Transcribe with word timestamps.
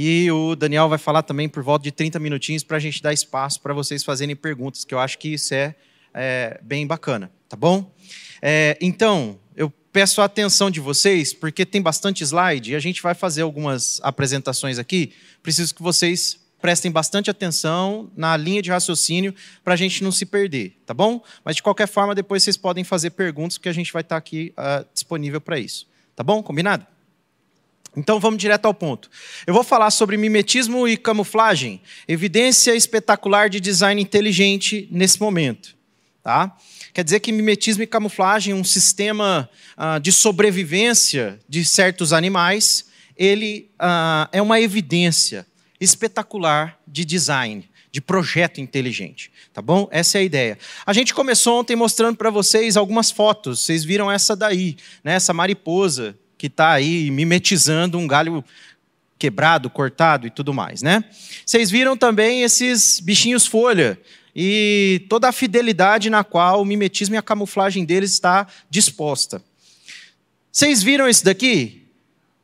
E 0.00 0.30
o 0.30 0.54
Daniel 0.54 0.88
vai 0.88 0.96
falar 0.96 1.24
também 1.24 1.48
por 1.48 1.60
volta 1.60 1.82
de 1.82 1.90
30 1.90 2.20
minutinhos 2.20 2.62
para 2.62 2.76
a 2.76 2.80
gente 2.80 3.02
dar 3.02 3.12
espaço 3.12 3.60
para 3.60 3.74
vocês 3.74 4.04
fazerem 4.04 4.36
perguntas, 4.36 4.84
que 4.84 4.94
eu 4.94 5.00
acho 5.00 5.18
que 5.18 5.34
isso 5.34 5.52
é, 5.52 5.74
é 6.14 6.60
bem 6.62 6.86
bacana, 6.86 7.32
tá 7.48 7.56
bom? 7.56 7.92
É, 8.40 8.78
então, 8.80 9.40
eu 9.56 9.68
peço 9.68 10.22
a 10.22 10.26
atenção 10.26 10.70
de 10.70 10.78
vocês, 10.78 11.34
porque 11.34 11.66
tem 11.66 11.82
bastante 11.82 12.22
slide 12.22 12.70
e 12.70 12.76
a 12.76 12.78
gente 12.78 13.02
vai 13.02 13.12
fazer 13.12 13.42
algumas 13.42 13.98
apresentações 14.04 14.78
aqui. 14.78 15.14
Preciso 15.42 15.74
que 15.74 15.82
vocês 15.82 16.38
prestem 16.62 16.92
bastante 16.92 17.28
atenção 17.28 18.08
na 18.16 18.36
linha 18.36 18.62
de 18.62 18.70
raciocínio 18.70 19.34
para 19.64 19.74
a 19.74 19.76
gente 19.76 20.04
não 20.04 20.12
se 20.12 20.24
perder, 20.24 20.80
tá 20.86 20.94
bom? 20.94 21.20
Mas 21.44 21.56
de 21.56 21.62
qualquer 21.64 21.88
forma, 21.88 22.14
depois 22.14 22.44
vocês 22.44 22.56
podem 22.56 22.84
fazer 22.84 23.10
perguntas, 23.10 23.58
porque 23.58 23.68
a 23.68 23.74
gente 23.74 23.92
vai 23.92 24.02
estar 24.02 24.14
tá 24.14 24.18
aqui 24.18 24.54
uh, 24.56 24.86
disponível 24.94 25.40
para 25.40 25.58
isso. 25.58 25.88
Tá 26.14 26.22
bom? 26.22 26.40
Combinado? 26.40 26.86
Então 27.98 28.20
vamos 28.20 28.38
direto 28.38 28.66
ao 28.66 28.72
ponto. 28.72 29.10
Eu 29.44 29.52
vou 29.52 29.64
falar 29.64 29.90
sobre 29.90 30.16
mimetismo 30.16 30.86
e 30.86 30.96
camuflagem, 30.96 31.82
evidência 32.06 32.74
espetacular 32.76 33.50
de 33.50 33.58
design 33.58 34.00
inteligente 34.00 34.88
nesse 34.90 35.20
momento. 35.20 35.76
Tá? 36.22 36.56
Quer 36.94 37.02
dizer 37.02 37.18
que 37.18 37.32
mimetismo 37.32 37.82
e 37.82 37.86
camuflagem, 37.86 38.54
um 38.54 38.62
sistema 38.62 39.50
uh, 39.76 39.98
de 39.98 40.12
sobrevivência 40.12 41.40
de 41.48 41.64
certos 41.64 42.12
animais, 42.12 42.86
ele 43.16 43.68
uh, 43.80 44.28
é 44.30 44.40
uma 44.40 44.60
evidência 44.60 45.44
espetacular 45.80 46.78
de 46.86 47.04
design, 47.04 47.68
de 47.90 48.00
projeto 48.00 48.60
inteligente, 48.60 49.32
tá 49.52 49.60
bom? 49.62 49.88
Essa 49.90 50.18
é 50.18 50.20
a 50.20 50.24
ideia. 50.24 50.58
A 50.86 50.92
gente 50.92 51.12
começou 51.14 51.58
ontem 51.58 51.74
mostrando 51.74 52.16
para 52.16 52.30
vocês 52.30 52.76
algumas 52.76 53.10
fotos. 53.10 53.60
Vocês 53.60 53.84
viram 53.84 54.10
essa 54.10 54.36
daí, 54.36 54.76
né? 55.02 55.14
Essa 55.14 55.32
mariposa 55.32 56.16
que 56.38 56.46
está 56.46 56.70
aí 56.70 57.10
mimetizando 57.10 57.98
um 57.98 58.06
galho 58.06 58.42
quebrado, 59.18 59.68
cortado 59.68 60.26
e 60.26 60.30
tudo 60.30 60.54
mais, 60.54 60.80
né? 60.80 61.04
Vocês 61.44 61.70
viram 61.70 61.96
também 61.96 62.42
esses 62.42 63.00
bichinhos 63.00 63.44
folha 63.44 64.00
e 64.34 65.04
toda 65.08 65.28
a 65.28 65.32
fidelidade 65.32 66.08
na 66.08 66.22
qual 66.22 66.62
o 66.62 66.64
mimetismo 66.64 67.16
e 67.16 67.18
a 67.18 67.22
camuflagem 67.22 67.84
deles 67.84 68.12
está 68.12 68.46
disposta. 68.70 69.42
Vocês 70.52 70.82
viram 70.82 71.08
isso 71.08 71.24
daqui? 71.24 71.82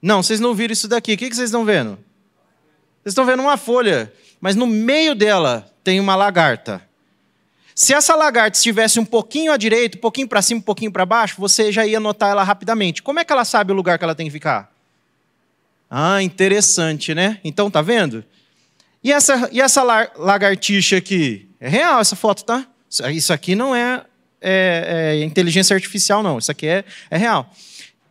Não, 0.03 0.23
vocês 0.23 0.41
não 0.41 0.55
viram 0.55 0.73
isso 0.73 0.89
daqui. 0.89 1.15
O 1.15 1.17
que 1.17 1.27
vocês 1.27 1.49
estão 1.49 1.65
vendo? 1.65 1.93
Vocês 3.03 3.13
estão 3.13 3.25
vendo 3.25 3.41
uma 3.41 3.57
folha, 3.57 4.13
mas 4.41 4.57
no 4.57 4.67
meio 4.67 5.15
dela 5.15 5.73
tem 5.85 6.01
uma 6.01 6.17
lagarta. 6.17 6.83
Se 7.75 7.93
essa 7.93 8.15
lagarta 8.15 8.57
estivesse 8.57 9.01
um 9.01 9.05
pouquinho 9.05 9.51
à 9.51 9.57
direita, 9.57 9.99
um 9.99 10.01
pouquinho 10.01 10.29
para 10.29 10.41
cima, 10.41 10.61
um 10.61 10.63
pouquinho 10.63 10.93
para 10.93 11.05
baixo, 11.05 11.35
você 11.39 11.73
já 11.73 11.85
ia 11.85 11.99
notar 11.99 12.31
ela 12.31 12.45
rapidamente. 12.45 13.03
Como 13.03 13.19
é 13.19 13.25
que 13.25 13.33
ela 13.33 13.45
sabe 13.45 13.73
o 13.73 13.75
lugar 13.75 13.99
que 13.99 14.05
ela 14.05 14.15
tem 14.15 14.27
que 14.27 14.33
ficar? 14.33 14.73
Ah, 15.91 16.23
interessante, 16.23 17.15
né? 17.15 17.41
Então, 17.43 17.71
tá 17.71 17.83
vendo? 17.83 18.25
E 19.03 19.13
essa, 19.13 19.49
e 19.53 19.61
essa 19.61 19.83
lagartixa 20.17 20.97
aqui? 20.97 21.49
É 21.61 21.69
real 21.69 22.01
essa 22.01 22.15
foto, 22.15 22.45
tá? 22.45 22.67
Isso 23.13 23.33
aqui 23.33 23.57
não 23.57 23.75
é, 23.75 24.05
é, 24.41 25.17
é 25.21 25.25
inteligência 25.25 25.75
artificial, 25.75 26.23
não. 26.23 26.39
Isso 26.39 26.53
aqui 26.53 26.67
é, 26.67 26.85
é 27.11 27.17
real. 27.17 27.53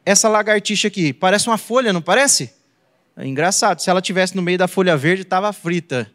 Essa 0.05 0.27
lagartixa 0.27 0.89
aqui, 0.89 1.13
parece 1.13 1.47
uma 1.47 1.57
folha, 1.57 1.93
não 1.93 2.01
parece? 2.01 2.53
É 3.15 3.25
engraçado, 3.25 3.79
se 3.79 3.89
ela 3.89 4.01
tivesse 4.01 4.35
no 4.35 4.41
meio 4.41 4.57
da 4.57 4.67
folha 4.67 4.97
verde, 4.97 5.21
estava 5.21 5.53
frita. 5.53 6.11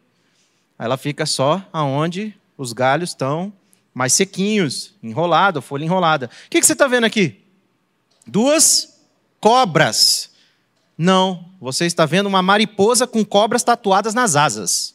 Ela 0.78 0.98
fica 0.98 1.24
só 1.24 1.66
aonde 1.72 2.37
os 2.58 2.72
galhos 2.72 3.10
estão 3.10 3.52
mais 3.94 4.12
sequinhos, 4.12 4.94
enrolado, 5.02 5.62
folha 5.62 5.84
enrolada. 5.84 6.26
O 6.46 6.50
que, 6.50 6.60
que 6.60 6.66
você 6.66 6.72
está 6.72 6.86
vendo 6.86 7.04
aqui? 7.04 7.40
Duas 8.26 9.00
cobras. 9.40 10.30
Não, 10.96 11.46
você 11.60 11.86
está 11.86 12.04
vendo 12.04 12.26
uma 12.26 12.42
mariposa 12.42 13.06
com 13.06 13.24
cobras 13.24 13.62
tatuadas 13.62 14.12
nas 14.12 14.36
asas. 14.36 14.94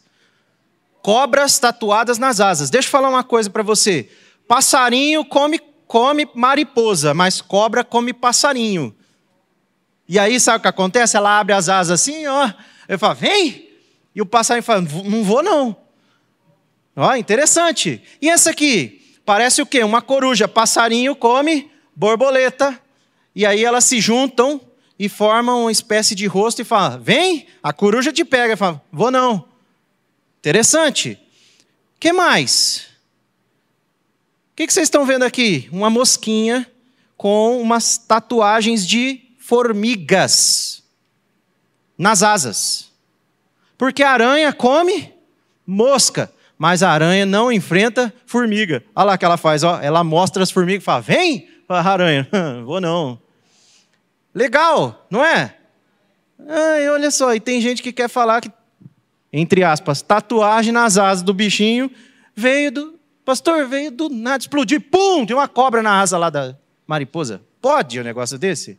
Cobras 1.02 1.58
tatuadas 1.58 2.18
nas 2.18 2.40
asas. 2.40 2.70
Deixa 2.70 2.88
eu 2.88 2.92
falar 2.92 3.10
uma 3.10 3.24
coisa 3.24 3.50
para 3.50 3.64
você. 3.64 4.10
Passarinho 4.48 5.26
come, 5.26 5.60
come 5.88 6.28
mariposa, 6.36 7.14
mas 7.14 7.42
cobra 7.42 7.84
come 7.84 8.14
passarinho. 8.14 8.94
E 10.08 10.20
aí, 10.20 10.40
sabe 10.40 10.60
o 10.60 10.62
que 10.62 10.68
acontece? 10.68 11.16
Ela 11.16 11.40
abre 11.40 11.54
as 11.54 11.70
asas 11.70 12.02
assim, 12.02 12.28
ó. 12.28 12.52
Eu 12.88 13.00
falo, 13.00 13.16
vem! 13.16 13.70
E 14.14 14.22
o 14.22 14.26
passarinho 14.26 14.64
fala, 14.64 14.82
não 14.82 15.24
vou 15.24 15.42
não. 15.42 15.83
Ó, 16.96 17.16
interessante. 17.16 18.02
E 18.22 18.30
essa 18.30 18.52
aqui? 18.52 19.18
Parece 19.26 19.62
o 19.62 19.66
quê? 19.66 19.84
Uma 19.84 20.02
coruja. 20.02 20.48
Passarinho 20.48 21.16
come 21.16 21.72
borboleta. 21.96 22.80
E 23.36 23.46
aí 23.46 23.64
elas 23.64 23.86
se 23.86 24.00
juntam 24.00 24.62
e 24.98 25.10
formam 25.10 25.62
uma 25.62 25.72
espécie 25.72 26.14
de 26.14 26.26
rosto 26.28 26.62
e 26.62 26.66
falam, 26.66 27.02
vem! 27.02 27.48
A 27.62 27.74
coruja 27.74 28.12
te 28.12 28.24
pega. 28.24 28.54
E 28.54 28.58
fala, 28.58 28.82
vou 28.92 29.10
não. 29.10 29.48
Interessante. 30.40 31.20
O 31.96 32.00
que 32.00 32.14
mais? 32.14 32.88
O 34.52 34.56
que, 34.56 34.68
que 34.68 34.74
vocês 34.74 34.88
estão 34.88 35.06
vendo 35.06 35.24
aqui? 35.24 35.68
Uma 35.72 35.90
mosquinha 35.90 36.70
com 37.18 37.60
umas 37.60 37.98
tatuagens 37.98 38.86
de 38.86 39.22
formigas 39.40 40.84
nas 41.98 42.22
asas. 42.22 42.92
Porque 43.78 44.04
a 44.04 44.12
aranha 44.12 44.54
come 44.54 45.14
mosca, 45.66 46.32
mas 46.58 46.84
a 46.84 46.92
aranha 46.92 47.26
não 47.26 47.52
enfrenta 47.52 48.14
formiga. 48.26 48.84
Olha 48.96 49.06
lá 49.06 49.14
o 49.14 49.18
que 49.18 49.26
ela 49.26 49.38
faz, 49.38 49.64
ó. 49.64 49.80
ela 49.82 50.04
mostra 50.04 50.44
as 50.44 50.52
formigas 50.52 50.84
e 50.84 50.86
fala: 50.86 51.02
Vem, 51.02 51.48
fala, 51.68 51.82
aranha, 51.82 52.28
vou 52.66 52.80
não. 52.80 53.20
Legal, 54.34 55.06
não 55.10 55.24
é? 55.24 55.56
Ai, 56.48 56.90
olha 56.90 57.12
só, 57.12 57.34
e 57.34 57.40
tem 57.40 57.62
gente 57.62 57.82
que 57.82 57.94
quer 57.94 58.10
falar 58.10 58.42
que, 58.42 58.52
entre 59.32 59.64
aspas, 59.64 60.02
tatuagem 60.02 60.72
nas 60.72 60.98
asas 60.98 61.24
do 61.24 61.34
bichinho 61.34 61.90
veio 62.36 62.72
do. 62.72 63.00
Pastor, 63.24 63.66
veio 63.68 63.90
do 63.90 64.10
nada, 64.10 64.42
explodiu, 64.42 64.82
pum, 64.82 65.26
tem 65.26 65.34
uma 65.34 65.48
cobra 65.48 65.82
na 65.82 66.02
asa 66.02 66.18
lá 66.18 66.30
da 66.30 66.58
mariposa. 66.86 67.42
Pode 67.62 67.98
um 68.00 68.04
negócio 68.04 68.38
desse? 68.38 68.78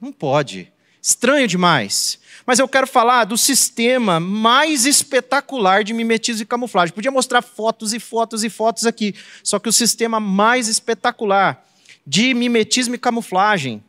Não 0.00 0.12
pode. 0.12 0.72
Estranho 1.02 1.48
demais. 1.48 2.20
Mas 2.48 2.58
eu 2.58 2.66
quero 2.66 2.86
falar 2.86 3.24
do 3.26 3.36
sistema 3.36 4.18
mais 4.18 4.86
espetacular 4.86 5.84
de 5.84 5.92
mimetismo 5.92 6.44
e 6.44 6.46
camuflagem. 6.46 6.94
Podia 6.94 7.10
mostrar 7.10 7.42
fotos 7.42 7.92
e 7.92 8.00
fotos 8.00 8.42
e 8.42 8.48
fotos 8.48 8.86
aqui. 8.86 9.14
Só 9.44 9.58
que 9.58 9.68
o 9.68 9.72
sistema 9.72 10.18
mais 10.18 10.66
espetacular 10.66 11.62
de 12.06 12.32
mimetismo 12.32 12.94
e 12.94 12.98
camuflagem 12.98 13.84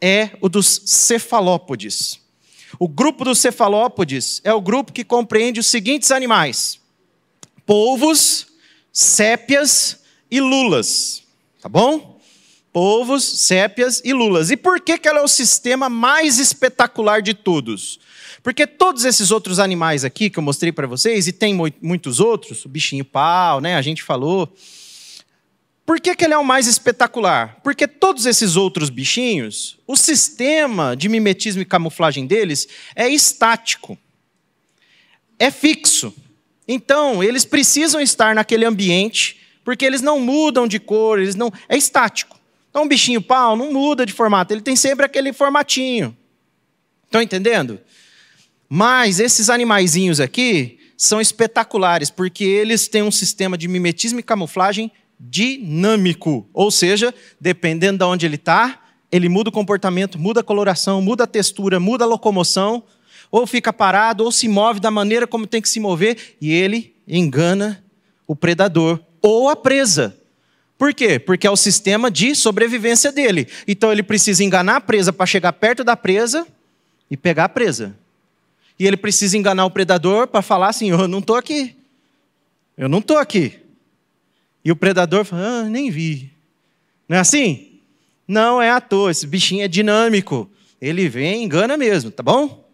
é 0.00 0.30
o 0.40 0.48
dos 0.48 0.80
cefalópodes. 0.86 2.18
O 2.78 2.88
grupo 2.88 3.26
dos 3.26 3.38
cefalópodes 3.38 4.40
é 4.42 4.54
o 4.54 4.60
grupo 4.62 4.90
que 4.90 5.04
compreende 5.04 5.60
os 5.60 5.66
seguintes 5.66 6.10
animais: 6.10 6.80
polvos, 7.66 8.46
sépias 8.90 10.00
e 10.30 10.40
lulas. 10.40 11.24
Tá 11.60 11.68
bom? 11.68 12.19
Polvos, 12.72 13.24
sépias 13.24 14.00
e 14.04 14.12
lulas. 14.12 14.50
E 14.50 14.56
por 14.56 14.80
que, 14.80 14.98
que 14.98 15.08
ela 15.08 15.20
é 15.20 15.22
o 15.22 15.28
sistema 15.28 15.88
mais 15.88 16.38
espetacular 16.38 17.20
de 17.20 17.34
todos? 17.34 18.00
Porque 18.42 18.66
todos 18.66 19.04
esses 19.04 19.30
outros 19.30 19.58
animais 19.58 20.04
aqui 20.04 20.30
que 20.30 20.38
eu 20.38 20.42
mostrei 20.42 20.72
para 20.72 20.86
vocês, 20.86 21.26
e 21.26 21.32
tem 21.32 21.54
muitos 21.82 22.20
outros, 22.20 22.64
o 22.64 22.68
bichinho 22.68 23.04
pau, 23.04 23.60
né, 23.60 23.76
a 23.76 23.82
gente 23.82 24.02
falou. 24.02 24.52
Por 25.84 26.00
que, 26.00 26.14
que 26.14 26.24
ele 26.24 26.34
é 26.34 26.38
o 26.38 26.44
mais 26.44 26.66
espetacular? 26.66 27.58
Porque 27.64 27.86
todos 27.86 28.24
esses 28.24 28.56
outros 28.56 28.88
bichinhos, 28.88 29.78
o 29.86 29.96
sistema 29.96 30.96
de 30.96 31.08
mimetismo 31.08 31.60
e 31.60 31.64
camuflagem 31.64 32.26
deles 32.26 32.68
é 32.94 33.08
estático, 33.08 33.98
é 35.38 35.50
fixo. 35.50 36.14
Então, 36.68 37.24
eles 37.24 37.44
precisam 37.44 38.00
estar 38.00 38.34
naquele 38.34 38.64
ambiente, 38.64 39.40
porque 39.64 39.84
eles 39.84 40.00
não 40.00 40.20
mudam 40.20 40.68
de 40.68 40.78
cor, 40.78 41.18
eles 41.18 41.34
não. 41.34 41.52
É 41.68 41.76
estático. 41.76 42.39
Então, 42.70 42.84
um 42.84 42.88
bichinho 42.88 43.20
pau 43.20 43.56
não 43.56 43.72
muda 43.72 44.06
de 44.06 44.12
formato, 44.12 44.54
ele 44.54 44.60
tem 44.60 44.76
sempre 44.76 45.04
aquele 45.04 45.32
formatinho. 45.32 46.16
Estão 47.04 47.20
entendendo? 47.20 47.80
Mas 48.68 49.18
esses 49.18 49.50
animaizinhos 49.50 50.20
aqui 50.20 50.78
são 50.96 51.20
espetaculares, 51.20 52.08
porque 52.10 52.44
eles 52.44 52.86
têm 52.86 53.02
um 53.02 53.10
sistema 53.10 53.58
de 53.58 53.66
mimetismo 53.66 54.20
e 54.20 54.22
camuflagem 54.22 54.92
dinâmico. 55.18 56.48
Ou 56.54 56.70
seja, 56.70 57.12
dependendo 57.40 57.98
de 57.98 58.04
onde 58.04 58.26
ele 58.26 58.36
está, 58.36 58.80
ele 59.10 59.28
muda 59.28 59.50
o 59.50 59.52
comportamento, 59.52 60.18
muda 60.18 60.40
a 60.40 60.44
coloração, 60.44 61.02
muda 61.02 61.24
a 61.24 61.26
textura, 61.26 61.80
muda 61.80 62.04
a 62.04 62.06
locomoção, 62.06 62.84
ou 63.30 63.46
fica 63.46 63.72
parado, 63.72 64.24
ou 64.24 64.30
se 64.30 64.46
move 64.46 64.78
da 64.78 64.90
maneira 64.90 65.26
como 65.26 65.46
tem 65.46 65.60
que 65.60 65.68
se 65.68 65.80
mover, 65.80 66.36
e 66.40 66.52
ele 66.52 66.94
engana 67.08 67.82
o 68.26 68.36
predador 68.36 69.00
ou 69.20 69.48
a 69.48 69.56
presa. 69.56 70.16
Por 70.80 70.94
quê? 70.94 71.18
Porque 71.18 71.46
é 71.46 71.50
o 71.50 71.56
sistema 71.56 72.10
de 72.10 72.34
sobrevivência 72.34 73.12
dele. 73.12 73.46
Então 73.68 73.92
ele 73.92 74.02
precisa 74.02 74.42
enganar 74.42 74.76
a 74.76 74.80
presa 74.80 75.12
para 75.12 75.26
chegar 75.26 75.52
perto 75.52 75.84
da 75.84 75.94
presa 75.94 76.46
e 77.10 77.18
pegar 77.18 77.44
a 77.44 77.48
presa. 77.50 77.94
E 78.78 78.86
ele 78.86 78.96
precisa 78.96 79.36
enganar 79.36 79.66
o 79.66 79.70
predador 79.70 80.26
para 80.26 80.40
falar 80.40 80.70
assim: 80.70 80.88
Eu 80.88 81.06
não 81.06 81.18
estou 81.18 81.36
aqui. 81.36 81.76
Eu 82.78 82.88
não 82.88 83.00
estou 83.00 83.18
aqui. 83.18 83.60
E 84.64 84.72
o 84.72 84.76
predador 84.76 85.26
fala: 85.26 85.42
ah, 85.42 85.62
nem 85.64 85.90
vi. 85.90 86.32
Não 87.06 87.18
é 87.18 87.20
assim? 87.20 87.78
Não 88.26 88.62
é 88.62 88.70
à 88.70 88.80
toa. 88.80 89.10
Esse 89.10 89.26
bichinho 89.26 89.62
é 89.62 89.68
dinâmico. 89.68 90.50
Ele 90.80 91.10
vem 91.10 91.44
engana 91.44 91.76
mesmo, 91.76 92.10
tá 92.10 92.22
bom? 92.22 92.66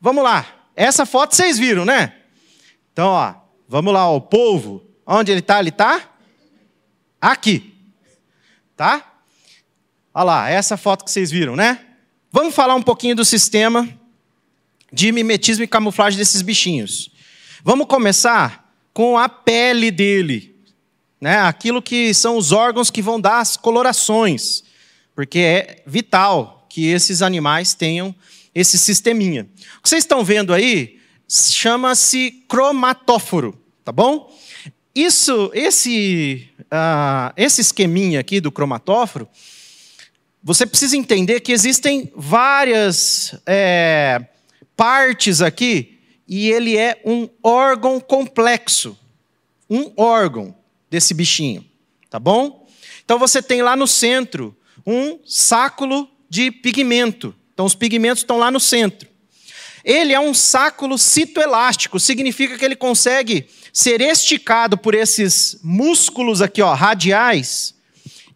vamos 0.00 0.24
lá. 0.24 0.46
Essa 0.74 1.04
foto 1.04 1.36
vocês 1.36 1.58
viram, 1.58 1.84
né? 1.84 2.14
Então, 2.94 3.08
ó, 3.08 3.34
vamos 3.68 3.92
lá, 3.92 4.08
ó, 4.10 4.16
o 4.16 4.22
polvo. 4.22 4.82
Onde 5.04 5.30
ele 5.30 5.40
está? 5.40 5.60
Ele 5.60 5.68
está 5.68 6.17
aqui. 7.20 7.74
Tá? 8.76 9.20
Olha 10.14 10.24
lá, 10.24 10.50
essa 10.50 10.76
foto 10.76 11.04
que 11.04 11.10
vocês 11.10 11.30
viram, 11.30 11.54
né? 11.56 11.80
Vamos 12.30 12.54
falar 12.54 12.74
um 12.74 12.82
pouquinho 12.82 13.16
do 13.16 13.24
sistema 13.24 13.88
de 14.92 15.12
mimetismo 15.12 15.64
e 15.64 15.68
camuflagem 15.68 16.18
desses 16.18 16.42
bichinhos. 16.42 17.10
Vamos 17.62 17.86
começar 17.86 18.72
com 18.92 19.18
a 19.18 19.28
pele 19.28 19.90
dele, 19.90 20.56
né? 21.20 21.38
Aquilo 21.40 21.82
que 21.82 22.12
são 22.14 22.36
os 22.36 22.52
órgãos 22.52 22.90
que 22.90 23.02
vão 23.02 23.20
dar 23.20 23.40
as 23.40 23.56
colorações, 23.56 24.64
porque 25.14 25.38
é 25.38 25.82
vital 25.86 26.66
que 26.68 26.86
esses 26.86 27.22
animais 27.22 27.74
tenham 27.74 28.14
esse 28.54 28.78
sisteminha. 28.78 29.48
O 29.78 29.82
que 29.82 29.88
vocês 29.88 30.04
estão 30.04 30.24
vendo 30.24 30.52
aí 30.52 30.98
chama-se 31.28 32.44
cromatóforo, 32.48 33.60
tá 33.84 33.92
bom? 33.92 34.34
Isso, 34.98 35.52
esse, 35.54 36.48
uh, 36.62 37.32
esse 37.36 37.60
esqueminha 37.60 38.18
aqui 38.18 38.40
do 38.40 38.50
cromatóforo, 38.50 39.28
você 40.42 40.66
precisa 40.66 40.96
entender 40.96 41.38
que 41.38 41.52
existem 41.52 42.10
várias 42.16 43.40
é, 43.46 44.20
partes 44.76 45.40
aqui 45.40 46.00
e 46.26 46.50
ele 46.50 46.76
é 46.76 47.00
um 47.04 47.28
órgão 47.44 48.00
complexo, 48.00 48.98
um 49.70 49.92
órgão 49.96 50.52
desse 50.90 51.14
bichinho, 51.14 51.64
tá 52.10 52.18
bom? 52.18 52.68
Então 53.04 53.20
você 53.20 53.40
tem 53.40 53.62
lá 53.62 53.76
no 53.76 53.86
centro 53.86 54.52
um 54.84 55.20
sáculo 55.24 56.10
de 56.28 56.50
pigmento. 56.50 57.32
Então 57.54 57.66
os 57.66 57.76
pigmentos 57.76 58.24
estão 58.24 58.36
lá 58.36 58.50
no 58.50 58.58
centro. 58.58 59.08
Ele 59.84 60.12
é 60.12 60.18
um 60.18 60.34
sáculo 60.34 60.98
citoelástico, 60.98 62.00
significa 62.00 62.58
que 62.58 62.64
ele 62.64 62.74
consegue 62.74 63.46
ser 63.78 64.00
esticado 64.00 64.76
por 64.76 64.92
esses 64.92 65.56
músculos 65.62 66.42
aqui, 66.42 66.60
ó, 66.60 66.74
radiais 66.74 67.76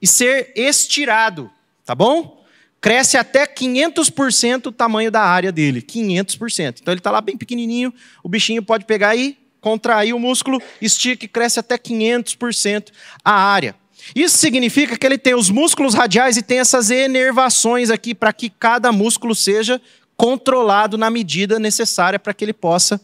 e 0.00 0.06
ser 0.06 0.52
estirado, 0.54 1.50
tá 1.84 1.96
bom? 1.96 2.44
Cresce 2.80 3.16
até 3.16 3.44
500% 3.44 4.66
o 4.66 4.72
tamanho 4.72 5.10
da 5.10 5.22
área 5.22 5.50
dele, 5.50 5.82
500%. 5.82 6.78
Então 6.80 6.92
ele 6.94 7.00
está 7.00 7.10
lá 7.10 7.20
bem 7.20 7.36
pequenininho, 7.36 7.92
o 8.22 8.28
bichinho 8.28 8.62
pode 8.62 8.84
pegar 8.84 9.16
e 9.16 9.36
contrair 9.60 10.14
o 10.14 10.18
músculo, 10.20 10.62
estica 10.80 11.24
e 11.24 11.28
cresce 11.28 11.58
até 11.58 11.76
500% 11.76 12.92
a 13.24 13.32
área. 13.32 13.74
Isso 14.14 14.38
significa 14.38 14.96
que 14.96 15.04
ele 15.04 15.18
tem 15.18 15.34
os 15.34 15.50
músculos 15.50 15.92
radiais 15.92 16.36
e 16.36 16.42
tem 16.42 16.60
essas 16.60 16.88
enervações 16.88 17.90
aqui 17.90 18.14
para 18.14 18.32
que 18.32 18.48
cada 18.48 18.92
músculo 18.92 19.34
seja 19.34 19.82
controlado 20.16 20.96
na 20.96 21.10
medida 21.10 21.58
necessária 21.58 22.16
para 22.16 22.32
que 22.32 22.44
ele 22.44 22.52
possa 22.52 23.00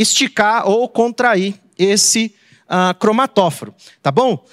esticar 0.00 0.66
ou 0.66 0.88
contrair 0.88 1.54
esse 1.78 2.34
uh, 2.66 2.94
cromatóforo. 2.98 3.74
Tá 4.02 4.10
bom? 4.10 4.46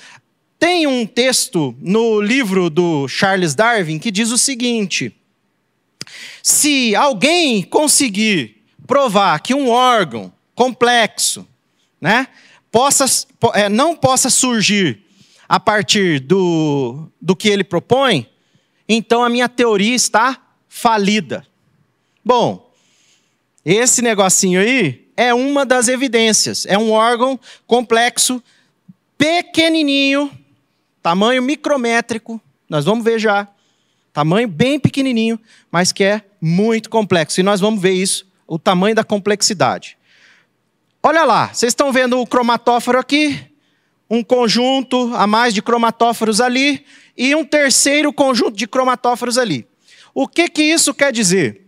Tem 0.60 0.88
um 0.88 1.06
texto 1.06 1.76
no 1.80 2.20
livro 2.20 2.70
do 2.70 3.08
Charles 3.08 3.56
Darwin 3.56 4.00
que 4.00 4.12
diz 4.12 4.32
o 4.32 4.38
seguinte: 4.38 5.16
se 6.44 6.96
alguém 6.96 7.64
conseguir 7.64 8.64
provar 8.86 9.40
que 9.40 9.54
um 9.54 9.70
órgão 9.70 10.34
complexo, 10.56 11.48
né, 12.02 12.28
possa, 12.72 13.06
é, 13.54 13.70
não 13.70 13.96
possa 13.96 14.30
surgir 14.30 15.04
a 15.48 15.60
partir 15.60 16.20
do, 16.20 17.08
do 17.22 17.36
que 17.36 17.48
ele 17.48 17.64
propõe, 17.64 18.28
então 18.90 19.24
a 19.24 19.30
minha 19.30 19.48
teoria 19.48 19.96
está 19.96 20.42
falida. 20.68 21.46
Bom, 22.24 22.72
esse 23.64 24.02
negocinho 24.02 24.60
aí 24.60 25.07
é 25.18 25.34
uma 25.34 25.66
das 25.66 25.88
evidências. 25.88 26.66
É 26.68 26.78
um 26.78 26.92
órgão 26.92 27.40
complexo, 27.66 28.42
pequenininho, 29.18 30.32
tamanho 31.02 31.42
micrométrico. 31.42 32.40
Nós 32.70 32.86
vamos 32.86 33.04
ver 33.04 33.18
já. 33.18 33.48
Tamanho 34.14 34.48
bem 34.48 34.80
pequenininho, 34.80 35.40
mas 35.72 35.92
que 35.92 36.04
é 36.04 36.22
muito 36.40 36.90
complexo. 36.90 37.40
E 37.40 37.44
nós 37.44 37.60
vamos 37.60 37.82
ver 37.82 37.94
isso, 37.94 38.26
o 38.48 38.60
tamanho 38.60 38.96
da 38.96 39.04
complexidade. 39.04 39.98
Olha 41.02 41.24
lá, 41.24 41.48
vocês 41.48 41.72
estão 41.72 41.92
vendo 41.92 42.20
o 42.20 42.28
cromatóforo 42.28 43.00
aqui, 43.00 43.40
um 44.10 44.24
conjunto 44.24 45.12
a 45.16 45.28
mais 45.28 45.54
de 45.54 45.62
cromatóforos 45.62 46.42
ali 46.42 46.86
e 47.16 47.36
um 47.36 47.46
terceiro 47.46 48.12
conjunto 48.12 48.58
de 48.58 48.68
cromatóforos 48.68 49.38
ali. 49.38 49.68
O 50.14 50.28
que 50.28 50.50
que 50.50 50.64
isso 50.64 50.94
quer 50.94 51.12
dizer? 51.12 51.67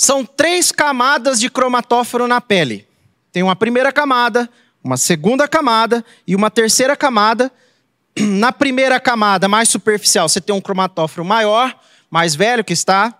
São 0.00 0.24
três 0.24 0.70
camadas 0.70 1.40
de 1.40 1.50
cromatóforo 1.50 2.28
na 2.28 2.40
pele. 2.40 2.86
Tem 3.32 3.42
uma 3.42 3.56
primeira 3.56 3.90
camada, 3.90 4.48
uma 4.82 4.96
segunda 4.96 5.48
camada 5.48 6.04
e 6.24 6.36
uma 6.36 6.52
terceira 6.52 6.96
camada. 6.96 7.50
Na 8.16 8.52
primeira 8.52 9.00
camada, 9.00 9.48
mais 9.48 9.68
superficial, 9.68 10.28
você 10.28 10.40
tem 10.40 10.54
um 10.54 10.60
cromatóforo 10.60 11.24
maior, 11.24 11.76
mais 12.08 12.36
velho, 12.36 12.62
que 12.62 12.72
está 12.72 13.12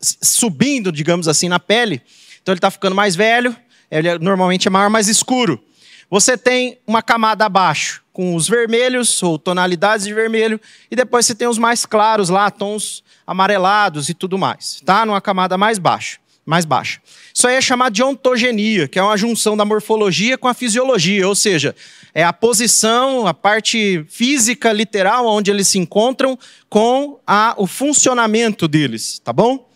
subindo, 0.00 0.90
digamos 0.90 1.28
assim, 1.28 1.50
na 1.50 1.60
pele. 1.60 2.00
Então 2.40 2.54
ele 2.54 2.58
está 2.58 2.70
ficando 2.70 2.96
mais 2.96 3.14
velho, 3.14 3.54
ele 3.90 4.18
normalmente 4.18 4.68
é 4.68 4.70
maior, 4.70 4.88
mais 4.88 5.08
escuro. 5.08 5.62
Você 6.08 6.38
tem 6.38 6.78
uma 6.86 7.02
camada 7.02 7.44
abaixo, 7.44 8.02
com 8.16 8.34
os 8.34 8.48
vermelhos, 8.48 9.22
ou 9.22 9.38
tonalidades 9.38 10.06
de 10.06 10.14
vermelho, 10.14 10.58
e 10.90 10.96
depois 10.96 11.26
você 11.26 11.34
tem 11.34 11.46
os 11.46 11.58
mais 11.58 11.84
claros 11.84 12.30
lá, 12.30 12.50
tons 12.50 13.04
amarelados 13.26 14.08
e 14.08 14.14
tudo 14.14 14.38
mais, 14.38 14.80
tá? 14.86 15.04
Numa 15.04 15.20
camada 15.20 15.58
mais 15.58 15.78
baixa, 15.78 16.16
mais 16.46 16.64
baixa. 16.64 16.98
Isso 17.34 17.46
aí 17.46 17.56
é 17.56 17.60
chamado 17.60 17.92
de 17.92 18.02
ontogenia, 18.02 18.88
que 18.88 18.98
é 18.98 19.02
uma 19.02 19.18
junção 19.18 19.54
da 19.54 19.66
morfologia 19.66 20.38
com 20.38 20.48
a 20.48 20.54
fisiologia, 20.54 21.28
ou 21.28 21.34
seja, 21.34 21.76
é 22.14 22.24
a 22.24 22.32
posição, 22.32 23.26
a 23.26 23.34
parte 23.34 24.02
física 24.08 24.72
literal 24.72 25.26
onde 25.26 25.50
eles 25.50 25.68
se 25.68 25.78
encontram 25.78 26.38
com 26.70 27.20
a, 27.26 27.54
o 27.58 27.66
funcionamento 27.66 28.66
deles, 28.66 29.18
tá 29.18 29.30
bom? 29.30 29.68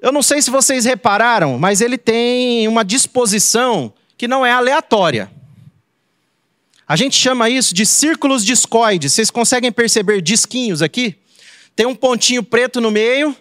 Eu 0.00 0.12
não 0.12 0.22
sei 0.22 0.40
se 0.40 0.48
vocês 0.48 0.84
repararam, 0.84 1.58
mas 1.58 1.80
ele 1.80 1.98
tem 1.98 2.68
uma 2.68 2.84
disposição 2.84 3.92
que 4.16 4.28
não 4.28 4.46
é 4.46 4.52
aleatória. 4.52 5.41
A 6.86 6.96
gente 6.96 7.16
chama 7.16 7.48
isso 7.48 7.74
de 7.74 7.86
círculos 7.86 8.44
discoides. 8.44 9.12
Vocês 9.12 9.30
conseguem 9.30 9.70
perceber 9.72 10.20
disquinhos 10.20 10.82
aqui? 10.82 11.16
Tem 11.74 11.86
um 11.86 11.94
pontinho 11.94 12.42
preto 12.42 12.80
no 12.80 12.90
meio 12.90 13.34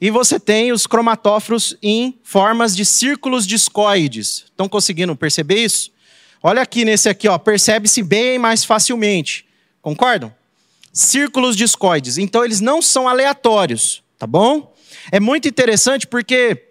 e 0.00 0.10
você 0.10 0.38
tem 0.38 0.72
os 0.72 0.86
cromatóforos 0.86 1.76
em 1.82 2.18
formas 2.22 2.76
de 2.76 2.84
círculos 2.84 3.46
discoides. 3.46 4.44
Estão 4.46 4.68
conseguindo 4.68 5.14
perceber 5.16 5.64
isso? 5.64 5.90
Olha 6.42 6.62
aqui 6.62 6.84
nesse 6.84 7.08
aqui, 7.08 7.26
ó, 7.28 7.36
percebe-se 7.38 8.02
bem 8.02 8.38
mais 8.38 8.64
facilmente. 8.64 9.46
Concordam? 9.82 10.32
Círculos 10.92 11.56
discoides. 11.56 12.18
Então 12.18 12.44
eles 12.44 12.60
não 12.60 12.80
são 12.82 13.08
aleatórios, 13.08 14.02
tá 14.18 14.26
bom? 14.26 14.74
É 15.10 15.18
muito 15.18 15.48
interessante 15.48 16.06
porque 16.06 16.64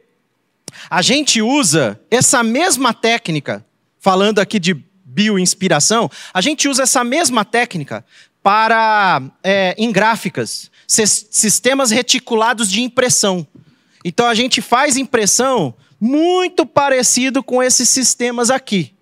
a 0.90 1.02
gente 1.02 1.42
usa 1.42 2.00
essa 2.12 2.44
mesma 2.44 2.94
técnica, 2.94 3.66
falando 4.00 4.40
aqui 4.40 4.60
de 4.60 4.74
bioinspiração, 5.18 6.12
a 6.32 6.42
gente 6.42 6.70
usa 6.70 6.84
essa 6.84 7.04
mesma 7.04 7.44
técnica 7.44 8.06
para 8.44 9.20
é, 9.44 9.74
em 9.76 9.92
gráficas 9.92 10.70
sistemas 10.88 11.90
reticulados 11.90 12.72
de 12.72 12.82
impressão. 12.82 13.46
Então 14.06 14.28
a 14.28 14.36
gente 14.36 14.62
faz 14.62 14.96
impressão 14.96 15.74
muito 16.00 16.66
parecido 16.68 17.42
com 17.42 17.64
esses 17.64 17.90
sistemas 17.90 18.52
aqui. 18.52 18.94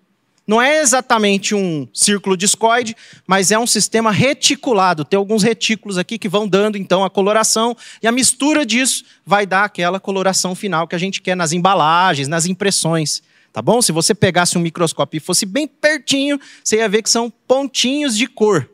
Não 0.46 0.62
é 0.62 0.80
exatamente 0.80 1.54
um 1.54 1.86
círculo 1.92 2.36
discoide, 2.36 2.96
mas 3.26 3.50
é 3.50 3.58
um 3.58 3.66
sistema 3.66 4.10
reticulado. 4.10 5.04
Tem 5.04 5.18
alguns 5.18 5.42
retículos 5.42 5.98
aqui 5.98 6.18
que 6.18 6.28
vão 6.28 6.48
dando 6.48 6.78
então 6.78 7.04
a 7.04 7.10
coloração 7.10 7.76
e 8.02 8.06
a 8.06 8.12
mistura 8.12 8.64
disso 8.64 9.04
vai 9.24 9.44
dar 9.44 9.64
aquela 9.64 10.00
coloração 10.00 10.54
final 10.54 10.88
que 10.88 10.94
a 10.94 10.98
gente 10.98 11.20
quer 11.20 11.36
nas 11.36 11.52
embalagens, 11.52 12.26
nas 12.26 12.46
impressões. 12.46 13.22
Tá 13.56 13.62
bom? 13.62 13.80
Se 13.80 13.90
você 13.90 14.14
pegasse 14.14 14.58
um 14.58 14.60
microscópio 14.60 15.16
e 15.16 15.20
fosse 15.20 15.46
bem 15.46 15.66
pertinho, 15.66 16.38
você 16.62 16.76
ia 16.76 16.88
ver 16.90 17.00
que 17.00 17.08
são 17.08 17.30
pontinhos 17.30 18.14
de 18.14 18.26
cor. 18.26 18.68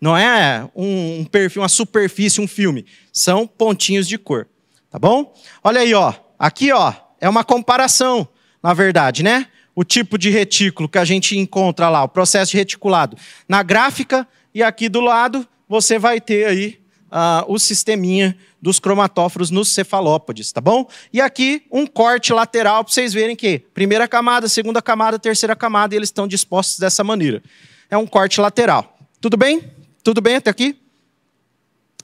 Não 0.00 0.16
é 0.16 0.66
um 0.74 1.26
perfil, 1.26 1.60
uma 1.60 1.68
superfície, 1.68 2.40
um 2.40 2.48
filme. 2.48 2.86
São 3.12 3.46
pontinhos 3.46 4.08
de 4.08 4.16
cor. 4.16 4.48
Tá 4.88 4.98
bom? 4.98 5.34
Olha 5.62 5.82
aí, 5.82 5.92
ó. 5.92 6.14
Aqui, 6.38 6.72
ó, 6.72 6.90
é 7.20 7.28
uma 7.28 7.44
comparação, 7.44 8.26
na 8.62 8.72
verdade, 8.72 9.22
né? 9.22 9.46
O 9.74 9.84
tipo 9.84 10.16
de 10.16 10.30
retículo 10.30 10.88
que 10.88 10.96
a 10.96 11.04
gente 11.04 11.36
encontra 11.36 11.90
lá, 11.90 12.02
o 12.02 12.08
processo 12.08 12.52
de 12.52 12.56
reticulado. 12.56 13.14
Na 13.46 13.62
gráfica 13.62 14.26
e 14.54 14.62
aqui 14.62 14.88
do 14.88 15.02
lado, 15.02 15.46
você 15.68 15.98
vai 15.98 16.18
ter 16.18 16.46
aí 16.46 16.80
uh, 17.08 17.44
o 17.46 17.58
sisteminha 17.58 18.34
dos 18.62 18.78
cromatóforos 18.78 19.50
nos 19.50 19.68
cefalópodes, 19.70 20.52
tá 20.52 20.60
bom? 20.60 20.88
E 21.12 21.20
aqui 21.20 21.64
um 21.70 21.84
corte 21.84 22.32
lateral 22.32 22.84
para 22.84 22.92
vocês 22.92 23.12
verem 23.12 23.34
que 23.34 23.58
primeira 23.58 24.06
camada, 24.06 24.48
segunda 24.48 24.80
camada, 24.80 25.18
terceira 25.18 25.56
camada, 25.56 25.94
e 25.94 25.98
eles 25.98 26.08
estão 26.08 26.28
dispostos 26.28 26.78
dessa 26.78 27.02
maneira. 27.02 27.42
É 27.90 27.98
um 27.98 28.06
corte 28.06 28.40
lateral. 28.40 28.96
Tudo 29.20 29.36
bem? 29.36 29.64
Tudo 30.04 30.20
bem 30.20 30.36
até 30.36 30.48
aqui? 30.48 30.76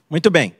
Muito 0.09 0.29
bem. 0.29 0.53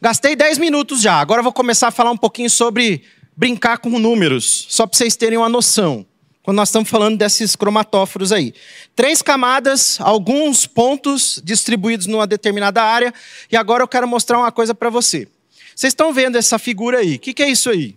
Gastei 0.00 0.34
10 0.34 0.56
minutos 0.58 1.02
já. 1.02 1.20
Agora 1.20 1.42
vou 1.42 1.52
começar 1.52 1.88
a 1.88 1.90
falar 1.90 2.10
um 2.10 2.16
pouquinho 2.16 2.48
sobre 2.48 3.04
brincar 3.36 3.78
com 3.78 3.98
números, 3.98 4.66
só 4.70 4.86
para 4.86 4.96
vocês 4.96 5.14
terem 5.14 5.36
uma 5.36 5.48
noção. 5.48 6.06
Quando 6.42 6.58
nós 6.58 6.68
estamos 6.68 6.90
falando 6.90 7.16
desses 7.16 7.56
cromatóforos 7.56 8.30
aí. 8.30 8.54
Três 8.94 9.22
camadas, 9.22 9.98
alguns 9.98 10.66
pontos 10.66 11.40
distribuídos 11.42 12.06
numa 12.06 12.26
determinada 12.26 12.82
área. 12.82 13.14
E 13.50 13.56
agora 13.56 13.82
eu 13.82 13.88
quero 13.88 14.06
mostrar 14.06 14.38
uma 14.38 14.52
coisa 14.52 14.74
para 14.74 14.90
você. 14.90 15.26
Vocês 15.74 15.92
estão 15.92 16.12
vendo 16.12 16.36
essa 16.36 16.58
figura 16.58 16.98
aí? 16.98 17.16
O 17.16 17.18
que, 17.18 17.34
que 17.34 17.42
é 17.42 17.48
isso 17.48 17.70
aí? 17.70 17.96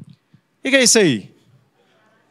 O 0.00 0.62
que, 0.62 0.70
que 0.70 0.76
é 0.76 0.82
isso 0.82 0.98
aí? 0.98 1.34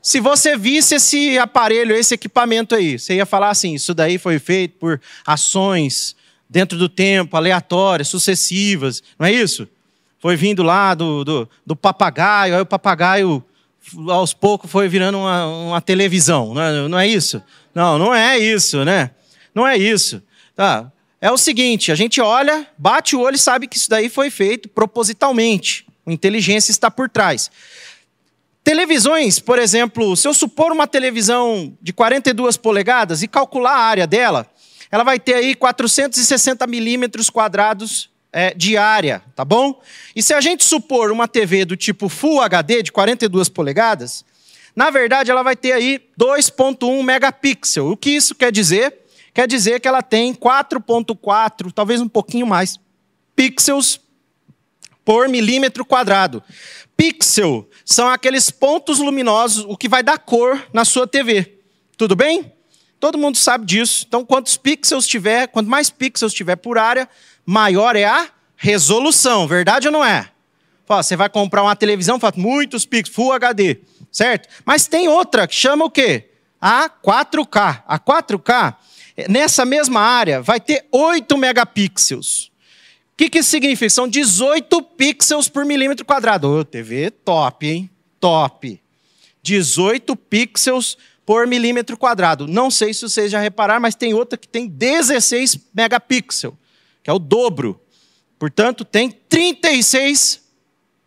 Se 0.01 0.19
você 0.19 0.57
visse 0.57 0.95
esse 0.95 1.37
aparelho, 1.39 1.95
esse 1.95 2.13
equipamento 2.13 2.75
aí, 2.75 2.99
você 2.99 3.15
ia 3.15 3.25
falar 3.25 3.49
assim: 3.49 3.73
isso 3.73 3.93
daí 3.93 4.17
foi 4.17 4.37
feito 4.37 4.77
por 4.77 4.99
ações 5.25 6.15
dentro 6.49 6.77
do 6.77 6.87
tempo, 6.87 7.35
aleatórias, 7.35 8.09
sucessivas, 8.09 9.01
não 9.17 9.25
é 9.25 9.31
isso? 9.31 9.67
Foi 10.19 10.35
vindo 10.35 10.61
lá 10.61 10.93
do, 10.93 11.23
do, 11.23 11.49
do 11.65 11.75
papagaio, 11.75 12.55
aí 12.55 12.61
o 12.61 12.65
papagaio 12.65 13.43
aos 14.07 14.33
poucos 14.33 14.69
foi 14.69 14.87
virando 14.87 15.17
uma, 15.17 15.47
uma 15.47 15.81
televisão, 15.81 16.53
não 16.53 16.61
é, 16.61 16.87
não 16.87 16.99
é, 16.99 17.07
isso? 17.07 17.41
Não, 17.73 17.97
não 17.97 18.13
é 18.13 18.37
isso, 18.37 18.85
né? 18.85 19.11
Não 19.53 19.67
é 19.67 19.77
isso. 19.77 20.21
Tá. 20.55 20.91
É 21.23 21.31
o 21.31 21.37
seguinte, 21.37 21.89
a 21.89 21.95
gente 21.95 22.19
olha, 22.19 22.67
bate 22.77 23.15
o 23.15 23.21
olho 23.21 23.37
e 23.37 23.39
sabe 23.39 23.65
que 23.65 23.77
isso 23.77 23.89
daí 23.89 24.09
foi 24.09 24.29
feito 24.29 24.67
propositalmente. 24.67 25.85
A 26.05 26.11
inteligência 26.11 26.69
está 26.69 26.91
por 26.91 27.09
trás. 27.09 27.49
Televisões, 28.61 29.39
por 29.39 29.57
exemplo, 29.57 30.17
se 30.17 30.27
eu 30.27 30.33
supor 30.33 30.73
uma 30.73 30.85
televisão 30.85 31.77
de 31.81 31.93
42 31.93 32.57
polegadas 32.57 33.23
e 33.23 33.29
calcular 33.29 33.71
a 33.71 33.83
área 33.83 34.05
dela, 34.05 34.45
ela 34.91 35.05
vai 35.05 35.17
ter 35.17 35.35
aí 35.35 35.55
460 35.55 36.67
milímetros 36.67 37.29
quadrados 37.29 38.09
é, 38.33 38.53
de 38.53 38.75
área, 38.75 39.23
tá 39.33 39.45
bom? 39.45 39.81
E 40.13 40.21
se 40.21 40.33
a 40.33 40.41
gente 40.41 40.65
supor 40.65 41.09
uma 41.09 41.25
TV 41.25 41.63
do 41.63 41.77
tipo 41.77 42.09
Full 42.09 42.41
HD 42.41 42.83
de 42.83 42.91
42 42.91 43.47
polegadas, 43.47 44.25
na 44.75 44.89
verdade 44.89 45.31
ela 45.31 45.41
vai 45.41 45.55
ter 45.55 45.71
aí 45.71 46.01
2.1 46.19 47.01
megapixel. 47.01 47.91
O 47.91 47.95
que 47.95 48.09
isso 48.09 48.35
quer 48.35 48.51
dizer? 48.51 49.02
Quer 49.33 49.47
dizer 49.47 49.79
que 49.79 49.87
ela 49.87 50.01
tem 50.01 50.33
4.4, 50.33 51.71
talvez 51.73 51.99
um 51.99 52.07
pouquinho 52.07 52.45
mais, 52.45 52.79
pixels 53.35 53.99
por 55.03 55.27
milímetro 55.27 55.83
quadrado. 55.83 56.43
Pixel 56.95 57.67
são 57.83 58.07
aqueles 58.07 58.49
pontos 58.49 58.99
luminosos, 58.99 59.65
o 59.67 59.75
que 59.75 59.89
vai 59.89 60.03
dar 60.03 60.19
cor 60.19 60.67
na 60.71 60.85
sua 60.85 61.07
TV. 61.07 61.59
Tudo 61.97 62.15
bem? 62.15 62.53
Todo 62.99 63.17
mundo 63.17 63.37
sabe 63.37 63.65
disso. 63.65 64.05
Então, 64.07 64.23
quantos 64.23 64.55
pixels 64.55 65.07
tiver, 65.07 65.47
quanto 65.47 65.69
mais 65.69 65.89
pixels 65.89 66.33
tiver 66.33 66.55
por 66.55 66.77
área, 66.77 67.09
maior 67.45 67.95
é 67.95 68.05
a 68.05 68.29
resolução. 68.55 69.47
Verdade 69.47 69.87
ou 69.87 69.91
não 69.91 70.05
é? 70.05 70.29
Você 70.87 71.15
vai 71.15 71.29
comprar 71.29 71.63
uma 71.63 71.75
televisão, 71.75 72.19
fala, 72.19 72.33
muitos 72.37 72.85
pixels, 72.85 73.15
Full 73.15 73.33
HD, 73.33 73.79
certo? 74.11 74.47
Mas 74.63 74.87
tem 74.87 75.07
outra 75.07 75.47
que 75.47 75.55
chama 75.55 75.85
o 75.85 75.89
quê? 75.89 76.29
A 76.61 76.89
4K. 76.89 77.83
A 77.87 77.99
4K, 77.99 78.75
nessa 79.29 79.65
mesma 79.65 79.99
área, 79.99 80.41
vai 80.41 80.59
ter 80.59 80.85
8 80.91 81.37
megapixels. 81.37 82.51
O 83.13 83.15
que, 83.17 83.29
que 83.29 83.39
isso 83.39 83.49
significa? 83.49 83.89
São 83.89 84.07
18 84.07 84.81
pixels 84.81 85.47
por 85.47 85.65
milímetro 85.65 86.03
quadrado. 86.03 86.49
Ô, 86.49 86.65
TV 86.65 87.11
top, 87.11 87.67
hein? 87.67 87.89
Top. 88.19 88.81
18 89.43 90.15
pixels 90.15 90.97
por 91.25 91.45
milímetro 91.45 91.97
quadrado. 91.97 92.47
Não 92.47 92.71
sei 92.71 92.93
se 92.93 93.01
vocês 93.01 93.31
já 93.31 93.39
repararam, 93.39 93.81
mas 93.81 93.95
tem 93.95 94.13
outra 94.13 94.37
que 94.37 94.47
tem 94.47 94.67
16 94.67 95.59
megapixels, 95.73 96.55
que 97.03 97.09
é 97.09 97.13
o 97.13 97.19
dobro. 97.19 97.79
Portanto, 98.39 98.83
tem 98.83 99.11
36 99.11 100.41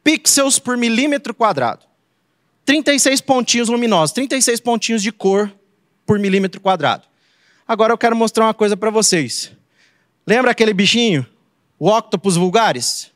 pixels 0.04 0.58
por 0.58 0.76
milímetro 0.76 1.34
quadrado. 1.34 1.84
36 2.64 3.20
pontinhos 3.20 3.68
luminosos, 3.68 4.12
36 4.12 4.60
pontinhos 4.60 5.02
de 5.02 5.12
cor 5.12 5.52
por 6.04 6.18
milímetro 6.18 6.60
quadrado. 6.60 7.06
Agora 7.66 7.92
eu 7.92 7.98
quero 7.98 8.14
mostrar 8.16 8.46
uma 8.46 8.54
coisa 8.54 8.76
para 8.76 8.90
vocês. 8.90 9.52
Lembra 10.26 10.50
aquele 10.50 10.72
bichinho? 10.72 11.26
o 11.78 11.90
octopus 11.90 12.36
vulgaris? 12.36 13.10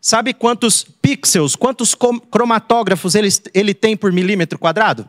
Sabe 0.00 0.34
quantos 0.34 0.84
pixels, 0.84 1.56
quantos 1.56 1.94
cromatógrafos 2.30 3.14
ele, 3.14 3.28
ele 3.54 3.72
tem 3.72 3.96
por 3.96 4.12
milímetro 4.12 4.58
quadrado? 4.58 5.08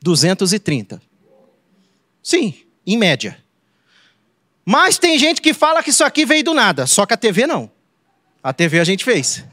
230. 0.00 1.02
Sim, 2.22 2.54
em 2.86 2.96
média. 2.96 3.42
Mas 4.64 4.96
tem 4.96 5.18
gente 5.18 5.40
que 5.40 5.52
fala 5.52 5.82
que 5.82 5.90
isso 5.90 6.04
aqui 6.04 6.24
veio 6.24 6.44
do 6.44 6.54
nada, 6.54 6.86
só 6.86 7.04
que 7.04 7.14
a 7.14 7.16
TV 7.16 7.46
não. 7.46 7.70
A 8.42 8.52
TV 8.52 8.78
a 8.78 8.84
gente 8.84 9.04
fez. 9.04 9.44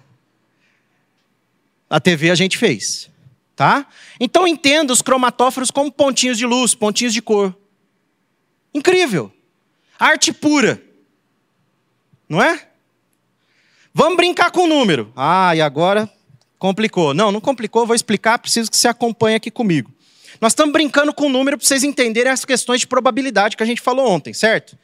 A 1.89 1.99
TV 1.99 2.29
a 2.29 2.35
gente 2.35 2.57
fez. 2.57 3.09
Tá? 3.55 3.87
Então 4.19 4.45
entenda 4.45 4.91
os 4.91 5.01
cromatóforos 5.01 5.71
como 5.71 5.91
pontinhos 5.91 6.37
de 6.37 6.45
luz, 6.45 6.75
pontinhos 6.75 7.13
de 7.13 7.21
cor. 7.21 7.55
Incrível. 8.73 9.31
Arte 9.97 10.33
pura. 10.33 10.81
Não 12.27 12.41
é? 12.41 12.67
Vamos 13.93 14.17
brincar 14.17 14.51
com 14.51 14.63
o 14.63 14.67
número. 14.67 15.13
Ah, 15.15 15.55
e 15.55 15.61
agora 15.61 16.09
complicou. 16.59 17.13
Não, 17.13 17.31
não 17.31 17.39
complicou, 17.39 17.85
vou 17.85 17.95
explicar, 17.95 18.39
preciso 18.39 18.69
que 18.69 18.75
você 18.75 18.89
acompanhe 18.89 19.37
aqui 19.37 19.49
comigo. 19.49 19.89
Nós 20.41 20.51
estamos 20.51 20.73
brincando 20.73 21.13
com 21.13 21.27
o 21.27 21.29
número 21.29 21.57
para 21.57 21.65
vocês 21.65 21.83
entenderem 21.83 22.31
as 22.31 22.43
questões 22.43 22.81
de 22.81 22.87
probabilidade 22.87 23.55
que 23.55 23.63
a 23.63 23.65
gente 23.65 23.81
falou 23.81 24.09
ontem, 24.09 24.33
certo? 24.33 24.77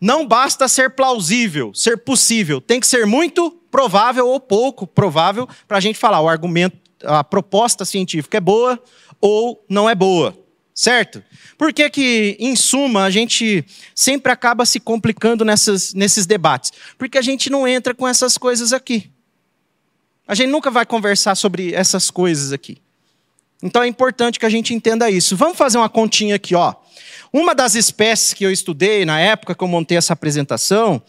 Não 0.00 0.26
basta 0.26 0.66
ser 0.66 0.90
plausível, 0.90 1.72
ser 1.72 1.98
possível, 1.98 2.60
tem 2.60 2.80
que 2.80 2.86
ser 2.88 3.06
muito 3.06 3.52
provável 3.70 4.26
ou 4.26 4.40
pouco 4.40 4.86
provável 4.86 5.48
para 5.68 5.78
a 5.78 5.80
gente 5.80 5.98
falar 5.98 6.20
o 6.20 6.28
argumento, 6.28 6.76
a 7.04 7.22
proposta 7.24 7.84
científica 7.84 8.38
é 8.38 8.40
boa 8.40 8.82
ou 9.20 9.64
não 9.68 9.88
é 9.88 9.94
boa. 9.94 10.36
Certo? 10.74 11.22
Por 11.58 11.72
que, 11.72 11.90
que, 11.90 12.36
em 12.40 12.56
suma, 12.56 13.04
a 13.04 13.10
gente 13.10 13.64
sempre 13.94 14.32
acaba 14.32 14.64
se 14.64 14.80
complicando 14.80 15.44
nessas, 15.44 15.92
nesses 15.92 16.24
debates? 16.24 16.72
Porque 16.96 17.18
a 17.18 17.22
gente 17.22 17.50
não 17.50 17.68
entra 17.68 17.94
com 17.94 18.08
essas 18.08 18.38
coisas 18.38 18.72
aqui. 18.72 19.10
A 20.26 20.34
gente 20.34 20.50
nunca 20.50 20.70
vai 20.70 20.86
conversar 20.86 21.34
sobre 21.34 21.74
essas 21.74 22.10
coisas 22.10 22.52
aqui. 22.52 22.78
Então 23.62 23.82
é 23.82 23.86
importante 23.86 24.40
que 24.40 24.46
a 24.46 24.50
gente 24.50 24.74
entenda 24.74 25.10
isso. 25.10 25.36
Vamos 25.36 25.58
fazer 25.58 25.78
uma 25.78 25.88
continha 25.88 26.36
aqui, 26.36 26.54
ó. 26.54 26.74
Uma 27.32 27.54
das 27.54 27.74
espécies 27.74 28.32
que 28.34 28.44
eu 28.44 28.50
estudei 28.50 29.04
na 29.04 29.20
época 29.20 29.54
que 29.54 29.62
eu 29.62 29.68
montei 29.68 29.96
essa 29.96 30.12
apresentação, 30.14 31.02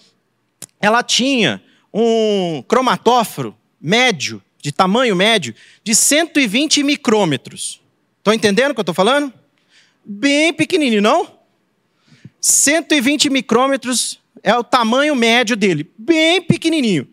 ela 0.80 1.02
tinha 1.02 1.62
um 1.94 2.64
cromatóforo 2.68 3.56
médio, 3.82 4.42
de 4.64 4.72
tamanho 4.72 5.16
médio, 5.16 5.54
de 5.84 5.94
120 5.94 6.82
micrômetros. 6.82 7.80
Estão 8.18 8.34
entendendo 8.34 8.72
o 8.72 8.74
que 8.74 8.80
eu 8.80 8.84
estou 8.84 8.96
falando? 8.96 9.32
bem 10.04 10.54
pequenininho, 10.54 11.02
não? 11.02 11.28
120 12.42 13.30
micrômetros 13.30 14.20
é 14.42 14.56
o 14.56 14.64
tamanho 14.64 15.16
médio 15.16 15.56
dele, 15.56 15.90
bem 15.98 16.42
pequenininho. 16.42 17.08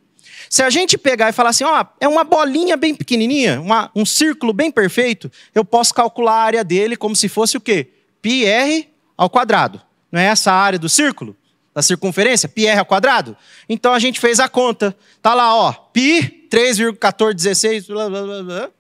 Se 0.49 0.63
a 0.65 0.71
gente 0.71 0.99
pegar 0.99 1.29
e 1.29 1.33
falar 1.33 1.51
assim, 1.51 1.63
ó, 1.63 1.85
é 2.01 2.09
uma 2.09 2.25
bolinha 2.25 2.77
bem 2.77 2.93
pequenininha, 2.93 3.61
uma, 3.61 3.91
um 3.95 4.05
círculo 4.05 4.53
bem 4.53 4.71
perfeito, 4.71 5.31
eu 5.55 5.65
posso 5.65 5.95
calcular 5.95 6.33
a 6.33 6.43
área 6.43 6.65
dele 6.65 6.97
como 6.97 7.15
se 7.15 7.29
fosse 7.29 7.57
o 7.57 7.61
quê? 7.61 7.89
πr 8.21 8.89
ao 9.17 9.31
quadrado. 9.31 9.81
Não 10.11 10.21
é 10.21 10.25
essa 10.25 10.51
a 10.51 10.57
área 10.57 10.79
do 10.79 10.89
círculo? 10.89 11.37
Da 11.81 11.83
circunferência? 11.83 12.47
πr 12.47 12.79
ao 12.79 12.85
quadrado? 12.85 13.35
Então 13.67 13.95
a 13.95 13.99
gente 13.99 14.21
fez 14.21 14.39
a 14.39 14.49
conta. 14.49 14.95
Tá 15.23 15.33
lá, 15.33 15.55
ó, 15.55 15.73
π 15.73 16.47
3,1416 16.51 17.87
blá, 17.87 18.11
blá, 18.11 18.23
blá, 18.23 18.43
blá, 18.43 18.71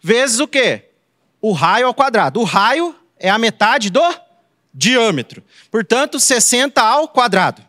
vezes 0.00 0.40
o 0.40 0.48
quê? 0.48 0.86
O 1.40 1.52
raio 1.52 1.86
ao 1.86 1.92
quadrado. 1.94 2.40
O 2.40 2.44
raio 2.44 2.94
é 3.18 3.28
a 3.28 3.36
metade 3.36 3.90
do 3.90 4.00
diâmetro. 4.72 5.42
Portanto, 5.70 6.18
60 6.18 6.80
ao 6.80 7.08
quadrado. 7.08 7.62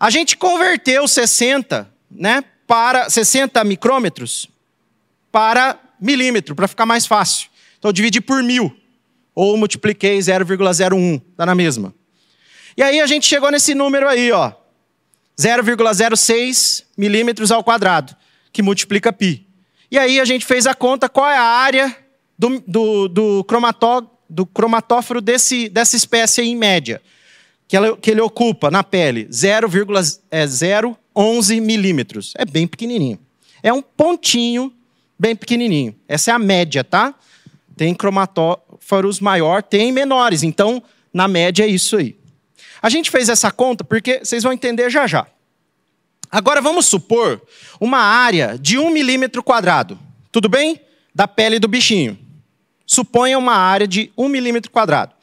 A 0.00 0.08
gente 0.08 0.36
converteu 0.36 1.06
60, 1.06 1.90
né, 2.10 2.44
para 2.66 3.10
60 3.10 3.62
micrômetros 3.64 4.48
para 5.30 5.78
milímetro, 6.00 6.54
para 6.54 6.68
ficar 6.68 6.86
mais 6.86 7.04
fácil. 7.06 7.50
Então, 7.78 7.90
eu 7.90 7.92
dividi 7.92 8.20
por 8.20 8.42
mil, 8.42 8.74
ou 9.34 9.56
multipliquei 9.56 10.18
0,01, 10.18 11.20
está 11.32 11.44
na 11.44 11.54
mesma. 11.54 11.92
E 12.76 12.82
aí 12.82 13.00
a 13.00 13.06
gente 13.06 13.26
chegou 13.26 13.50
nesse 13.50 13.74
número 13.74 14.08
aí, 14.08 14.32
ó, 14.32 14.52
0,06 15.38 16.84
milímetros 16.96 17.50
ao 17.50 17.62
quadrado, 17.62 18.14
que 18.52 18.62
multiplica 18.62 19.12
π. 19.12 19.42
E 19.90 19.98
aí 19.98 20.18
a 20.18 20.24
gente 20.24 20.44
fez 20.44 20.66
a 20.66 20.74
conta 20.74 21.08
qual 21.08 21.28
é 21.28 21.36
a 21.36 21.42
área 21.42 21.96
do, 22.38 22.62
do, 22.66 23.08
do 23.08 23.44
cromató, 23.44 24.02
do 24.28 24.44
cromatóforo 24.44 25.20
desse, 25.20 25.68
dessa 25.68 25.96
espécie 25.96 26.40
aí, 26.40 26.48
em 26.48 26.56
média, 26.56 27.00
que, 27.68 27.76
ela, 27.76 27.96
que 27.96 28.10
ele 28.10 28.20
ocupa 28.20 28.70
na 28.70 28.82
pele 28.82 29.28
0,011 29.30 31.56
é 31.56 31.60
milímetros. 31.60 32.32
É 32.36 32.44
bem 32.44 32.66
pequenininho. 32.66 33.18
É 33.62 33.72
um 33.72 33.80
pontinho 33.80 34.72
bem 35.18 35.36
pequenininho. 35.36 35.94
Essa 36.08 36.32
é 36.32 36.34
a 36.34 36.38
média, 36.38 36.84
tá? 36.84 37.14
Tem 37.76 37.94
cromatóforos 37.94 39.20
maior, 39.20 39.62
tem 39.62 39.92
menores. 39.92 40.42
Então, 40.42 40.82
na 41.12 41.28
média 41.28 41.64
é 41.64 41.68
isso 41.68 41.96
aí. 41.96 42.16
A 42.84 42.90
gente 42.90 43.10
fez 43.10 43.30
essa 43.30 43.50
conta 43.50 43.82
porque 43.82 44.18
vocês 44.22 44.42
vão 44.42 44.52
entender 44.52 44.90
já 44.90 45.06
já. 45.06 45.26
Agora 46.30 46.60
vamos 46.60 46.84
supor 46.84 47.40
uma 47.80 47.96
área 47.96 48.58
de 48.60 48.78
um 48.78 48.90
milímetro 48.90 49.42
quadrado, 49.42 49.98
tudo 50.30 50.50
bem? 50.50 50.78
Da 51.14 51.26
pele 51.26 51.58
do 51.58 51.66
bichinho. 51.66 52.18
Suponha 52.84 53.38
uma 53.38 53.54
área 53.54 53.88
de 53.88 54.12
um 54.18 54.28
milímetro 54.28 54.70
quadrado. 54.70 55.14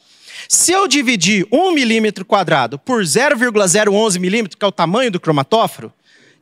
Se 0.49 0.71
eu 0.71 0.87
dividir 0.87 1.47
um 1.51 1.71
milímetro 1.71 2.25
quadrado 2.25 2.79
por 2.79 3.05
0,011 3.05 4.17
milímetro, 4.17 4.57
que 4.57 4.65
é 4.65 4.67
o 4.67 4.71
tamanho 4.71 5.11
do 5.11 5.19
cromatóforo, 5.19 5.93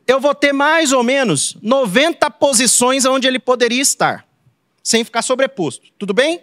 eu 0.06 0.20
vou 0.20 0.34
ter 0.34 0.54
mais 0.54 0.90
ou 0.90 1.02
menos 1.02 1.54
90 1.60 2.30
posições 2.30 3.04
onde 3.04 3.28
ele 3.28 3.38
poderia 3.38 3.82
estar, 3.82 4.26
sem 4.82 5.04
ficar 5.04 5.20
sobreposto. 5.20 5.86
Tudo 5.98 6.14
bem? 6.14 6.40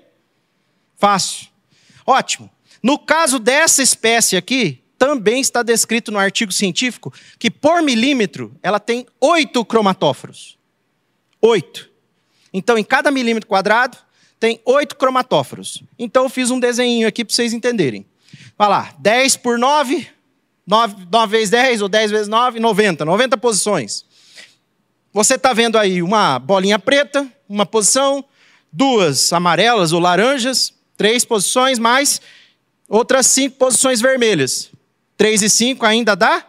Fácil. 0.98 1.48
Ótimo. 2.06 2.48
No 2.82 2.98
caso 2.98 3.40
dessa 3.40 3.82
espécie 3.82 4.38
aqui, 4.38 4.82
também 4.98 5.40
está 5.40 5.62
descrito 5.62 6.12
no 6.12 6.20
artigo 6.20 6.52
científico 6.52 7.14
que 7.38 7.52
por 7.52 7.82
milímetro 7.82 8.56
ela 8.64 8.80
tem 8.80 9.06
oito 9.22 9.64
cromatóforos. 9.64 10.58
Oito. 11.42 11.90
Então, 12.52 12.78
em 12.78 12.84
cada 12.84 13.12
milímetro 13.12 13.48
quadrado, 13.48 13.98
tem 14.40 14.60
oito 14.66 14.96
cromatóforos. 14.96 15.84
Então, 15.98 16.24
eu 16.24 16.30
fiz 16.30 16.50
um 16.50 16.60
desenho 16.60 17.08
aqui 17.08 17.24
para 17.24 17.34
vocês 17.34 17.54
entenderem. 17.54 18.06
Vai 18.58 18.70
lá, 18.70 18.94
10 18.98 19.38
por 19.38 19.60
9, 19.60 20.08
9, 20.66 21.08
9 21.12 21.32
vezes 21.32 21.50
10, 21.52 21.82
ou 21.84 21.90
10 21.90 22.12
vezes 22.12 22.28
9, 22.28 22.60
90. 22.60 23.06
90 23.06 23.38
posições. 23.38 24.06
Você 25.14 25.36
está 25.36 25.54
vendo 25.54 25.78
aí 25.78 26.02
uma 26.02 26.40
bolinha 26.40 26.78
preta, 26.78 27.28
uma 27.48 27.66
posição, 27.66 28.26
duas 28.72 29.32
amarelas 29.32 29.94
ou 29.94 30.00
laranjas, 30.00 30.74
três 30.96 31.24
posições, 31.24 31.80
mais 31.80 32.22
outras 32.88 33.28
cinco 33.28 33.58
posições 33.58 34.02
vermelhas. 34.02 34.72
3 35.18 35.42
e 35.42 35.50
5 35.50 35.86
ainda 35.86 36.16
dá 36.16 36.46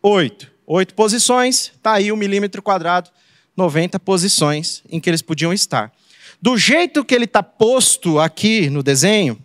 8. 0.00 0.50
8 0.66 0.94
posições, 0.94 1.72
está 1.74 1.94
aí 1.94 2.10
um 2.10 2.16
milímetro 2.16 2.62
quadrado, 2.62 3.10
90 3.56 3.98
posições 4.00 4.82
em 4.88 5.00
que 5.00 5.10
eles 5.10 5.22
podiam 5.22 5.52
estar. 5.52 5.92
Do 6.40 6.56
jeito 6.56 7.04
que 7.04 7.14
ele 7.14 7.24
está 7.24 7.42
posto 7.42 8.18
aqui 8.18 8.68
no 8.68 8.82
desenho, 8.82 9.38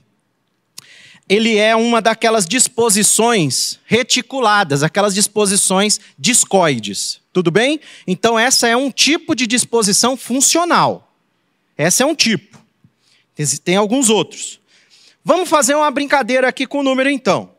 ele 1.29 1.57
é 1.57 1.75
uma 1.75 2.01
daquelas 2.01 2.45
disposições 2.45 3.79
reticuladas, 3.85 4.83
aquelas 4.83 5.13
disposições 5.13 5.99
discoides. 6.17 7.21
Tudo 7.31 7.49
bem? 7.49 7.79
Então, 8.05 8.37
essa 8.37 8.67
é 8.67 8.75
um 8.75 8.91
tipo 8.91 9.33
de 9.33 9.47
disposição 9.47 10.17
funcional. 10.17 11.13
Essa 11.77 12.03
é 12.03 12.05
um 12.05 12.13
tipo. 12.13 12.59
Tem 13.63 13.77
alguns 13.77 14.09
outros. 14.09 14.59
Vamos 15.23 15.49
fazer 15.49 15.75
uma 15.75 15.91
brincadeira 15.91 16.47
aqui 16.47 16.65
com 16.65 16.79
o 16.79 16.83
número, 16.83 17.09
então. 17.09 17.53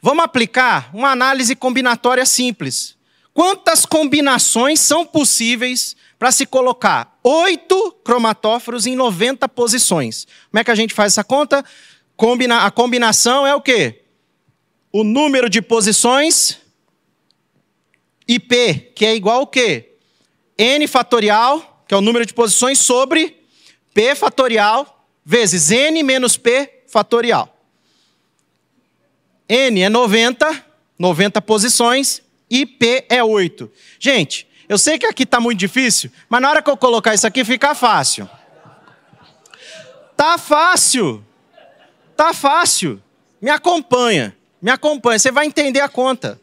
Vamos 0.00 0.24
aplicar 0.24 0.90
uma 0.94 1.10
análise 1.10 1.54
combinatória 1.56 2.24
simples. 2.24 2.96
Quantas 3.34 3.84
combinações 3.84 4.80
são 4.80 5.04
possíveis 5.04 5.96
para 6.18 6.30
se 6.30 6.46
colocar 6.46 7.18
oito 7.22 7.92
cromatóforos 8.04 8.86
em 8.86 8.94
90 8.94 9.48
posições? 9.48 10.26
Como 10.50 10.60
é 10.60 10.64
que 10.64 10.70
a 10.70 10.74
gente 10.74 10.94
faz 10.94 11.12
essa 11.12 11.24
conta? 11.24 11.64
Combina 12.16 12.64
a 12.64 12.70
combinação 12.70 13.46
é 13.46 13.54
o 13.54 13.60
quê? 13.60 14.02
O 14.92 15.04
número 15.04 15.48
de 15.48 15.62
posições 15.62 16.58
IP, 18.26 18.92
que 18.94 19.04
é 19.04 19.14
igual 19.14 19.40
ao 19.40 19.46
quê? 19.46 19.94
N 20.56 20.86
fatorial, 20.86 21.84
que 21.88 21.94
é 21.94 21.96
o 21.96 22.00
número 22.00 22.24
de 22.24 22.34
posições, 22.34 22.78
sobre 22.78 23.36
P 23.92 24.14
fatorial, 24.14 25.06
vezes 25.24 25.70
N 25.70 26.02
menos 26.02 26.36
P 26.36 26.79
fatorial. 26.90 27.56
N 29.48 29.80
é 29.80 29.88
90, 29.88 30.64
90 30.98 31.40
posições, 31.42 32.22
e 32.50 32.66
P 32.66 33.06
é 33.08 33.22
8. 33.22 33.70
Gente, 33.98 34.46
eu 34.68 34.76
sei 34.76 34.98
que 34.98 35.06
aqui 35.06 35.22
está 35.22 35.40
muito 35.40 35.58
difícil, 35.58 36.10
mas 36.28 36.42
na 36.42 36.50
hora 36.50 36.62
que 36.62 36.68
eu 36.68 36.76
colocar 36.76 37.14
isso 37.14 37.26
aqui 37.26 37.44
fica 37.44 37.74
fácil. 37.74 38.28
Tá 40.16 40.36
fácil. 40.36 41.24
Tá 42.16 42.34
fácil. 42.34 43.02
Me 43.40 43.50
acompanha. 43.50 44.36
Me 44.60 44.70
acompanha. 44.70 45.18
Você 45.18 45.30
vai 45.30 45.46
entender 45.46 45.80
a 45.80 45.88
conta. 45.88 46.40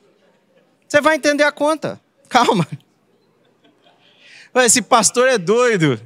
Você 0.87 0.99
vai 0.99 1.15
entender 1.15 1.43
a 1.43 1.51
conta. 1.51 2.01
Calma. 2.27 2.67
Esse 4.55 4.81
pastor 4.81 5.27
é 5.27 5.37
doido. 5.37 6.01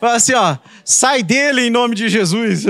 Fala 0.00 0.14
assim, 0.14 0.34
ó, 0.34 0.56
sai 0.84 1.22
dele 1.22 1.62
em 1.62 1.70
nome 1.70 1.94
de 1.94 2.08
Jesus. 2.08 2.64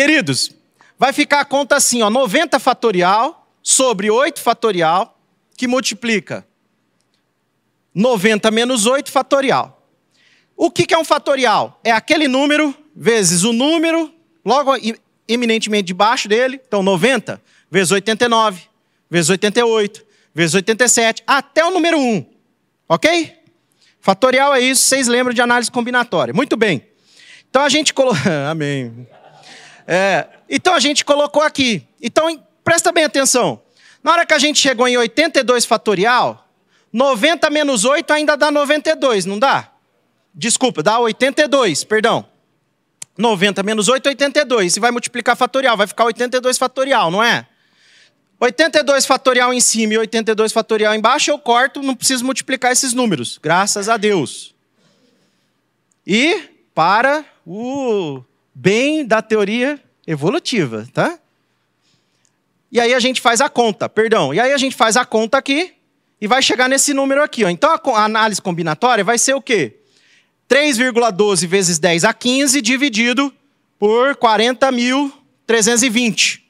Queridos, 0.00 0.50
vai 0.98 1.12
ficar 1.12 1.40
a 1.40 1.44
conta 1.44 1.76
assim, 1.76 2.00
ó, 2.00 2.08
90 2.08 2.58
fatorial 2.58 3.46
sobre 3.62 4.10
8 4.10 4.40
fatorial, 4.40 5.20
que 5.58 5.66
multiplica 5.66 6.46
90 7.94 8.50
menos 8.50 8.86
8 8.86 9.12
fatorial. 9.12 9.86
O 10.56 10.70
que 10.70 10.94
é 10.94 10.96
um 10.96 11.04
fatorial? 11.04 11.78
É 11.84 11.90
aquele 11.90 12.28
número 12.28 12.74
vezes 12.96 13.44
o 13.44 13.52
número, 13.52 14.10
logo 14.42 14.72
eminentemente 15.28 15.88
debaixo 15.88 16.26
dele, 16.26 16.58
então 16.66 16.82
90 16.82 17.38
vezes 17.70 17.92
89, 17.92 18.62
vezes 19.10 19.28
88, 19.28 20.06
vezes 20.34 20.54
87, 20.54 21.22
até 21.26 21.62
o 21.62 21.70
número 21.70 21.98
1. 21.98 22.24
Ok? 22.88 23.36
Fatorial 24.00 24.54
é 24.54 24.60
isso, 24.62 24.82
vocês 24.82 25.08
lembram 25.08 25.34
de 25.34 25.42
análise 25.42 25.70
combinatória. 25.70 26.32
Muito 26.32 26.56
bem. 26.56 26.86
Então 27.50 27.60
a 27.60 27.68
gente 27.68 27.92
colocou. 27.92 28.18
Amém. 28.50 29.06
É, 29.92 30.28
então 30.48 30.72
a 30.72 30.78
gente 30.78 31.04
colocou 31.04 31.42
aqui. 31.42 31.84
Então 32.00 32.40
presta 32.62 32.92
bem 32.92 33.02
atenção. 33.02 33.60
Na 34.04 34.12
hora 34.12 34.24
que 34.24 34.32
a 34.32 34.38
gente 34.38 34.60
chegou 34.60 34.86
em 34.86 34.96
82 34.96 35.64
fatorial, 35.64 36.48
90 36.92 37.50
menos 37.50 37.84
8 37.84 38.12
ainda 38.12 38.36
dá 38.36 38.52
92, 38.52 39.26
não 39.26 39.36
dá? 39.36 39.68
Desculpa, 40.32 40.80
dá 40.80 41.00
82, 41.00 41.82
perdão. 41.82 42.24
90 43.18 43.64
menos 43.64 43.88
8, 43.88 44.10
82. 44.10 44.74
Se 44.74 44.78
vai 44.78 44.92
multiplicar 44.92 45.36
fatorial, 45.36 45.76
vai 45.76 45.88
ficar 45.88 46.04
82 46.04 46.56
fatorial, 46.56 47.10
não 47.10 47.20
é? 47.20 47.44
82 48.38 49.04
fatorial 49.04 49.52
em 49.52 49.60
cima 49.60 49.94
e 49.94 49.98
82 49.98 50.52
fatorial 50.52 50.94
embaixo, 50.94 51.32
eu 51.32 51.38
corto, 51.38 51.82
não 51.82 51.96
preciso 51.96 52.24
multiplicar 52.24 52.70
esses 52.70 52.94
números. 52.94 53.40
Graças 53.42 53.88
a 53.88 53.96
Deus. 53.96 54.54
E 56.06 56.48
para 56.72 57.24
o 57.44 58.22
bem 58.54 59.04
da 59.04 59.22
teoria 59.22 59.80
evolutiva, 60.06 60.86
tá? 60.92 61.18
E 62.72 62.78
aí 62.78 62.94
a 62.94 63.00
gente 63.00 63.20
faz 63.20 63.40
a 63.40 63.48
conta, 63.48 63.88
perdão. 63.88 64.32
E 64.32 64.38
aí 64.38 64.52
a 64.52 64.58
gente 64.58 64.76
faz 64.76 64.96
a 64.96 65.04
conta 65.04 65.38
aqui 65.38 65.74
e 66.20 66.28
vai 66.28 66.42
chegar 66.42 66.68
nesse 66.68 66.94
número 66.94 67.20
aqui. 67.22 67.44
Ó. 67.44 67.48
Então 67.48 67.72
a 67.72 68.04
análise 68.04 68.40
combinatória 68.40 69.02
vai 69.02 69.18
ser 69.18 69.34
o 69.34 69.42
quê? 69.42 69.78
3,12 70.48 71.44
vezes 71.46 71.78
10 71.78 72.04
a 72.04 72.14
15 72.14 72.62
dividido 72.62 73.34
por 73.78 74.16
40.320. 74.16 76.40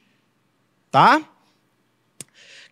Tá? 0.91 1.21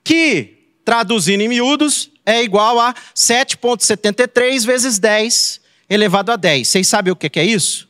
Que, 0.04 0.58
traduzindo 0.84 1.42
em 1.42 1.48
miúdos, 1.48 2.12
é 2.26 2.44
igual 2.44 2.80
a 2.80 2.94
7,73 3.16 4.66
vezes 4.66 5.00
10 5.00 5.62
elevado 5.90 6.32
a 6.32 6.36
10. 6.36 6.68
Vocês 6.68 6.88
sabem 6.88 7.12
o 7.12 7.16
que 7.16 7.40
é 7.40 7.46
isso? 7.46 7.89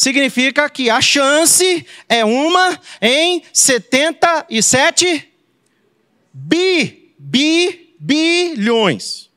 Significa 0.00 0.70
que 0.70 0.88
a 0.88 0.98
chance 0.98 1.86
é 2.08 2.24
uma 2.24 2.80
em 3.02 3.42
77 3.52 5.28
bi, 6.32 7.12
bi, 7.18 7.94
bilhões. 8.00 9.28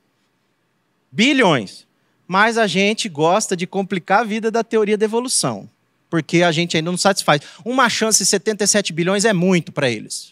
Bilhões. 1.11 1.85
Mas 2.25 2.57
a 2.57 2.65
gente 2.65 3.09
gosta 3.09 3.57
de 3.57 3.67
complicar 3.67 4.21
a 4.21 4.23
vida 4.23 4.49
da 4.49 4.63
teoria 4.63 4.97
da 4.97 5.03
evolução, 5.03 5.69
porque 6.09 6.41
a 6.41 6.51
gente 6.53 6.77
ainda 6.77 6.89
não 6.89 6.97
satisfaz. 6.97 7.41
Uma 7.65 7.89
chance 7.89 8.19
de 8.19 8.25
77 8.25 8.93
bilhões 8.93 9.25
é 9.25 9.33
muito 9.33 9.69
para 9.69 9.89
eles. 9.89 10.31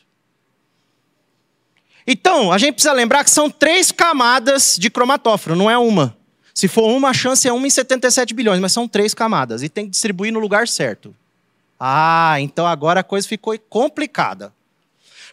Então, 2.08 2.54
a 2.54 2.58
gente 2.58 2.76
precisa 2.76 2.94
lembrar 2.94 3.26
que 3.26 3.32
são 3.32 3.50
três 3.50 3.91
camadas 3.91 4.78
de 4.80 4.89
cromatóforo, 4.89 5.58
não 5.58 5.70
é 5.70 5.78
uma. 5.78 6.17
Se 6.54 6.68
for 6.68 6.84
uma, 6.84 7.10
a 7.10 7.14
chance 7.14 7.48
é 7.48 7.54
1 7.54 7.66
em 7.66 7.70
77 7.70 8.34
bilhões, 8.34 8.60
mas 8.60 8.74
são 8.74 8.88
três 8.88 9.14
camadas 9.14 9.64
e 9.64 9.70
tem 9.70 9.86
que 9.86 9.92
distribuir 9.92 10.34
no 10.34 10.40
lugar 10.40 10.68
certo. 10.68 11.16
Ah, 11.80 12.36
então 12.40 12.68
agora 12.68 13.00
a 13.00 13.04
coisa 13.04 13.28
ficou 13.28 13.58
complicada. 13.70 14.54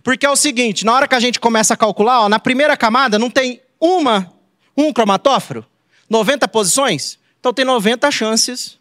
Porque 0.03 0.25
é 0.25 0.31
o 0.31 0.37
seguinte, 0.37 0.85
na 0.85 0.95
hora 0.95 1.09
que 1.09 1.15
a 1.15 1.21
gente 1.21 1.41
começa 1.41 1.75
a 1.75 1.77
calcular, 1.77 2.23
ó, 2.23 2.29
na 2.29 2.39
primeira 2.39 2.77
camada 2.77 3.19
não 3.19 3.31
tem 3.31 3.61
uma, 3.81 4.33
um 4.77 4.93
cromatóforo, 4.93 5.67
90 6.09 6.49
posições, 6.49 7.19
então 7.39 7.53
tem 7.53 7.65
90 7.65 8.11
chances 8.11 8.79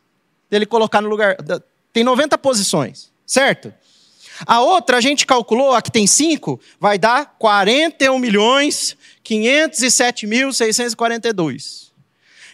dele 0.49 0.65
colocar 0.65 1.01
no 1.01 1.09
lugar, 1.09 1.35
tem 1.91 2.03
90 2.03 2.37
posições, 2.37 3.11
certo? 3.25 3.73
A 4.45 4.61
outra 4.61 4.97
a 4.97 5.01
gente 5.01 5.25
calculou, 5.25 5.73
a 5.73 5.81
que 5.81 5.91
tem 5.91 6.05
5, 6.05 6.59
vai 6.79 6.97
dar 6.97 7.35
41 7.39 8.19
milhões 8.19 8.95
507 9.23 10.27
mil 10.27 10.53
642. 10.53 11.86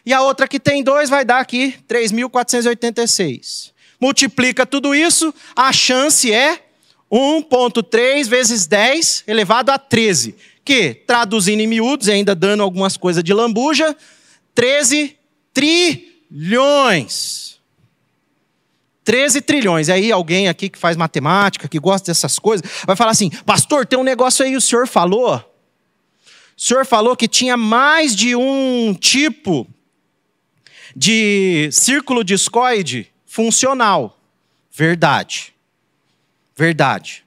E 0.05 0.13
a 0.13 0.21
outra 0.21 0.47
que 0.47 0.59
tem 0.59 0.83
dois 0.83 1.09
vai 1.09 1.23
dar 1.23 1.39
aqui 1.39 1.75
3.486. 1.87 3.71
Multiplica 3.99 4.65
tudo 4.65 4.93
isso, 4.93 5.33
a 5.55 5.71
chance 5.71 6.31
é 6.31 6.59
1,3 7.11 8.27
vezes 8.27 8.67
10 8.67 9.23
elevado 9.27 9.71
a 9.71 9.77
13. 9.77 10.35
Que, 10.65 10.93
traduzindo 10.93 11.61
em 11.61 11.67
miúdos, 11.67 12.09
ainda 12.09 12.33
dando 12.33 12.63
algumas 12.63 12.97
coisas 12.97 13.23
de 13.23 13.33
lambuja, 13.33 13.95
13 14.55 15.17
trilhões. 15.53 17.43
13 19.03 19.41
trilhões. 19.41 19.89
Aí 19.89 20.11
alguém 20.11 20.47
aqui 20.47 20.69
que 20.69 20.79
faz 20.79 20.97
matemática, 20.97 21.67
que 21.67 21.79
gosta 21.79 22.11
dessas 22.11 22.39
coisas, 22.39 22.69
vai 22.85 22.95
falar 22.95 23.11
assim: 23.11 23.29
Pastor, 23.45 23.85
tem 23.85 23.99
um 23.99 24.03
negócio 24.03 24.43
aí, 24.43 24.55
o 24.55 24.61
senhor 24.61 24.87
falou. 24.87 25.35
O 25.35 26.61
senhor 26.61 26.85
falou 26.85 27.15
que 27.15 27.27
tinha 27.27 27.57
mais 27.57 28.15
de 28.15 28.35
um 28.35 28.93
tipo 28.93 29.67
de 30.95 31.69
círculo 31.71 32.23
discoide 32.23 33.11
funcional. 33.25 34.19
Verdade. 34.71 35.53
Verdade. 36.55 37.23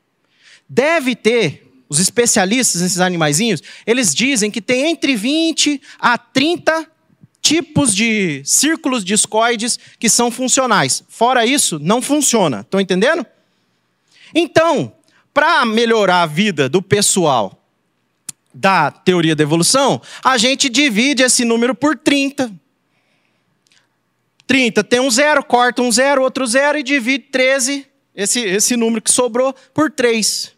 Deve 0.68 1.14
ter, 1.14 1.66
os 1.88 1.98
especialistas 1.98 2.82
nesses 2.82 3.00
animaizinhos, 3.00 3.62
eles 3.86 4.14
dizem 4.14 4.50
que 4.50 4.60
tem 4.60 4.90
entre 4.90 5.16
20 5.16 5.80
a 5.98 6.18
30 6.18 6.86
tipos 7.40 7.94
de 7.94 8.42
círculos 8.44 9.04
discoides 9.04 9.78
que 9.98 10.08
são 10.08 10.30
funcionais. 10.30 11.04
Fora 11.08 11.46
isso, 11.46 11.78
não 11.78 12.02
funciona. 12.02 12.60
Estão 12.60 12.80
entendendo? 12.80 13.24
Então, 14.34 14.92
para 15.32 15.64
melhorar 15.64 16.22
a 16.22 16.26
vida 16.26 16.68
do 16.68 16.82
pessoal 16.82 17.62
da 18.52 18.90
teoria 18.90 19.36
da 19.36 19.42
evolução, 19.42 20.00
a 20.24 20.38
gente 20.38 20.68
divide 20.68 21.22
esse 21.22 21.44
número 21.44 21.74
por 21.74 21.96
30. 21.96 22.52
30 24.46 24.84
tem 24.84 25.00
um 25.00 25.10
zero, 25.10 25.44
corta 25.44 25.82
um 25.82 25.90
zero, 25.90 26.22
outro 26.22 26.46
zero 26.46 26.78
e 26.78 26.82
divide 26.82 27.24
13, 27.24 27.86
esse, 28.14 28.40
esse 28.40 28.76
número 28.76 29.02
que 29.02 29.10
sobrou, 29.10 29.54
por 29.74 29.90
3. 29.90 30.52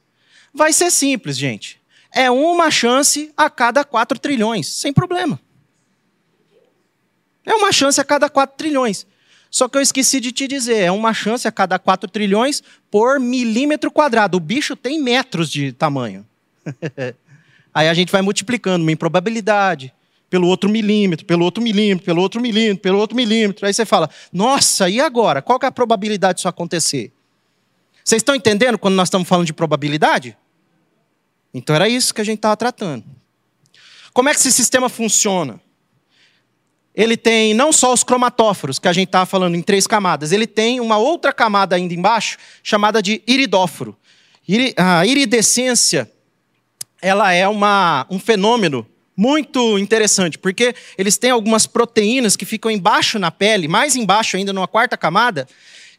Vai 0.52 0.72
ser 0.72 0.90
simples, 0.90 1.36
gente. 1.36 1.80
É 2.12 2.30
uma 2.30 2.70
chance 2.70 3.32
a 3.36 3.48
cada 3.48 3.84
4 3.84 4.18
trilhões, 4.18 4.66
sem 4.66 4.92
problema. 4.92 5.40
É 7.44 7.54
uma 7.54 7.72
chance 7.72 8.00
a 8.00 8.04
cada 8.04 8.28
4 8.28 8.56
trilhões. 8.56 9.06
Só 9.50 9.68
que 9.68 9.78
eu 9.78 9.82
esqueci 9.82 10.20
de 10.20 10.30
te 10.30 10.46
dizer, 10.46 10.76
é 10.76 10.92
uma 10.92 11.14
chance 11.14 11.48
a 11.48 11.52
cada 11.52 11.78
4 11.78 12.10
trilhões 12.10 12.62
por 12.90 13.18
milímetro 13.18 13.90
quadrado. 13.90 14.36
O 14.36 14.40
bicho 14.40 14.76
tem 14.76 15.00
metros 15.00 15.50
de 15.50 15.72
tamanho. 15.72 16.26
Aí 17.72 17.88
a 17.88 17.94
gente 17.94 18.12
vai 18.12 18.20
multiplicando 18.20 18.82
uma 18.82 18.92
improbabilidade, 18.92 19.94
pelo 20.30 20.46
outro 20.46 20.68
milímetro, 20.68 21.24
pelo 21.24 21.44
outro 21.44 21.62
milímetro, 21.62 22.04
pelo 22.04 22.20
outro 22.20 22.40
milímetro, 22.40 22.82
pelo 22.82 22.98
outro 22.98 23.16
milímetro. 23.16 23.66
Aí 23.66 23.72
você 23.72 23.86
fala, 23.86 24.10
nossa, 24.32 24.88
e 24.88 25.00
agora? 25.00 25.40
Qual 25.40 25.58
é 25.62 25.66
a 25.66 25.72
probabilidade 25.72 26.36
disso 26.36 26.48
acontecer? 26.48 27.12
Vocês 28.04 28.20
estão 28.20 28.34
entendendo 28.34 28.78
quando 28.78 28.94
nós 28.94 29.08
estamos 29.08 29.28
falando 29.28 29.46
de 29.46 29.52
probabilidade? 29.52 30.36
Então 31.52 31.74
era 31.74 31.88
isso 31.88 32.14
que 32.14 32.20
a 32.20 32.24
gente 32.24 32.38
estava 32.38 32.56
tratando. 32.56 33.04
Como 34.12 34.28
é 34.28 34.34
que 34.34 34.40
esse 34.40 34.52
sistema 34.52 34.88
funciona? 34.88 35.60
Ele 36.94 37.16
tem 37.16 37.54
não 37.54 37.72
só 37.72 37.92
os 37.92 38.02
cromatóforos, 38.02 38.78
que 38.78 38.88
a 38.88 38.92
gente 38.92 39.08
estava 39.08 39.24
falando 39.24 39.54
em 39.54 39.62
três 39.62 39.86
camadas, 39.86 40.32
ele 40.32 40.46
tem 40.46 40.80
uma 40.80 40.98
outra 40.98 41.32
camada 41.32 41.76
ainda 41.76 41.94
embaixo, 41.94 42.36
chamada 42.62 43.00
de 43.00 43.22
iridóforo. 43.26 43.96
A 44.76 45.06
iridescência, 45.06 46.10
ela 47.00 47.32
é 47.32 47.46
uma, 47.46 48.06
um 48.10 48.18
fenômeno 48.18 48.86
muito 49.18 49.76
interessante, 49.80 50.38
porque 50.38 50.76
eles 50.96 51.18
têm 51.18 51.32
algumas 51.32 51.66
proteínas 51.66 52.36
que 52.36 52.46
ficam 52.46 52.70
embaixo 52.70 53.18
na 53.18 53.32
pele, 53.32 53.66
mais 53.66 53.96
embaixo 53.96 54.36
ainda, 54.36 54.52
numa 54.52 54.68
quarta 54.68 54.96
camada, 54.96 55.48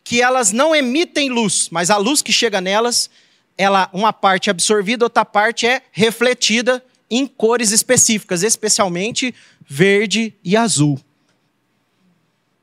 que 0.06 0.22
elas 0.22 0.54
não 0.54 0.74
emitem 0.74 1.30
luz, 1.30 1.68
mas 1.70 1.90
a 1.90 1.98
luz 1.98 2.22
que 2.22 2.32
chega 2.32 2.62
nelas, 2.62 3.10
ela 3.58 3.90
uma 3.92 4.14
parte 4.14 4.50
é 4.50 4.52
absorvida, 4.52 5.04
outra 5.04 5.26
parte 5.26 5.68
é 5.68 5.82
refletida 5.92 6.82
em 7.12 7.28
cores 7.28 7.72
específicas, 7.72 8.42
especialmente 8.42 9.36
verde 9.68 10.34
e 10.42 10.56
azul. 10.56 10.98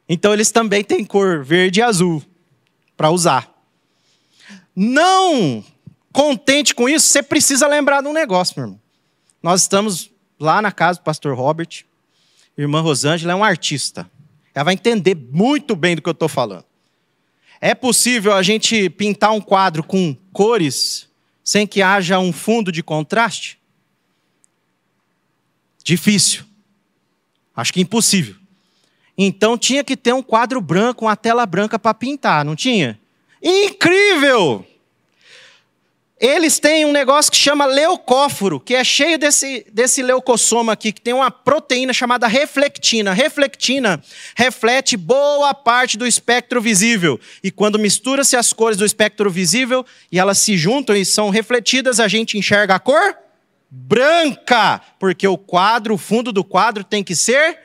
Então 0.08 0.32
eles 0.32 0.50
também 0.50 0.82
têm 0.82 1.04
cor 1.04 1.44
verde 1.44 1.80
e 1.80 1.82
azul 1.82 2.24
para 2.96 3.10
usar. 3.10 3.54
Não 4.74 5.62
contente 6.14 6.74
com 6.74 6.88
isso, 6.88 7.06
você 7.06 7.22
precisa 7.22 7.66
lembrar 7.66 8.00
de 8.00 8.08
um 8.08 8.12
negócio, 8.14 8.54
meu 8.56 8.64
irmão. 8.64 8.80
Nós 9.42 9.60
estamos 9.60 10.15
lá 10.38 10.60
na 10.60 10.72
casa 10.72 10.98
do 10.98 11.02
pastor 11.02 11.36
Robert. 11.36 11.84
Irmã 12.56 12.80
Rosângela 12.80 13.32
é 13.32 13.36
um 13.36 13.44
artista. 13.44 14.10
Ela 14.54 14.64
vai 14.64 14.74
entender 14.74 15.14
muito 15.14 15.76
bem 15.76 15.96
do 15.96 16.02
que 16.02 16.08
eu 16.08 16.12
estou 16.12 16.28
falando. 16.28 16.64
É 17.60 17.74
possível 17.74 18.32
a 18.32 18.42
gente 18.42 18.88
pintar 18.90 19.32
um 19.32 19.40
quadro 19.40 19.82
com 19.82 20.16
cores 20.32 21.08
sem 21.42 21.66
que 21.66 21.80
haja 21.80 22.18
um 22.18 22.32
fundo 22.32 22.72
de 22.72 22.82
contraste? 22.82 23.58
Difícil. 25.82 26.44
Acho 27.54 27.72
que 27.72 27.80
impossível. 27.80 28.34
Então 29.16 29.56
tinha 29.56 29.82
que 29.84 29.96
ter 29.96 30.12
um 30.12 30.22
quadro 30.22 30.60
branco, 30.60 31.06
uma 31.06 31.16
tela 31.16 31.46
branca 31.46 31.78
para 31.78 31.94
pintar, 31.94 32.44
não 32.44 32.56
tinha? 32.56 32.98
Incrível! 33.42 34.66
Eles 36.18 36.58
têm 36.58 36.86
um 36.86 36.92
negócio 36.92 37.30
que 37.30 37.36
chama 37.36 37.66
leucóforo, 37.66 38.58
que 38.58 38.74
é 38.74 38.82
cheio 38.82 39.18
desse, 39.18 39.66
desse 39.70 40.02
leucossoma 40.02 40.72
aqui, 40.72 40.90
que 40.90 41.00
tem 41.00 41.12
uma 41.12 41.30
proteína 41.30 41.92
chamada 41.92 42.26
reflectina. 42.26 43.12
Reflectina 43.12 44.02
reflete 44.34 44.96
boa 44.96 45.52
parte 45.52 45.98
do 45.98 46.06
espectro 46.06 46.58
visível. 46.58 47.20
E 47.44 47.50
quando 47.50 47.78
mistura-se 47.78 48.34
as 48.34 48.50
cores 48.50 48.78
do 48.78 48.86
espectro 48.86 49.30
visível 49.30 49.84
e 50.10 50.18
elas 50.18 50.38
se 50.38 50.56
juntam 50.56 50.96
e 50.96 51.04
são 51.04 51.28
refletidas, 51.28 52.00
a 52.00 52.08
gente 52.08 52.38
enxerga 52.38 52.76
a 52.76 52.78
cor 52.78 53.14
branca, 53.70 54.80
porque 54.98 55.28
o 55.28 55.36
quadro, 55.36 55.94
o 55.94 55.98
fundo 55.98 56.32
do 56.32 56.42
quadro 56.42 56.82
tem 56.82 57.04
que 57.04 57.14
ser 57.14 57.58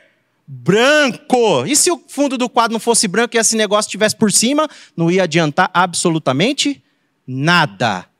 branco. 0.46 1.64
E 1.66 1.74
se 1.74 1.90
o 1.90 1.98
fundo 2.06 2.36
do 2.36 2.50
quadro 2.50 2.74
não 2.74 2.80
fosse 2.80 3.08
branco 3.08 3.34
e 3.34 3.38
esse 3.38 3.56
negócio 3.56 3.88
estivesse 3.88 4.14
por 4.14 4.30
cima, 4.30 4.68
não 4.94 5.10
ia 5.10 5.22
adiantar 5.22 5.70
absolutamente 5.72 6.84
nada 7.26 8.11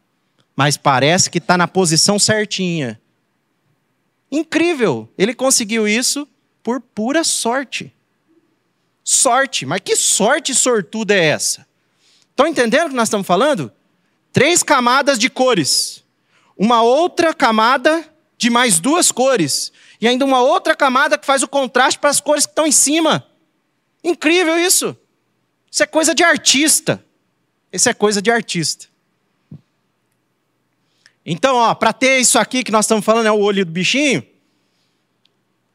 mas 0.63 0.77
parece 0.77 1.29
que 1.29 1.39
está 1.39 1.59
na 1.59 1.67
posição 1.67 2.21
certinha. 2.21 3.01
Incrível! 4.31 5.13
Ele 5.19 5.35
conseguiu 5.35 5.89
isso 5.89 6.25
por 6.63 6.81
pura 6.81 7.25
sorte. 7.25 7.93
Sorte, 9.03 9.67
mas 9.67 9.81
que 9.81 9.97
sorte 9.97 10.55
sortuda 10.55 11.15
é 11.15 11.25
essa? 11.25 11.67
Estão 12.31 12.47
entendendo 12.47 12.87
o 12.87 12.91
que 12.91 12.95
nós 12.95 13.09
estamos 13.09 13.27
falando? 13.27 13.73
Três 14.33 14.63
camadas 14.63 15.19
de 15.19 15.29
cores, 15.29 16.05
uma 16.57 16.81
outra 16.81 17.35
camada 17.35 18.09
de 18.39 18.49
mais 18.49 18.79
duas 18.79 19.11
cores, 19.11 19.73
e 20.01 20.07
ainda 20.07 20.25
uma 20.25 20.43
outra 20.43 20.77
camada 20.77 21.19
que 21.19 21.27
faz 21.27 21.43
o 21.43 21.49
contraste 21.49 21.99
para 21.99 22.11
as 22.11 22.21
cores 22.21 22.47
que 22.47 22.53
estão 22.53 22.69
em 22.69 22.73
cima. 22.73 23.27
Incrível 24.05 24.57
isso! 24.57 24.97
Isso 25.69 25.83
é 25.83 25.87
coisa 25.87 26.15
de 26.15 26.23
artista. 26.23 27.05
Isso 27.73 27.89
é 27.89 27.95
coisa 27.95 28.23
de 28.23 28.31
artista. 28.31 28.92
Então, 31.25 31.57
ó, 31.57 31.75
para 31.75 31.93
ter 31.93 32.19
isso 32.19 32.39
aqui 32.39 32.65
que 32.65 32.73
nós 32.73 32.85
estamos 32.85 33.05
falando, 33.05 33.27
é 33.27 33.33
o 33.33 33.39
olho 33.39 33.65
do 33.65 33.71
bichinho. 33.71 34.27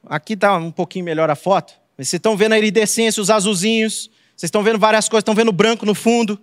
Aqui 0.05 0.33
está 0.33 0.57
um 0.57 0.71
pouquinho 0.71 1.05
melhor 1.05 1.29
a 1.29 1.35
foto. 1.35 1.73
Vocês 1.95 2.13
estão 2.13 2.35
vendo 2.37 2.53
a 2.53 2.57
iridescência, 2.57 3.21
os 3.21 3.29
azulzinhos. 3.29 4.09
Vocês 4.35 4.47
estão 4.47 4.61
vendo 4.61 4.77
várias 4.77 5.09
coisas, 5.09 5.21
estão 5.21 5.33
vendo 5.33 5.51
branco 5.51 5.85
no 5.85 5.95
fundo. 5.95 6.39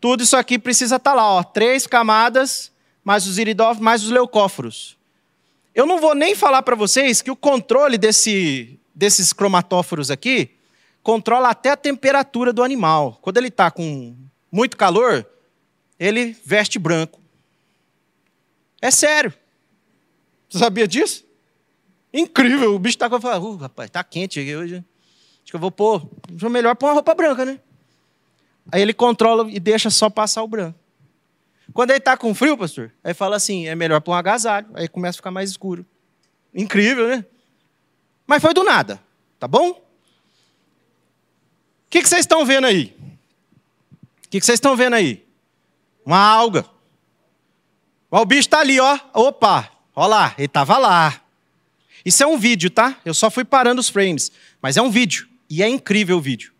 Tudo 0.00 0.22
isso 0.22 0.36
aqui 0.36 0.58
precisa 0.58 0.96
estar 0.96 1.12
tá 1.12 1.16
lá, 1.16 1.26
ó. 1.26 1.42
Três 1.42 1.86
camadas, 1.86 2.70
mais 3.02 3.26
os 3.26 3.38
iridófilos, 3.38 3.82
mais 3.82 4.02
os 4.02 4.10
leucóforos. 4.10 4.96
Eu 5.74 5.86
não 5.86 6.00
vou 6.00 6.14
nem 6.14 6.34
falar 6.34 6.62
para 6.62 6.76
vocês 6.76 7.22
que 7.22 7.30
o 7.30 7.36
controle 7.36 7.96
desse, 7.96 8.78
desses 8.94 9.32
cromatóforos 9.32 10.10
aqui 10.10 10.50
controla 11.02 11.48
até 11.48 11.70
a 11.70 11.76
temperatura 11.76 12.52
do 12.52 12.62
animal. 12.62 13.18
Quando 13.22 13.38
ele 13.38 13.48
está 13.48 13.70
com 13.70 14.14
muito 14.52 14.76
calor, 14.76 15.26
ele 15.98 16.36
veste 16.44 16.78
branco. 16.78 17.20
É 18.80 18.90
sério. 18.90 19.32
Você 20.48 20.58
sabia 20.58 20.86
disso? 20.86 21.24
Incrível. 22.12 22.74
O 22.74 22.78
bicho 22.78 22.96
está 22.96 23.08
com 23.08 23.16
a 23.16 23.38
uh, 23.38 23.56
rapaz, 23.56 23.90
tá 23.90 24.02
quente 24.02 24.40
aqui 24.40 24.56
hoje. 24.56 24.76
Acho 24.76 25.52
que 25.52 25.56
eu 25.56 25.60
vou 25.60 25.70
pôr. 25.70 26.08
Melhor 26.50 26.74
pôr 26.76 26.86
uma 26.86 26.94
roupa 26.94 27.14
branca, 27.14 27.44
né? 27.44 27.60
Aí 28.70 28.82
ele 28.82 28.92
controla 28.92 29.50
e 29.50 29.58
deixa 29.58 29.90
só 29.90 30.10
passar 30.10 30.42
o 30.42 30.48
branco. 30.48 30.78
Quando 31.72 31.90
ele 31.90 31.98
está 31.98 32.16
com 32.16 32.34
frio, 32.34 32.56
pastor, 32.56 32.92
aí 33.02 33.14
fala 33.14 33.36
assim: 33.36 33.66
é 33.66 33.74
melhor 33.74 34.00
pôr 34.00 34.12
um 34.12 34.14
agasalho. 34.14 34.68
Aí 34.74 34.88
começa 34.88 35.16
a 35.16 35.18
ficar 35.18 35.30
mais 35.30 35.50
escuro. 35.50 35.84
Incrível, 36.54 37.08
né? 37.08 37.24
Mas 38.26 38.42
foi 38.42 38.52
do 38.52 38.62
nada, 38.62 39.00
tá 39.38 39.48
bom? 39.48 39.70
O 39.70 39.82
que, 41.90 42.02
vocês 42.02 42.20
estão 42.20 42.44
vendo 42.44 42.66
aí? 42.66 42.94
O 44.26 44.28
que 44.28 44.40
vocês 44.40 44.56
estão 44.56 44.76
vendo 44.76 44.94
aí? 44.94 45.26
Uma 46.04 46.18
alga. 46.18 46.66
O 48.10 48.24
bicho 48.24 48.40
está 48.40 48.60
ali, 48.60 48.80
ó. 48.80 48.98
Opa, 49.12 49.70
ó 49.94 50.06
lá, 50.06 50.34
ele 50.38 50.46
estava 50.46 50.78
lá. 50.78 51.20
Isso 52.04 52.22
é 52.22 52.26
um 52.26 52.38
vídeo, 52.38 52.70
tá? 52.70 52.96
Eu 53.04 53.12
só 53.12 53.30
fui 53.30 53.44
parando 53.44 53.80
os 53.80 53.88
frames. 53.88 54.32
Mas 54.62 54.76
é 54.76 54.82
um 54.82 54.90
vídeo. 54.90 55.28
E 55.50 55.62
é 55.62 55.68
incrível 55.68 56.16
o 56.16 56.20
vídeo. 56.20 56.52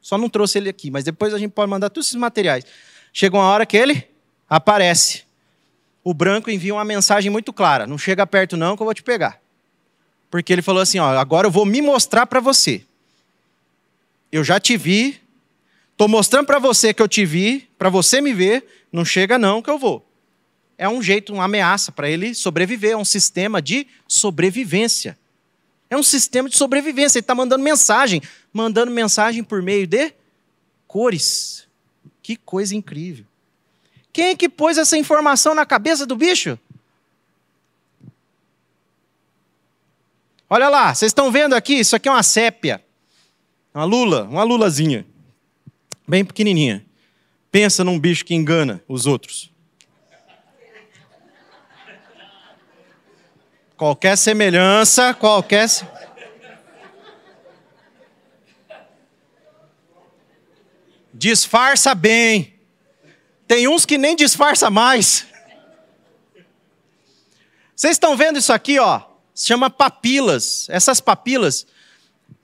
Só 0.00 0.16
não 0.16 0.28
trouxe 0.28 0.58
ele 0.58 0.68
aqui, 0.68 0.90
mas 0.90 1.04
depois 1.04 1.34
a 1.34 1.38
gente 1.38 1.50
pode 1.50 1.68
mandar 1.68 1.90
todos 1.90 2.06
esses 2.06 2.16
materiais. 2.16 2.64
Chega 3.12 3.36
uma 3.36 3.46
hora 3.46 3.66
que 3.66 3.76
ele 3.76 4.06
aparece. 4.48 5.24
O 6.04 6.14
branco 6.14 6.48
envia 6.48 6.72
uma 6.72 6.84
mensagem 6.84 7.30
muito 7.30 7.52
clara: 7.52 7.86
não 7.86 7.98
chega 7.98 8.24
perto, 8.26 8.56
não, 8.56 8.76
que 8.76 8.82
eu 8.82 8.84
vou 8.84 8.94
te 8.94 9.02
pegar. 9.02 9.40
Porque 10.30 10.52
ele 10.52 10.62
falou 10.62 10.80
assim: 10.80 11.00
ó, 11.00 11.18
agora 11.18 11.48
eu 11.48 11.50
vou 11.50 11.66
me 11.66 11.82
mostrar 11.82 12.26
para 12.26 12.38
você. 12.38 12.84
Eu 14.30 14.44
já 14.44 14.60
te 14.60 14.76
vi, 14.76 15.20
estou 15.90 16.06
mostrando 16.06 16.46
para 16.46 16.60
você 16.60 16.94
que 16.94 17.02
eu 17.02 17.08
te 17.08 17.24
vi, 17.24 17.68
para 17.76 17.88
você 17.88 18.20
me 18.20 18.32
ver, 18.32 18.86
não 18.92 19.04
chega, 19.04 19.38
não, 19.38 19.60
que 19.60 19.68
eu 19.68 19.78
vou. 19.78 20.05
É 20.78 20.88
um 20.88 21.02
jeito, 21.02 21.32
uma 21.32 21.44
ameaça 21.44 21.90
para 21.90 22.08
ele 22.08 22.34
sobreviver, 22.34 22.92
é 22.92 22.96
um 22.96 23.04
sistema 23.04 23.62
de 23.62 23.86
sobrevivência. 24.06 25.18
É 25.88 25.96
um 25.96 26.02
sistema 26.02 26.48
de 26.48 26.56
sobrevivência. 26.56 27.18
Ele 27.18 27.22
está 27.22 27.34
mandando 27.34 27.62
mensagem, 27.62 28.20
mandando 28.52 28.90
mensagem 28.90 29.42
por 29.42 29.62
meio 29.62 29.86
de 29.86 30.12
cores. 30.86 31.66
Que 32.22 32.36
coisa 32.36 32.74
incrível. 32.74 33.24
Quem 34.12 34.28
é 34.30 34.36
que 34.36 34.48
pôs 34.48 34.78
essa 34.78 34.96
informação 34.96 35.54
na 35.54 35.64
cabeça 35.64 36.04
do 36.04 36.16
bicho? 36.16 36.58
Olha 40.48 40.68
lá, 40.68 40.94
vocês 40.94 41.10
estão 41.10 41.30
vendo 41.30 41.54
aqui? 41.54 41.74
Isso 41.74 41.96
aqui 41.96 42.08
é 42.08 42.12
uma 42.12 42.22
sépia. 42.22 42.82
Uma 43.74 43.84
lula, 43.84 44.24
uma 44.24 44.42
lulazinha. 44.42 45.06
Bem 46.06 46.24
pequenininha. 46.24 46.84
Pensa 47.50 47.82
num 47.84 47.98
bicho 47.98 48.24
que 48.24 48.34
engana 48.34 48.82
os 48.88 49.06
outros. 49.06 49.50
Qualquer 53.76 54.16
semelhança, 54.16 55.12
qualquer. 55.12 55.68
Disfarça 61.12 61.94
bem. 61.94 62.54
Tem 63.46 63.68
uns 63.68 63.84
que 63.84 63.98
nem 63.98 64.16
disfarça 64.16 64.70
mais. 64.70 65.26
Vocês 67.74 67.92
estão 67.92 68.16
vendo 68.16 68.38
isso 68.38 68.50
aqui, 68.50 68.78
ó? 68.78 69.02
Se 69.34 69.48
chama 69.48 69.68
papilas. 69.68 70.66
Essas 70.70 70.98
papilas 70.98 71.66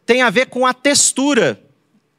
têm 0.04 0.20
a 0.20 0.28
ver 0.28 0.46
com 0.46 0.66
a 0.66 0.74
textura 0.74 1.62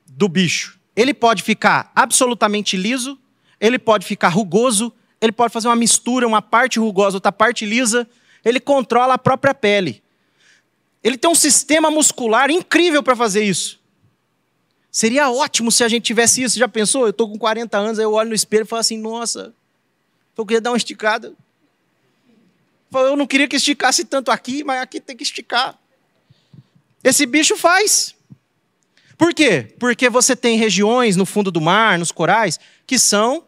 do 0.08 0.28
bicho. 0.28 0.80
Ele 0.96 1.14
pode 1.14 1.44
ficar 1.44 1.92
absolutamente 1.96 2.76
liso, 2.76 3.20
ele 3.60 3.78
pode 3.78 4.08
ficar 4.08 4.30
rugoso, 4.30 4.92
ele 5.22 5.32
pode 5.32 5.54
fazer 5.54 5.68
uma 5.68 5.76
mistura, 5.76 6.28
uma 6.28 6.42
parte 6.42 6.80
rugosa, 6.80 7.18
outra 7.18 7.32
parte 7.32 7.64
lisa 7.64 8.10
ele 8.44 8.60
controla 8.60 9.14
a 9.16 9.18
própria 9.18 9.54
pele. 9.54 10.04
Ele 11.04 11.18
tem 11.18 11.30
um 11.30 11.36
sistema 11.36 11.92
muscular 11.92 12.50
incrível 12.50 13.04
para 13.04 13.16
fazer 13.16 13.44
isso. 13.44 13.80
Seria 14.92 15.30
ótimo 15.30 15.72
se 15.72 15.84
a 15.84 15.88
gente 15.88 16.04
tivesse 16.04 16.44
isso. 16.44 16.58
Já 16.58 16.68
pensou? 16.68 17.04
Eu 17.04 17.10
estou 17.10 17.30
com 17.30 17.38
40 17.38 17.78
anos, 17.78 18.00
aí 18.00 18.06
eu 18.06 18.14
olho 18.14 18.30
no 18.30 18.36
espelho 18.36 18.64
e 18.64 18.68
falo 18.68 18.80
assim: 18.80 18.98
nossa, 18.98 19.54
eu 20.38 20.46
queria 20.46 20.62
dar 20.62 20.72
uma 20.72 20.78
esticada. 20.78 21.34
Eu 22.94 23.16
não 23.16 23.26
queria 23.26 23.48
que 23.48 23.56
esticasse 23.56 24.06
tanto 24.06 24.30
aqui, 24.30 24.64
mas 24.64 24.82
aqui 24.82 25.00
tem 25.00 25.18
que 25.18 25.24
esticar. 25.24 25.78
Esse 27.04 27.26
bicho 27.26 27.58
faz. 27.58 28.16
Por 29.18 29.34
quê? 29.34 29.74
Porque 29.80 30.10
você 30.10 30.36
tem 30.36 30.58
regiões 30.58 31.16
no 31.16 31.26
fundo 31.26 31.52
do 31.52 31.62
mar, 31.62 31.98
nos 31.98 32.12
corais, 32.12 32.60
que 32.86 33.00
são 33.00 33.46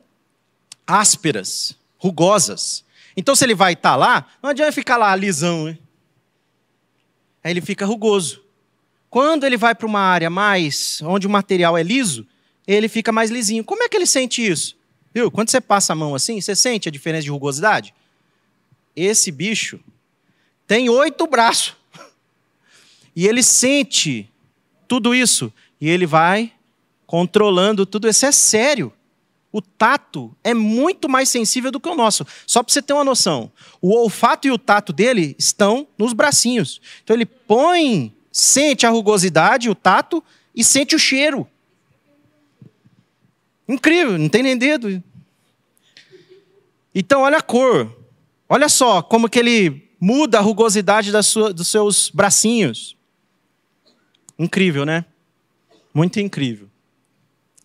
ásperas, 0.87 1.75
rugosas. 1.97 2.84
Então, 3.17 3.35
se 3.35 3.45
ele 3.45 3.55
vai 3.55 3.73
estar 3.73 3.91
tá 3.91 3.95
lá, 3.95 4.25
não 4.41 4.49
adianta 4.49 4.71
ficar 4.71 4.97
lá 4.97 5.15
lisão. 5.15 5.65
Né? 5.65 5.77
Aí 7.43 7.51
ele 7.51 7.61
fica 7.61 7.85
rugoso. 7.85 8.43
Quando 9.09 9.45
ele 9.45 9.55
vai 9.55 9.73
para 9.73 9.85
uma 9.85 10.01
área 10.01 10.29
mais 10.29 11.01
onde 11.03 11.25
o 11.25 11.29
material 11.29 11.77
é 11.77 11.83
liso, 11.83 12.27
ele 12.67 12.89
fica 12.89 13.11
mais 13.11 13.31
lisinho. 13.31 13.63
Como 13.63 13.83
é 13.83 13.87
que 13.87 13.95
ele 13.95 14.05
sente 14.05 14.45
isso? 14.45 14.75
Viu? 15.13 15.31
Quando 15.31 15.49
você 15.49 15.61
passa 15.61 15.93
a 15.93 15.95
mão 15.95 16.13
assim, 16.13 16.41
você 16.41 16.55
sente 16.55 16.89
a 16.89 16.91
diferença 16.91 17.23
de 17.23 17.29
rugosidade? 17.29 17.93
Esse 18.95 19.31
bicho 19.31 19.79
tem 20.67 20.89
oito 20.89 21.25
braços. 21.27 21.75
E 23.15 23.27
ele 23.27 23.41
sente 23.41 24.29
tudo 24.87 25.15
isso. 25.15 25.53
E 25.79 25.87
ele 25.87 26.05
vai 26.05 26.51
controlando 27.07 27.85
tudo 27.85 28.09
isso. 28.09 28.25
É 28.25 28.31
sério 28.31 28.91
o 29.55 29.61
tato 29.61 30.35
é 30.43 30.53
muito 30.53 31.07
mais 31.07 31.29
sensível 31.29 31.71
do 31.71 31.79
que 31.79 31.87
o 31.87 31.95
nosso. 31.95 32.27
Só 32.45 32.61
para 32.61 32.73
você 32.73 32.81
ter 32.81 32.91
uma 32.91 33.05
noção, 33.05 33.49
o 33.81 33.95
olfato 33.95 34.45
e 34.49 34.51
o 34.51 34.57
tato 34.57 34.91
dele 34.91 35.33
estão 35.39 35.87
nos 35.97 36.11
bracinhos. 36.11 36.81
Então 37.01 37.15
ele 37.15 37.25
põe, 37.25 38.13
sente 38.29 38.85
a 38.85 38.89
rugosidade, 38.89 39.69
o 39.69 39.73
tato 39.73 40.21
e 40.53 40.61
sente 40.61 40.93
o 40.93 40.99
cheiro. 40.99 41.47
Incrível, 43.65 44.17
não 44.17 44.27
tem 44.27 44.43
nem 44.43 44.57
dedo. 44.57 45.01
Então 46.93 47.21
olha 47.21 47.37
a 47.37 47.41
cor. 47.41 47.95
Olha 48.49 48.67
só 48.67 49.01
como 49.01 49.29
que 49.29 49.39
ele 49.39 49.89
muda 50.01 50.37
a 50.37 50.41
rugosidade 50.41 51.13
da 51.13 51.23
sua, 51.23 51.53
dos 51.53 51.69
seus 51.69 52.09
bracinhos. 52.09 52.97
Incrível, 54.37 54.85
né? 54.85 55.05
Muito 55.93 56.19
incrível. 56.19 56.67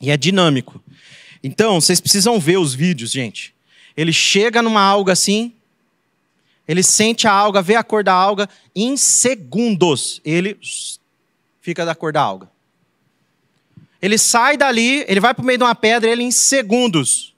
E 0.00 0.08
é 0.08 0.16
dinâmico. 0.16 0.80
Então, 1.42 1.80
vocês 1.80 2.00
precisam 2.00 2.38
ver 2.38 2.58
os 2.58 2.74
vídeos, 2.74 3.10
gente. 3.10 3.54
Ele 3.96 4.12
chega 4.12 4.62
numa 4.62 4.82
alga 4.82 5.12
assim, 5.12 5.52
ele 6.66 6.82
sente 6.82 7.26
a 7.26 7.32
alga, 7.32 7.60
vê 7.60 7.74
a 7.74 7.82
cor 7.82 8.04
da 8.04 8.12
alga, 8.12 8.48
em 8.74 8.96
segundos 8.96 10.20
ele 10.24 10.58
fica 11.60 11.84
da 11.84 11.94
cor 11.94 12.12
da 12.12 12.22
alga. 12.22 12.50
Ele 14.00 14.16
sai 14.16 14.56
dali, 14.56 15.04
ele 15.08 15.20
vai 15.20 15.34
para 15.34 15.42
o 15.42 15.46
meio 15.46 15.58
de 15.58 15.64
uma 15.64 15.74
pedra, 15.74 16.08
ele 16.08 16.22
em 16.22 16.30
segundos 16.30 17.34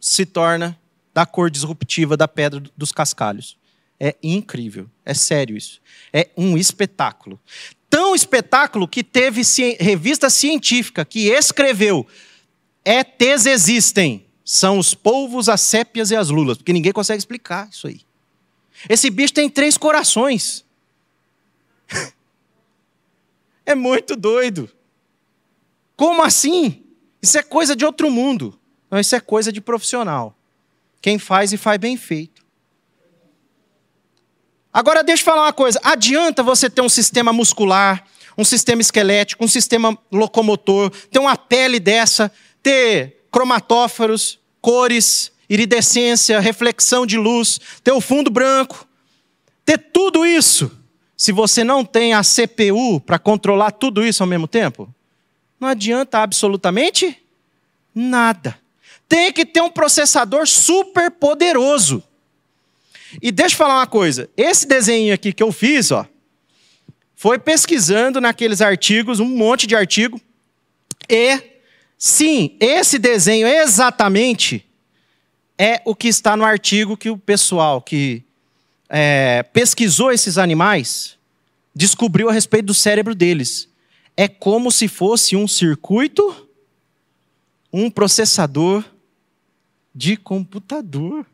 se 0.00 0.26
torna 0.26 0.78
da 1.14 1.24
cor 1.24 1.50
disruptiva 1.50 2.16
da 2.16 2.28
pedra 2.28 2.62
dos 2.76 2.92
cascalhos. 2.92 3.56
É 3.98 4.14
incrível, 4.22 4.88
é 5.04 5.14
sério 5.14 5.56
isso. 5.56 5.80
É 6.12 6.28
um 6.36 6.56
espetáculo. 6.56 7.40
Tão 7.90 8.14
espetáculo 8.14 8.86
que 8.86 9.02
teve 9.02 9.42
revista 9.80 10.28
científica 10.28 11.04
que 11.04 11.28
escreveu 11.28 12.06
ETs 12.88 13.44
existem. 13.44 14.24
São 14.42 14.78
os 14.78 14.94
polvos, 14.94 15.48
as 15.50 15.60
sépias 15.60 16.10
e 16.10 16.16
as 16.16 16.30
lulas, 16.30 16.56
porque 16.56 16.72
ninguém 16.72 16.90
consegue 16.90 17.18
explicar 17.18 17.68
isso 17.70 17.86
aí. 17.86 18.00
Esse 18.88 19.10
bicho 19.10 19.34
tem 19.34 19.50
três 19.50 19.76
corações. 19.76 20.64
é 23.66 23.74
muito 23.74 24.16
doido. 24.16 24.70
Como 25.94 26.22
assim? 26.22 26.82
Isso 27.20 27.36
é 27.36 27.42
coisa 27.42 27.76
de 27.76 27.84
outro 27.84 28.10
mundo. 28.10 28.58
Não, 28.90 28.98
isso 28.98 29.14
é 29.14 29.20
coisa 29.20 29.52
de 29.52 29.60
profissional. 29.60 30.34
Quem 31.02 31.18
faz 31.18 31.52
e 31.52 31.58
faz 31.58 31.78
bem 31.78 31.96
feito. 31.96 32.42
Agora 34.72 35.04
deixa 35.04 35.20
eu 35.20 35.24
falar 35.26 35.42
uma 35.42 35.52
coisa. 35.52 35.78
Adianta 35.82 36.42
você 36.42 36.70
ter 36.70 36.80
um 36.80 36.88
sistema 36.88 37.34
muscular, 37.34 38.04
um 38.38 38.44
sistema 38.44 38.80
esquelético, 38.80 39.44
um 39.44 39.48
sistema 39.48 39.98
locomotor, 40.10 40.90
ter 41.10 41.18
uma 41.18 41.36
pele 41.36 41.80
dessa, 41.80 42.32
ter 42.62 43.24
cromatóforos, 43.30 44.38
cores, 44.60 45.32
iridescência, 45.48 46.40
reflexão 46.40 47.06
de 47.06 47.16
luz, 47.16 47.60
ter 47.82 47.92
o 47.92 48.00
fundo 48.00 48.30
branco, 48.30 48.86
ter 49.64 49.78
tudo 49.78 50.26
isso. 50.26 50.70
Se 51.16 51.32
você 51.32 51.64
não 51.64 51.84
tem 51.84 52.14
a 52.14 52.22
CPU 52.22 53.00
para 53.00 53.18
controlar 53.18 53.72
tudo 53.72 54.04
isso 54.04 54.22
ao 54.22 54.28
mesmo 54.28 54.46
tempo, 54.46 54.92
não 55.58 55.68
adianta 55.68 56.18
absolutamente 56.18 57.16
nada. 57.94 58.58
Tem 59.08 59.32
que 59.32 59.44
ter 59.44 59.60
um 59.60 59.70
processador 59.70 60.46
super 60.46 61.10
poderoso. 61.10 62.02
E 63.22 63.32
deixa 63.32 63.54
eu 63.54 63.58
falar 63.58 63.78
uma 63.78 63.86
coisa: 63.86 64.28
esse 64.36 64.66
desenho 64.66 65.12
aqui 65.14 65.32
que 65.32 65.42
eu 65.42 65.50
fiz, 65.50 65.90
ó, 65.90 66.06
foi 67.16 67.38
pesquisando 67.38 68.20
naqueles 68.20 68.60
artigos, 68.60 69.18
um 69.18 69.28
monte 69.28 69.66
de 69.66 69.74
artigo, 69.74 70.20
e 71.08 71.57
Sim, 71.98 72.56
esse 72.60 72.96
desenho 72.96 73.48
exatamente 73.48 74.64
é 75.58 75.82
o 75.84 75.96
que 75.96 76.06
está 76.06 76.36
no 76.36 76.44
artigo 76.44 76.96
que 76.96 77.10
o 77.10 77.18
pessoal 77.18 77.82
que 77.82 78.22
é, 78.88 79.42
pesquisou 79.42 80.12
esses 80.12 80.38
animais 80.38 81.18
descobriu 81.74 82.28
a 82.28 82.32
respeito 82.32 82.66
do 82.66 82.74
cérebro 82.74 83.16
deles. 83.16 83.68
É 84.16 84.28
como 84.28 84.70
se 84.70 84.86
fosse 84.86 85.34
um 85.34 85.48
circuito, 85.48 86.48
um 87.72 87.90
processador 87.90 88.84
de 89.92 90.16
computador. 90.16 91.26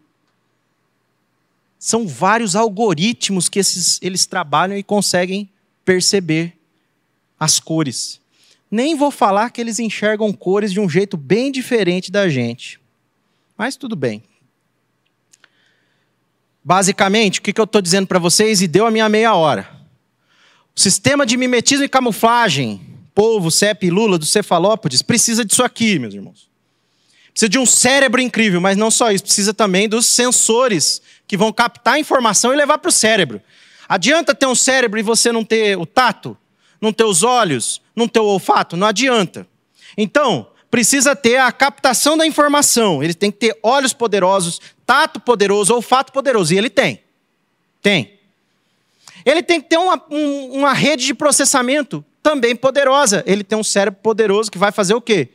São 1.79 2.09
vários 2.09 2.57
algoritmos 2.57 3.51
que 3.51 3.59
esses, 3.59 3.99
eles 4.01 4.25
trabalham 4.25 4.79
e 4.79 4.83
conseguem 4.83 5.51
perceber 5.85 6.57
as 7.39 7.61
cores. 7.61 8.24
Nem 8.75 8.97
vou 8.97 9.13
falar 9.13 9.51
que 9.51 9.61
eles 9.61 9.79
enxergam 9.79 10.33
cores 10.33 10.73
de 10.73 10.81
um 10.81 10.89
jeito 10.89 11.17
bem 11.17 11.53
diferente 11.53 12.11
da 12.11 12.29
gente. 12.29 12.81
Mas 13.57 13.77
tudo 13.77 13.95
bem. 13.95 14.21
Basicamente, 16.65 17.39
o 17.39 17.43
que 17.43 17.55
eu 17.57 17.63
estou 17.63 17.81
dizendo 17.81 18.09
para 18.09 18.19
vocês 18.19 18.61
e 18.61 18.67
deu 18.67 18.85
a 18.85 18.91
minha 18.91 19.09
meia 19.09 19.33
hora. 19.33 19.71
O 20.75 20.81
sistema 20.81 21.25
de 21.25 21.37
mimetismo 21.37 21.85
e 21.85 21.89
camuflagem, 21.89 22.85
polvo, 23.15 23.49
CEP 23.49 23.87
e 23.87 23.91
lula 23.91 24.19
dos 24.19 24.31
cefalópodes, 24.31 25.03
precisa 25.03 25.45
disso 25.45 25.63
aqui, 25.63 25.97
meus 26.01 26.13
irmãos. 26.13 26.51
Precisa 27.31 27.49
de 27.49 27.61
um 27.61 27.67
cérebro 27.67 28.21
incrível, 28.21 28.61
mas 28.61 28.77
não 28.77 28.91
só 28.91 29.13
isso, 29.13 29.23
precisa 29.23 29.55
também 29.55 29.89
dos 29.89 30.07
sensores 30.07 31.01
que 31.29 31.37
vão 31.37 31.53
captar 31.53 31.95
a 31.95 32.01
informação 32.01 32.53
e 32.53 32.57
levar 32.57 32.79
para 32.79 32.89
o 32.89 32.93
cérebro. 32.93 33.41
Adianta 33.89 34.35
ter 34.35 34.47
um 34.47 34.55
cérebro 34.57 34.99
e 34.99 35.03
você 35.05 35.31
não 35.31 35.45
ter 35.45 35.79
o 35.79 35.87
tato, 35.87 36.37
não 36.85 36.93
ter 36.93 37.05
os 37.05 37.23
olhos, 37.23 37.81
ter 38.13 38.21
o 38.21 38.27
olfato? 38.27 38.77
Não 38.77 38.87
adianta. 38.87 39.47
Então, 39.97 40.47
precisa 40.71 41.15
ter 41.17 41.37
a 41.37 41.51
captação 41.53 42.17
da 42.17 42.27
informação. 42.27 43.03
Ele 43.03 43.15
tem 43.15 43.31
que 43.31 43.39
ter 43.39 43.59
olhos 43.63 43.93
poderosos, 43.93 44.61
tato 44.85 45.21
poderoso, 45.21 45.75
olfato 45.75 46.13
poderoso. 46.13 46.53
E 46.53 46.59
ele 46.59 46.71
tem. 46.71 47.01
Tem. 47.81 48.15
Ele 49.25 49.43
tem 49.43 49.61
que 49.61 49.69
ter 49.69 49.79
uma, 49.79 50.03
um, 50.11 50.59
uma 50.59 50.73
rede 50.73 51.07
de 51.07 51.15
processamento 51.15 52.05
também 52.23 52.57
poderosa. 52.57 53.23
Ele 53.27 53.45
tem 53.45 53.59
um 53.59 53.65
cérebro 53.65 54.01
poderoso 54.03 54.51
que 54.51 54.59
vai 54.59 54.73
fazer 54.73 54.95
o 54.95 55.01
quê? 55.01 55.29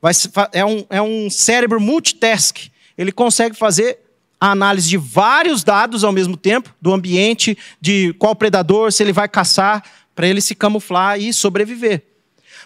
Vai, 0.00 0.12
é, 0.52 0.64
um, 0.64 0.84
é 0.90 1.00
um 1.00 1.30
cérebro 1.30 1.80
multitask. 1.80 2.58
Ele 2.98 3.12
consegue 3.12 3.56
fazer 3.56 3.98
a 4.40 4.50
análise 4.50 4.88
de 4.88 4.96
vários 4.96 5.62
dados 5.62 6.02
ao 6.02 6.10
mesmo 6.10 6.36
tempo, 6.36 6.74
do 6.82 6.92
ambiente, 6.92 7.56
de 7.80 8.12
qual 8.14 8.34
predador, 8.34 8.90
se 8.90 9.00
ele 9.00 9.12
vai 9.12 9.28
caçar, 9.28 9.84
para 10.14 10.26
ele 10.26 10.40
se 10.40 10.54
camuflar 10.54 11.18
e 11.18 11.32
sobreviver. 11.32 12.02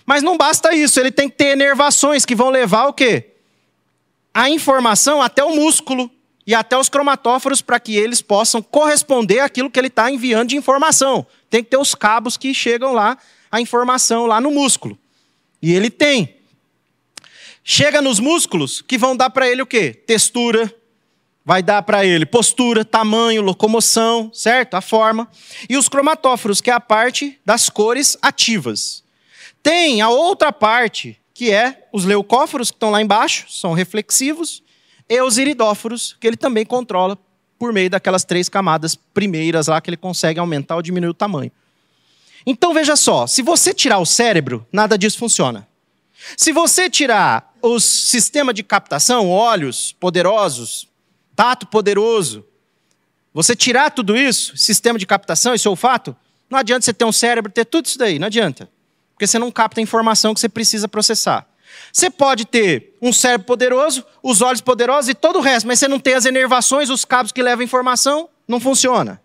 Mas 0.05 0.23
não 0.23 0.37
basta 0.37 0.75
isso, 0.75 1.01
ele 1.01 1.11
tem 1.11 1.29
que 1.29 1.37
ter 1.37 1.47
enervações 1.47 2.25
que 2.25 2.35
vão 2.35 2.51
levar 2.51 2.87
o 2.87 2.93
quê? 2.93 3.31
A 4.33 4.49
informação 4.49 5.21
até 5.21 5.43
o 5.43 5.55
músculo 5.55 6.11
e 6.47 6.55
até 6.55 6.79
os 6.79 6.89
cromatóforos 6.89 7.61
para 7.61 7.81
que 7.81 7.97
eles 7.97 8.23
possam 8.23 8.63
corresponder 8.63 9.41
àquilo 9.41 9.71
que 9.71 9.79
ele 9.81 9.89
está 9.89 10.11
enviando 10.11 10.51
de 10.51 10.57
informação. 10.57 11.27
Tem 11.51 11.65
que 11.65 11.71
ter 11.71 11.77
os 11.77 11.95
cabos 11.95 12.37
que 12.37 12.55
chegam 12.55 12.93
lá, 12.93 13.19
a 13.51 13.61
informação 13.61 14.27
lá 14.27 14.41
no 14.41 14.51
músculo. 14.51 14.97
E 15.61 15.73
ele 15.73 15.91
tem. 15.91 16.37
Chega 17.65 18.01
nos 18.01 18.21
músculos 18.21 18.81
que 18.81 18.97
vão 18.97 19.17
dar 19.17 19.31
para 19.31 19.49
ele 19.49 19.61
o 19.61 19.67
quê? 19.67 19.93
Textura, 19.93 20.73
vai 21.47 21.63
dar 21.63 21.81
para 21.83 22.05
ele 22.05 22.27
postura, 22.27 22.85
tamanho, 22.85 23.41
locomoção, 23.41 24.33
certo? 24.35 24.75
A 24.75 24.81
forma. 24.81 25.31
E 25.71 25.77
os 25.77 25.89
cromatóforos, 25.89 26.61
que 26.61 26.73
é 26.73 26.75
a 26.75 26.81
parte 26.81 27.39
das 27.47 27.71
cores 27.71 28.19
ativas. 28.21 29.05
Tem 29.63 30.01
a 30.01 30.09
outra 30.09 30.53
parte, 30.53 31.17
que 31.33 31.53
é 31.53 31.87
os 31.93 32.05
leucóforos, 32.05 32.73
que 32.73 32.77
estão 32.77 32.91
lá 32.91 33.01
embaixo, 33.01 33.47
são 33.49 33.75
reflexivos, 33.75 34.61
e 35.09 35.21
os 35.23 35.39
iridóforos, 35.39 36.17
que 36.19 36.27
ele 36.27 36.37
também 36.37 36.67
controla 36.67 37.17
por 37.57 37.73
meio 37.73 37.89
daquelas 37.89 38.25
três 38.25 38.49
camadas 38.49 38.97
primeiras 38.97 39.69
lá, 39.69 39.81
que 39.81 39.89
ele 39.89 39.97
consegue 39.97 40.41
aumentar 40.41 40.75
ou 40.75 40.83
diminuir 40.83 41.11
o 41.11 41.15
tamanho. 41.15 41.53
Então 42.45 42.75
veja 42.75 42.97
só, 42.97 43.25
se 43.25 43.41
você 43.41 43.73
tirar 43.73 43.99
o 43.99 44.07
cérebro, 44.07 44.67
nada 44.73 44.99
disso 44.99 45.19
funciona. 45.19 45.67
Se 46.37 46.51
você 46.51 46.91
tirar 46.91 47.55
os 47.63 47.85
sistemas 47.85 48.55
de 48.55 48.65
captação, 48.65 49.31
olhos 49.31 49.93
poderosos, 49.93 50.89
tato 51.37 51.67
poderoso. 51.67 52.45
Você 53.35 53.55
tirar 53.55 53.91
tudo 53.91 54.17
isso, 54.17 54.57
sistema 54.57 54.99
de 54.99 55.07
captação, 55.07 55.55
esse 55.55 55.69
olfato, 55.69 56.17
não 56.49 56.59
adianta 56.59 56.85
você 56.85 56.95
ter 56.95 57.05
um 57.05 57.13
cérebro, 57.13 57.53
ter 57.53 57.67
tudo 57.67 57.85
isso 57.85 57.99
daí, 57.99 58.19
não 58.19 58.27
adianta. 58.27 58.69
Porque 59.13 59.27
você 59.27 59.39
não 59.39 59.51
capta 59.51 59.81
a 59.81 59.83
informação 59.83 60.33
que 60.33 60.41
você 60.41 60.49
precisa 60.49 60.89
processar. 60.89 61.47
Você 61.93 62.09
pode 62.09 62.47
ter 62.47 62.97
um 63.01 63.13
cérebro 63.13 63.47
poderoso, 63.47 64.05
os 64.23 64.41
olhos 64.41 64.61
poderosos 64.61 65.11
e 65.11 65.15
todo 65.15 65.39
o 65.39 65.43
resto, 65.43 65.67
mas 65.67 65.79
você 65.79 65.89
não 65.89 66.01
tem 66.01 66.15
as 66.15 66.25
enervações, 66.25 66.89
os 66.89 67.05
cabos 67.05 67.33
que 67.33 67.43
levam 67.43 67.61
a 67.61 67.65
informação, 67.65 68.29
não 68.49 68.59
funciona. 68.59 69.21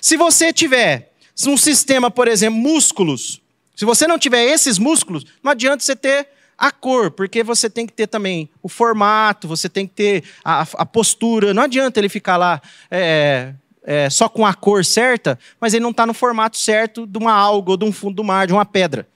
Se 0.00 0.16
você 0.16 0.52
tiver 0.52 1.12
um 1.46 1.56
sistema, 1.56 2.10
por 2.10 2.28
exemplo, 2.28 2.58
músculos, 2.58 3.40
se 3.74 3.84
você 3.84 4.06
não 4.06 4.18
tiver 4.18 4.44
esses 4.44 4.78
músculos, 4.78 5.24
não 5.42 5.52
adianta 5.52 5.82
você 5.82 5.96
ter 5.96 6.28
a 6.58 6.72
cor, 6.72 7.12
porque 7.12 7.44
você 7.44 7.70
tem 7.70 7.86
que 7.86 7.92
ter 7.92 8.08
também 8.08 8.50
o 8.60 8.68
formato, 8.68 9.46
você 9.46 9.68
tem 9.68 9.86
que 9.86 9.94
ter 9.94 10.24
a, 10.44 10.62
a 10.74 10.84
postura. 10.84 11.54
Não 11.54 11.62
adianta 11.62 12.00
ele 12.00 12.08
ficar 12.08 12.36
lá 12.36 12.60
é, 12.90 13.54
é, 13.84 14.10
só 14.10 14.28
com 14.28 14.44
a 14.44 14.52
cor 14.52 14.84
certa, 14.84 15.38
mas 15.60 15.72
ele 15.72 15.84
não 15.84 15.92
está 15.92 16.04
no 16.04 16.12
formato 16.12 16.58
certo 16.58 17.06
de 17.06 17.16
uma 17.16 17.32
alga 17.32 17.70
ou 17.70 17.76
de 17.76 17.84
um 17.84 17.92
fundo 17.92 18.16
do 18.16 18.24
mar, 18.24 18.46
de 18.46 18.52
uma 18.52 18.66
pedra. 18.66 19.06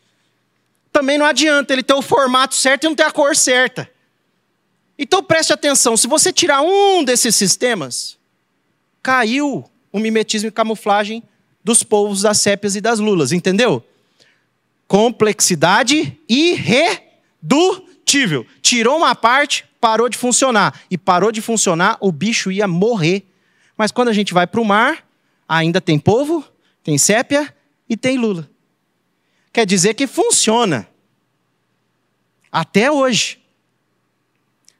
Também 0.93 1.19
não 1.19 1.27
adianta 1.27 1.73
ele 1.73 1.83
ter 1.83 1.95
o 1.95 2.03
formato 2.03 2.55
certo 2.55 2.85
e 2.85 2.89
não 2.89 2.95
ter 2.95 3.03
a 3.03 3.11
cor 3.11 3.35
certa. 3.35 3.91
Então 4.97 5.23
preste 5.23 5.53
atenção: 5.53 5.97
se 5.97 6.07
você 6.07 6.33
tirar 6.33 6.63
um 6.63 7.03
desses 7.03 7.35
sistemas, 7.35 8.17
caiu 9.03 9.65
o 9.91 9.99
mimetismo 9.99 10.49
e 10.49 10.53
camuflagem 10.53 11.23
dos 11.65 11.83
povos 11.83 12.23
das 12.23 12.39
sépias 12.39 12.77
e 12.77 12.81
das 12.81 13.01
lulas, 13.01 13.33
entendeu? 13.33 13.85
Complexidade 14.87 16.19
e 16.29 16.53
irredutível. 17.43 18.47
Tirou 18.61 18.99
uma 18.99 19.15
parte, 19.15 19.65
parou 19.81 20.09
de 20.09 20.19
funcionar. 20.19 20.81
E 20.91 20.99
parou 20.99 21.33
de 21.33 21.41
funcionar, 21.41 21.97
o 22.01 22.13
bicho 22.13 22.51
ia 22.53 22.69
morrer. 22.69 23.27
Mas 23.77 23.91
quando 23.91 24.09
a 24.09 24.13
gente 24.13 24.35
vai 24.35 24.47
para 24.47 24.61
o 24.61 24.65
mar, 24.65 25.07
ainda 25.49 25.81
tem 25.81 25.99
povo, 25.99 26.45
tem 26.83 26.99
sépia 26.99 27.55
e 27.89 27.97
tem 27.97 28.19
lula. 28.19 28.49
Quer 29.53 29.67
dizer 29.67 29.95
que 29.95 30.07
funciona. 30.07 30.87
Até 32.51 32.91
hoje. 32.91 33.41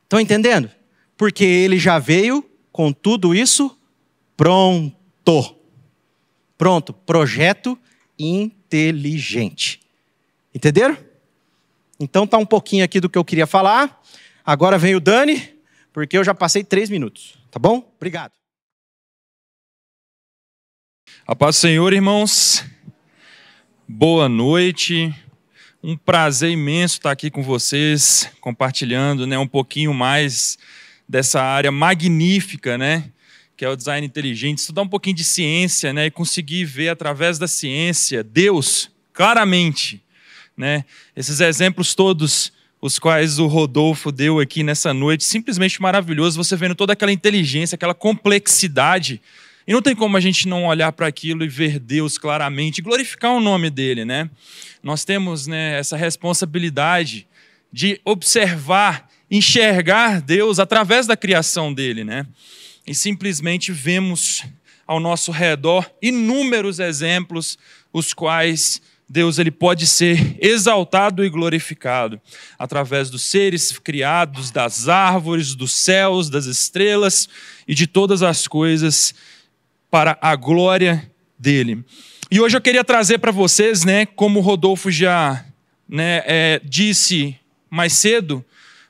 Estão 0.05 0.21
entendendo? 0.21 0.71
Porque 1.17 1.45
ele 1.45 1.79
já 1.79 1.99
veio 1.99 2.45
com 2.71 2.93
tudo 2.93 3.35
isso 3.35 3.77
pronto. 4.37 5.57
Pronto, 6.59 6.93
projeto 6.93 7.79
inteligente. 8.19 9.81
Entenderam? 10.55 10.97
Então 12.03 12.27
tá 12.27 12.37
um 12.37 12.45
pouquinho 12.45 12.85
aqui 12.85 12.99
do 12.99 13.09
que 13.09 13.17
eu 13.17 13.25
queria 13.25 13.47
falar. 13.47 14.03
Agora 14.45 14.77
vem 14.77 14.97
o 14.97 15.01
Dani, 15.01 15.55
porque 15.93 16.19
eu 16.19 16.25
já 16.25 16.35
passei 16.35 16.65
três 16.65 16.91
minutos. 16.91 17.39
Tá 17.49 17.61
bom? 17.61 17.93
Obrigado. 17.97 18.33
A 21.25 21.37
paz 21.37 21.55
do 21.55 21.61
Senhor, 21.61 21.93
irmãos. 21.93 22.65
Boa 23.87 24.29
noite. 24.29 25.15
Um 25.81 25.97
prazer 25.97 26.51
imenso 26.51 26.97
estar 26.97 27.13
aqui 27.13 27.31
com 27.31 27.41
vocês, 27.41 28.29
compartilhando 28.41 29.25
né, 29.25 29.39
um 29.39 29.47
pouquinho 29.47 29.95
mais 29.95 30.59
dessa 31.09 31.41
área 31.41 31.71
magnífica, 31.71 32.77
né? 32.77 33.13
Que 33.57 33.65
é 33.65 33.69
o 33.69 33.77
design 33.77 34.05
inteligente, 34.05 34.59
estudar 34.59 34.83
um 34.83 34.89
pouquinho 34.89 35.15
de 35.15 35.23
ciência, 35.23 35.93
né? 35.93 36.07
E 36.07 36.11
conseguir 36.11 36.65
ver 36.65 36.89
através 36.89 37.39
da 37.39 37.47
ciência 37.47 38.25
Deus 38.25 38.91
claramente 39.13 40.03
né? 40.57 40.85
Esses 41.17 41.41
exemplos 41.41 41.95
todos, 41.95 42.53
os 42.81 42.99
quais 42.99 43.39
o 43.39 43.47
Rodolfo 43.47 44.11
deu 44.11 44.41
aqui 44.41 44.63
nessa 44.63 44.93
noite, 44.93 45.25
simplesmente 45.25 45.81
maravilhoso, 45.81 46.43
você 46.43 46.57
vendo 46.57 46.75
toda 46.75 46.93
aquela 46.93 47.13
inteligência, 47.13 47.77
aquela 47.77 47.95
complexidade. 47.95 49.21
E 49.67 49.73
não 49.73 49.81
tem 49.81 49.95
como 49.95 50.17
a 50.17 50.21
gente 50.21 50.49
não 50.49 50.67
olhar 50.67 50.91
para 50.93 51.07
aquilo 51.07 51.45
e 51.45 51.49
ver 51.49 51.79
Deus 51.79 52.19
claramente, 52.19 52.83
glorificar 52.83 53.33
o 53.33 53.41
nome 53.41 53.71
dele, 53.71 54.05
né? 54.05 54.29
Nós 54.83 55.05
temos 55.05 55.47
né, 55.47 55.79
essa 55.79 55.97
responsabilidade 55.97 57.27
de 57.73 58.01
observar, 58.05 59.09
enxergar 59.31 60.21
Deus 60.21 60.59
através 60.59 61.07
da 61.07 61.17
criação 61.17 61.73
dele, 61.73 62.03
né? 62.03 62.27
E 62.87 62.95
simplesmente 62.95 63.71
vemos 63.71 64.45
ao 64.87 64.99
nosso 64.99 65.31
redor 65.31 65.89
inúmeros 66.03 66.81
exemplos, 66.81 67.57
os 67.93 68.13
quais 68.13 68.83
Deus 69.13 69.39
ele 69.39 69.51
pode 69.51 69.87
ser 69.87 70.39
exaltado 70.41 71.23
e 71.23 71.29
glorificado 71.29 72.19
através 72.59 73.11
dos 73.11 73.21
seres 73.21 73.79
criados, 73.79 74.51
das 74.51 74.89
árvores, 74.89 75.55
dos 75.55 75.71
céus, 75.75 76.31
das 76.31 76.47
estrelas 76.47 77.29
e 77.69 77.75
de 77.75 77.87
todas 77.87 78.23
as 78.23 78.49
coisas 78.49 79.15
para 79.91 80.17
a 80.19 80.35
glória 80.35 81.13
dele. 81.39 81.85
E 82.31 82.41
hoje 82.41 82.57
eu 82.57 82.61
queria 82.63 82.83
trazer 82.83 83.19
para 83.19 83.31
vocês, 83.31 83.85
né, 83.85 84.07
como 84.07 84.39
o 84.39 84.43
Rodolfo 84.43 84.91
já 84.91 85.45
né, 85.87 86.23
é, 86.25 86.63
disse 86.65 87.37
mais 87.69 87.93
cedo, 87.93 88.43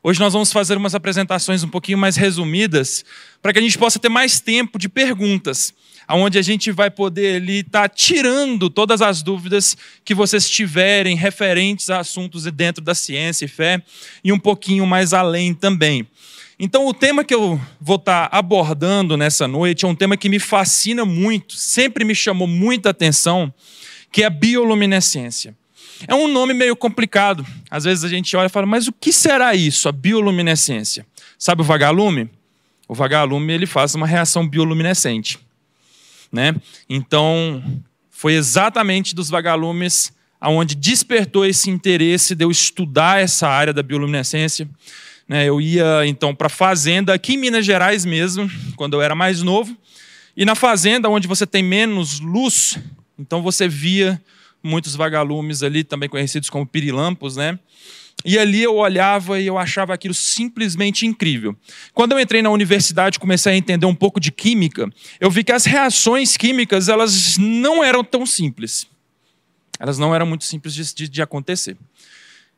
hoje 0.04 0.20
nós 0.20 0.34
vamos 0.34 0.52
fazer 0.52 0.76
umas 0.76 0.94
apresentações 0.94 1.64
um 1.64 1.68
pouquinho 1.68 1.98
mais 1.98 2.14
resumidas 2.14 3.04
para 3.42 3.52
que 3.52 3.58
a 3.58 3.62
gente 3.62 3.76
possa 3.76 3.98
ter 3.98 4.08
mais 4.08 4.38
tempo 4.38 4.78
de 4.78 4.88
perguntas 4.88 5.74
onde 6.08 6.38
a 6.38 6.42
gente 6.42 6.70
vai 6.70 6.90
poder 6.90 7.36
ali 7.36 7.60
estar 7.60 7.88
tá 7.88 7.88
tirando 7.88 8.68
todas 8.68 9.00
as 9.00 9.22
dúvidas 9.22 9.76
que 10.04 10.14
vocês 10.14 10.48
tiverem 10.48 11.16
referentes 11.16 11.90
a 11.90 12.00
assuntos 12.00 12.44
dentro 12.44 12.82
da 12.82 12.94
ciência 12.94 13.44
e 13.44 13.48
fé 13.48 13.82
e 14.22 14.32
um 14.32 14.38
pouquinho 14.38 14.86
mais 14.86 15.12
além 15.12 15.54
também. 15.54 16.06
Então, 16.58 16.86
o 16.86 16.94
tema 16.94 17.24
que 17.24 17.34
eu 17.34 17.60
vou 17.80 17.96
estar 17.96 18.28
tá 18.28 18.38
abordando 18.38 19.16
nessa 19.16 19.48
noite 19.48 19.84
é 19.84 19.88
um 19.88 19.94
tema 19.94 20.16
que 20.16 20.28
me 20.28 20.38
fascina 20.38 21.04
muito, 21.04 21.54
sempre 21.54 22.04
me 22.04 22.14
chamou 22.14 22.46
muita 22.46 22.90
atenção, 22.90 23.52
que 24.10 24.22
é 24.22 24.26
a 24.26 24.30
bioluminescência. 24.30 25.56
É 26.06 26.14
um 26.14 26.28
nome 26.28 26.52
meio 26.52 26.76
complicado. 26.76 27.46
Às 27.70 27.84
vezes 27.84 28.04
a 28.04 28.08
gente 28.08 28.36
olha 28.36 28.46
e 28.46 28.50
fala, 28.50 28.66
mas 28.66 28.86
o 28.86 28.92
que 28.92 29.12
será 29.12 29.54
isso, 29.54 29.88
a 29.88 29.92
bioluminescência? 29.92 31.06
Sabe 31.38 31.62
o 31.62 31.64
vagalume? 31.64 32.28
O 32.86 32.94
vagalume 32.94 33.52
ele 33.52 33.66
faz 33.66 33.94
uma 33.94 34.06
reação 34.06 34.46
bioluminescente 34.46 35.38
né? 36.32 36.54
Então, 36.88 37.62
foi 38.10 38.34
exatamente 38.34 39.14
dos 39.14 39.28
vagalumes 39.28 40.12
aonde 40.40 40.74
despertou 40.74 41.46
esse 41.46 41.70
interesse 41.70 42.34
de 42.34 42.44
eu 42.44 42.50
estudar 42.50 43.20
essa 43.20 43.48
área 43.48 43.72
da 43.72 43.82
bioluminescência, 43.82 44.68
Né? 45.28 45.48
Eu 45.48 45.60
ia 45.60 46.04
então 46.04 46.34
para 46.34 46.48
a 46.48 46.50
fazenda 46.50 47.14
aqui 47.14 47.34
em 47.34 47.36
Minas 47.36 47.64
Gerais 47.64 48.04
mesmo, 48.04 48.50
quando 48.74 48.94
eu 48.94 49.02
era 49.02 49.14
mais 49.14 49.40
novo. 49.42 49.76
E 50.36 50.44
na 50.44 50.54
fazenda, 50.54 51.08
onde 51.08 51.28
você 51.28 51.46
tem 51.46 51.62
menos 51.62 52.18
luz, 52.20 52.78
então 53.18 53.40
você 53.42 53.68
via 53.68 54.20
muitos 54.62 54.96
vagalumes 54.96 55.62
ali, 55.62 55.84
também 55.84 56.08
conhecidos 56.08 56.50
como 56.50 56.66
pirilampos, 56.66 57.36
né? 57.36 57.58
E 58.24 58.38
ali 58.38 58.62
eu 58.62 58.76
olhava 58.76 59.40
e 59.40 59.46
eu 59.46 59.58
achava 59.58 59.94
aquilo 59.94 60.14
simplesmente 60.14 61.06
incrível. 61.06 61.56
Quando 61.92 62.12
eu 62.12 62.20
entrei 62.20 62.42
na 62.42 62.50
universidade, 62.50 63.18
comecei 63.18 63.52
a 63.52 63.56
entender 63.56 63.86
um 63.86 63.94
pouco 63.94 64.20
de 64.20 64.30
química, 64.30 64.88
eu 65.20 65.30
vi 65.30 65.42
que 65.42 65.52
as 65.52 65.64
reações 65.64 66.36
químicas, 66.36 66.88
elas 66.88 67.36
não 67.38 67.82
eram 67.82 68.04
tão 68.04 68.24
simples. 68.24 68.86
Elas 69.78 69.98
não 69.98 70.14
eram 70.14 70.26
muito 70.26 70.44
simples 70.44 70.74
de, 70.74 71.08
de, 71.08 71.22
acontecer. 71.22 71.76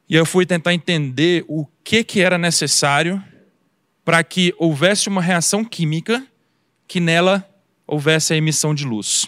E 0.08 0.14
eu 0.14 0.26
fui 0.26 0.44
tentar 0.44 0.74
entender 0.74 1.44
o 1.48 1.66
que, 1.82 2.04
que 2.04 2.20
era 2.20 2.36
necessário 2.36 3.22
para 4.04 4.22
que 4.22 4.54
houvesse 4.58 5.08
uma 5.08 5.22
reação 5.22 5.64
química 5.64 6.26
que 6.86 7.00
nela 7.00 7.48
houvesse 7.86 8.34
a 8.34 8.36
emissão 8.36 8.74
de 8.74 8.84
luz. 8.84 9.26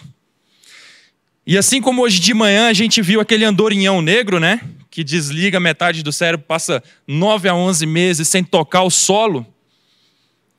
E 1.47 1.57
assim 1.57 1.81
como 1.81 2.01
hoje 2.01 2.19
de 2.19 2.33
manhã 2.33 2.67
a 2.67 2.73
gente 2.73 3.01
viu 3.01 3.21
aquele 3.21 3.45
andorinhão 3.45 4.01
negro, 4.01 4.37
né? 4.37 4.59
Que 4.91 5.01
desliga 5.01 5.61
metade 5.61 6.03
do 6.03 6.11
cérebro, 6.11 6.45
passa 6.45 6.83
9 7.07 7.47
a 7.47 7.55
11 7.55 7.85
meses 7.85 8.27
sem 8.27 8.43
tocar 8.43 8.83
o 8.83 8.89
solo. 8.89 9.47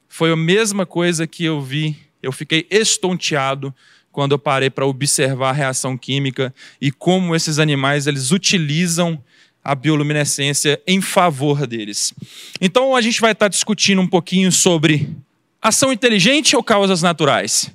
Foi 0.09 0.33
a 0.33 0.37
mesma 0.37 0.87
coisa 0.87 1.27
que 1.27 1.45
eu 1.45 1.61
vi. 1.61 1.95
Eu 2.23 2.33
fiquei 2.33 2.67
estonteado 2.71 3.73
quando 4.11 4.33
eu 4.33 4.39
parei 4.39 4.71
para 4.71 4.87
observar 4.87 5.51
a 5.51 5.53
reação 5.53 5.95
química 5.99 6.55
e 6.81 6.91
como 6.91 7.37
esses 7.37 7.59
animais 7.59 8.07
eles 8.07 8.31
utilizam 8.31 9.23
a 9.63 9.75
bioluminescência 9.75 10.81
em 10.87 11.03
favor 11.03 11.67
deles. 11.67 12.15
Então 12.63 12.97
a 12.97 13.03
gente 13.03 13.21
vai 13.21 13.33
estar 13.33 13.49
discutindo 13.49 14.01
um 14.01 14.09
pouquinho 14.09 14.51
sobre 14.51 15.15
ação 15.61 15.93
inteligente 15.93 16.57
ou 16.57 16.63
causas 16.63 17.03
naturais. 17.03 17.71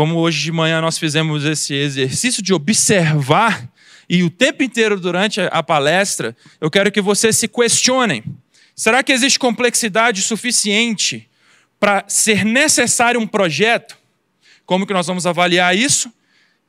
Como 0.00 0.16
hoje 0.16 0.44
de 0.44 0.50
manhã 0.50 0.80
nós 0.80 0.96
fizemos 0.96 1.44
esse 1.44 1.74
exercício 1.74 2.42
de 2.42 2.54
observar 2.54 3.70
e 4.08 4.22
o 4.22 4.30
tempo 4.30 4.62
inteiro 4.62 4.98
durante 4.98 5.42
a 5.42 5.62
palestra, 5.62 6.34
eu 6.58 6.70
quero 6.70 6.90
que 6.90 7.02
vocês 7.02 7.36
se 7.36 7.46
questionem. 7.46 8.24
Será 8.74 9.02
que 9.02 9.12
existe 9.12 9.38
complexidade 9.38 10.22
suficiente 10.22 11.28
para 11.78 12.02
ser 12.08 12.46
necessário 12.46 13.20
um 13.20 13.26
projeto? 13.26 13.94
Como 14.64 14.86
que 14.86 14.94
nós 14.94 15.06
vamos 15.06 15.26
avaliar 15.26 15.76
isso? 15.76 16.10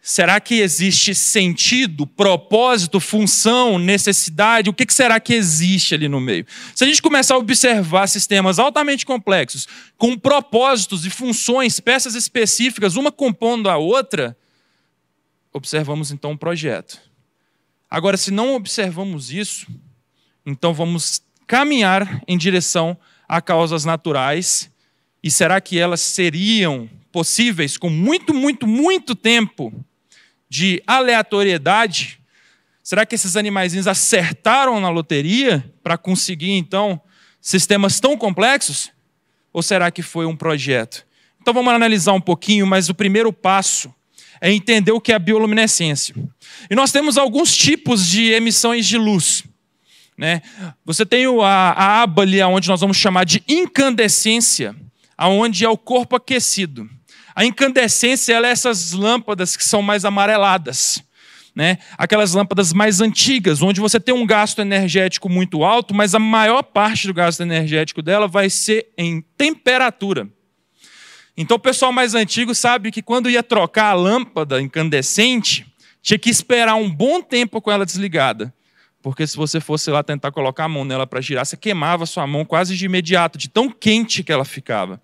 Será 0.03 0.39
que 0.39 0.55
existe 0.55 1.13
sentido, 1.13 2.07
propósito, 2.07 2.99
função, 2.99 3.77
necessidade? 3.77 4.67
O 4.67 4.73
que 4.73 4.91
será 4.91 5.19
que 5.19 5.31
existe 5.31 5.93
ali 5.93 6.09
no 6.09 6.19
meio? 6.19 6.43
Se 6.73 6.83
a 6.83 6.87
gente 6.87 7.03
começar 7.03 7.35
a 7.35 7.37
observar 7.37 8.07
sistemas 8.07 8.57
altamente 8.57 9.05
complexos, 9.05 9.67
com 9.99 10.17
propósitos 10.17 11.05
e 11.05 11.11
funções, 11.11 11.79
peças 11.79 12.15
específicas, 12.15 12.95
uma 12.95 13.11
compondo 13.11 13.69
a 13.69 13.77
outra, 13.77 14.35
observamos 15.53 16.11
então 16.11 16.31
um 16.31 16.37
projeto. 16.37 16.99
Agora, 17.87 18.17
se 18.17 18.31
não 18.31 18.55
observamos 18.55 19.31
isso, 19.31 19.67
então 20.43 20.73
vamos 20.73 21.21
caminhar 21.45 22.23
em 22.27 22.39
direção 22.39 22.97
a 23.29 23.39
causas 23.39 23.85
naturais. 23.85 24.71
E 25.23 25.29
será 25.29 25.61
que 25.61 25.77
elas 25.77 26.01
seriam 26.01 26.89
possíveis 27.11 27.77
com 27.77 27.89
muito, 27.89 28.33
muito, 28.33 28.65
muito 28.65 29.13
tempo 29.13 29.71
de 30.51 30.83
aleatoriedade? 30.85 32.19
Será 32.83 33.05
que 33.05 33.15
esses 33.15 33.37
animaizinhos 33.37 33.87
acertaram 33.87 34.81
na 34.81 34.89
loteria 34.89 35.63
para 35.81 35.97
conseguir, 35.97 36.51
então, 36.51 36.99
sistemas 37.39 38.01
tão 38.01 38.17
complexos? 38.17 38.91
Ou 39.53 39.63
será 39.63 39.89
que 39.89 40.01
foi 40.01 40.25
um 40.25 40.35
projeto? 40.35 41.07
Então 41.41 41.53
vamos 41.53 41.73
analisar 41.73 42.11
um 42.11 42.19
pouquinho, 42.19 42.67
mas 42.67 42.89
o 42.89 42.93
primeiro 42.93 43.31
passo 43.31 43.95
é 44.41 44.51
entender 44.51 44.91
o 44.91 44.99
que 44.99 45.13
é 45.13 45.15
a 45.15 45.19
bioluminescência. 45.19 46.13
E 46.69 46.75
nós 46.75 46.91
temos 46.91 47.17
alguns 47.17 47.55
tipos 47.55 48.05
de 48.05 48.31
emissões 48.31 48.85
de 48.85 48.97
luz. 48.97 49.45
Né? 50.17 50.41
Você 50.83 51.05
tem 51.05 51.25
a, 51.27 51.45
a 51.45 52.01
aba 52.01 52.23
ali 52.23 52.43
onde 52.43 52.67
nós 52.67 52.81
vamos 52.81 52.97
chamar 52.97 53.23
de 53.23 53.41
incandescência, 53.47 54.75
aonde 55.17 55.63
é 55.63 55.69
o 55.69 55.77
corpo 55.77 56.17
aquecido. 56.17 56.89
A 57.35 57.45
incandescência 57.45 58.33
é 58.33 58.45
essas 58.45 58.91
lâmpadas 58.91 59.55
que 59.55 59.63
são 59.63 59.81
mais 59.81 60.05
amareladas. 60.05 61.03
Né? 61.53 61.77
Aquelas 61.97 62.33
lâmpadas 62.33 62.71
mais 62.71 63.01
antigas, 63.01 63.61
onde 63.61 63.81
você 63.81 63.99
tem 63.99 64.15
um 64.15 64.25
gasto 64.25 64.59
energético 64.59 65.27
muito 65.27 65.63
alto, 65.63 65.93
mas 65.93 66.15
a 66.15 66.19
maior 66.19 66.63
parte 66.63 67.07
do 67.07 67.13
gasto 67.13 67.41
energético 67.41 68.01
dela 68.01 68.27
vai 68.27 68.49
ser 68.49 68.87
em 68.97 69.21
temperatura. 69.37 70.29
Então 71.35 71.57
o 71.57 71.59
pessoal 71.59 71.91
mais 71.91 72.15
antigo 72.15 72.53
sabe 72.55 72.91
que 72.91 73.01
quando 73.01 73.29
ia 73.29 73.43
trocar 73.43 73.91
a 73.91 73.93
lâmpada 73.93 74.61
incandescente, 74.61 75.65
tinha 76.01 76.17
que 76.17 76.29
esperar 76.29 76.75
um 76.75 76.89
bom 76.89 77.21
tempo 77.21 77.61
com 77.61 77.71
ela 77.71 77.85
desligada. 77.85 78.53
Porque 79.01 79.25
se 79.25 79.35
você 79.35 79.59
fosse 79.59 79.89
lá 79.89 80.03
tentar 80.03 80.31
colocar 80.31 80.65
a 80.65 80.69
mão 80.69 80.85
nela 80.85 81.07
para 81.07 81.19
girar, 81.21 81.45
você 81.45 81.57
queimava 81.57 82.05
sua 82.05 82.27
mão 82.27 82.45
quase 82.45 82.75
de 82.77 82.85
imediato, 82.85 83.37
de 83.37 83.49
tão 83.49 83.69
quente 83.69 84.23
que 84.23 84.31
ela 84.31 84.45
ficava. 84.45 85.01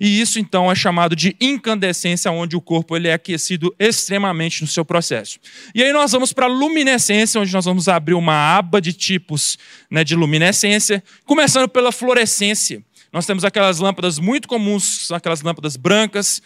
E 0.00 0.20
isso 0.20 0.38
então 0.38 0.70
é 0.70 0.74
chamado 0.74 1.16
de 1.16 1.36
incandescência, 1.40 2.30
onde 2.30 2.56
o 2.56 2.60
corpo 2.60 2.96
ele 2.96 3.08
é 3.08 3.14
aquecido 3.14 3.74
extremamente 3.78 4.62
no 4.62 4.68
seu 4.68 4.84
processo. 4.84 5.40
E 5.74 5.82
aí 5.82 5.92
nós 5.92 6.12
vamos 6.12 6.32
para 6.32 6.46
a 6.46 6.48
luminescência, 6.48 7.40
onde 7.40 7.52
nós 7.52 7.64
vamos 7.64 7.88
abrir 7.88 8.14
uma 8.14 8.56
aba 8.56 8.80
de 8.80 8.92
tipos 8.92 9.58
né, 9.90 10.04
de 10.04 10.14
luminescência, 10.14 11.02
começando 11.24 11.68
pela 11.68 11.90
fluorescência. 11.90 12.84
Nós 13.12 13.26
temos 13.26 13.44
aquelas 13.44 13.80
lâmpadas 13.80 14.20
muito 14.20 14.46
comuns, 14.46 15.10
aquelas 15.10 15.42
lâmpadas 15.42 15.76
brancas, 15.76 16.40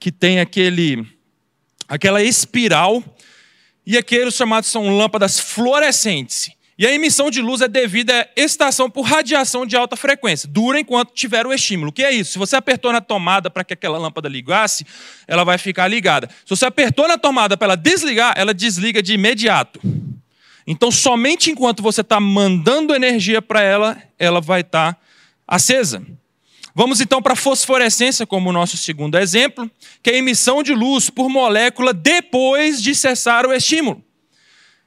que 0.00 0.10
tem 0.10 0.40
aquele, 0.40 1.06
aquela 1.86 2.22
espiral 2.22 3.04
e 3.86 3.96
aqueles 3.96 4.34
chamados 4.34 4.68
são 4.68 4.96
lâmpadas 4.96 5.38
fluorescentes. 5.38 6.50
E 6.78 6.86
a 6.86 6.92
emissão 6.92 7.30
de 7.30 7.40
luz 7.40 7.62
é 7.62 7.68
devida 7.68 8.12
à 8.20 8.28
estação 8.36 8.90
por 8.90 9.02
radiação 9.02 9.64
de 9.64 9.74
alta 9.76 9.96
frequência, 9.96 10.46
dura 10.46 10.78
enquanto 10.78 11.14
tiver 11.14 11.46
o 11.46 11.52
estímulo. 11.52 11.88
O 11.88 11.92
que 11.92 12.02
é 12.02 12.10
isso? 12.10 12.32
Se 12.32 12.38
você 12.38 12.54
apertou 12.54 12.92
na 12.92 13.00
tomada 13.00 13.48
para 13.48 13.64
que 13.64 13.72
aquela 13.72 13.96
lâmpada 13.96 14.28
ligasse, 14.28 14.84
ela 15.26 15.42
vai 15.42 15.56
ficar 15.56 15.88
ligada. 15.88 16.28
Se 16.44 16.50
você 16.50 16.66
apertou 16.66 17.08
na 17.08 17.16
tomada 17.16 17.56
para 17.56 17.68
ela 17.68 17.76
desligar, 17.76 18.34
ela 18.36 18.52
desliga 18.52 19.02
de 19.02 19.14
imediato. 19.14 19.80
Então, 20.66 20.90
somente 20.90 21.50
enquanto 21.50 21.82
você 21.82 22.02
está 22.02 22.20
mandando 22.20 22.94
energia 22.94 23.40
para 23.40 23.62
ela, 23.62 23.96
ela 24.18 24.40
vai 24.40 24.60
estar 24.60 24.94
tá 24.94 25.00
acesa. 25.46 26.02
Vamos 26.78 27.00
então 27.00 27.22
para 27.22 27.32
a 27.32 27.36
fosforescência 27.36 28.26
como 28.26 28.52
nosso 28.52 28.76
segundo 28.76 29.16
exemplo, 29.16 29.70
que 30.02 30.10
é 30.10 30.12
a 30.12 30.18
emissão 30.18 30.62
de 30.62 30.74
luz 30.74 31.08
por 31.08 31.26
molécula 31.30 31.94
depois 31.94 32.82
de 32.82 32.94
cessar 32.94 33.46
o 33.46 33.52
estímulo. 33.54 34.04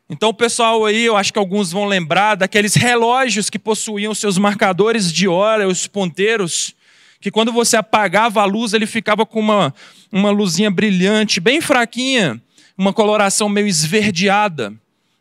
Então, 0.08 0.32
pessoal 0.32 0.86
aí, 0.86 1.06
eu 1.06 1.18
acho 1.18 1.34
que 1.34 1.40
alguns 1.40 1.72
vão 1.72 1.86
lembrar 1.86 2.36
daqueles 2.36 2.76
relógios 2.76 3.50
que 3.50 3.58
possuíam 3.58 4.14
seus 4.14 4.38
marcadores 4.38 5.12
de 5.12 5.28
hora, 5.28 5.68
os 5.68 5.88
ponteiros, 5.88 6.76
que 7.20 7.32
quando 7.32 7.52
você 7.52 7.76
apagava 7.76 8.40
a 8.40 8.46
luz, 8.46 8.74
ele 8.74 8.86
ficava 8.86 9.26
com 9.26 9.40
uma, 9.40 9.74
uma 10.12 10.30
luzinha 10.30 10.70
brilhante, 10.70 11.40
bem 11.40 11.60
fraquinha, 11.60 12.40
uma 12.78 12.94
coloração 12.94 13.50
meio 13.50 13.66
esverdeada 13.66 14.80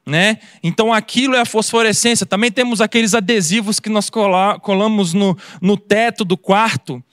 né? 0.09 0.39
Então 0.63 0.93
aquilo 0.93 1.37
é 1.37 1.41
a 1.41 1.45
fosforescência. 1.45 2.25
Também 2.25 2.51
temos 2.51 2.81
aqueles 2.81 3.15
adesivos 3.15 3.79
que 3.79 3.91
nós 3.91 4.11
colamos 4.11 5.13
no, 5.13 5.37
no 5.61 5.77
teto 5.77 6.25
do 6.25 6.37
quarto, 6.37 7.05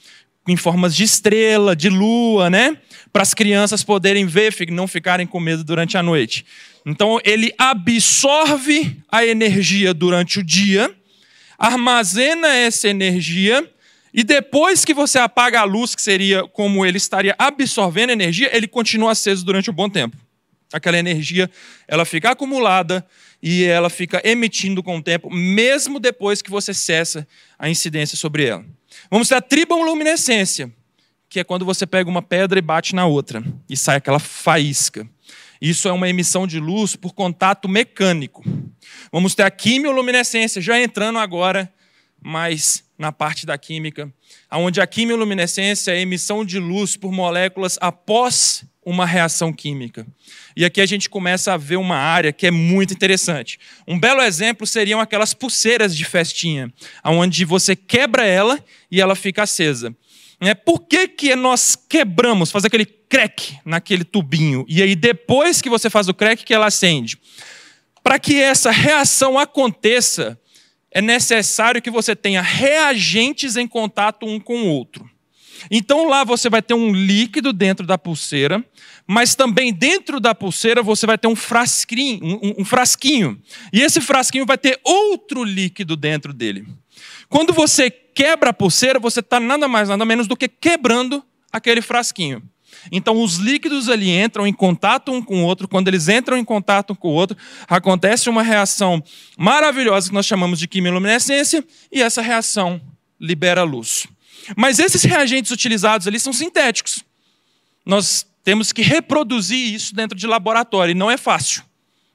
em 0.48 0.56
formas 0.56 0.96
de 0.96 1.04
estrela, 1.04 1.76
de 1.76 1.90
lua, 1.90 2.50
né? 2.50 2.78
Para 3.12 3.22
as 3.22 3.34
crianças 3.34 3.84
poderem 3.84 4.26
ver, 4.26 4.56
e 4.62 4.72
não 4.72 4.88
ficarem 4.88 5.28
com 5.28 5.40
medo 5.40 5.64
durante 5.64 5.98
a 5.98 6.04
noite. 6.04 6.46
Então 6.86 7.20
ele 7.26 7.54
absorve 7.58 8.98
a 9.12 9.26
energia 9.26 9.94
durante 9.94 10.40
o 10.40 10.44
dia, 10.44 10.90
armazena 11.60 12.48
essa 12.48 12.88
energia 12.88 13.70
e 14.14 14.24
depois 14.24 14.86
que 14.86 14.94
você 14.94 15.20
apaga 15.20 15.60
a 15.60 15.64
luz, 15.66 15.94
que 15.94 16.02
seria 16.02 16.48
como 16.48 16.86
ele 16.86 16.98
estaria 16.98 17.36
absorvendo 17.38 18.12
energia, 18.12 18.56
ele 18.56 18.68
continua 18.68 19.12
aceso 19.12 19.44
durante 19.44 19.70
um 19.70 19.74
bom 19.74 19.90
tempo 19.90 20.25
aquela 20.72 20.98
energia 20.98 21.50
ela 21.88 22.06
fica 22.06 22.32
acumulada 22.32 23.06
e 23.42 23.64
ela 23.64 23.90
fica 23.90 24.22
emitindo 24.24 24.82
com 24.82 24.98
o 24.98 25.02
tempo, 25.02 25.30
mesmo 25.30 26.00
depois 26.00 26.42
que 26.42 26.50
você 26.50 26.74
cessa 26.74 27.28
a 27.58 27.70
incidência 27.70 28.18
sobre 28.18 28.46
ela. 28.46 28.66
Vamos 29.10 29.28
ter 29.28 29.36
a 29.36 29.42
triboluminescência, 29.42 30.72
que 31.30 31.40
é 31.40 31.44
quando 31.44 31.66
você 31.66 31.86
pega 31.86 32.10
uma 32.10 32.22
pedra 32.22 32.58
e 32.58 32.62
bate 32.62 32.96
na 32.96 33.06
outra 33.06 33.44
e 33.70 33.76
sai 33.76 33.98
aquela 33.98 34.20
faísca. 34.20 35.08
Isso 35.62 35.88
é 35.88 35.92
uma 35.92 36.10
emissão 36.10 36.46
de 36.46 36.60
luz 36.60 36.96
por 36.96 37.14
contato 37.14 37.70
mecânico. 37.70 38.44
Vamos 39.12 39.36
ter 39.36 39.44
a 39.44 39.52
quimioluminescência, 39.52 40.62
já 40.62 40.80
entrando 40.80 41.20
agora 41.20 41.72
mais 42.22 42.84
na 42.98 43.12
parte 43.12 43.46
da 43.46 43.58
química, 43.58 44.12
onde 44.52 44.82
a 44.82 44.88
quimioluminescência 44.88 45.92
é 45.92 45.96
a 45.96 46.00
emissão 46.00 46.44
de 46.44 46.60
luz 46.60 46.96
por 46.96 47.12
moléculas 47.12 47.78
após 47.82 48.64
uma 48.86 49.06
reação 49.06 49.52
química. 49.52 50.06
E 50.56 50.64
aqui 50.64 50.80
a 50.80 50.86
gente 50.86 51.10
começa 51.10 51.52
a 51.52 51.58
ver 51.58 51.78
uma 51.78 51.98
área 51.98 52.32
que 52.32 52.46
é 52.46 52.52
muito 52.52 52.94
interessante. 52.94 53.60
Um 53.88 54.00
belo 54.00 54.22
exemplo 54.22 54.68
seriam 54.68 55.02
aquelas 55.02 55.34
pulseiras 55.34 55.96
de 55.96 56.06
festinha, 56.06 56.72
onde 57.04 57.44
você 57.44 57.76
quebra 57.76 58.24
ela 58.26 58.64
e 58.92 59.02
ela 59.02 59.16
fica 59.16 59.44
acesa. 59.44 59.94
É, 60.40 60.54
por 60.54 60.82
que, 60.82 61.08
que 61.08 61.36
nós 61.36 61.76
quebramos, 61.76 62.52
faz 62.52 62.64
aquele 62.64 62.86
crack 62.86 63.58
naquele 63.66 64.04
tubinho, 64.04 64.66
e 64.68 64.84
aí 64.84 64.96
depois 64.96 65.62
que 65.62 65.70
você 65.70 65.90
faz 65.90 66.08
o 66.08 66.14
crack 66.14 66.44
que 66.44 66.54
ela 66.54 66.68
acende? 66.68 67.18
Para 68.04 68.20
que 68.20 68.40
essa 68.40 68.70
reação 68.70 69.40
aconteça, 69.40 70.40
é 70.92 71.02
necessário 71.02 71.82
que 71.82 71.90
você 71.90 72.16
tenha 72.16 72.42
reagentes 72.42 73.56
em 73.56 73.68
contato 73.68 74.28
um 74.28 74.40
com 74.40 74.64
o 74.64 74.68
outro. 74.68 75.10
Então 75.70 76.08
lá 76.08 76.24
você 76.24 76.50
vai 76.50 76.62
ter 76.62 76.74
um 76.74 76.92
líquido 76.92 77.52
dentro 77.52 77.86
da 77.86 77.98
pulseira, 77.98 78.64
mas 79.08 79.36
também 79.36 79.74
dentro 79.74 80.20
da 80.20 80.34
pulseira 80.34 80.82
você 80.82 81.06
vai 81.06 81.18
ter 81.18 81.28
um 81.28 81.36
frasquinho, 81.36 82.20
um, 82.24 82.62
um 82.62 82.66
frasquinho. 82.66 83.40
E 83.72 83.82
esse 83.82 84.02
frasquinho 84.02 84.46
vai 84.46 84.58
ter 84.58 84.80
outro 84.84 85.44
líquido 85.44 85.96
dentro 85.96 86.34
dele. 86.34 86.66
Quando 87.30 87.54
você 87.54 87.90
quebra 87.90 88.52
a 88.52 88.54
pulseira, 88.54 89.00
você 89.00 89.20
está 89.20 89.40
nada 89.40 89.68
mais, 89.68 89.90
nada 89.90 90.06
menos 90.06 90.28
do 90.28 90.38
que 90.38 90.48
quebrando 90.48 91.24
aquele 91.52 91.82
frasquinho. 91.82 92.42
Então, 92.92 93.22
os 93.22 93.38
líquidos 93.38 93.90
ali 93.90 94.10
entram 94.10 94.46
em 94.46 94.54
contato 94.54 95.12
um 95.12 95.22
com 95.22 95.44
o 95.44 95.46
outro. 95.46 95.68
Quando 95.68 95.88
eles 95.88 96.08
entram 96.08 96.38
em 96.38 96.46
contato 96.46 96.94
um 96.94 96.96
com 96.96 97.10
o 97.10 97.14
outro, 97.14 97.38
acontece 97.68 98.30
uma 98.30 98.44
reação 98.44 99.04
maravilhosa 99.38 100.10
que 100.10 100.14
nós 100.14 100.26
chamamos 100.26 100.60
de 100.60 100.68
quimiluminescência, 100.68 101.66
e 101.92 102.02
essa 102.02 102.22
reação 102.22 102.80
libera 103.20 103.64
luz. 103.64 104.08
Mas 104.56 104.80
esses 104.80 105.04
reagentes 105.04 105.52
utilizados 105.52 106.08
ali 106.08 106.20
são 106.20 106.34
sintéticos. 106.34 107.04
Nós 107.86 108.26
temos 108.44 108.72
que 108.72 108.82
reproduzir 108.82 109.74
isso 109.74 109.96
dentro 109.96 110.18
de 110.18 110.28
laboratório, 110.28 110.92
e 110.92 110.96
não 110.96 111.10
é 111.10 111.18
fácil. 111.18 111.64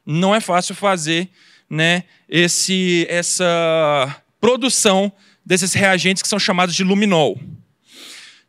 Não 0.04 0.34
é 0.34 0.40
fácil 0.40 0.74
fazer 0.74 1.28
né, 1.68 2.04
esse, 2.28 3.06
essa 3.08 4.22
produção 4.40 5.12
desses 5.44 5.72
reagentes 5.72 6.22
que 6.22 6.28
são 6.28 6.38
chamados 6.38 6.74
de 6.74 6.84
luminol. 6.84 7.40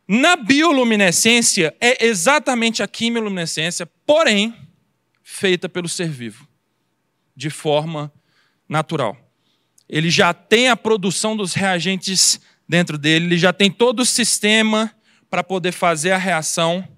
Na 0.06 0.36
bioluminescência, 0.36 1.74
é 1.80 2.06
exatamente 2.06 2.82
a 2.82 2.88
quimiluminescência, 2.88 3.86
porém, 4.04 4.54
feita 5.22 5.68
pelo 5.68 5.88
ser 5.88 6.08
vivo, 6.08 6.46
de 7.34 7.48
forma 7.48 8.12
natural. 8.68 9.16
Ele 9.88 10.10
já 10.10 10.32
tem 10.32 10.68
a 10.68 10.76
produção 10.76 11.36
dos 11.36 11.54
reagentes 11.54 12.40
dentro 12.72 12.96
dele, 12.96 13.26
ele 13.26 13.36
já 13.36 13.52
tem 13.52 13.70
todo 13.70 14.00
o 14.00 14.06
sistema 14.06 14.90
para 15.28 15.44
poder 15.44 15.72
fazer 15.72 16.12
a 16.12 16.16
reação, 16.16 16.88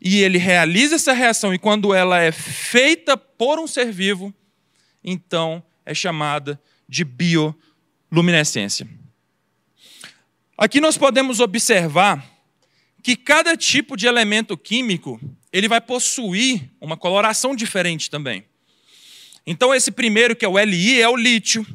e 0.00 0.20
ele 0.20 0.38
realiza 0.38 0.94
essa 0.94 1.12
reação, 1.12 1.52
e 1.52 1.58
quando 1.58 1.92
ela 1.92 2.20
é 2.20 2.30
feita 2.30 3.16
por 3.16 3.58
um 3.58 3.66
ser 3.66 3.90
vivo, 3.90 4.32
então 5.02 5.60
é 5.84 5.92
chamada 5.92 6.60
de 6.88 7.04
bioluminescência. 7.04 8.88
Aqui 10.56 10.80
nós 10.80 10.96
podemos 10.96 11.40
observar 11.40 12.24
que 13.02 13.16
cada 13.16 13.56
tipo 13.56 13.96
de 13.96 14.06
elemento 14.06 14.56
químico 14.56 15.20
ele 15.52 15.66
vai 15.66 15.80
possuir 15.80 16.70
uma 16.80 16.96
coloração 16.96 17.56
diferente 17.56 18.08
também. 18.08 18.44
Então 19.44 19.74
esse 19.74 19.90
primeiro 19.90 20.36
que 20.36 20.44
é 20.44 20.48
o 20.48 20.56
Li 20.60 21.00
é 21.00 21.08
o 21.08 21.16
lítio. 21.16 21.66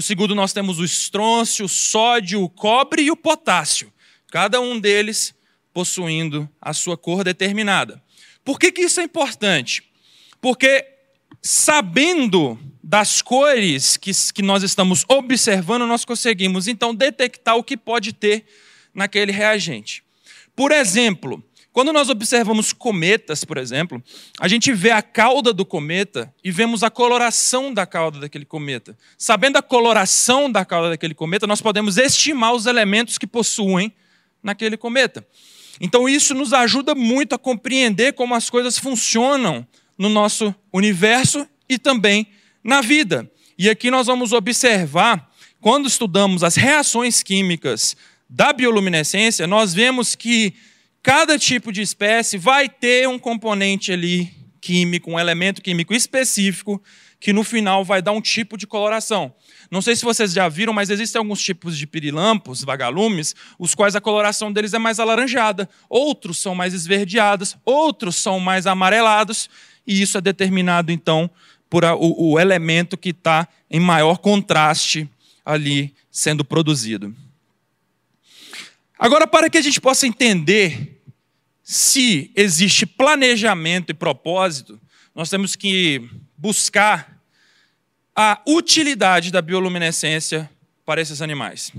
O 0.00 0.02
segundo 0.02 0.34
nós 0.34 0.54
temos 0.54 0.78
o 0.78 0.84
estrôncio, 0.84 1.66
o 1.66 1.68
sódio, 1.68 2.42
o 2.42 2.48
cobre 2.48 3.02
e 3.02 3.10
o 3.10 3.16
potássio. 3.16 3.92
Cada 4.28 4.58
um 4.58 4.80
deles 4.80 5.34
possuindo 5.74 6.48
a 6.58 6.72
sua 6.72 6.96
cor 6.96 7.22
determinada. 7.22 8.02
Por 8.42 8.58
que, 8.58 8.72
que 8.72 8.80
isso 8.80 8.98
é 8.98 9.02
importante? 9.02 9.82
Porque 10.40 10.86
sabendo 11.42 12.58
das 12.82 13.20
cores 13.20 13.98
que, 13.98 14.10
que 14.32 14.40
nós 14.40 14.62
estamos 14.62 15.04
observando, 15.06 15.86
nós 15.86 16.02
conseguimos 16.02 16.66
então 16.66 16.94
detectar 16.94 17.56
o 17.56 17.62
que 17.62 17.76
pode 17.76 18.14
ter 18.14 18.46
naquele 18.94 19.32
reagente. 19.32 20.02
Por 20.56 20.72
exemplo, 20.72 21.44
quando 21.72 21.92
nós 21.92 22.08
observamos 22.08 22.72
cometas, 22.72 23.44
por 23.44 23.56
exemplo, 23.56 24.02
a 24.40 24.48
gente 24.48 24.72
vê 24.72 24.90
a 24.90 25.00
cauda 25.00 25.52
do 25.52 25.64
cometa 25.64 26.32
e 26.42 26.50
vemos 26.50 26.82
a 26.82 26.90
coloração 26.90 27.72
da 27.72 27.86
cauda 27.86 28.18
daquele 28.18 28.44
cometa. 28.44 28.96
Sabendo 29.16 29.56
a 29.56 29.62
coloração 29.62 30.50
da 30.50 30.64
cauda 30.64 30.90
daquele 30.90 31.14
cometa, 31.14 31.46
nós 31.46 31.60
podemos 31.60 31.96
estimar 31.96 32.54
os 32.54 32.66
elementos 32.66 33.18
que 33.18 33.26
possuem 33.26 33.92
naquele 34.42 34.76
cometa. 34.76 35.24
Então, 35.80 36.08
isso 36.08 36.34
nos 36.34 36.52
ajuda 36.52 36.94
muito 36.94 37.36
a 37.36 37.38
compreender 37.38 38.14
como 38.14 38.34
as 38.34 38.50
coisas 38.50 38.76
funcionam 38.76 39.66
no 39.96 40.08
nosso 40.08 40.52
universo 40.72 41.46
e 41.68 41.78
também 41.78 42.26
na 42.64 42.80
vida. 42.80 43.30
E 43.56 43.70
aqui 43.70 43.90
nós 43.92 44.08
vamos 44.08 44.32
observar, 44.32 45.30
quando 45.60 45.86
estudamos 45.86 46.42
as 46.42 46.56
reações 46.56 47.22
químicas 47.22 47.96
da 48.28 48.52
bioluminescência, 48.52 49.46
nós 49.46 49.72
vemos 49.72 50.14
que 50.16 50.54
cada 51.02 51.38
tipo 51.38 51.72
de 51.72 51.80
espécie 51.80 52.38
vai 52.38 52.68
ter 52.68 53.08
um 53.08 53.18
componente 53.18 53.92
ali 53.92 54.32
químico, 54.60 55.10
um 55.10 55.18
elemento 55.18 55.62
químico 55.62 55.94
específico, 55.94 56.82
que 57.18 57.32
no 57.32 57.42
final 57.42 57.84
vai 57.84 58.00
dar 58.00 58.12
um 58.12 58.20
tipo 58.20 58.56
de 58.56 58.66
coloração. 58.66 59.34
Não 59.70 59.80
sei 59.80 59.94
se 59.94 60.04
vocês 60.04 60.32
já 60.32 60.48
viram, 60.48 60.72
mas 60.72 60.90
existem 60.90 61.18
alguns 61.18 61.42
tipos 61.42 61.76
de 61.76 61.86
pirilampos, 61.86 62.64
vagalumes, 62.64 63.34
os 63.58 63.74
quais 63.74 63.94
a 63.94 64.00
coloração 64.00 64.52
deles 64.52 64.74
é 64.74 64.78
mais 64.78 64.98
alaranjada, 64.98 65.68
outros 65.88 66.38
são 66.38 66.54
mais 66.54 66.74
esverdeados, 66.74 67.56
outros 67.64 68.16
são 68.16 68.40
mais 68.40 68.66
amarelados, 68.66 69.48
e 69.86 70.00
isso 70.00 70.18
é 70.18 70.20
determinado 70.20 70.90
então 70.90 71.30
por 71.68 71.84
a, 71.84 71.94
o, 71.94 72.32
o 72.32 72.40
elemento 72.40 72.96
que 72.96 73.10
está 73.10 73.46
em 73.70 73.80
maior 73.80 74.18
contraste 74.18 75.08
ali 75.44 75.94
sendo 76.10 76.44
produzido. 76.44 77.14
Agora, 79.02 79.26
para 79.26 79.48
que 79.48 79.56
a 79.56 79.62
gente 79.62 79.80
possa 79.80 80.06
entender 80.06 81.00
se 81.62 82.30
existe 82.36 82.84
planejamento 82.84 83.88
e 83.88 83.94
propósito, 83.94 84.78
nós 85.14 85.30
temos 85.30 85.56
que 85.56 86.06
buscar 86.36 87.18
a 88.14 88.42
utilidade 88.46 89.30
da 89.30 89.40
bioluminescência 89.40 90.50
para 90.84 91.00
esses 91.00 91.22
animais. 91.22 91.72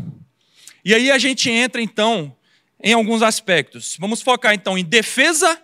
E 0.83 0.95
aí 0.95 1.11
a 1.11 1.19
gente 1.19 1.47
entra, 1.47 1.79
então, 1.79 2.35
em 2.83 2.93
alguns 2.93 3.21
aspectos. 3.21 3.97
Vamos 3.99 4.23
focar, 4.23 4.55
então, 4.55 4.75
em 4.75 4.83
defesa, 4.83 5.61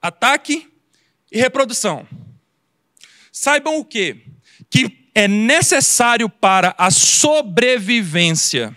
ataque 0.00 0.72
e 1.32 1.38
reprodução. 1.40 2.06
Saibam 3.32 3.76
o 3.76 3.84
quê? 3.84 4.18
Que 4.70 5.08
é 5.16 5.26
necessário 5.26 6.28
para 6.28 6.76
a 6.78 6.92
sobrevivência 6.92 8.76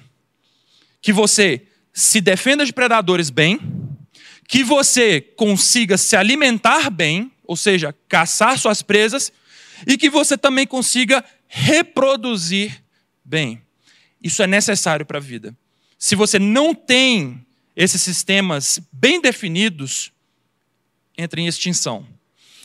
que 1.04 1.14
você 1.14 1.68
se 1.96 2.20
defenda 2.20 2.66
de 2.66 2.74
predadores 2.74 3.30
bem, 3.30 3.58
que 4.50 4.66
você 4.66 5.22
consiga 5.22 5.98
se 5.98 6.18
alimentar 6.18 6.90
bem, 6.90 7.32
ou 7.46 7.56
seja, 7.56 7.96
caçar 8.10 8.60
suas 8.60 8.82
presas, 8.82 9.32
e 9.88 9.98
que 9.98 10.10
você 10.10 10.38
também 10.38 10.68
consiga 10.68 11.24
reproduzir 11.48 12.84
bem. 13.24 13.62
Isso 14.22 14.44
é 14.44 14.48
necessário 14.48 15.06
para 15.06 15.20
a 15.20 15.22
vida. 15.22 15.56
Se 15.98 16.16
você 16.16 16.38
não 16.38 16.76
tem 16.76 17.46
esses 17.76 18.02
sistemas 18.02 18.80
bem 18.92 19.22
definidos, 19.22 20.12
entra 21.18 21.40
em 21.40 21.48
extinção. 21.48 22.06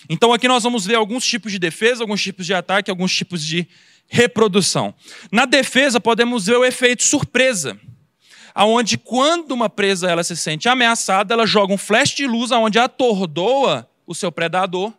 Então 0.08 0.32
aqui 0.32 0.48
nós 0.48 0.64
vamos 0.64 0.84
ver 0.84 0.96
alguns 0.96 1.24
tipos 1.24 1.52
de 1.52 1.58
defesa, 1.58 2.02
alguns 2.02 2.20
tipos 2.20 2.46
de 2.46 2.52
ataque, 2.52 2.90
alguns 2.90 3.14
tipos 3.14 3.44
de 3.46 3.68
reprodução. 4.08 4.92
Na 5.30 5.46
defesa 5.46 6.00
podemos 6.00 6.46
ver 6.46 6.56
o 6.56 6.64
efeito 6.64 7.04
surpresa, 7.04 7.78
aonde 8.54 8.98
quando 8.98 9.52
uma 9.52 9.68
presa 9.68 10.10
ela 10.10 10.24
se 10.24 10.36
sente 10.36 10.68
ameaçada, 10.68 11.34
ela 11.34 11.46
joga 11.46 11.72
um 11.72 11.78
flash 11.78 12.10
de 12.10 12.26
luz 12.26 12.52
aonde 12.52 12.78
atordoa 12.78 13.88
o 14.06 14.14
seu 14.14 14.30
predador 14.32 14.92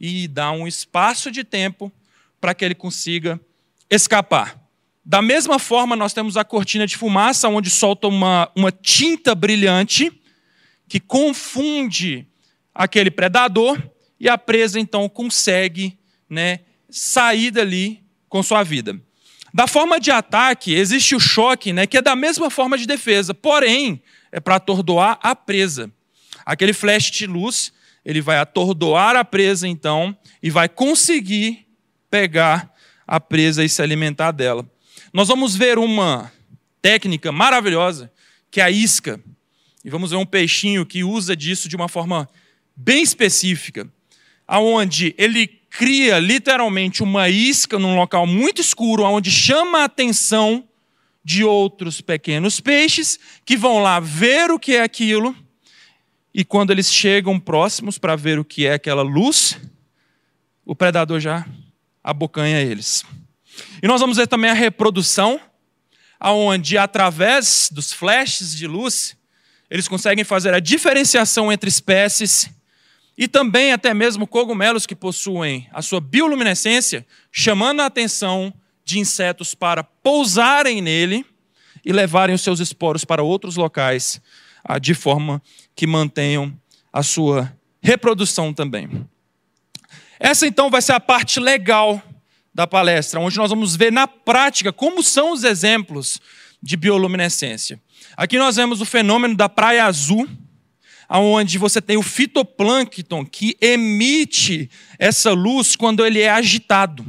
e 0.00 0.28
dá 0.28 0.50
um 0.52 0.66
espaço 0.66 1.30
de 1.30 1.44
tempo 1.44 1.92
para 2.40 2.54
que 2.54 2.64
ele 2.64 2.74
consiga 2.74 3.40
escapar. 3.90 4.58
Da 5.04 5.22
mesma 5.22 5.58
forma, 5.58 5.96
nós 5.96 6.12
temos 6.12 6.36
a 6.36 6.44
cortina 6.44 6.86
de 6.86 6.96
fumaça, 6.96 7.48
onde 7.48 7.70
solta 7.70 8.06
uma, 8.06 8.50
uma 8.54 8.70
tinta 8.70 9.34
brilhante 9.34 10.12
que 10.86 11.00
confunde 11.00 12.26
aquele 12.74 13.10
predador 13.10 13.80
e 14.20 14.28
a 14.28 14.36
presa 14.36 14.78
então 14.78 15.08
consegue 15.08 15.98
né, 16.28 16.60
sair 16.90 17.50
dali 17.50 18.02
com 18.28 18.42
sua 18.42 18.62
vida. 18.62 19.00
Da 19.52 19.66
forma 19.66 19.98
de 19.98 20.10
ataque, 20.10 20.74
existe 20.74 21.14
o 21.14 21.20
choque, 21.20 21.72
né, 21.72 21.86
que 21.86 21.96
é 21.96 22.02
da 22.02 22.14
mesma 22.14 22.50
forma 22.50 22.76
de 22.76 22.86
defesa, 22.86 23.32
porém, 23.32 24.02
é 24.30 24.40
para 24.40 24.56
atordoar 24.56 25.18
a 25.22 25.34
presa. 25.34 25.90
Aquele 26.44 26.72
flash 26.72 27.10
de 27.10 27.26
luz, 27.26 27.72
ele 28.04 28.20
vai 28.20 28.38
atordoar 28.38 29.16
a 29.16 29.24
presa, 29.24 29.66
então, 29.66 30.16
e 30.42 30.50
vai 30.50 30.68
conseguir 30.68 31.66
pegar 32.10 32.72
a 33.06 33.18
presa 33.18 33.64
e 33.64 33.68
se 33.68 33.82
alimentar 33.82 34.32
dela. 34.32 34.68
Nós 35.12 35.28
vamos 35.28 35.56
ver 35.56 35.78
uma 35.78 36.30
técnica 36.82 37.32
maravilhosa, 37.32 38.12
que 38.50 38.60
é 38.60 38.64
a 38.64 38.70
isca. 38.70 39.20
E 39.84 39.90
vamos 39.90 40.10
ver 40.10 40.16
um 40.16 40.26
peixinho 40.26 40.84
que 40.84 41.02
usa 41.02 41.34
disso 41.34 41.68
de 41.68 41.76
uma 41.76 41.88
forma 41.88 42.28
bem 42.76 43.02
específica, 43.02 43.90
aonde 44.46 45.14
ele 45.18 45.57
cria 45.70 46.18
literalmente 46.18 47.02
uma 47.02 47.28
isca 47.28 47.78
num 47.78 47.96
local 47.96 48.26
muito 48.26 48.60
escuro, 48.60 49.04
onde 49.04 49.30
chama 49.30 49.80
a 49.80 49.84
atenção 49.84 50.66
de 51.24 51.44
outros 51.44 52.00
pequenos 52.00 52.60
peixes 52.60 53.18
que 53.44 53.56
vão 53.56 53.82
lá 53.82 54.00
ver 54.00 54.50
o 54.50 54.58
que 54.58 54.76
é 54.76 54.82
aquilo, 54.82 55.36
e 56.32 56.44
quando 56.44 56.70
eles 56.70 56.92
chegam 56.92 57.38
próximos 57.38 57.98
para 57.98 58.16
ver 58.16 58.38
o 58.38 58.44
que 58.44 58.66
é 58.66 58.74
aquela 58.74 59.02
luz, 59.02 59.58
o 60.64 60.74
predador 60.74 61.20
já 61.20 61.46
abocanha 62.02 62.60
eles. 62.60 63.04
E 63.82 63.86
nós 63.86 64.00
vamos 64.00 64.16
ver 64.16 64.26
também 64.26 64.50
a 64.50 64.54
reprodução, 64.54 65.40
aonde 66.18 66.78
através 66.78 67.68
dos 67.72 67.92
flashes 67.92 68.56
de 68.56 68.66
luz, 68.66 69.16
eles 69.70 69.88
conseguem 69.88 70.24
fazer 70.24 70.54
a 70.54 70.60
diferenciação 70.60 71.52
entre 71.52 71.68
espécies 71.68 72.50
e 73.18 73.26
também 73.26 73.72
até 73.72 73.92
mesmo 73.92 74.28
cogumelos 74.28 74.86
que 74.86 74.94
possuem 74.94 75.68
a 75.72 75.82
sua 75.82 76.00
bioluminescência, 76.00 77.04
chamando 77.32 77.80
a 77.80 77.86
atenção 77.86 78.54
de 78.84 79.00
insetos 79.00 79.56
para 79.56 79.82
pousarem 79.82 80.80
nele 80.80 81.26
e 81.84 81.92
levarem 81.92 82.32
os 82.32 82.42
seus 82.42 82.60
esporos 82.60 83.04
para 83.04 83.20
outros 83.20 83.56
locais, 83.56 84.22
ah, 84.62 84.78
de 84.78 84.94
forma 84.94 85.42
que 85.74 85.84
mantenham 85.84 86.56
a 86.92 87.02
sua 87.02 87.52
reprodução 87.82 88.54
também. 88.54 88.88
Essa 90.20 90.46
então 90.46 90.70
vai 90.70 90.80
ser 90.80 90.92
a 90.92 91.00
parte 91.00 91.40
legal 91.40 92.00
da 92.54 92.68
palestra, 92.68 93.18
onde 93.18 93.36
nós 93.36 93.50
vamos 93.50 93.74
ver 93.74 93.90
na 93.90 94.06
prática 94.06 94.72
como 94.72 95.02
são 95.02 95.32
os 95.32 95.42
exemplos 95.42 96.20
de 96.62 96.76
bioluminescência. 96.76 97.80
Aqui 98.16 98.38
nós 98.38 98.56
vemos 98.56 98.80
o 98.80 98.84
fenômeno 98.84 99.36
da 99.36 99.48
praia 99.48 99.86
azul, 99.86 100.28
onde 101.08 101.56
você 101.56 101.80
tem 101.80 101.96
o 101.96 102.02
fitoplâncton 102.02 103.24
que 103.24 103.56
emite 103.60 104.70
essa 104.98 105.32
luz 105.32 105.74
quando 105.76 106.04
ele 106.04 106.20
é 106.20 106.28
agitado. 106.28 107.06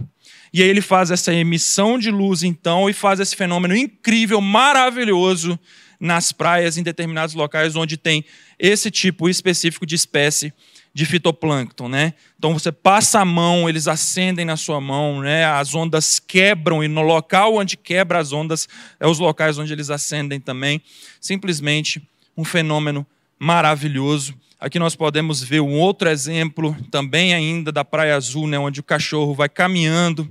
E 0.53 0.63
aí 0.63 0.69
ele 0.69 0.81
faz 0.81 1.11
essa 1.11 1.33
emissão 1.33 1.99
de 1.99 2.09
luz, 2.09 2.41
então, 2.41 2.89
e 2.89 2.93
faz 2.93 3.19
esse 3.19 3.35
fenômeno 3.35 3.75
incrível, 3.75 4.41
maravilhoso, 4.41 5.59
nas 5.99 6.31
praias, 6.31 6.77
em 6.77 6.83
determinados 6.83 7.35
locais 7.35 7.75
onde 7.75 7.97
tem 7.97 8.23
esse 8.57 8.89
tipo 8.89 9.27
específico 9.27 9.85
de 9.85 9.95
espécie 9.95 10.53
de 10.93 11.05
fitoplâncton, 11.05 11.87
né? 11.87 12.13
Então 12.37 12.53
você 12.53 12.71
passa 12.71 13.19
a 13.19 13.25
mão, 13.25 13.69
eles 13.69 13.87
acendem 13.87 14.45
na 14.45 14.57
sua 14.57 14.81
mão, 14.81 15.21
né? 15.21 15.45
As 15.45 15.75
ondas 15.75 16.19
quebram 16.19 16.83
e 16.83 16.87
no 16.87 17.01
local 17.01 17.55
onde 17.55 17.77
quebra 17.77 18.17
as 18.17 18.31
ondas 18.31 18.67
é 18.99 19.05
os 19.05 19.19
locais 19.19 19.57
onde 19.57 19.71
eles 19.71 19.89
acendem 19.89 20.39
também. 20.39 20.81
Simplesmente 21.21 22.01
um 22.35 22.43
fenômeno 22.43 23.05
maravilhoso. 23.39 24.35
Aqui 24.59 24.77
nós 24.77 24.93
podemos 24.93 25.41
ver 25.41 25.61
um 25.61 25.79
outro 25.79 26.09
exemplo, 26.09 26.75
também 26.91 27.33
ainda 27.33 27.71
da 27.71 27.85
Praia 27.85 28.17
Azul, 28.17 28.45
né, 28.45 28.59
onde 28.59 28.81
o 28.81 28.83
cachorro 28.83 29.33
vai 29.33 29.47
caminhando, 29.47 30.29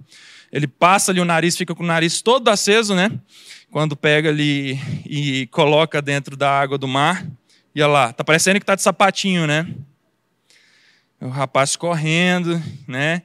ele 0.52 0.66
passa 0.66 1.11
ali 1.11 1.20
o 1.20 1.24
nariz, 1.24 1.56
fica 1.56 1.74
com 1.74 1.82
o 1.82 1.86
nariz 1.86 2.20
todo 2.20 2.48
aceso, 2.48 2.94
né? 2.94 3.11
Quando 3.70 3.94
pega 3.94 4.30
ali 4.30 4.78
e 5.06 5.46
coloca 5.48 6.00
dentro 6.00 6.36
da 6.36 6.50
água 6.50 6.78
do 6.78 6.88
mar. 6.88 7.26
E 7.74 7.82
olha 7.82 7.92
lá, 7.92 8.12
tá 8.12 8.24
parecendo 8.24 8.59
que 8.59 8.64
tá 8.64 8.74
de 8.74 8.80
sapatinho, 8.80 9.46
né? 9.46 9.66
O 11.20 11.28
rapaz 11.28 11.76
correndo, 11.76 12.62
né? 12.86 13.22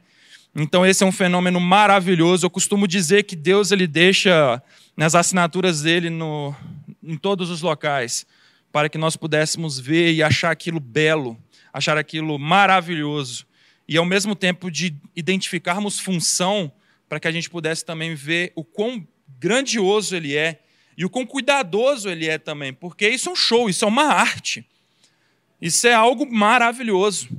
Então 0.53 0.85
esse 0.85 1.01
é 1.01 1.07
um 1.07 1.13
fenômeno 1.13 1.61
maravilhoso. 1.61 2.45
Eu 2.45 2.49
costumo 2.49 2.87
dizer 2.87 3.23
que 3.23 3.37
Deus 3.37 3.71
ele 3.71 3.87
deixa 3.87 4.61
nas 4.97 5.15
assinaturas 5.15 5.81
dele 5.81 6.09
no, 6.09 6.53
em 7.01 7.15
todos 7.15 7.49
os 7.49 7.61
locais 7.61 8.25
para 8.73 8.89
que 8.89 8.97
nós 8.97 9.15
pudéssemos 9.15 9.79
ver 9.79 10.13
e 10.13 10.23
achar 10.23 10.49
aquilo 10.49 10.79
belo, 10.79 11.37
achar 11.71 11.95
aquilo 11.95 12.39
maravilhoso, 12.39 13.45
e 13.87 13.95
ao 13.97 14.03
mesmo 14.03 14.35
tempo 14.35 14.71
de 14.71 14.95
identificarmos 15.15 15.99
função 15.99 16.71
para 17.07 17.19
que 17.19 17.27
a 17.27 17.31
gente 17.31 17.51
pudesse 17.51 17.85
também 17.85 18.15
ver 18.15 18.51
o 18.55 18.63
quão 18.63 19.07
grandioso 19.39 20.15
ele 20.15 20.35
é 20.35 20.59
e 20.97 21.05
o 21.05 21.09
quão 21.09 21.23
cuidadoso 21.23 22.09
ele 22.09 22.27
é 22.27 22.39
também, 22.39 22.73
porque 22.73 23.07
isso 23.07 23.29
é 23.29 23.31
um 23.31 23.35
show, 23.35 23.69
isso 23.69 23.85
é 23.85 23.87
uma 23.87 24.05
arte. 24.05 24.65
Isso 25.61 25.85
é 25.85 25.93
algo 25.93 26.25
maravilhoso. 26.25 27.29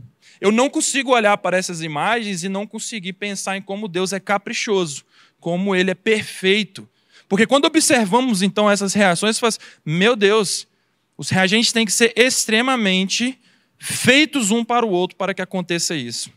Eu 0.41 0.53
não 0.53 0.70
consigo 0.70 1.12
olhar 1.12 1.37
para 1.39 1.57
essas 1.57 1.82
imagens 1.82 2.45
e 2.45 2.49
não 2.49 2.64
conseguir 2.64 3.14
pensar 3.14 3.57
em 3.57 3.62
como 3.62 3.89
Deus 3.89 4.12
é 4.12 4.20
caprichoso, 4.20 5.05
como 5.41 5.74
ele 5.74 5.91
é 5.91 5.95
perfeito. 5.95 6.89
Porque 7.28 7.45
quando 7.45 7.64
observamos 7.64 8.41
então 8.41 8.70
essas 8.70 8.95
reações, 8.95 9.39
faz, 9.39 9.59
meu 9.85 10.14
Deus, 10.14 10.68
os 11.17 11.31
reagentes 11.31 11.73
têm 11.73 11.87
que 11.87 11.93
ser 11.93 12.12
extremamente 12.17 13.39
feitos 13.79 14.51
um 14.51 14.65
para 14.65 14.85
o 14.85 14.91
outro 14.91 15.17
para 15.17 15.35
que 15.35 15.43
aconteça 15.43 15.95
isso. 15.95 16.31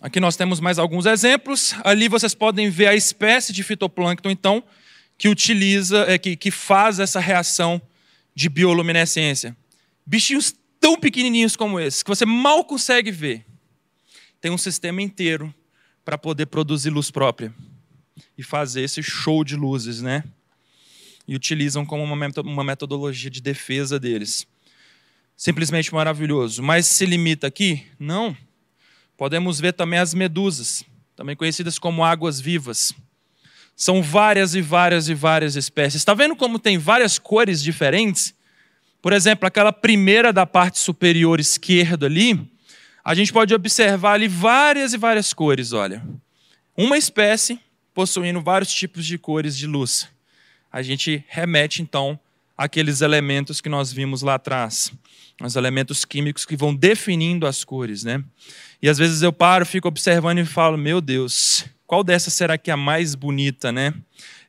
Aqui 0.00 0.18
nós 0.18 0.36
temos 0.36 0.60
mais 0.60 0.78
alguns 0.78 1.04
exemplos. 1.04 1.74
Ali 1.84 2.08
vocês 2.08 2.34
podem 2.34 2.70
ver 2.70 2.86
a 2.86 2.94
espécie 2.94 3.52
de 3.52 3.62
fitoplâncton, 3.62 4.30
então, 4.30 4.64
que 5.18 5.28
utiliza, 5.28 6.06
é, 6.08 6.16
que, 6.16 6.36
que 6.36 6.50
faz 6.50 6.98
essa 6.98 7.20
reação 7.20 7.80
de 8.34 8.48
bioluminescência. 8.48 9.54
Bichinhos 10.06 10.54
tão 10.80 10.96
pequenininhos 10.98 11.54
como 11.54 11.78
esses, 11.78 12.02
que 12.02 12.08
você 12.08 12.24
mal 12.24 12.64
consegue 12.64 13.10
ver, 13.10 13.44
tem 14.40 14.50
um 14.50 14.56
sistema 14.56 15.02
inteiro 15.02 15.54
para 16.02 16.16
poder 16.16 16.46
produzir 16.46 16.88
luz 16.88 17.10
própria 17.10 17.52
e 18.36 18.42
fazer 18.42 18.80
esse 18.80 19.02
show 19.02 19.44
de 19.44 19.54
luzes, 19.54 20.00
né? 20.00 20.24
E 21.30 21.36
utilizam 21.36 21.86
como 21.86 22.02
uma 22.02 22.64
metodologia 22.64 23.30
de 23.30 23.40
defesa 23.40 24.00
deles. 24.00 24.48
Simplesmente 25.36 25.94
maravilhoso. 25.94 26.60
Mas 26.60 26.86
se 26.86 27.06
limita 27.06 27.46
aqui? 27.46 27.86
Não. 28.00 28.36
Podemos 29.16 29.60
ver 29.60 29.72
também 29.72 30.00
as 30.00 30.12
medusas, 30.12 30.82
também 31.14 31.36
conhecidas 31.36 31.78
como 31.78 32.04
águas 32.04 32.40
vivas. 32.40 32.92
São 33.76 34.02
várias 34.02 34.56
e 34.56 34.60
várias 34.60 35.08
e 35.08 35.14
várias 35.14 35.54
espécies. 35.54 36.00
Está 36.00 36.14
vendo 36.14 36.34
como 36.34 36.58
tem 36.58 36.78
várias 36.78 37.16
cores 37.16 37.62
diferentes? 37.62 38.34
Por 39.00 39.12
exemplo, 39.12 39.46
aquela 39.46 39.72
primeira 39.72 40.32
da 40.32 40.44
parte 40.44 40.80
superior 40.80 41.38
esquerda 41.38 42.06
ali, 42.06 42.44
a 43.04 43.14
gente 43.14 43.32
pode 43.32 43.54
observar 43.54 44.14
ali 44.14 44.26
várias 44.26 44.94
e 44.94 44.98
várias 44.98 45.32
cores, 45.32 45.72
olha. 45.72 46.04
Uma 46.76 46.98
espécie 46.98 47.60
possuindo 47.94 48.40
vários 48.40 48.72
tipos 48.72 49.06
de 49.06 49.16
cores 49.16 49.56
de 49.56 49.68
luz 49.68 50.08
a 50.72 50.82
gente 50.82 51.24
remete 51.28 51.82
então 51.82 52.18
àqueles 52.56 53.00
elementos 53.00 53.60
que 53.60 53.68
nós 53.68 53.92
vimos 53.92 54.22
lá 54.22 54.34
atrás, 54.34 54.92
os 55.42 55.56
elementos 55.56 56.04
químicos 56.04 56.44
que 56.44 56.56
vão 56.56 56.74
definindo 56.74 57.46
as 57.46 57.64
cores, 57.64 58.04
né? 58.04 58.22
E 58.82 58.88
às 58.88 58.98
vezes 58.98 59.22
eu 59.22 59.32
paro, 59.32 59.64
fico 59.64 59.88
observando 59.88 60.38
e 60.38 60.44
falo, 60.44 60.76
meu 60.76 61.00
Deus, 61.00 61.64
qual 61.86 62.04
dessas 62.04 62.34
será 62.34 62.58
que 62.58 62.70
é 62.70 62.74
a 62.74 62.76
mais 62.76 63.14
bonita, 63.14 63.72
né? 63.72 63.94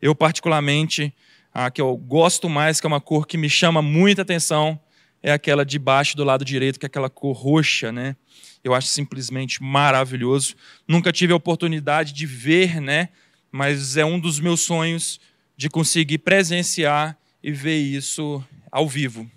Eu 0.02 0.14
particularmente, 0.14 1.14
a 1.54 1.72
que 1.72 1.82
eu 1.82 1.96
gosto 1.96 2.50
mais, 2.50 2.80
que 2.80 2.86
é 2.86 2.90
uma 2.90 3.02
cor 3.02 3.26
que 3.26 3.38
me 3.38 3.50
chama 3.50 3.82
muita 3.82 4.22
atenção, 4.22 4.80
é 5.24 5.32
aquela 5.32 5.66
de 5.66 5.80
baixo 5.80 6.18
do 6.18 6.24
lado 6.24 6.44
direito, 6.44 6.80
que 6.80 6.86
é 6.86 6.88
aquela 6.88 7.10
cor 7.10 7.36
roxa, 7.36 7.92
né? 7.92 8.16
Eu 8.64 8.74
acho 8.74 8.88
simplesmente 8.88 9.62
maravilhoso. 9.62 10.56
Nunca 10.88 11.12
tive 11.12 11.34
a 11.34 11.36
oportunidade 11.36 12.14
de 12.14 12.26
ver, 12.26 12.80
né? 12.82 13.10
Mas 13.52 13.98
é 13.98 14.06
um 14.06 14.20
dos 14.20 14.40
meus 14.40 14.62
sonhos 14.62 15.20
de 15.62 15.70
conseguir 15.70 16.18
presenciar 16.18 17.16
e 17.44 17.52
ver 17.52 17.78
isso 17.78 18.44
ao 18.72 18.90
vivo. 18.90 19.30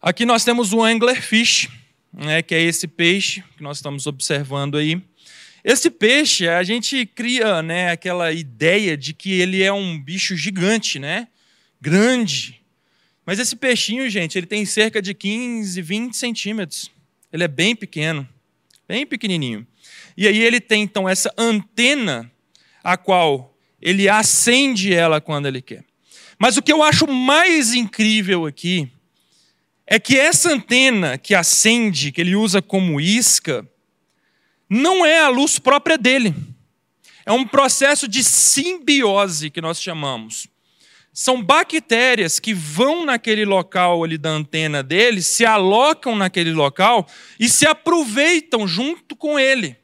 Aqui 0.00 0.24
nós 0.24 0.44
temos 0.44 0.72
o 0.72 0.80
anglerfish, 0.80 1.68
né, 2.12 2.40
que 2.40 2.54
é 2.54 2.62
esse 2.62 2.86
peixe 2.86 3.42
que 3.56 3.64
nós 3.64 3.78
estamos 3.78 4.06
observando 4.06 4.76
aí. 4.76 5.02
Esse 5.64 5.90
peixe, 5.90 6.46
a 6.46 6.62
gente 6.62 7.04
cria 7.04 7.62
né, 7.62 7.90
aquela 7.90 8.30
ideia 8.30 8.96
de 8.96 9.12
que 9.12 9.32
ele 9.32 9.60
é 9.60 9.72
um 9.72 10.00
bicho 10.00 10.36
gigante, 10.36 11.00
né? 11.00 11.26
grande. 11.80 12.62
Mas 13.26 13.40
esse 13.40 13.56
peixinho, 13.56 14.08
gente, 14.08 14.38
ele 14.38 14.46
tem 14.46 14.64
cerca 14.64 15.02
de 15.02 15.14
15, 15.14 15.82
20 15.82 16.16
centímetros. 16.16 16.92
Ele 17.32 17.42
é 17.42 17.48
bem 17.48 17.74
pequeno, 17.74 18.28
bem 18.86 19.04
pequenininho. 19.04 19.66
E 20.16 20.28
aí 20.28 20.38
ele 20.38 20.60
tem, 20.60 20.84
então, 20.84 21.08
essa 21.08 21.34
antena, 21.36 22.30
a 22.84 22.96
qual 22.96 23.51
ele 23.82 24.08
acende 24.08 24.94
ela 24.94 25.20
quando 25.20 25.46
ele 25.46 25.60
quer. 25.60 25.84
Mas 26.38 26.56
o 26.56 26.62
que 26.62 26.72
eu 26.72 26.82
acho 26.82 27.06
mais 27.06 27.74
incrível 27.74 28.46
aqui 28.46 28.88
é 29.86 29.98
que 29.98 30.18
essa 30.18 30.50
antena 30.50 31.18
que 31.18 31.34
acende, 31.34 32.12
que 32.12 32.20
ele 32.20 32.36
usa 32.36 32.62
como 32.62 33.00
isca, 33.00 33.68
não 34.70 35.04
é 35.04 35.20
a 35.20 35.28
luz 35.28 35.58
própria 35.58 35.98
dele. 35.98 36.34
É 37.26 37.32
um 37.32 37.46
processo 37.46 38.08
de 38.08 38.24
simbiose 38.24 39.50
que 39.50 39.60
nós 39.60 39.80
chamamos. 39.80 40.46
São 41.12 41.42
bactérias 41.42 42.40
que 42.40 42.54
vão 42.54 43.04
naquele 43.04 43.44
local 43.44 44.02
ali 44.02 44.16
da 44.16 44.30
antena 44.30 44.82
dele, 44.82 45.20
se 45.20 45.44
alocam 45.44 46.16
naquele 46.16 46.52
local 46.52 47.06
e 47.38 47.48
se 47.48 47.66
aproveitam 47.66 48.66
junto 48.66 49.14
com 49.14 49.38
ele. 49.38 49.76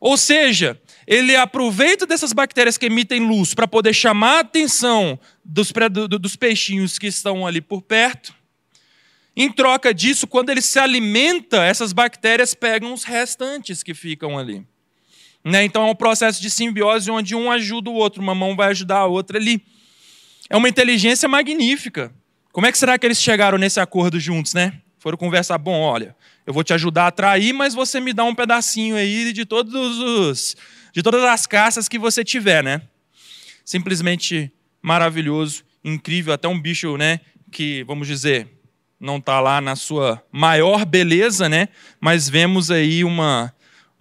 Ou 0.00 0.16
seja, 0.16 0.80
ele 1.12 1.36
aproveita 1.36 2.06
dessas 2.06 2.32
bactérias 2.32 2.78
que 2.78 2.86
emitem 2.86 3.20
luz 3.20 3.52
para 3.52 3.68
poder 3.68 3.92
chamar 3.92 4.36
a 4.36 4.40
atenção 4.40 5.20
dos, 5.44 5.70
dos 6.18 6.36
peixinhos 6.36 6.98
que 6.98 7.06
estão 7.06 7.46
ali 7.46 7.60
por 7.60 7.82
perto, 7.82 8.34
Em 9.36 9.52
troca 9.52 9.92
disso, 9.92 10.26
quando 10.26 10.48
ele 10.48 10.62
se 10.62 10.78
alimenta, 10.78 11.62
essas 11.64 11.92
bactérias 11.92 12.54
pegam 12.54 12.94
os 12.94 13.04
restantes 13.04 13.82
que 13.82 13.92
ficam 13.92 14.38
ali. 14.38 14.66
Né? 15.44 15.64
Então 15.64 15.86
é 15.86 15.90
um 15.90 15.94
processo 15.94 16.40
de 16.40 16.48
simbiose 16.48 17.10
onde 17.10 17.34
um 17.34 17.50
ajuda 17.50 17.90
o 17.90 17.94
outro, 17.94 18.22
uma 18.22 18.34
mão 18.34 18.56
vai 18.56 18.68
ajudar 18.68 18.98
a 18.98 19.06
outra 19.06 19.38
ali. 19.38 19.62
É 20.48 20.56
uma 20.56 20.68
inteligência 20.68 21.28
magnífica. 21.28 22.10
Como 22.52 22.66
é 22.66 22.72
que 22.72 22.78
será 22.78 22.98
que 22.98 23.06
eles 23.06 23.20
chegaram 23.20 23.58
nesse 23.58 23.80
acordo 23.80 24.18
juntos, 24.18 24.54
né? 24.54 24.80
Foram 24.98 25.18
conversar, 25.18 25.58
bom, 25.58 25.80
olha, 25.80 26.16
eu 26.46 26.54
vou 26.54 26.64
te 26.64 26.72
ajudar 26.72 27.04
a 27.04 27.08
atrair, 27.08 27.52
mas 27.52 27.74
você 27.74 28.00
me 28.00 28.14
dá 28.14 28.24
um 28.24 28.34
pedacinho 28.34 28.96
aí 28.96 29.30
de 29.32 29.44
todos 29.44 29.98
os 29.98 30.56
de 30.92 31.02
todas 31.02 31.24
as 31.24 31.46
caças 31.46 31.88
que 31.88 31.98
você 31.98 32.22
tiver, 32.22 32.62
né? 32.62 32.82
Simplesmente 33.64 34.52
maravilhoso, 34.82 35.64
incrível, 35.84 36.32
até 36.32 36.46
um 36.48 36.60
bicho, 36.60 36.96
né, 36.96 37.20
que 37.50 37.84
vamos 37.84 38.06
dizer, 38.06 38.48
não 39.00 39.16
está 39.16 39.40
lá 39.40 39.60
na 39.60 39.76
sua 39.76 40.22
maior 40.30 40.84
beleza, 40.84 41.48
né? 41.48 41.68
Mas 42.00 42.28
vemos 42.28 42.70
aí 42.70 43.04
uma 43.04 43.52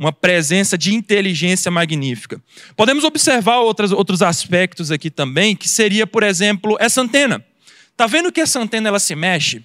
uma 0.02 0.12
presença 0.12 0.76
de 0.80 0.96
inteligência 0.96 1.70
magnífica. 1.70 2.42
Podemos 2.76 3.04
observar 3.04 3.60
outros, 3.60 3.92
outros 3.92 4.24
aspectos 4.24 4.90
aqui 4.90 5.12
também, 5.12 5.56
que 5.56 5.70
seria, 5.70 6.08
por 6.08 6.24
exemplo, 6.24 6.76
essa 6.80 7.02
antena. 7.02 7.46
Tá 7.96 8.08
vendo 8.08 8.32
que 8.32 8.42
essa 8.42 8.60
antena 8.60 8.88
ela 8.88 9.00
se 9.00 9.14
mexe? 9.16 9.64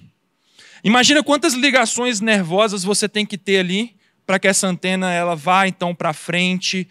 Imagina 0.83 1.23
quantas 1.23 1.55
ligações 1.55 2.21
nervosas 2.21 2.83
você 2.83 3.09
tem 3.09 3.25
que 3.25 3.35
ter 3.35 3.57
ali 3.57 3.95
para 4.27 4.37
que 4.37 4.47
essa 4.47 4.67
antena 4.67 5.11
ela 5.11 5.35
vá 5.35 5.67
então 5.67 5.95
para 5.95 6.13
frente, 6.13 6.87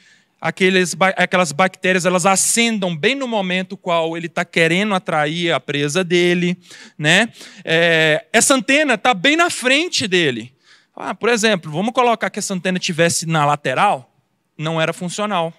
aqueles, 0.47 0.97
aquelas 1.17 1.51
bactérias 1.51 2.07
elas 2.07 2.25
acendam 2.25 2.97
bem 2.97 3.17
no 3.17 3.27
momento 3.27 3.77
qual 3.77 4.17
ele 4.17 4.27
está 4.27 4.45
querendo 4.45 4.95
atrair 4.95 5.53
a 5.53 5.59
presa 5.59 6.05
dele, 6.05 6.57
né? 6.97 7.29
É, 7.65 8.25
essa 8.33 8.55
antena 8.55 8.95
está 8.95 9.13
bem 9.13 9.37
na 9.37 9.51
frente 9.51 10.07
dele. 10.07 10.55
Ah, 10.95 11.15
por 11.15 11.29
exemplo, 11.29 11.71
vamos 11.71 11.93
colocar 11.93 12.31
que 12.31 12.39
essa 12.39 12.55
antena 12.55 12.79
tivesse 12.79 13.27
na 13.27 13.45
lateral, 13.45 14.15
não 14.57 14.81
era 14.81 14.93
funcional. 14.93 15.53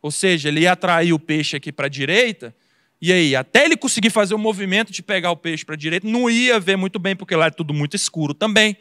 Ou 0.00 0.10
seja, 0.10 0.48
ele 0.48 0.60
ia 0.60 0.72
atrair 0.72 1.12
o 1.12 1.18
peixe 1.18 1.56
aqui 1.56 1.70
para 1.70 1.86
a 1.86 1.90
direita, 1.90 2.54
e 3.02 3.12
aí, 3.12 3.36
até 3.36 3.66
ele 3.66 3.76
conseguir 3.76 4.08
fazer 4.08 4.34
o 4.34 4.38
movimento 4.38 4.90
de 4.90 5.02
pegar 5.02 5.30
o 5.30 5.36
peixe 5.36 5.62
para 5.62 5.74
a 5.74 5.78
direita, 5.78 6.08
não 6.08 6.30
ia 6.30 6.58
ver 6.58 6.76
muito 6.76 6.98
bem, 6.98 7.14
porque 7.14 7.36
lá 7.36 7.46
é 7.46 7.50
tudo 7.50 7.74
muito 7.74 7.94
escuro 7.94 8.32
também. 8.32 8.78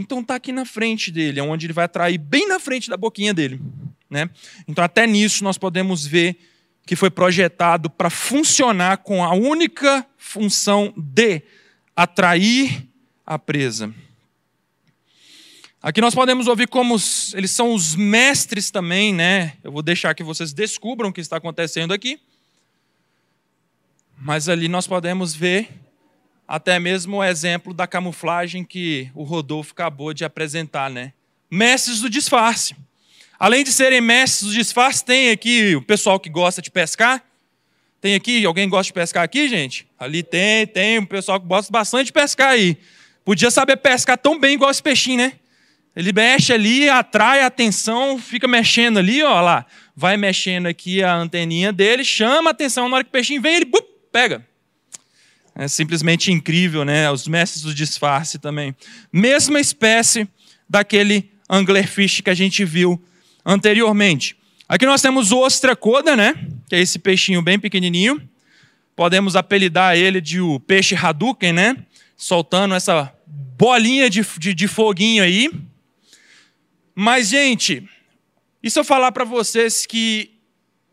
Então 0.00 0.20
está 0.20 0.36
aqui 0.36 0.50
na 0.50 0.64
frente 0.64 1.10
dele, 1.10 1.40
é 1.40 1.42
onde 1.42 1.66
ele 1.66 1.74
vai 1.74 1.84
atrair 1.84 2.16
bem 2.16 2.48
na 2.48 2.58
frente 2.58 2.88
da 2.88 2.96
boquinha 2.96 3.34
dele. 3.34 3.60
Né? 4.08 4.30
Então, 4.66 4.82
até 4.82 5.06
nisso, 5.06 5.44
nós 5.44 5.58
podemos 5.58 6.06
ver 6.06 6.38
que 6.86 6.96
foi 6.96 7.10
projetado 7.10 7.90
para 7.90 8.08
funcionar 8.08 8.96
com 8.96 9.22
a 9.22 9.34
única 9.34 10.06
função 10.16 10.94
de 10.96 11.42
atrair 11.94 12.88
a 13.26 13.38
presa. 13.38 13.94
Aqui 15.82 16.00
nós 16.00 16.14
podemos 16.14 16.46
ouvir 16.46 16.66
como 16.66 16.96
eles 17.34 17.50
são 17.50 17.74
os 17.74 17.94
mestres 17.94 18.70
também, 18.70 19.14
né? 19.14 19.52
Eu 19.62 19.70
vou 19.70 19.82
deixar 19.82 20.14
que 20.14 20.22
vocês 20.22 20.52
descubram 20.54 21.10
o 21.10 21.12
que 21.12 21.20
está 21.20 21.36
acontecendo 21.36 21.92
aqui. 21.92 22.18
Mas 24.18 24.48
ali 24.48 24.66
nós 24.66 24.86
podemos 24.86 25.34
ver 25.34 25.68
até 26.50 26.80
mesmo 26.80 27.18
o 27.18 27.22
exemplo 27.22 27.72
da 27.72 27.86
camuflagem 27.86 28.64
que 28.64 29.08
o 29.14 29.22
Rodolfo 29.22 29.70
acabou 29.72 30.12
de 30.12 30.24
apresentar, 30.24 30.90
né? 30.90 31.12
Mestres 31.48 32.00
do 32.00 32.10
disfarce. 32.10 32.74
Além 33.38 33.62
de 33.62 33.70
serem 33.70 34.00
mestres 34.00 34.50
do 34.50 34.52
disfarce, 34.52 35.04
tem 35.04 35.30
aqui 35.30 35.76
o 35.76 35.82
pessoal 35.82 36.18
que 36.18 36.28
gosta 36.28 36.60
de 36.60 36.68
pescar. 36.68 37.24
Tem 38.00 38.16
aqui, 38.16 38.44
alguém 38.44 38.68
gosta 38.68 38.86
de 38.86 38.92
pescar 38.92 39.22
aqui, 39.22 39.48
gente? 39.48 39.86
Ali 39.96 40.24
tem, 40.24 40.66
tem 40.66 40.98
um 40.98 41.06
pessoal 41.06 41.40
que 41.40 41.46
gosta 41.46 41.70
bastante 41.70 42.06
de 42.06 42.12
pescar 42.12 42.48
aí. 42.48 42.76
Podia 43.24 43.52
saber 43.52 43.76
pescar 43.76 44.18
tão 44.18 44.36
bem 44.36 44.54
igual 44.54 44.72
esse 44.72 44.82
peixinho, 44.82 45.18
né? 45.18 45.34
Ele 45.94 46.12
mexe 46.12 46.52
ali, 46.52 46.90
atrai 46.90 47.42
a 47.42 47.46
atenção, 47.46 48.18
fica 48.18 48.48
mexendo 48.48 48.98
ali, 48.98 49.22
ó 49.22 49.40
lá. 49.40 49.64
Vai 49.94 50.16
mexendo 50.16 50.66
aqui 50.66 51.00
a 51.00 51.14
anteninha 51.14 51.72
dele, 51.72 52.02
chama 52.02 52.50
a 52.50 52.52
atenção, 52.52 52.88
na 52.88 52.96
hora 52.96 53.04
que 53.04 53.10
o 53.10 53.12
peixinho 53.12 53.40
vem, 53.40 53.54
ele 53.54 53.66
bup, 53.66 53.86
pega. 54.10 54.49
É 55.54 55.68
simplesmente 55.68 56.30
incrível, 56.30 56.84
né? 56.84 57.10
Os 57.10 57.26
mestres 57.26 57.62
do 57.62 57.74
disfarce 57.74 58.38
também. 58.38 58.74
Mesma 59.12 59.60
espécie 59.60 60.28
daquele 60.68 61.30
anglerfish 61.48 62.20
que 62.20 62.30
a 62.30 62.34
gente 62.34 62.64
viu 62.64 63.02
anteriormente. 63.44 64.36
Aqui 64.68 64.86
nós 64.86 65.02
temos 65.02 65.32
o 65.32 65.38
ostracoda, 65.38 66.16
né? 66.16 66.34
Que 66.68 66.76
é 66.76 66.80
esse 66.80 66.98
peixinho 66.98 67.42
bem 67.42 67.58
pequenininho. 67.58 68.22
Podemos 68.94 69.34
apelidar 69.34 69.96
ele 69.96 70.20
de 70.20 70.40
o 70.40 70.60
peixe 70.60 70.94
Hadouken, 70.94 71.52
né? 71.52 71.76
Soltando 72.16 72.74
essa 72.74 73.12
bolinha 73.26 74.08
de, 74.08 74.24
de, 74.38 74.54
de 74.54 74.68
foguinho 74.68 75.24
aí. 75.24 75.50
Mas, 76.94 77.28
gente, 77.28 77.88
e 78.62 78.70
se 78.70 78.78
eu 78.78 78.84
falar 78.84 79.10
para 79.10 79.24
vocês 79.24 79.86
que 79.86 80.30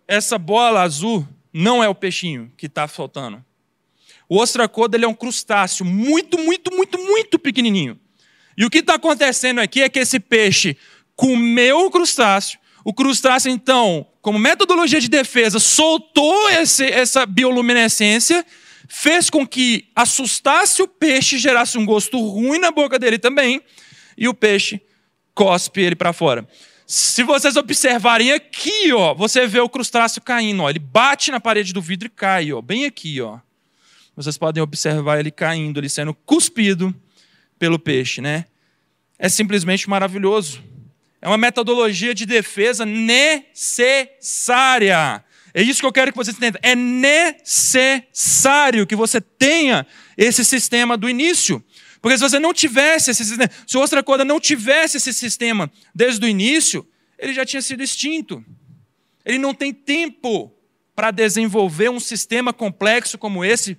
essa 0.08 0.38
bola 0.38 0.82
azul 0.82 1.28
não 1.54 1.84
é 1.84 1.90
o 1.90 1.96
peixinho 1.96 2.52
que 2.58 2.66
está 2.66 2.88
soltando? 2.88 3.44
O 4.30 4.40
ostracoda 4.40 4.98
ele 4.98 5.06
é 5.06 5.08
um 5.08 5.14
crustáceo 5.14 5.86
muito, 5.86 6.38
muito, 6.38 6.76
muito, 6.76 6.98
muito 7.00 7.40
pequenininho. 7.40 8.00
E 8.58 8.66
o 8.66 8.70
que 8.70 8.80
está 8.80 8.96
acontecendo 8.96 9.60
aqui 9.60 9.82
é 9.82 9.90
que 9.90 10.00
esse 10.00 10.20
peixe 10.20 10.76
comeu 11.16 11.86
o 11.86 11.92
crustáceo. 11.92 12.60
O 12.84 12.94
crustáceo, 12.94 13.52
então, 13.52 14.08
como 14.22 14.40
metodologia 14.40 15.00
de 15.00 15.10
defesa, 15.10 15.60
soltou 15.60 16.50
esse, 16.50 16.86
essa 16.86 17.26
bioluminescência, 17.26 18.46
fez 18.88 19.30
com 19.30 19.46
que 19.46 19.90
assustasse 19.96 20.82
o 20.82 20.88
peixe, 20.88 21.38
gerasse 21.38 21.78
um 21.78 21.86
gosto 21.86 22.18
ruim 22.20 22.60
na 22.60 22.72
boca 22.72 22.98
dele 22.98 23.20
também, 23.20 23.62
e 24.18 24.28
o 24.28 24.34
peixe 24.34 24.82
cospe 25.36 25.82
ele 25.82 25.96
para 25.96 26.14
fora. 26.14 26.48
Se 26.86 27.24
vocês 27.24 27.58
observarem 27.58 28.32
aqui, 28.32 28.94
ó, 28.94 29.14
você 29.14 29.46
vê 29.46 29.60
o 29.60 29.68
crustáceo 29.68 30.22
caindo, 30.22 30.64
ó, 30.64 30.70
ele 30.70 30.80
bate 30.80 31.30
na 31.32 31.40
parede 31.40 31.74
do 31.74 31.82
vidro 31.82 32.08
e 32.08 32.10
cai, 32.10 32.54
ó, 32.54 32.62
bem 32.62 32.86
aqui, 32.86 33.20
ó. 33.20 33.40
Vocês 34.18 34.36
podem 34.36 34.62
observar 34.64 35.20
ele 35.20 35.30
caindo, 35.30 35.80
ele 35.80 35.88
sendo 35.88 36.12
cuspido 36.12 36.92
pelo 37.60 37.78
peixe, 37.78 38.20
né? 38.20 38.46
É 39.20 39.30
simplesmente 39.30 39.88
maravilhoso. 39.88 40.64
É 41.22 41.28
uma 41.28 41.38
metodologia 41.38 42.16
de 42.16 42.26
defesa 42.26 42.84
necessária. 42.84 43.64
É 45.54 45.62
isso 45.62 45.82
que 45.82 45.86
eu 45.86 45.92
quero 45.92 46.12
que 46.12 46.18
vocês 46.18 46.36
entendam. 46.36 46.60
É 46.64 46.74
necessário 46.76 47.28
que 48.88 48.96
você 48.96 49.22
tenha 49.22 49.86
esse 50.18 50.44
sistema 50.44 50.98
do 50.98 51.08
início. 51.08 51.64
Porque 52.02 52.18
se 52.18 52.24
você 52.24 52.40
não 52.40 52.56
tivesse 52.56 53.12
esse 53.12 53.24
sistema, 53.24 53.52
se 53.68 53.78
o 53.78 53.82
Ostracoda 53.82 54.26
não 54.26 54.40
tivesse 54.40 54.98
esse 54.98 55.14
sistema 55.14 55.72
desde 55.94 56.26
o 56.26 56.30
início, 56.30 56.88
ele 57.20 57.36
já 57.36 57.46
tinha 57.46 57.62
sido 57.62 57.84
extinto. 57.84 58.44
Ele 59.24 59.38
não 59.38 59.54
tem 59.54 59.72
tempo 59.72 60.52
para 60.96 61.12
desenvolver 61.12 61.90
um 61.90 62.00
sistema 62.00 62.52
complexo 62.52 63.20
como 63.20 63.46
esse 63.46 63.78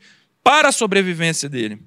para 0.48 0.70
a 0.70 0.72
sobrevivência 0.72 1.46
dele. 1.46 1.78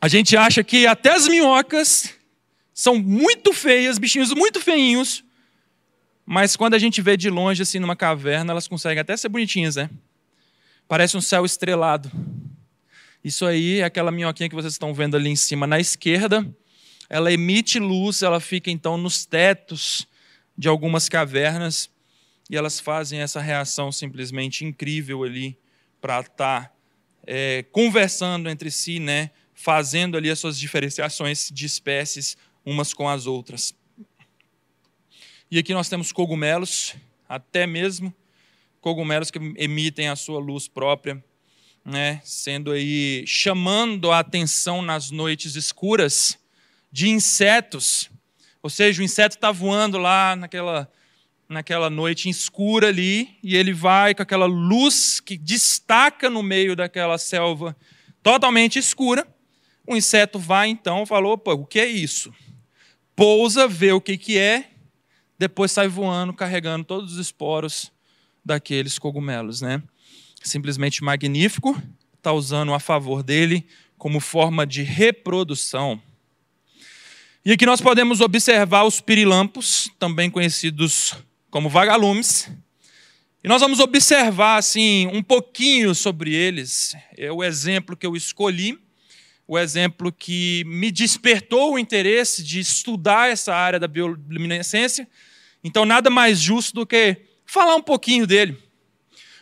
A 0.00 0.06
gente 0.06 0.36
acha 0.36 0.62
que 0.62 0.86
até 0.86 1.12
as 1.12 1.26
minhocas 1.26 2.14
são 2.72 3.00
muito 3.00 3.52
feias, 3.52 3.98
bichinhos 3.98 4.32
muito 4.32 4.60
feinhos, 4.60 5.24
mas 6.24 6.54
quando 6.54 6.74
a 6.74 6.78
gente 6.78 7.02
vê 7.02 7.16
de 7.16 7.28
longe, 7.28 7.62
assim, 7.62 7.80
numa 7.80 7.96
caverna, 7.96 8.52
elas 8.52 8.68
conseguem 8.68 9.00
até 9.00 9.16
ser 9.16 9.28
bonitinhas, 9.28 9.74
né? 9.74 9.90
Parece 10.86 11.16
um 11.16 11.20
céu 11.20 11.44
estrelado. 11.44 12.08
Isso 13.24 13.44
aí 13.44 13.80
é 13.80 13.84
aquela 13.84 14.12
minhoquinha 14.12 14.48
que 14.48 14.54
vocês 14.54 14.74
estão 14.74 14.94
vendo 14.94 15.16
ali 15.16 15.30
em 15.30 15.34
cima 15.34 15.66
na 15.66 15.80
esquerda. 15.80 16.48
Ela 17.10 17.32
emite 17.32 17.80
luz, 17.80 18.22
ela 18.22 18.38
fica 18.38 18.70
então 18.70 18.96
nos 18.96 19.26
tetos 19.26 20.06
de 20.56 20.68
algumas 20.68 21.08
cavernas 21.08 21.90
e 22.48 22.56
elas 22.56 22.78
fazem 22.78 23.18
essa 23.18 23.40
reação 23.40 23.90
simplesmente 23.90 24.64
incrível 24.64 25.24
ali 25.24 25.58
para 26.00 26.20
estar 26.20 26.64
tá, 26.64 26.72
é, 27.26 27.64
conversando 27.72 28.48
entre 28.48 28.70
si, 28.70 28.98
né? 28.98 29.30
Fazendo 29.54 30.16
ali 30.16 30.30
as 30.30 30.38
suas 30.38 30.58
diferenciações 30.58 31.50
de 31.52 31.66
espécies 31.66 32.36
umas 32.64 32.92
com 32.94 33.08
as 33.08 33.26
outras. 33.26 33.74
E 35.50 35.58
aqui 35.58 35.72
nós 35.72 35.88
temos 35.88 36.12
cogumelos, 36.12 36.94
até 37.28 37.66
mesmo 37.66 38.14
cogumelos 38.80 39.30
que 39.30 39.38
emitem 39.56 40.08
a 40.08 40.16
sua 40.16 40.38
luz 40.38 40.68
própria 40.68 41.22
né, 41.88 42.20
sendo 42.22 42.70
aí 42.70 43.24
chamando 43.26 44.12
a 44.12 44.18
atenção 44.18 44.82
nas 44.82 45.10
noites 45.10 45.56
escuras 45.56 46.38
de 46.92 47.08
insetos. 47.08 48.10
Ou 48.62 48.68
seja, 48.68 49.00
o 49.00 49.04
inseto 49.04 49.36
está 49.36 49.50
voando 49.50 49.96
lá 49.96 50.36
naquela, 50.36 50.90
naquela 51.48 51.88
noite 51.88 52.28
escura 52.28 52.88
ali, 52.88 53.38
e 53.42 53.56
ele 53.56 53.72
vai 53.72 54.14
com 54.14 54.22
aquela 54.22 54.46
luz 54.46 55.20
que 55.20 55.36
destaca 55.36 56.28
no 56.28 56.42
meio 56.42 56.76
daquela 56.76 57.16
selva 57.18 57.76
totalmente 58.22 58.78
escura. 58.78 59.26
O 59.86 59.96
inseto 59.96 60.38
vai 60.38 60.68
então, 60.68 61.06
falou: 61.06 61.32
opa, 61.32 61.52
o 61.52 61.64
que 61.64 61.80
é 61.80 61.86
isso? 61.86 62.32
Pousa, 63.16 63.66
vê 63.66 63.92
o 63.92 64.00
que, 64.00 64.18
que 64.18 64.38
é, 64.38 64.70
depois 65.38 65.72
sai 65.72 65.88
voando, 65.88 66.32
carregando 66.32 66.84
todos 66.84 67.14
os 67.14 67.18
esporos 67.18 67.90
daqueles 68.44 68.98
cogumelos, 68.98 69.60
né? 69.60 69.82
simplesmente 70.42 71.02
magnífico. 71.02 71.80
está 72.16 72.32
usando 72.32 72.74
a 72.74 72.80
favor 72.80 73.22
dele 73.22 73.66
como 73.96 74.20
forma 74.20 74.66
de 74.66 74.82
reprodução. 74.82 76.00
E 77.44 77.52
aqui 77.52 77.64
nós 77.64 77.80
podemos 77.80 78.20
observar 78.20 78.84
os 78.84 79.00
pirilampos, 79.00 79.90
também 79.98 80.30
conhecidos 80.30 81.14
como 81.50 81.68
vagalumes. 81.68 82.50
E 83.42 83.48
nós 83.48 83.60
vamos 83.60 83.80
observar 83.80 84.56
assim 84.56 85.06
um 85.12 85.22
pouquinho 85.22 85.94
sobre 85.94 86.34
eles. 86.34 86.94
É 87.16 87.30
o 87.30 87.42
exemplo 87.42 87.96
que 87.96 88.06
eu 88.06 88.16
escolhi, 88.16 88.78
o 89.46 89.58
exemplo 89.58 90.12
que 90.12 90.64
me 90.66 90.90
despertou 90.90 91.74
o 91.74 91.78
interesse 91.78 92.42
de 92.42 92.60
estudar 92.60 93.30
essa 93.30 93.54
área 93.54 93.78
da 93.78 93.88
bioluminescência. 93.88 95.08
Então 95.62 95.84
nada 95.84 96.10
mais 96.10 96.40
justo 96.40 96.74
do 96.74 96.86
que 96.86 97.16
falar 97.46 97.76
um 97.76 97.82
pouquinho 97.82 98.26
dele. 98.26 98.56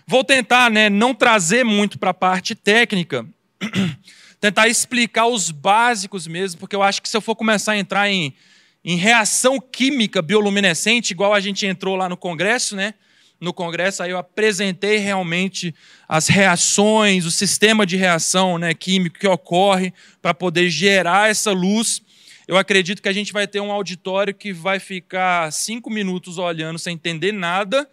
Vou 0.07 0.23
tentar, 0.23 0.71
né, 0.71 0.89
não 0.89 1.13
trazer 1.13 1.65
muito 1.65 1.99
para 1.99 2.11
a 2.11 2.15
parte 2.15 2.55
técnica, 2.55 3.27
tentar 4.41 4.69
explicar 4.69 5.27
os 5.27 5.51
básicos 5.51 6.29
mesmo, 6.29 6.61
porque 6.61 6.77
eu 6.77 6.83
acho 6.83 7.03
que 7.03 7.09
se 7.09 7.17
eu 7.17 7.21
for 7.21 7.35
começar 7.35 7.73
a 7.73 7.79
entrar 7.79 8.09
em, 8.09 8.33
em 8.87 8.97
reação 8.97 9.61
química 9.61 10.23
bioluminescente, 10.23 11.13
igual 11.13 11.35
a 11.35 11.41
gente 11.41 11.67
entrou 11.67 11.97
lá 11.97 12.09
no 12.09 12.17
congresso, 12.17 12.77
né? 12.77 12.95
No 13.41 13.53
congresso 13.53 14.03
aí 14.03 14.13
eu 14.13 14.19
apresentei 14.19 14.99
realmente 14.99 15.75
as 16.09 16.29
reações, 16.29 17.27
o 17.27 17.31
sistema 17.31 17.85
de 17.85 17.97
reação 17.97 18.57
né, 18.57 18.73
químico 18.73 19.19
que 19.19 19.27
ocorre 19.27 19.93
para 20.23 20.33
poder 20.33 20.71
gerar 20.71 21.29
essa 21.29 21.51
luz. 21.51 22.01
Eu 22.47 22.57
acredito 22.57 23.03
que 23.03 23.09
a 23.09 23.13
gente 23.13 23.33
vai 23.33 23.47
ter 23.47 23.61
um 23.61 23.73
auditório 23.73 24.33
que 24.33 24.53
vai 24.53 24.79
ficar 24.79 25.53
cinco 25.53 25.91
minutos 25.91 26.39
olhando 26.39 26.79
sem 26.79 26.95
entender 26.95 27.33
nada. 27.33 27.87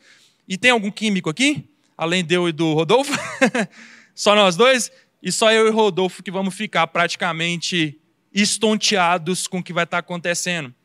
E 0.48 0.58
tem 0.58 0.72
algum 0.72 0.91
químico 0.91 1.30
aqui? 1.30 1.68
Além 1.98 2.24
de 2.24 2.36
eu 2.36 2.48
e 2.48 2.52
do 2.52 2.74
Rodolfo? 2.74 3.12
só 4.16 4.36
nós 4.36 4.56
dois? 4.56 4.91
e 5.24 5.32
só 5.32 5.54
eu 5.54 5.66
e 5.66 5.72
Rodolfo 5.72 6.22
que 6.22 6.30
vamos 6.30 6.54
ficar 6.54 6.86
praticamente 6.88 7.98
estonteados 8.34 9.48
com 9.48 9.60
o 9.60 9.64
que 9.64 9.72
vai 9.72 9.86
estar 9.86 10.00
acontecendo. 10.00 10.76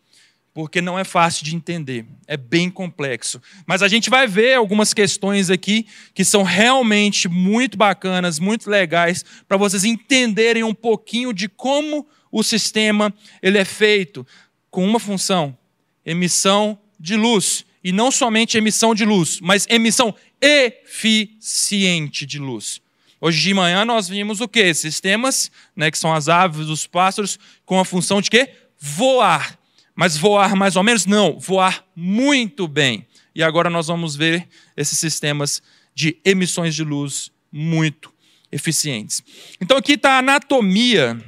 Porque 0.59 0.83
não 0.83 0.99
é 0.99 1.05
fácil 1.05 1.45
de 1.45 1.55
entender, 1.55 2.05
é 2.27 2.37
bem 2.37 2.69
complexo. 2.69 3.41
Mas 3.65 3.81
a 3.81 3.87
gente 3.87 4.11
vai 4.11 4.27
ver 4.27 4.55
algumas 4.55 4.93
questões 4.93 5.51
aqui 5.51 5.87
que 6.13 6.25
são 6.25 6.43
realmente 6.43 7.29
muito 7.29 7.79
bacanas, 7.79 8.41
muito 8.41 8.69
legais, 8.69 9.25
para 9.47 9.57
vocês 9.57 9.85
entenderem 9.85 10.65
um 10.65 10.75
pouquinho 10.75 11.33
de 11.33 11.49
como 11.49 12.05
o 12.33 12.43
sistema 12.43 13.15
ele 13.41 13.57
é 13.57 13.65
feito 13.65 14.27
com 14.69 14.85
uma 14.85 14.99
função: 14.99 15.57
emissão 16.05 16.77
de 16.99 17.15
luz. 17.15 17.65
E 17.85 17.93
não 17.93 18.11
somente 18.11 18.59
emissão 18.59 18.97
de 18.97 19.05
luz, 19.05 19.39
mas 19.41 19.65
emissão 19.71 20.13
eficiente 20.43 22.27
de 22.27 22.41
luz. 22.41 22.81
Hoje 23.21 23.41
de 23.41 23.55
manhã 23.55 23.85
nós 23.85 24.09
vimos 24.09 24.41
o 24.41 24.49
quê? 24.49 24.75
Sistemas, 24.75 25.53
né, 25.77 25.89
que 25.89 25.99
são 25.99 26.13
as 26.13 26.29
aves, 26.29 26.67
os 26.67 26.85
pássaros, 26.85 27.39
com 27.65 27.79
a 27.79 27.85
função 27.85 28.21
de 28.21 28.29
quê? 28.29 28.51
Voar. 28.77 29.58
Mas 29.99 30.17
voar 30.17 30.55
mais 30.55 30.77
ou 30.77 30.85
menos? 30.85 31.07
Não, 31.07 31.41
voar 31.41 31.85
muito 31.97 32.69
bem. 32.69 33.05
E 33.35 33.43
agora 33.43 33.69
nós 33.69 33.89
vamos 33.89 34.15
ver 34.15 34.47
esses 34.77 34.97
sistemas 34.97 35.61
de 35.93 36.17
emissões 36.25 36.73
de 36.77 36.85
luz 36.85 37.33
muito 37.51 38.15
eficientes. 38.53 39.21
Então 39.61 39.77
aqui 39.77 39.95
está 39.95 40.13
a 40.13 40.19
anatomia 40.19 41.21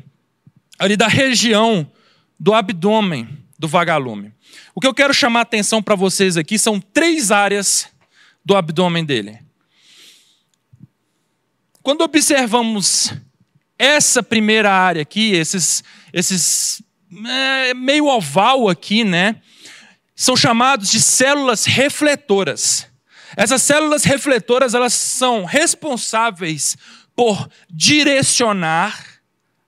ali 0.78 0.96
da 0.96 1.08
região 1.08 1.90
do 2.38 2.54
abdômen 2.54 3.40
do 3.58 3.66
vagalume. 3.66 4.32
O 4.72 4.80
que 4.80 4.86
eu 4.86 4.94
quero 4.94 5.12
chamar 5.12 5.40
a 5.40 5.42
atenção 5.42 5.82
para 5.82 5.96
vocês 5.96 6.36
aqui 6.36 6.56
são 6.56 6.80
três 6.80 7.32
áreas 7.32 7.88
do 8.44 8.56
abdômen 8.56 9.04
dele. 9.04 9.36
Quando 11.82 12.02
observamos 12.02 13.12
essa 13.76 14.22
primeira 14.22 14.70
área 14.70 15.02
aqui, 15.02 15.32
esses, 15.32 15.82
esses 16.12 16.80
é, 17.26 17.74
meio 17.74 18.06
oval 18.06 18.68
aqui, 18.68 19.04
né? 19.04 19.36
São 20.14 20.36
chamados 20.36 20.90
de 20.90 21.00
células 21.00 21.64
refletoras. 21.64 22.86
Essas 23.36 23.62
células 23.62 24.04
refletoras, 24.04 24.74
elas 24.74 24.92
são 24.92 25.44
responsáveis 25.44 26.76
por 27.14 27.48
direcionar 27.70 29.04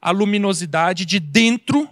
a 0.01 0.11
luminosidade 0.11 1.05
de 1.05 1.20
dentro 1.20 1.88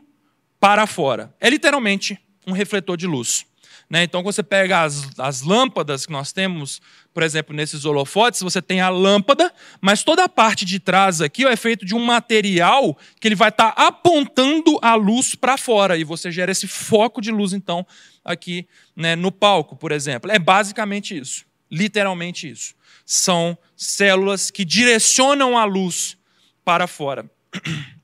para 0.59 0.86
fora. 0.86 1.34
É 1.40 1.48
literalmente 1.48 2.18
um 2.46 2.53
refletor 2.53 2.96
de 2.96 3.07
luz. 3.07 3.46
Né? 3.88 4.05
Então, 4.05 4.22
quando 4.22 4.34
você 4.34 4.42
pega 4.42 4.82
as, 4.82 5.09
as 5.18 5.42
lâmpadas 5.42 6.07
que 6.07 6.12
nós 6.12 6.32
temos, 6.32 6.80
por 7.12 7.22
exemplo, 7.22 7.54
nesses 7.54 7.84
holofotes, 7.84 8.40
você 8.40 8.62
tem 8.62 8.80
a 8.80 8.88
lâmpada, 8.88 9.52
mas 9.80 10.04
toda 10.04 10.24
a 10.24 10.28
parte 10.28 10.64
de 10.64 10.78
trás 10.78 11.20
aqui 11.20 11.44
é 11.44 11.56
feito 11.56 11.84
de 11.84 11.94
um 11.94 12.04
material 12.04 12.96
que 13.20 13.26
ele 13.26 13.34
vai 13.34 13.48
estar 13.48 13.72
tá 13.72 13.86
apontando 13.86 14.78
a 14.80 14.94
luz 14.94 15.34
para 15.34 15.56
fora, 15.56 15.98
e 15.98 16.04
você 16.04 16.30
gera 16.30 16.52
esse 16.52 16.68
foco 16.68 17.20
de 17.20 17.32
luz, 17.32 17.52
então, 17.52 17.86
aqui 18.24 18.66
né, 18.94 19.16
no 19.16 19.32
palco, 19.32 19.74
por 19.76 19.90
exemplo. 19.90 20.30
É 20.30 20.38
basicamente 20.38 21.16
isso, 21.16 21.44
literalmente 21.70 22.48
isso. 22.48 22.74
São 23.04 23.58
células 23.76 24.50
que 24.50 24.64
direcionam 24.64 25.58
a 25.58 25.64
luz 25.64 26.16
para 26.64 26.86
fora. 26.86 27.28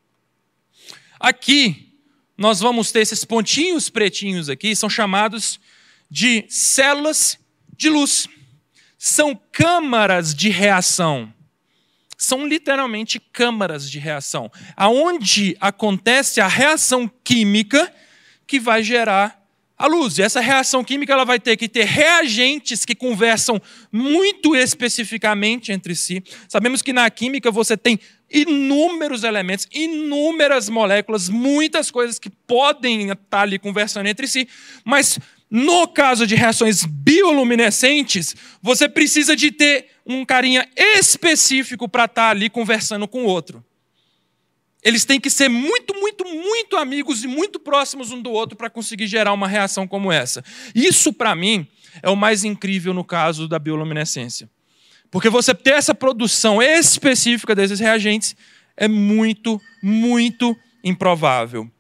Aqui, 1.19 1.95
nós 2.37 2.61
vamos 2.61 2.93
ter 2.93 3.01
esses 3.01 3.25
pontinhos 3.25 3.89
pretinhos 3.89 4.51
aqui, 4.51 4.77
são 4.77 4.91
chamados 4.91 5.59
de 6.11 6.45
células 6.49 7.39
de 7.75 7.89
luz. 7.89 8.29
São 8.99 9.39
câmaras 9.53 10.35
de 10.35 10.49
reação. 10.49 11.33
São 12.17 12.47
literalmente 12.47 13.21
câmaras 13.21 13.91
de 13.91 13.99
reação, 13.99 14.51
aonde 14.75 15.57
acontece 15.61 16.41
a 16.41 16.49
reação 16.49 17.11
química 17.23 17.93
que 18.47 18.59
vai 18.59 18.83
gerar 18.83 19.47
a 19.79 19.87
luz. 19.87 20.19
E 20.19 20.23
essa 20.23 20.41
reação 20.41 20.83
química 20.83 21.13
ela 21.13 21.25
vai 21.25 21.39
ter 21.39 21.57
que 21.57 21.69
ter 21.69 21.85
reagentes 21.85 22.85
que 22.85 22.95
conversam 22.95 23.61
muito 23.93 24.57
especificamente 24.57 25.73
entre 25.73 25.95
si. 25.95 26.23
Sabemos 26.49 26.81
que 26.81 26.93
na 26.93 27.11
química 27.11 27.51
você 27.51 27.77
tem 27.77 28.01
inúmeros 28.31 29.23
elementos, 29.23 29.69
inúmeras 29.73 30.69
moléculas, 30.69 31.29
muitas 31.29 31.91
coisas 31.91 32.19
que 32.19 32.31
podem 32.31 33.11
estar 33.11 33.43
ali 33.43 33.59
conversando 33.59 34.09
entre 34.09 34.27
si, 34.27 34.49
mas 34.85 35.19
no 35.51 35.87
caso 35.87 36.27
de 36.27 36.35
reações 36.35 36.85
bioluminescentes, 36.85 38.35
você 38.61 38.89
precisa 38.89 39.37
de 39.37 39.53
ter 39.53 39.89
um 40.05 40.25
carinha 40.25 40.69
específico 40.77 41.89
para 41.89 42.05
estar 42.05 42.23
tá 42.23 42.31
ali 42.31 42.51
conversando 42.51 43.07
com 43.07 43.25
o 43.25 43.27
outro. 43.27 43.65
Eles 44.83 45.05
têm 45.05 45.21
que 45.21 45.31
ser 45.31 45.49
muito, 45.49 45.95
muito, 45.95 46.25
muito 46.25 46.77
amigos 46.77 47.25
e 47.25 47.27
muito 47.27 47.59
próximos 47.59 48.13
um 48.13 48.21
do 48.21 48.31
outro 48.31 48.57
para 48.57 48.71
conseguir 48.71 49.07
gerar 49.07 49.33
uma 49.33 49.49
reação 49.49 49.87
como 49.87 50.13
essa. 50.13 50.45
Isso, 50.75 51.13
para 51.13 51.35
mim, 51.35 51.67
é 52.03 52.09
o 52.09 52.17
mais 52.17 52.45
incrível 52.45 52.95
no 52.95 53.05
caso 53.05 53.49
da 53.49 53.59
bioluminescência. 53.59 54.49
Porque 55.11 55.29
você 55.29 55.55
ter 55.55 55.75
essa 55.75 55.95
produção 55.95 56.63
específica 56.63 57.55
desses 57.55 57.81
reagentes 57.81 58.37
é 58.77 58.87
muito, 58.87 59.61
muito 59.83 60.57
improvável. 60.85 61.71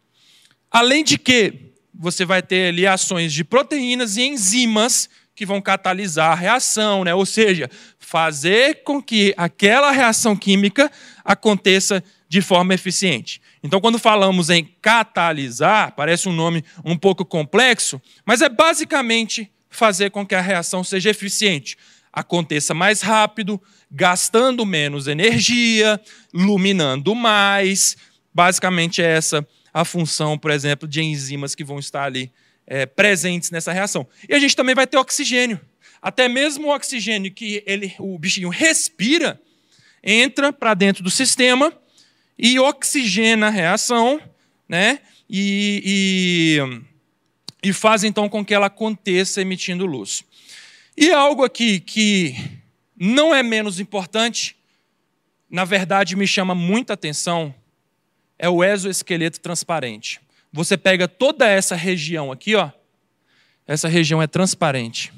Além 0.70 1.04
de 1.04 1.18
que, 1.18 1.65
você 1.98 2.24
vai 2.24 2.42
ter 2.42 2.68
ali 2.68 2.86
ações 2.86 3.32
de 3.32 3.44
proteínas 3.44 4.16
e 4.16 4.22
enzimas 4.22 5.08
que 5.34 5.44
vão 5.44 5.60
catalisar 5.60 6.32
a 6.32 6.34
reação, 6.34 7.04
né? 7.04 7.14
ou 7.14 7.26
seja, 7.26 7.70
fazer 7.98 8.82
com 8.82 9.02
que 9.02 9.34
aquela 9.36 9.90
reação 9.90 10.34
química 10.34 10.90
aconteça 11.24 12.02
de 12.28 12.40
forma 12.40 12.72
eficiente. 12.74 13.40
Então, 13.62 13.80
quando 13.80 13.98
falamos 13.98 14.48
em 14.48 14.64
catalisar, 14.80 15.92
parece 15.94 16.28
um 16.28 16.32
nome 16.32 16.64
um 16.84 16.96
pouco 16.96 17.24
complexo, 17.24 18.00
mas 18.24 18.40
é 18.40 18.48
basicamente 18.48 19.50
fazer 19.68 20.10
com 20.10 20.26
que 20.26 20.34
a 20.34 20.40
reação 20.40 20.82
seja 20.82 21.10
eficiente, 21.10 21.76
aconteça 22.12 22.72
mais 22.72 23.02
rápido, 23.02 23.60
gastando 23.90 24.64
menos 24.64 25.06
energia, 25.06 26.00
iluminando 26.32 27.14
mais. 27.14 27.96
Basicamente 28.32 29.02
é 29.02 29.16
essa 29.16 29.46
a 29.76 29.84
função, 29.84 30.38
por 30.38 30.50
exemplo, 30.50 30.88
de 30.88 31.02
enzimas 31.02 31.54
que 31.54 31.62
vão 31.62 31.78
estar 31.78 32.04
ali 32.04 32.32
é, 32.66 32.86
presentes 32.86 33.50
nessa 33.50 33.74
reação. 33.74 34.08
E 34.26 34.34
a 34.34 34.38
gente 34.38 34.56
também 34.56 34.74
vai 34.74 34.86
ter 34.86 34.96
oxigênio. 34.96 35.60
Até 36.00 36.30
mesmo 36.30 36.68
o 36.68 36.74
oxigênio 36.74 37.30
que 37.30 37.62
ele, 37.66 37.94
o 37.98 38.18
bichinho 38.18 38.48
respira 38.48 39.38
entra 40.02 40.50
para 40.50 40.72
dentro 40.72 41.02
do 41.04 41.10
sistema 41.10 41.70
e 42.38 42.58
oxigena 42.58 43.48
a 43.48 43.50
reação, 43.50 44.18
né? 44.66 45.00
E, 45.28 46.58
e, 47.62 47.68
e 47.68 47.72
faz 47.74 48.02
então 48.02 48.30
com 48.30 48.42
que 48.42 48.54
ela 48.54 48.68
aconteça 48.68 49.42
emitindo 49.42 49.84
luz. 49.84 50.24
E 50.96 51.12
algo 51.12 51.44
aqui 51.44 51.80
que 51.80 52.34
não 52.98 53.34
é 53.34 53.42
menos 53.42 53.78
importante, 53.78 54.56
na 55.50 55.66
verdade 55.66 56.16
me 56.16 56.26
chama 56.26 56.54
muita 56.54 56.94
atenção, 56.94 57.54
é 58.38 58.48
o 58.48 58.62
exoesqueleto 58.62 59.40
transparente. 59.40 60.20
Você 60.52 60.76
pega 60.76 61.06
toda 61.06 61.46
essa 61.46 61.74
região 61.74 62.32
aqui, 62.32 62.54
ó, 62.54 62.70
essa 63.66 63.88
região 63.88 64.22
é 64.22 64.26
transparente. 64.26 65.12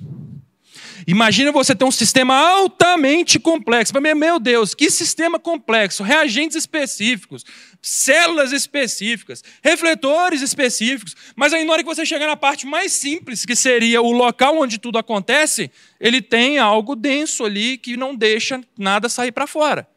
Imagina 1.06 1.52
você 1.52 1.74
ter 1.74 1.84
um 1.84 1.90
sistema 1.90 2.34
altamente 2.34 3.38
complexo. 3.38 3.92
Meu 4.00 4.38
Deus, 4.38 4.74
que 4.74 4.90
sistema 4.90 5.38
complexo! 5.38 6.02
Reagentes 6.02 6.56
específicos, 6.56 7.44
células 7.80 8.52
específicas, 8.52 9.42
refletores 9.62 10.42
específicos. 10.42 11.14
Mas 11.36 11.52
aí, 11.52 11.64
na 11.64 11.72
hora 11.72 11.82
que 11.82 11.88
você 11.88 12.04
chegar 12.04 12.26
na 12.26 12.36
parte 12.36 12.66
mais 12.66 12.92
simples, 12.92 13.46
que 13.46 13.56
seria 13.56 14.02
o 14.02 14.12
local 14.12 14.58
onde 14.58 14.76
tudo 14.76 14.98
acontece, 14.98 15.70
ele 16.00 16.20
tem 16.20 16.58
algo 16.58 16.96
denso 16.96 17.44
ali 17.44 17.78
que 17.78 17.96
não 17.96 18.14
deixa 18.14 18.60
nada 18.76 19.08
sair 19.08 19.32
para 19.32 19.46
fora. 19.46 19.88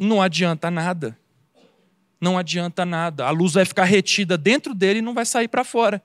Não 0.00 0.20
adianta 0.20 0.70
nada. 0.70 1.16
Não 2.20 2.36
adianta 2.36 2.84
nada. 2.84 3.26
A 3.26 3.30
luz 3.30 3.52
vai 3.52 3.64
ficar 3.64 3.84
retida 3.84 4.36
dentro 4.36 4.74
dele 4.74 4.98
e 4.98 5.02
não 5.02 5.14
vai 5.14 5.24
sair 5.24 5.48
para 5.48 5.62
fora 5.62 6.02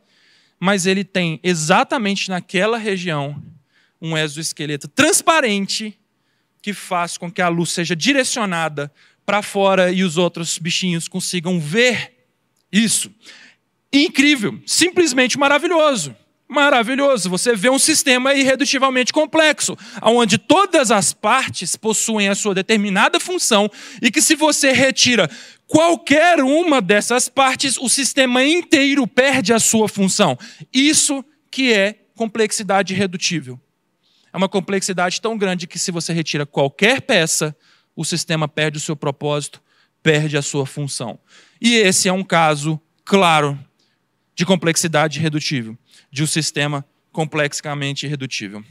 mas 0.60 0.86
ele 0.86 1.04
tem 1.04 1.40
exatamente 1.44 2.30
naquela 2.30 2.78
região 2.78 3.42
um 4.02 4.18
exoesqueleto 4.18 4.88
transparente 4.88 5.98
que 6.62 6.74
faz 6.74 7.18
com 7.18 7.32
que 7.32 7.42
a 7.42 7.48
luz 7.48 7.72
seja 7.72 7.96
direcionada 7.96 8.92
para 9.26 9.42
fora 9.42 9.92
e 9.92 10.04
os 10.04 10.18
outros 10.18 10.58
bichinhos 10.58 11.08
consigam 11.08 11.60
ver 11.60 12.28
isso. 12.72 13.12
Incrível, 13.92 14.60
simplesmente 14.66 15.38
maravilhoso. 15.38 16.16
Maravilhoso. 16.48 17.30
Você 17.30 17.56
vê 17.56 17.70
um 17.70 17.80
sistema 17.80 18.34
irredutivelmente 18.34 19.12
complexo, 19.12 19.76
onde 20.02 20.38
todas 20.38 20.92
as 20.92 21.12
partes 21.12 21.76
possuem 21.76 22.30
a 22.30 22.36
sua 22.36 22.54
determinada 22.54 23.20
função 23.20 23.70
e 24.02 24.12
que, 24.12 24.22
se 24.22 24.36
você 24.36 24.72
retira 24.72 25.30
qualquer 25.68 26.40
uma 26.42 26.82
dessas 26.82 27.28
partes, 27.28 27.78
o 27.78 27.90
sistema 27.90 28.44
inteiro 28.44 29.08
perde 29.08 29.54
a 29.54 29.60
sua 29.60 29.90
função. 29.90 30.38
Isso 30.72 31.26
que 31.50 31.74
é 31.74 31.96
complexidade 32.16 32.94
irredutível. 32.94 33.60
É 34.32 34.38
uma 34.38 34.50
complexidade 34.50 35.20
tão 35.20 35.38
grande 35.38 35.66
que, 35.66 35.80
se 35.80 35.92
você 35.92 36.14
retira 36.14 36.46
qualquer 36.46 37.02
peça, 37.02 37.56
o 37.96 38.06
sistema 38.06 38.48
perde 38.48 38.78
o 38.78 38.82
seu 38.82 38.96
propósito, 38.96 39.62
perde 40.04 40.38
a 40.38 40.42
sua 40.44 40.66
função. 40.68 41.18
E 41.60 41.74
esse 41.76 42.08
é 42.08 42.14
um 42.14 42.24
caso 42.24 42.80
claro 43.04 43.58
de 44.36 44.46
complexidade 44.46 45.18
irredutível 45.18 45.76
de 46.16 46.24
um 46.24 46.28
sistema 46.28 46.86
complexamente 47.12 48.06
irredutível. 48.06 48.64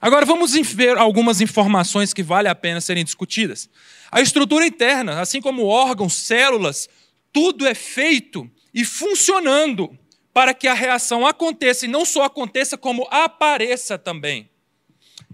Agora 0.00 0.24
vamos 0.24 0.54
ver 0.54 0.96
algumas 0.96 1.42
informações 1.42 2.14
que 2.14 2.22
vale 2.22 2.48
a 2.48 2.54
pena 2.54 2.80
serem 2.80 3.04
discutidas. 3.04 3.68
A 4.10 4.22
estrutura 4.22 4.66
interna, 4.66 5.20
assim 5.20 5.38
como 5.38 5.66
órgãos, 5.66 6.14
células, 6.14 6.88
tudo 7.30 7.66
é 7.66 7.74
feito 7.74 8.50
e 8.72 8.86
funcionando 8.86 9.98
para 10.32 10.54
que 10.54 10.66
a 10.66 10.72
reação 10.72 11.26
aconteça 11.26 11.84
e 11.84 11.88
não 11.88 12.06
só 12.06 12.24
aconteça, 12.24 12.78
como 12.78 13.06
apareça 13.10 13.98
também. 13.98 14.48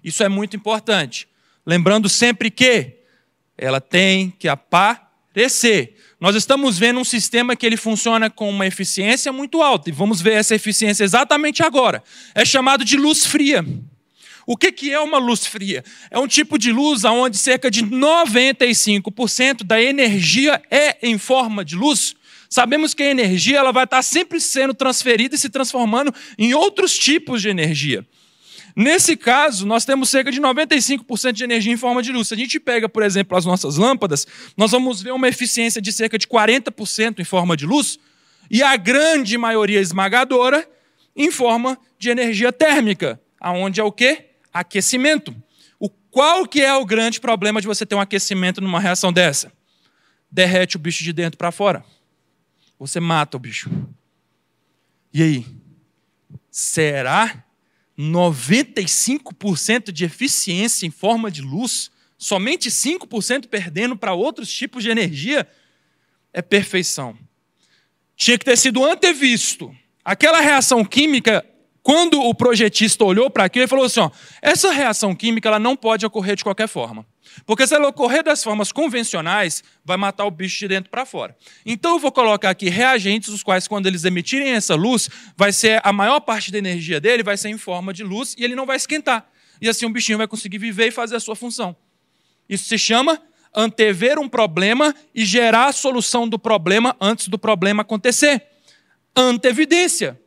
Isso 0.02 0.24
é 0.24 0.28
muito 0.28 0.56
importante. 0.56 1.28
Lembrando 1.64 2.08
sempre 2.08 2.50
que 2.50 2.96
ela 3.56 3.80
tem 3.80 4.28
que 4.28 4.48
aparecer. 4.48 5.99
Nós 6.20 6.36
estamos 6.36 6.78
vendo 6.78 7.00
um 7.00 7.04
sistema 7.04 7.56
que 7.56 7.64
ele 7.64 7.78
funciona 7.78 8.28
com 8.28 8.50
uma 8.50 8.66
eficiência 8.66 9.32
muito 9.32 9.62
alta, 9.62 9.88
e 9.88 9.92
vamos 9.92 10.20
ver 10.20 10.34
essa 10.34 10.54
eficiência 10.54 11.02
exatamente 11.02 11.62
agora. 11.62 12.04
É 12.34 12.44
chamado 12.44 12.84
de 12.84 12.98
luz 12.98 13.24
fria. 13.24 13.64
O 14.46 14.54
que 14.54 14.92
é 14.92 15.00
uma 15.00 15.16
luz 15.16 15.46
fria? 15.46 15.82
É 16.10 16.18
um 16.18 16.26
tipo 16.26 16.58
de 16.58 16.72
luz 16.72 17.04
onde 17.04 17.38
cerca 17.38 17.70
de 17.70 17.82
95% 17.82 19.64
da 19.64 19.80
energia 19.80 20.60
é 20.70 20.98
em 21.02 21.16
forma 21.16 21.64
de 21.64 21.74
luz. 21.74 22.14
Sabemos 22.50 22.92
que 22.92 23.02
a 23.02 23.10
energia 23.10 23.58
ela 23.58 23.72
vai 23.72 23.84
estar 23.84 24.02
sempre 24.02 24.40
sendo 24.40 24.74
transferida 24.74 25.36
e 25.36 25.38
se 25.38 25.48
transformando 25.48 26.12
em 26.36 26.52
outros 26.52 26.98
tipos 26.98 27.40
de 27.40 27.48
energia. 27.48 28.04
Nesse 28.80 29.14
caso, 29.14 29.66
nós 29.66 29.84
temos 29.84 30.08
cerca 30.08 30.32
de 30.32 30.40
95% 30.40 31.32
de 31.32 31.44
energia 31.44 31.70
em 31.70 31.76
forma 31.76 32.02
de 32.02 32.10
luz. 32.10 32.28
Se 32.28 32.32
a 32.32 32.36
gente 32.38 32.58
pega, 32.58 32.88
por 32.88 33.02
exemplo, 33.02 33.36
as 33.36 33.44
nossas 33.44 33.76
lâmpadas, 33.76 34.26
nós 34.56 34.70
vamos 34.70 35.02
ver 35.02 35.12
uma 35.12 35.28
eficiência 35.28 35.82
de 35.82 35.92
cerca 35.92 36.16
de 36.16 36.26
40% 36.26 37.18
em 37.18 37.24
forma 37.24 37.58
de 37.58 37.66
luz 37.66 37.98
e 38.50 38.62
a 38.62 38.74
grande 38.78 39.36
maioria 39.36 39.82
esmagadora 39.82 40.66
em 41.14 41.30
forma 41.30 41.78
de 41.98 42.08
energia 42.08 42.50
térmica, 42.54 43.20
aonde 43.38 43.82
é 43.82 43.84
o 43.84 43.92
quê? 43.92 44.30
Aquecimento. 44.50 45.36
O 45.78 45.90
qual 45.90 46.46
que 46.46 46.62
é 46.62 46.74
o 46.74 46.86
grande 46.86 47.20
problema 47.20 47.60
de 47.60 47.66
você 47.66 47.84
ter 47.84 47.96
um 47.96 48.00
aquecimento 48.00 48.62
numa 48.62 48.80
reação 48.80 49.12
dessa? 49.12 49.52
Derrete 50.32 50.76
o 50.76 50.80
bicho 50.80 51.04
de 51.04 51.12
dentro 51.12 51.36
para 51.36 51.52
fora. 51.52 51.84
Você 52.78 52.98
mata 52.98 53.36
o 53.36 53.40
bicho. 53.40 53.70
E 55.12 55.22
aí? 55.22 55.46
Será 56.50 57.44
95% 58.00 59.92
de 59.92 60.04
eficiência 60.04 60.86
em 60.86 60.90
forma 60.90 61.30
de 61.30 61.42
luz, 61.42 61.90
somente 62.16 62.70
5% 62.70 63.46
perdendo 63.46 63.96
para 63.96 64.14
outros 64.14 64.50
tipos 64.50 64.82
de 64.82 64.90
energia, 64.90 65.46
é 66.32 66.40
perfeição. 66.40 67.16
Tinha 68.16 68.38
que 68.38 68.44
ter 68.44 68.56
sido 68.56 68.84
antevisto. 68.84 69.74
Aquela 70.04 70.40
reação 70.40 70.84
química, 70.84 71.44
quando 71.82 72.20
o 72.20 72.34
projetista 72.34 73.04
olhou 73.04 73.30
para 73.30 73.44
aquilo, 73.44 73.64
ele 73.64 73.68
falou 73.68 73.84
assim: 73.84 74.00
ó, 74.00 74.10
essa 74.40 74.72
reação 74.72 75.14
química 75.14 75.48
ela 75.48 75.58
não 75.58 75.76
pode 75.76 76.06
ocorrer 76.06 76.36
de 76.36 76.44
qualquer 76.44 76.68
forma. 76.68 77.06
Porque 77.46 77.66
se 77.66 77.74
ela 77.74 77.88
ocorrer 77.88 78.22
das 78.22 78.42
formas 78.42 78.72
convencionais, 78.72 79.62
vai 79.84 79.96
matar 79.96 80.24
o 80.24 80.30
bicho 80.30 80.58
de 80.58 80.68
dentro 80.68 80.90
para 80.90 81.06
fora. 81.06 81.36
Então 81.64 81.92
eu 81.92 81.98
vou 81.98 82.12
colocar 82.12 82.50
aqui 82.50 82.68
reagentes, 82.68 83.28
os 83.28 83.42
quais, 83.42 83.66
quando 83.66 83.86
eles 83.86 84.04
emitirem 84.04 84.50
essa 84.50 84.74
luz, 84.74 85.08
vai 85.36 85.52
ser 85.52 85.80
a 85.84 85.92
maior 85.92 86.20
parte 86.20 86.50
da 86.50 86.58
energia 86.58 87.00
dele 87.00 87.22
vai 87.22 87.36
ser 87.36 87.48
em 87.48 87.58
forma 87.58 87.92
de 87.92 88.02
luz 88.02 88.34
e 88.38 88.44
ele 88.44 88.54
não 88.54 88.66
vai 88.66 88.76
esquentar. 88.76 89.26
E 89.60 89.68
assim 89.68 89.86
o 89.86 89.90
bichinho 89.90 90.18
vai 90.18 90.26
conseguir 90.26 90.58
viver 90.58 90.88
e 90.88 90.90
fazer 90.90 91.16
a 91.16 91.20
sua 91.20 91.36
função. 91.36 91.76
Isso 92.48 92.64
se 92.64 92.78
chama 92.78 93.20
antever 93.54 94.18
um 94.18 94.28
problema 94.28 94.94
e 95.14 95.24
gerar 95.24 95.66
a 95.66 95.72
solução 95.72 96.28
do 96.28 96.38
problema 96.38 96.96
antes 97.00 97.28
do 97.28 97.38
problema 97.38 97.82
acontecer. 97.82 98.42
Antevidência. 99.14 100.20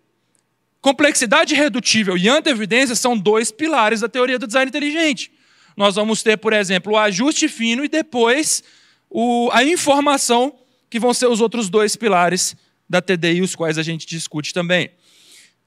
Complexidade 0.81 1.55
redutível 1.55 2.17
e 2.17 2.27
antevidência 2.27 2.95
são 2.95 3.17
dois 3.17 3.51
pilares 3.51 4.01
da 4.01 4.09
teoria 4.09 4.37
do 4.37 4.45
design 4.45 4.69
inteligente 4.69 5.31
nós 5.75 5.95
vamos 5.95 6.21
ter, 6.23 6.37
por 6.37 6.53
exemplo, 6.53 6.93
o 6.93 6.97
ajuste 6.97 7.47
fino 7.47 7.83
e 7.83 7.87
depois 7.87 8.63
o, 9.09 9.49
a 9.51 9.63
informação, 9.63 10.55
que 10.89 10.99
vão 10.99 11.13
ser 11.13 11.27
os 11.27 11.41
outros 11.41 11.69
dois 11.69 11.95
pilares 11.95 12.55
da 12.89 13.01
TDI, 13.01 13.41
os 13.41 13.55
quais 13.55 13.77
a 13.77 13.83
gente 13.83 14.05
discute 14.05 14.53
também. 14.53 14.91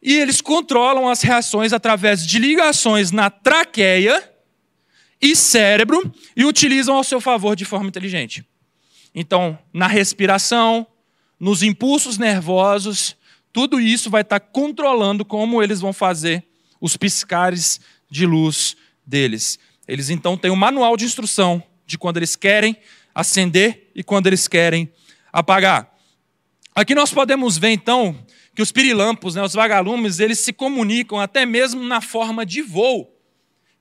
E 0.03 0.15
eles 0.15 0.41
controlam 0.41 1.09
as 1.09 1.23
reações 1.23 1.73
através 1.73 2.25
de 2.27 2.39
ligações 2.39 3.11
na 3.11 3.31
traqueia 3.31 4.33
e 5.21 5.35
cérebro 5.35 6.13
e 6.37 6.45
utilizam 6.45 6.95
ao 6.95 7.05
seu 7.05 7.21
favor 7.21 7.57
de 7.57 7.65
forma 7.65 7.89
inteligente. 7.89 8.45
Então, 9.15 9.59
na 9.73 9.87
respiração, 9.87 10.87
nos 11.41 11.63
impulsos 11.63 12.19
nervosos, 12.19 13.17
tudo 13.53 13.81
isso 13.81 14.11
vai 14.11 14.21
estar 14.21 14.39
controlando 14.41 15.25
como 15.25 15.63
eles 15.63 15.81
vão 15.81 15.93
fazer 15.93 16.45
os 16.81 16.97
piscares 16.97 17.81
de 18.11 18.27
luz 18.27 18.77
deles. 19.05 19.59
Eles 19.87 20.11
então 20.11 20.37
têm 20.37 20.51
um 20.51 20.57
manual 20.57 20.97
de 20.97 21.05
instrução 21.05 21.63
de 21.87 21.97
quando 21.97 22.17
eles 22.17 22.35
querem 22.35 22.77
acender 23.15 23.91
e 23.95 24.03
quando 24.03 24.27
eles 24.27 24.49
querem 24.49 24.91
apagar. 25.33 25.91
Aqui 26.75 26.95
nós 26.95 27.13
podemos 27.13 27.57
ver 27.57 27.71
então 27.71 28.19
que 28.55 28.63
os 28.63 28.73
pirilampos, 28.73 29.35
né, 29.35 29.43
os 29.43 29.55
vagalumes, 29.55 30.19
eles 30.19 30.39
se 30.39 30.53
comunicam 30.53 31.21
até 31.21 31.47
mesmo 31.47 31.83
na 31.83 32.01
forma 32.01 32.45
de 32.45 32.63
voo. 32.63 33.15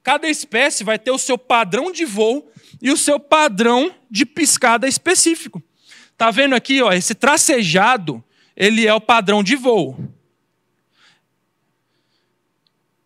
Cada 0.04 0.28
espécie 0.28 0.84
vai 0.84 1.00
ter 1.00 1.12
o 1.12 1.18
seu 1.18 1.38
padrão 1.38 1.92
de 1.92 2.06
voo 2.06 2.52
e 2.82 2.92
o 2.92 2.98
seu 2.98 3.20
padrão 3.20 3.94
de 4.10 4.26
piscada 4.26 4.88
específico. 4.88 5.64
Tá 6.18 6.30
vendo 6.30 6.56
aqui, 6.56 6.82
ó, 6.82 6.94
esse 6.94 7.16
tracejado, 7.16 8.24
ele 8.56 8.86
é 8.86 8.94
o 8.94 9.02
padrão 9.02 9.42
de 9.42 9.56
voo. 9.56 9.98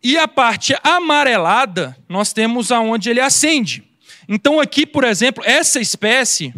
E 0.02 0.18
a 0.18 0.28
parte 0.28 0.76
amarelada, 0.84 1.98
nós 2.08 2.32
temos 2.32 2.72
aonde 2.72 3.10
ele 3.10 3.20
acende. 3.20 3.84
Então 4.28 4.60
aqui, 4.60 4.86
por 4.86 5.04
exemplo, 5.04 5.44
essa 5.46 5.80
espécie, 5.80 6.54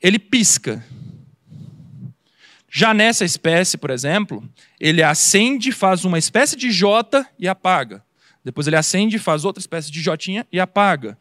ele 0.00 0.18
pisca. 0.18 0.84
Já 2.70 2.94
nessa 2.94 3.24
espécie, 3.24 3.76
por 3.76 3.90
exemplo, 3.90 4.48
ele 4.78 5.02
acende, 5.02 5.72
faz 5.72 6.04
uma 6.04 6.18
espécie 6.18 6.56
de 6.56 6.70
J 6.70 7.26
e 7.38 7.48
apaga. 7.48 8.04
Depois 8.44 8.66
ele 8.66 8.76
acende, 8.76 9.18
faz 9.18 9.44
outra 9.44 9.60
espécie 9.60 9.90
de 9.90 10.00
J 10.00 10.46
e 10.50 10.60
apaga. 10.60 11.18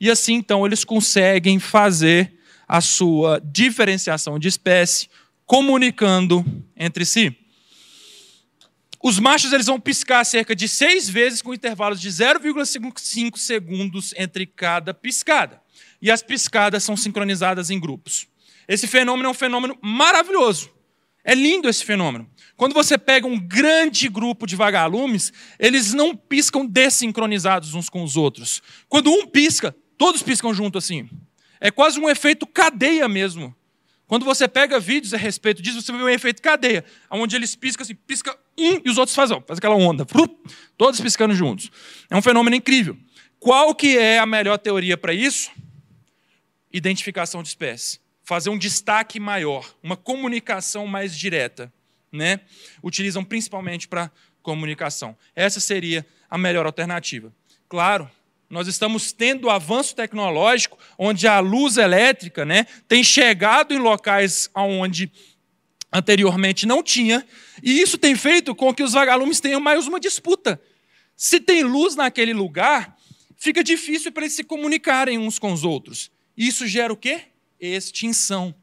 E 0.00 0.10
assim, 0.10 0.34
então, 0.34 0.66
eles 0.66 0.84
conseguem 0.84 1.58
fazer 1.58 2.34
a 2.66 2.80
sua 2.80 3.40
diferenciação 3.42 4.38
de 4.38 4.48
espécie, 4.48 5.08
comunicando 5.46 6.44
entre 6.76 7.04
si. 7.04 7.34
Os 9.02 9.18
machos 9.18 9.52
eles 9.52 9.66
vão 9.66 9.78
piscar 9.78 10.24
cerca 10.24 10.56
de 10.56 10.68
seis 10.68 11.08
vezes 11.08 11.40
com 11.40 11.54
intervalos 11.54 12.00
de 12.00 12.08
0,5 12.08 13.38
segundos 13.38 14.12
entre 14.16 14.44
cada 14.46 14.92
piscada. 14.92 15.60
E 16.02 16.10
as 16.10 16.22
piscadas 16.22 16.82
são 16.82 16.96
sincronizadas 16.96 17.70
em 17.70 17.78
grupos. 17.78 18.26
Esse 18.66 18.86
fenômeno 18.86 19.28
é 19.28 19.30
um 19.30 19.34
fenômeno 19.34 19.78
maravilhoso. 19.80 20.70
É 21.24 21.34
lindo 21.34 21.68
esse 21.68 21.84
fenômeno. 21.84 22.28
Quando 22.56 22.72
você 22.72 22.98
pega 22.98 23.26
um 23.26 23.38
grande 23.38 24.08
grupo 24.08 24.46
de 24.46 24.56
vagalumes, 24.56 25.32
eles 25.58 25.94
não 25.94 26.16
piscam 26.16 26.66
desincronizados 26.66 27.74
uns 27.74 27.88
com 27.88 28.02
os 28.02 28.16
outros. 28.16 28.62
Quando 28.88 29.10
um 29.10 29.26
pisca, 29.26 29.74
todos 29.96 30.22
piscam 30.22 30.52
junto 30.52 30.78
assim. 30.78 31.08
É 31.60 31.70
quase 31.70 32.00
um 32.00 32.08
efeito 32.08 32.46
cadeia 32.46 33.08
mesmo. 33.08 33.54
Quando 34.08 34.24
você 34.24 34.48
pega 34.48 34.80
vídeos 34.80 35.12
a 35.12 35.18
respeito 35.18 35.60
disso, 35.60 35.82
você 35.82 35.92
vê 35.92 35.98
um 35.98 36.08
efeito 36.08 36.40
cadeia, 36.40 36.82
onde 37.10 37.36
eles 37.36 37.54
piscam 37.54 37.82
assim, 37.82 37.94
pisca 37.94 38.34
um 38.56 38.80
e 38.82 38.90
os 38.90 38.96
outros 38.96 39.14
fazem, 39.14 39.40
faz 39.46 39.58
aquela 39.58 39.76
onda, 39.76 40.06
todos 40.78 40.98
piscando 40.98 41.34
juntos. 41.34 41.70
É 42.08 42.16
um 42.16 42.22
fenômeno 42.22 42.56
incrível. 42.56 42.96
Qual 43.38 43.74
que 43.74 43.98
é 43.98 44.18
a 44.18 44.24
melhor 44.24 44.56
teoria 44.56 44.96
para 44.96 45.12
isso? 45.12 45.50
Identificação 46.72 47.42
de 47.42 47.50
espécie. 47.50 48.00
Fazer 48.24 48.48
um 48.48 48.58
destaque 48.58 49.20
maior, 49.20 49.70
uma 49.82 49.96
comunicação 49.96 50.86
mais 50.86 51.16
direta. 51.16 51.70
Né? 52.10 52.40
Utilizam 52.82 53.22
principalmente 53.22 53.86
para 53.86 54.10
comunicação. 54.42 55.14
Essa 55.36 55.60
seria 55.60 56.06
a 56.30 56.38
melhor 56.38 56.64
alternativa. 56.64 57.30
Claro, 57.68 58.10
nós 58.50 58.66
estamos 58.66 59.12
tendo 59.12 59.50
avanço 59.50 59.94
tecnológico 59.94 60.78
onde 60.98 61.26
a 61.26 61.38
luz 61.38 61.76
elétrica 61.76 62.44
né, 62.44 62.66
tem 62.86 63.04
chegado 63.04 63.74
em 63.74 63.78
locais 63.78 64.48
onde 64.54 65.10
anteriormente 65.92 66.66
não 66.66 66.82
tinha, 66.82 67.26
e 67.62 67.80
isso 67.80 67.96
tem 67.96 68.14
feito 68.14 68.54
com 68.54 68.72
que 68.74 68.82
os 68.82 68.92
vagalumes 68.92 69.40
tenham 69.40 69.60
mais 69.60 69.86
uma 69.86 69.98
disputa. 69.98 70.60
Se 71.16 71.40
tem 71.40 71.62
luz 71.62 71.96
naquele 71.96 72.32
lugar, 72.32 72.96
fica 73.36 73.64
difícil 73.64 74.12
para 74.12 74.24
eles 74.24 74.34
se 74.34 74.44
comunicarem 74.44 75.18
uns 75.18 75.38
com 75.38 75.52
os 75.52 75.64
outros. 75.64 76.10
Isso 76.36 76.66
gera 76.66 76.92
o 76.92 76.96
quê? 76.96 77.22
Extinção. 77.58 78.54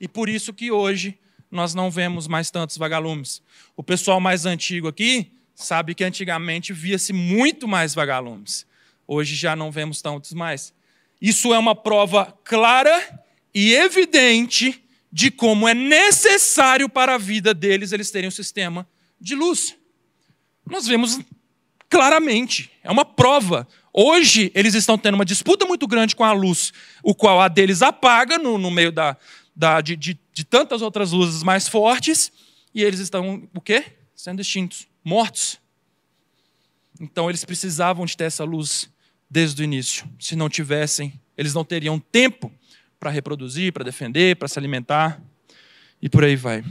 E 0.00 0.06
por 0.06 0.28
isso 0.28 0.52
que 0.52 0.70
hoje 0.70 1.18
nós 1.50 1.74
não 1.74 1.90
vemos 1.90 2.28
mais 2.28 2.50
tantos 2.50 2.76
vagalumes. 2.76 3.42
O 3.76 3.82
pessoal 3.82 4.20
mais 4.20 4.46
antigo 4.46 4.88
aqui 4.88 5.32
sabe 5.54 5.94
que 5.94 6.04
antigamente 6.04 6.72
via-se 6.72 7.12
muito 7.12 7.66
mais 7.66 7.94
vagalumes. 7.94 8.66
Hoje 9.14 9.34
já 9.34 9.54
não 9.54 9.70
vemos 9.70 10.00
tantos 10.00 10.32
mais. 10.32 10.72
Isso 11.20 11.52
é 11.52 11.58
uma 11.58 11.74
prova 11.74 12.34
clara 12.44 13.22
e 13.54 13.74
evidente 13.74 14.82
de 15.12 15.30
como 15.30 15.68
é 15.68 15.74
necessário 15.74 16.88
para 16.88 17.16
a 17.16 17.18
vida 17.18 17.52
deles 17.52 17.92
eles 17.92 18.10
terem 18.10 18.28
um 18.28 18.30
sistema 18.30 18.88
de 19.20 19.34
luz. 19.34 19.76
Nós 20.64 20.86
vemos 20.86 21.20
claramente, 21.90 22.70
é 22.82 22.90
uma 22.90 23.04
prova. 23.04 23.68
Hoje, 23.92 24.50
eles 24.54 24.72
estão 24.72 24.96
tendo 24.96 25.16
uma 25.16 25.26
disputa 25.26 25.66
muito 25.66 25.86
grande 25.86 26.16
com 26.16 26.24
a 26.24 26.32
luz, 26.32 26.72
o 27.02 27.14
qual 27.14 27.38
a 27.38 27.48
deles 27.48 27.82
apaga 27.82 28.38
no, 28.38 28.56
no 28.56 28.70
meio 28.70 28.90
da, 28.90 29.14
da 29.54 29.82
de, 29.82 29.94
de, 29.94 30.18
de, 30.32 30.42
tantas 30.42 30.80
outras 30.80 31.12
luzes 31.12 31.42
mais 31.42 31.68
fortes, 31.68 32.32
e 32.74 32.82
eles 32.82 32.98
estão, 32.98 33.46
o 33.54 33.60
quê? 33.60 33.84
Sendo 34.16 34.40
extintos, 34.40 34.88
mortos. 35.04 35.60
Então, 36.98 37.28
eles 37.28 37.44
precisavam 37.44 38.06
de 38.06 38.16
ter 38.16 38.24
essa 38.24 38.44
luz 38.44 38.90
desde 39.32 39.62
o 39.62 39.64
início. 39.64 40.06
Se 40.20 40.36
não 40.36 40.50
tivessem, 40.50 41.18
eles 41.38 41.54
não 41.54 41.64
teriam 41.64 41.98
tempo 41.98 42.52
para 43.00 43.08
reproduzir, 43.08 43.72
para 43.72 43.82
defender, 43.82 44.36
para 44.36 44.46
se 44.46 44.58
alimentar, 44.58 45.18
e 46.02 46.08
por 46.08 46.22
aí 46.22 46.36
vai. 46.36 46.62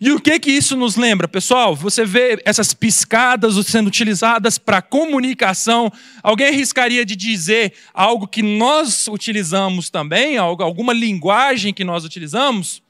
E 0.00 0.10
o 0.10 0.20
que 0.20 0.38
que 0.40 0.50
isso 0.50 0.76
nos 0.76 0.96
lembra, 0.96 1.28
pessoal? 1.28 1.76
Você 1.76 2.04
vê 2.04 2.42
essas 2.44 2.74
piscadas 2.74 3.54
sendo 3.66 3.86
utilizadas 3.86 4.58
para 4.58 4.82
comunicação. 4.82 5.92
Alguém 6.22 6.48
arriscaria 6.48 7.04
de 7.04 7.14
dizer 7.14 7.72
algo 7.94 8.26
que 8.26 8.42
nós 8.42 9.06
utilizamos 9.06 9.90
também, 9.90 10.36
alguma 10.36 10.92
linguagem 10.92 11.72
que 11.72 11.84
nós 11.84 12.04
utilizamos? 12.04 12.82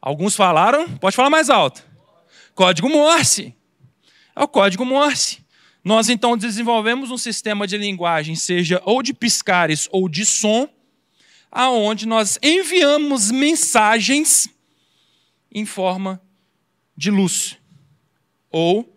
Alguns 0.00 0.34
falaram, 0.34 0.88
pode 0.96 1.14
falar 1.14 1.30
mais 1.30 1.50
alto. 1.50 1.82
Código 2.54 2.88
Morse. 2.88 3.54
É 4.34 4.42
o 4.42 4.48
código 4.48 4.84
Morse. 4.84 5.41
Nós 5.84 6.08
então 6.08 6.36
desenvolvemos 6.36 7.10
um 7.10 7.18
sistema 7.18 7.66
de 7.66 7.76
linguagem, 7.76 8.36
seja 8.36 8.80
ou 8.84 9.02
de 9.02 9.12
piscares 9.12 9.88
ou 9.90 10.08
de 10.08 10.24
som, 10.24 10.68
aonde 11.50 12.06
nós 12.06 12.38
enviamos 12.42 13.30
mensagens 13.30 14.48
em 15.50 15.66
forma 15.66 16.22
de 16.96 17.10
luz 17.10 17.58
ou 18.50 18.96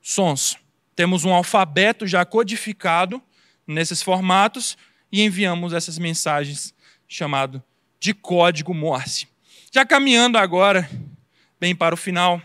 sons. 0.00 0.56
Temos 0.94 1.24
um 1.24 1.34
alfabeto 1.34 2.06
já 2.06 2.24
codificado 2.24 3.22
nesses 3.66 4.02
formatos 4.02 4.76
e 5.12 5.22
enviamos 5.22 5.72
essas 5.72 5.98
mensagens 5.98 6.74
chamado 7.06 7.62
de 8.00 8.14
código 8.14 8.72
Morse. 8.72 9.28
Já 9.72 9.84
caminhando 9.84 10.38
agora 10.38 10.88
bem 11.60 11.74
para 11.74 11.94
o 11.94 11.98
final, 11.98 12.40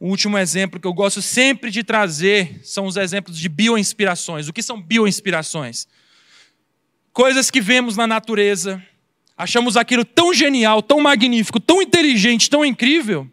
o 0.00 0.08
último 0.08 0.38
exemplo 0.38 0.80
que 0.80 0.86
eu 0.86 0.94
gosto 0.94 1.20
sempre 1.20 1.70
de 1.70 1.84
trazer 1.84 2.58
são 2.64 2.86
os 2.86 2.96
exemplos 2.96 3.38
de 3.38 3.50
bioinspirações. 3.50 4.48
O 4.48 4.52
que 4.52 4.62
são 4.62 4.80
bioinspirações? 4.80 5.86
Coisas 7.12 7.50
que 7.50 7.60
vemos 7.60 7.98
na 7.98 8.06
natureza, 8.06 8.82
achamos 9.36 9.76
aquilo 9.76 10.02
tão 10.02 10.32
genial, 10.32 10.80
tão 10.80 11.00
magnífico, 11.02 11.60
tão 11.60 11.82
inteligente, 11.82 12.48
tão 12.48 12.64
incrível, 12.64 13.30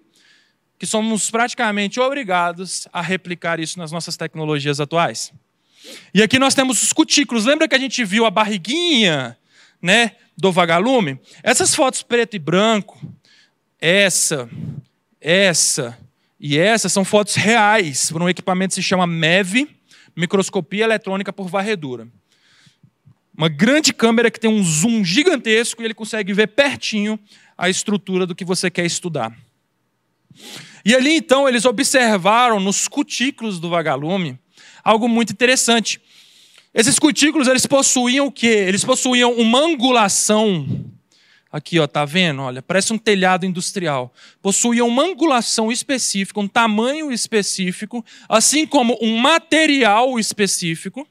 que 0.78 0.86
somos 0.86 1.32
praticamente 1.32 2.02
obrigados 2.02 2.86
a 2.92 3.02
replicar 3.02 3.62
isso 3.62 3.80
nas 3.80 3.94
nossas 3.94 4.18
tecnologias 4.18 4.82
atuais. 4.82 5.32
E 6.14 6.22
aqui 6.22 6.38
nós 6.38 6.54
temos 6.54 6.84
os 6.84 6.92
cutículos. 6.92 7.46
Lembra 7.46 7.70
que 7.70 7.76
a 7.76 7.80
gente 7.80 8.04
viu 8.04 8.26
a 8.26 8.30
barriguinha, 8.30 9.38
né, 9.82 10.18
do 10.36 10.52
vagalume? 10.52 11.18
Essas 11.42 11.74
fotos 11.74 12.04
preto 12.04 12.36
e 12.36 12.40
branco, 12.40 13.00
essa, 13.80 14.50
essa 15.22 15.98
e 16.40 16.58
essa 16.58 16.88
são 16.88 17.04
fotos 17.04 17.36
reais 17.36 18.12
por 18.12 18.22
um 18.22 18.30
equipamento 18.30 18.76
que 18.76 18.82
se 18.82 18.88
chama 18.88 19.08
MEV, 19.08 19.68
microscopia 20.16 20.84
eletrônica 20.84 21.34
por 21.34 21.48
varredura. 21.48 22.08
Uma 23.36 23.50
grande 23.50 23.94
câmera 23.94 24.32
que 24.32 24.40
tem 24.40 24.50
um 24.50 24.64
zoom 24.64 25.04
gigantesco 25.04 25.82
e 25.82 25.86
ele 25.86 25.94
consegue 25.94 26.34
ver 26.34 26.48
pertinho 26.48 27.20
a 27.58 27.70
estrutura 27.70 28.26
do 28.26 28.36
que 28.36 28.46
você 28.46 28.70
quer 28.70 28.86
estudar. 28.86 29.36
E 30.86 30.96
ali 30.96 31.16
então 31.16 31.48
eles 31.48 31.66
observaram 31.66 32.60
nos 32.60 32.88
cutículos 32.88 33.60
do 33.60 33.70
vagalume 33.70 34.40
algo 34.84 35.10
muito 35.10 35.34
interessante. 35.34 36.00
Esses 36.74 36.98
cutículos 36.98 37.48
eles 37.48 37.66
possuíam 37.66 38.28
o 38.28 38.32
quê? 38.32 38.48
Eles 38.48 38.86
possuíam 38.86 39.34
uma 39.34 39.60
angulação. 39.60 40.86
Aqui, 41.52 41.80
ó, 41.80 41.88
tá 41.88 42.04
vendo? 42.04 42.42
Olha, 42.42 42.62
parece 42.62 42.92
um 42.92 42.98
telhado 42.98 43.46
industrial. 43.46 44.14
Possuíam 44.42 44.88
uma 44.88 45.04
angulação 45.04 45.72
específica, 45.72 46.40
um 46.40 46.48
tamanho 46.48 47.12
específico, 47.12 48.04
assim 48.28 48.66
como 48.66 48.98
um 49.02 49.18
material 49.18 50.20
específico. 50.20 51.08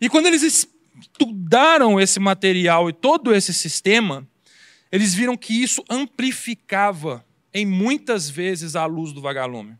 E 0.00 0.08
quando 0.08 0.26
eles 0.26 0.42
estudaram 0.98 2.00
esse 2.00 2.18
material 2.18 2.88
e 2.88 2.92
todo 2.92 3.34
esse 3.34 3.52
sistema, 3.52 4.26
eles 4.90 5.14
viram 5.14 5.36
que 5.36 5.62
isso 5.62 5.84
amplificava 5.90 7.24
em 7.52 7.66
muitas 7.66 8.30
vezes 8.30 8.74
a 8.74 8.86
luz 8.86 9.12
do 9.12 9.20
vagalume. 9.20 9.76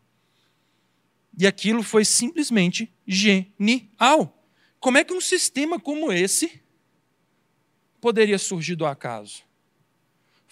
E 1.38 1.46
aquilo 1.46 1.82
foi 1.82 2.04
simplesmente 2.04 2.92
genial. 3.06 4.46
Como 4.78 4.98
é 4.98 5.04
que 5.04 5.14
um 5.14 5.20
sistema 5.20 5.80
como 5.80 6.12
esse 6.12 6.60
poderia 8.00 8.38
surgir 8.38 8.76
do 8.76 8.86
acaso? 8.86 9.42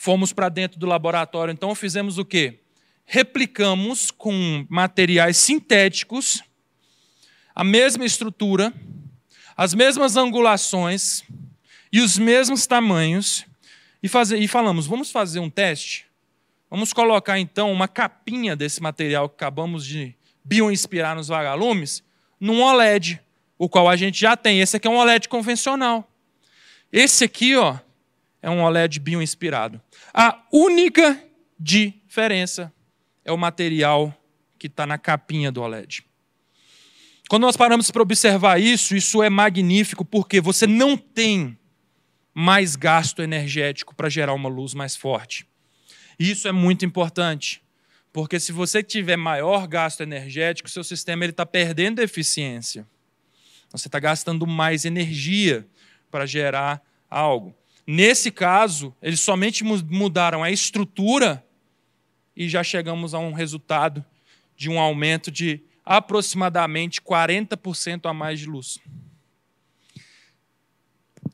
Fomos 0.02 0.32
para 0.32 0.48
dentro 0.48 0.80
do 0.80 0.86
laboratório, 0.86 1.52
então 1.52 1.72
fizemos 1.76 2.18
o 2.18 2.24
quê? 2.24 2.58
Replicamos 3.06 4.10
com 4.10 4.66
materiais 4.68 5.36
sintéticos 5.36 6.42
a 7.54 7.62
mesma 7.62 8.04
estrutura, 8.04 8.74
as 9.56 9.74
mesmas 9.74 10.16
angulações 10.16 11.22
e 11.92 12.00
os 12.00 12.18
mesmos 12.18 12.66
tamanhos 12.66 13.46
e, 14.02 14.08
fazer, 14.08 14.38
e 14.40 14.48
falamos: 14.48 14.88
vamos 14.88 15.12
fazer 15.12 15.38
um 15.38 15.48
teste? 15.48 16.04
Vamos 16.68 16.92
colocar 16.92 17.38
então 17.38 17.70
uma 17.70 17.86
capinha 17.86 18.56
desse 18.56 18.82
material 18.82 19.28
que 19.28 19.36
acabamos 19.36 19.86
de 19.86 20.16
bioinspirar 20.42 21.14
nos 21.14 21.28
vagalumes 21.28 22.02
num 22.40 22.60
OLED, 22.60 23.20
o 23.56 23.68
qual 23.68 23.88
a 23.88 23.94
gente 23.94 24.18
já 24.18 24.36
tem. 24.36 24.60
Esse 24.60 24.78
aqui 24.78 24.88
é 24.88 24.90
um 24.90 24.96
OLED 24.96 25.28
convencional. 25.28 26.10
Esse 26.92 27.22
aqui, 27.22 27.54
ó, 27.54 27.78
é 28.42 28.50
um 28.50 28.60
OLED 28.60 28.98
bioinspirado. 28.98 29.80
A 30.14 30.42
única 30.52 31.22
diferença 31.58 32.72
é 33.24 33.32
o 33.32 33.38
material 33.38 34.14
que 34.58 34.66
está 34.66 34.86
na 34.86 34.98
capinha 34.98 35.50
do 35.50 35.62
OLED. 35.62 36.04
Quando 37.28 37.42
nós 37.42 37.56
paramos 37.56 37.90
para 37.90 38.02
observar 38.02 38.60
isso, 38.60 38.94
isso 38.94 39.22
é 39.22 39.30
magnífico 39.30 40.04
porque 40.04 40.40
você 40.40 40.66
não 40.66 40.96
tem 40.98 41.58
mais 42.34 42.76
gasto 42.76 43.22
energético 43.22 43.94
para 43.94 44.10
gerar 44.10 44.34
uma 44.34 44.48
luz 44.48 44.74
mais 44.74 44.96
forte. 44.96 45.46
Isso 46.18 46.46
é 46.46 46.52
muito 46.52 46.84
importante, 46.84 47.62
porque 48.12 48.38
se 48.38 48.52
você 48.52 48.82
tiver 48.82 49.16
maior 49.16 49.66
gasto 49.66 50.02
energético, 50.02 50.68
seu 50.68 50.84
sistema 50.84 51.24
está 51.24 51.46
perdendo 51.46 52.00
eficiência. 52.00 52.86
Você 53.70 53.88
está 53.88 53.98
gastando 53.98 54.46
mais 54.46 54.84
energia 54.84 55.66
para 56.10 56.26
gerar 56.26 56.82
algo. 57.08 57.54
Nesse 57.86 58.30
caso, 58.30 58.94
eles 59.02 59.20
somente 59.20 59.64
mudaram 59.64 60.42
a 60.42 60.50
estrutura 60.50 61.44
e 62.36 62.48
já 62.48 62.62
chegamos 62.62 63.14
a 63.14 63.18
um 63.18 63.32
resultado 63.32 64.04
de 64.56 64.70
um 64.70 64.78
aumento 64.78 65.30
de 65.30 65.60
aproximadamente 65.84 67.00
40% 67.00 68.08
a 68.08 68.14
mais 68.14 68.38
de 68.38 68.46
luz. 68.46 68.78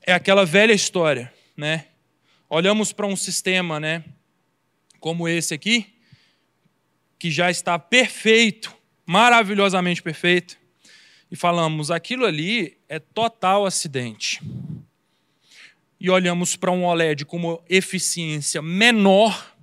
É 0.07 0.13
aquela 0.13 0.47
velha 0.47 0.73
história, 0.73 1.33
né? 1.57 1.87
Olhamos 2.49 2.93
para 2.93 3.07
um 3.07 3.15
sistema, 3.15 3.79
né, 3.79 4.03
como 4.99 5.29
esse 5.29 5.53
aqui, 5.53 5.95
que 7.19 7.31
já 7.31 7.51
está 7.51 7.79
perfeito, 7.79 8.75
maravilhosamente 9.05 10.03
perfeito, 10.03 10.57
e 11.31 11.37
falamos, 11.37 11.91
aquilo 11.91 12.25
ali 12.25 12.79
é 12.89 12.99
total 12.99 13.67
acidente. 13.67 14.41
E 16.01 16.09
olhamos 16.11 16.57
para 16.57 16.71
um 16.71 16.85
OLED 16.85 17.25
com 17.25 17.37
uma 17.37 17.61
eficiência 17.69 18.63
menor, 18.63 19.57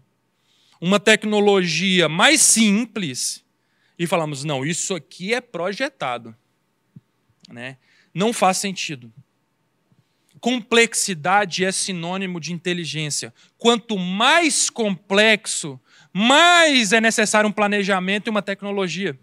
uma 0.82 1.00
tecnologia 1.00 2.10
mais 2.10 2.42
simples, 2.42 3.44
e 3.98 4.06
falamos: 4.06 4.44
não, 4.44 4.66
isso 4.66 4.94
aqui 4.94 5.34
é 5.34 5.42
projetado. 5.42 6.36
Né? 7.50 7.78
Não 8.14 8.34
faz 8.34 8.58
sentido. 8.58 9.12
Complexidade 10.40 11.64
é 11.64 11.72
sinônimo 11.72 12.40
de 12.40 12.54
inteligência. 12.54 13.34
Quanto 13.58 13.98
mais 13.98 14.70
complexo, 14.70 15.80
mais 16.14 16.94
é 16.94 17.02
necessário 17.02 17.50
um 17.50 17.54
planejamento 17.54 18.28
e 18.28 18.30
uma 18.30 18.42
tecnologia. 18.42 19.18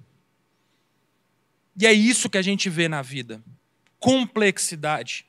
E 1.81 1.87
é 1.87 1.93
isso 1.93 2.29
que 2.29 2.39
a 2.39 2.43
gente 2.43 2.69
vê 2.69 2.89
na 2.89 3.03
vida. 3.03 3.43
Complexidade. 3.99 5.25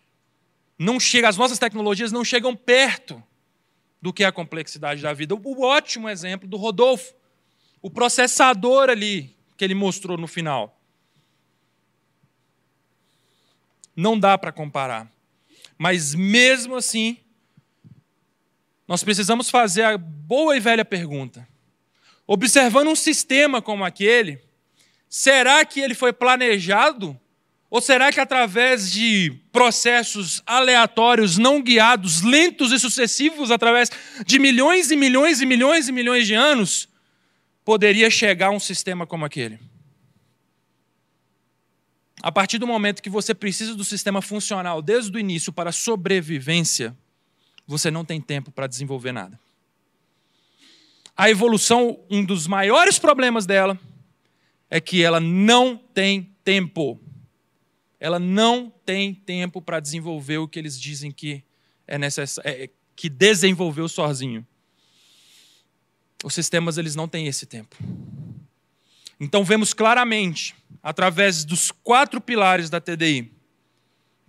Não 0.84 1.00
chega, 1.00 1.30
as 1.30 1.38
nossas 1.38 1.58
tecnologias 1.58 2.12
não 2.12 2.26
chegam 2.26 2.54
perto 2.54 3.24
do 4.02 4.12
que 4.12 4.22
é 4.22 4.28
a 4.28 4.34
complexidade 4.34 5.02
da 5.02 5.14
vida. 5.14 5.34
O 5.34 5.62
ótimo 5.64 6.10
exemplo 6.10 6.46
do 6.46 6.58
Rodolfo. 6.58 7.14
O 7.82 7.90
processador 7.90 8.90
ali 8.90 9.34
que 9.56 9.64
ele 9.64 9.74
mostrou 9.74 10.18
no 10.18 10.28
final. 10.28 10.78
Não 13.96 14.20
dá 14.20 14.38
para 14.38 14.52
comparar. 14.52 15.10
Mas 15.78 16.14
mesmo 16.14 16.76
assim, 16.76 17.18
nós 18.86 19.06
precisamos 19.06 19.50
fazer 19.50 19.84
a 19.84 19.98
boa 19.98 20.58
e 20.58 20.60
velha 20.60 20.84
pergunta. 20.84 21.48
Observando 22.28 22.90
um 22.90 22.96
sistema 22.96 23.62
como 23.62 23.86
aquele, 23.86 24.42
será 25.08 25.64
que 25.64 25.80
ele 25.80 25.96
foi 25.96 26.12
planejado? 26.12 27.18
Ou 27.74 27.82
será 27.82 28.12
que 28.12 28.20
através 28.20 28.92
de 28.92 29.32
processos 29.52 30.44
aleatórios, 30.46 31.40
não 31.40 31.60
guiados, 31.60 32.22
lentos 32.22 32.72
e 32.72 32.78
sucessivos, 32.78 33.50
através 33.50 33.90
de 34.28 34.38
milhões 34.38 34.92
e 34.92 34.96
milhões 34.96 35.42
e 35.42 35.46
milhões 35.48 35.90
e 35.90 35.92
milhões 35.92 36.28
de 36.28 36.36
anos, 36.36 36.88
poderia 37.66 38.12
chegar 38.12 38.50
a 38.50 38.52
um 38.52 38.60
sistema 38.60 39.08
como 39.08 39.26
aquele? 39.26 39.60
A 42.22 42.32
partir 42.32 42.60
do 42.60 42.68
momento 42.68 43.02
que 43.02 43.10
você 43.10 43.34
precisa 43.34 43.74
do 43.74 43.84
sistema 43.84 44.22
funcional 44.22 44.80
desde 44.80 45.18
o 45.18 45.20
início 45.20 45.52
para 45.52 45.72
sobrevivência, 45.72 46.96
você 47.66 47.90
não 47.90 48.06
tem 48.06 48.22
tempo 48.22 48.52
para 48.52 48.68
desenvolver 48.68 49.14
nada. 49.14 49.40
A 51.18 51.28
evolução, 51.28 52.00
um 52.08 52.24
dos 52.24 52.46
maiores 52.46 53.00
problemas 53.00 53.48
dela 53.48 53.80
é 54.70 54.80
que 54.80 55.02
ela 55.02 55.20
não 55.20 55.76
tem 55.76 56.30
tempo. 56.44 57.03
Ela 58.04 58.20
não 58.20 58.70
tem 58.86 59.14
tempo 59.14 59.62
para 59.62 59.80
desenvolver 59.80 60.38
o 60.38 60.46
que 60.46 60.60
eles 60.60 60.78
dizem 60.78 61.10
que 61.10 61.42
é 61.88 61.98
necessário, 61.98 62.52
é, 62.52 62.70
que 62.98 63.08
desenvolveu 63.08 63.88
sozinho. 63.88 64.46
Os 66.22 66.34
sistemas 66.34 66.78
eles 66.78 66.98
não 66.98 67.08
têm 67.08 67.28
esse 67.28 67.46
tempo. 67.46 67.78
Então 69.18 69.46
vemos 69.46 69.74
claramente, 69.74 70.54
através 70.84 71.46
dos 71.46 71.72
quatro 71.72 72.20
pilares 72.20 72.70
da 72.70 72.82
TDI. 72.82 73.32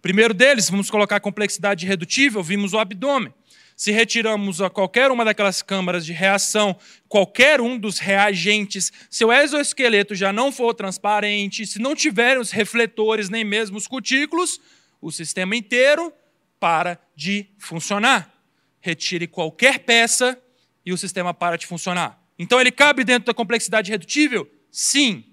Primeiro 0.00 0.34
deles, 0.34 0.70
vamos 0.70 0.88
colocar 0.88 1.16
a 1.16 1.20
complexidade 1.20 1.84
redutível, 1.84 2.44
vimos 2.44 2.74
o 2.74 2.78
abdômen. 2.78 3.34
Se 3.76 3.90
retiramos 3.90 4.60
a 4.60 4.70
qualquer 4.70 5.10
uma 5.10 5.24
daquelas 5.24 5.60
câmaras 5.60 6.06
de 6.06 6.12
reação, 6.12 6.76
qualquer 7.08 7.60
um 7.60 7.76
dos 7.78 7.98
reagentes, 7.98 8.92
se 9.10 9.24
o 9.24 9.32
exoesqueleto 9.32 10.14
já 10.14 10.32
não 10.32 10.52
for 10.52 10.74
transparente, 10.74 11.66
se 11.66 11.80
não 11.80 11.94
tiver 11.94 12.38
os 12.38 12.50
refletores 12.50 13.28
nem 13.28 13.44
mesmo 13.44 13.76
os 13.76 13.86
cutículos, 13.88 14.60
o 15.00 15.10
sistema 15.10 15.56
inteiro 15.56 16.12
para 16.60 16.98
de 17.16 17.46
funcionar. 17.58 18.32
Retire 18.80 19.26
qualquer 19.26 19.80
peça 19.80 20.40
e 20.86 20.92
o 20.92 20.98
sistema 20.98 21.34
para 21.34 21.56
de 21.56 21.66
funcionar. 21.66 22.22
Então 22.38 22.60
ele 22.60 22.70
cabe 22.70 23.04
dentro 23.04 23.26
da 23.26 23.34
complexidade 23.34 23.90
redutível? 23.90 24.48
Sim. 24.70 25.24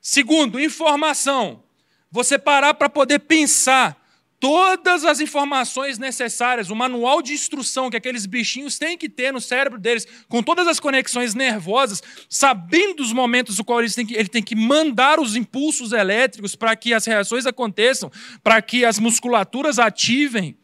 Segundo, 0.00 0.60
informação. 0.60 1.64
Você 2.10 2.38
parar 2.38 2.74
para 2.74 2.88
poder 2.88 3.20
pensar 3.20 3.97
todas 4.40 5.04
as 5.04 5.20
informações 5.20 5.98
necessárias, 5.98 6.70
o 6.70 6.76
manual 6.76 7.20
de 7.20 7.32
instrução 7.32 7.90
que 7.90 7.96
aqueles 7.96 8.26
bichinhos 8.26 8.78
têm 8.78 8.96
que 8.96 9.08
ter 9.08 9.32
no 9.32 9.40
cérebro 9.40 9.78
deles, 9.78 10.06
com 10.28 10.42
todas 10.42 10.66
as 10.68 10.78
conexões 10.78 11.34
nervosas, 11.34 12.02
sabendo 12.28 13.02
os 13.02 13.12
momentos 13.12 13.58
no 13.58 13.64
qual 13.64 13.80
eles 13.80 13.94
têm 13.94 14.06
que, 14.06 14.14
ele 14.14 14.28
tem 14.28 14.42
que 14.42 14.54
mandar 14.54 15.18
os 15.18 15.34
impulsos 15.34 15.92
elétricos 15.92 16.54
para 16.54 16.74
que 16.76 16.94
as 16.94 17.04
reações 17.04 17.46
aconteçam, 17.46 18.10
para 18.42 18.62
que 18.62 18.84
as 18.84 18.98
musculaturas 18.98 19.78
ativem, 19.78 20.56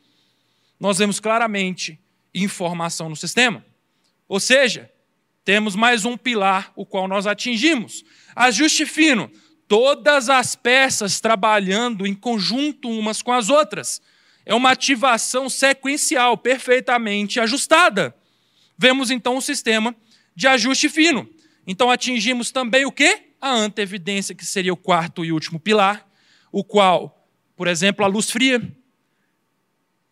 nós 0.78 0.98
vemos 0.98 1.18
claramente 1.18 1.98
informação 2.34 3.08
no 3.08 3.16
sistema. 3.16 3.64
Ou 4.28 4.38
seja, 4.40 4.90
temos 5.44 5.76
mais 5.76 6.04
um 6.04 6.16
pilar, 6.16 6.72
o 6.74 6.86
qual 6.86 7.06
nós 7.06 7.26
atingimos. 7.26 8.04
Ajuste 8.34 8.86
fino. 8.86 9.30
Todas 9.66 10.28
as 10.28 10.54
peças 10.54 11.20
trabalhando 11.20 12.06
em 12.06 12.14
conjunto 12.14 12.88
umas 12.88 13.22
com 13.22 13.32
as 13.32 13.48
outras. 13.48 14.00
É 14.44 14.54
uma 14.54 14.70
ativação 14.70 15.48
sequencial, 15.48 16.36
perfeitamente 16.36 17.40
ajustada. 17.40 18.14
Vemos 18.76 19.10
então 19.10 19.36
um 19.36 19.40
sistema 19.40 19.94
de 20.34 20.46
ajuste 20.46 20.88
fino. 20.88 21.28
Então 21.66 21.90
atingimos 21.90 22.50
também 22.50 22.84
o 22.84 22.92
quê? 22.92 23.30
A 23.40 23.50
antevidência, 23.50 24.34
que 24.34 24.44
seria 24.44 24.72
o 24.72 24.76
quarto 24.76 25.24
e 25.24 25.32
último 25.32 25.58
pilar, 25.58 26.06
o 26.52 26.62
qual, 26.62 27.26
por 27.56 27.66
exemplo, 27.66 28.04
a 28.04 28.08
luz 28.08 28.30
fria. 28.30 28.60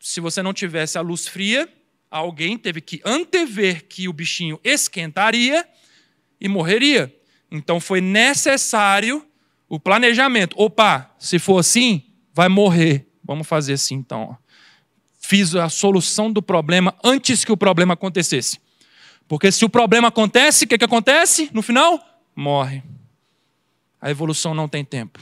Se 0.00 0.20
você 0.20 0.42
não 0.42 0.52
tivesse 0.52 0.96
a 0.96 1.00
luz 1.02 1.28
fria, 1.28 1.68
alguém 2.10 2.56
teve 2.56 2.80
que 2.80 3.00
antever 3.04 3.86
que 3.86 4.08
o 4.08 4.12
bichinho 4.12 4.58
esquentaria 4.64 5.66
e 6.40 6.48
morreria. 6.48 7.14
Então 7.50 7.78
foi 7.78 8.00
necessário 8.00 9.26
o 9.72 9.80
planejamento. 9.80 10.54
Opa, 10.58 11.10
se 11.18 11.38
for 11.38 11.58
assim, 11.58 12.02
vai 12.34 12.46
morrer. 12.46 13.08
Vamos 13.24 13.46
fazer 13.46 13.72
assim 13.72 13.94
então. 13.94 14.36
Fiz 15.18 15.54
a 15.54 15.70
solução 15.70 16.30
do 16.30 16.42
problema 16.42 16.94
antes 17.02 17.42
que 17.42 17.50
o 17.50 17.56
problema 17.56 17.94
acontecesse. 17.94 18.60
Porque 19.26 19.50
se 19.50 19.64
o 19.64 19.70
problema 19.70 20.08
acontece, 20.08 20.66
o 20.66 20.68
que, 20.68 20.76
que 20.76 20.84
acontece 20.84 21.48
no 21.54 21.62
final? 21.62 21.98
Morre. 22.36 22.82
A 23.98 24.10
evolução 24.10 24.52
não 24.52 24.68
tem 24.68 24.84
tempo. 24.84 25.20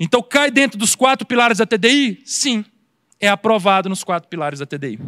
Então 0.00 0.20
cai 0.20 0.50
dentro 0.50 0.76
dos 0.76 0.96
quatro 0.96 1.24
pilares 1.24 1.58
da 1.58 1.66
TDI? 1.66 2.20
Sim. 2.24 2.64
É 3.20 3.28
aprovado 3.28 3.88
nos 3.88 4.02
quatro 4.02 4.28
pilares 4.28 4.58
da 4.58 4.66
TDI. 4.66 4.98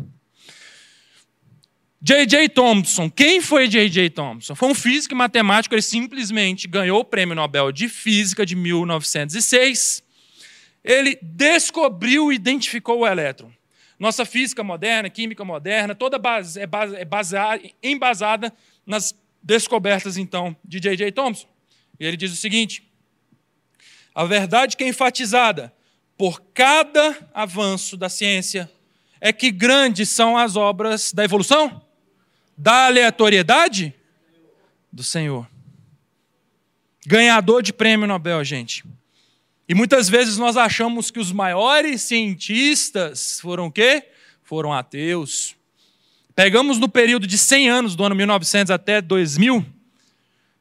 J.J. 2.06 2.50
Thompson. 2.50 3.10
Quem 3.10 3.40
foi 3.40 3.66
J.J. 3.66 4.10
Thompson? 4.10 4.54
Foi 4.54 4.68
um 4.68 4.74
físico 4.76 5.12
e 5.12 5.16
matemático, 5.16 5.74
ele 5.74 5.82
simplesmente 5.82 6.68
ganhou 6.68 7.00
o 7.00 7.04
Prêmio 7.04 7.34
Nobel 7.34 7.72
de 7.72 7.88
Física 7.88 8.46
de 8.46 8.54
1906. 8.54 10.04
Ele 10.84 11.18
descobriu 11.20 12.30
e 12.30 12.36
identificou 12.36 13.00
o 13.00 13.06
elétron. 13.08 13.50
Nossa 13.98 14.24
física 14.24 14.62
moderna, 14.62 15.10
química 15.10 15.44
moderna, 15.44 15.96
toda 15.96 16.16
base, 16.16 16.60
é, 16.60 16.64
base, 16.64 16.94
é 16.94 17.04
baseada, 17.04 17.60
embasada 17.82 18.54
nas 18.86 19.12
descobertas, 19.42 20.16
então, 20.16 20.54
de 20.64 20.78
J.J. 20.78 21.10
Thompson. 21.10 21.48
E 21.98 22.06
ele 22.06 22.16
diz 22.16 22.32
o 22.32 22.36
seguinte: 22.36 22.88
a 24.14 24.24
verdade 24.24 24.76
que 24.76 24.84
é 24.84 24.88
enfatizada 24.88 25.74
por 26.16 26.40
cada 26.54 27.28
avanço 27.34 27.96
da 27.96 28.08
ciência 28.08 28.70
é 29.20 29.32
que 29.32 29.50
grandes 29.50 30.08
são 30.08 30.38
as 30.38 30.54
obras 30.54 31.12
da 31.12 31.24
evolução 31.24 31.84
da 32.56 32.86
aleatoriedade? 32.86 33.94
Do 34.90 35.02
Senhor. 35.02 35.46
Ganhador 37.06 37.62
de 37.62 37.72
prêmio 37.72 38.06
Nobel, 38.06 38.42
gente. 38.42 38.84
E 39.68 39.74
muitas 39.74 40.08
vezes 40.08 40.38
nós 40.38 40.56
achamos 40.56 41.10
que 41.10 41.18
os 41.18 41.32
maiores 41.32 42.02
cientistas 42.02 43.40
foram 43.40 43.66
o 43.66 43.72
quê? 43.72 44.08
Foram 44.42 44.72
ateus. 44.72 45.56
Pegamos 46.34 46.78
no 46.78 46.88
período 46.88 47.26
de 47.26 47.36
100 47.36 47.68
anos, 47.70 47.96
do 47.96 48.04
ano 48.04 48.14
1900 48.14 48.70
até 48.70 49.00
2000, 49.00 49.64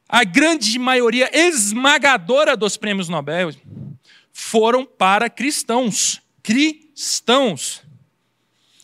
a 0.07 0.23
grande 0.23 0.77
maioria 0.77 1.29
esmagadora 1.33 2.55
dos 2.55 2.77
prêmios 2.77 3.09
Nobel 3.09 3.51
foram 4.31 4.85
para 4.85 5.29
cristãos. 5.29 6.21
Cristãos. 6.43 7.81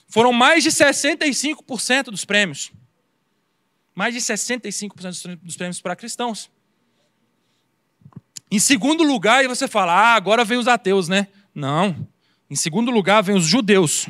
Foram 0.07 0.33
mais 0.33 0.63
de 0.63 0.71
65% 0.71 2.05
dos 2.05 2.25
prêmios. 2.25 2.71
Mais 3.93 4.13
de 4.13 4.19
65% 4.19 5.39
dos 5.41 5.57
prêmios 5.57 5.81
para 5.81 5.95
cristãos. 5.95 6.49
Em 8.49 8.59
segundo 8.59 9.03
lugar, 9.03 9.39
aí 9.39 9.47
você 9.47 9.67
fala, 9.67 9.93
ah, 9.93 10.15
agora 10.15 10.43
vem 10.43 10.57
os 10.57 10.67
ateus, 10.67 11.07
né? 11.07 11.27
Não. 11.55 12.07
Em 12.49 12.55
segundo 12.55 12.91
lugar, 12.91 13.21
vem 13.21 13.35
os 13.35 13.45
judeus. 13.45 14.07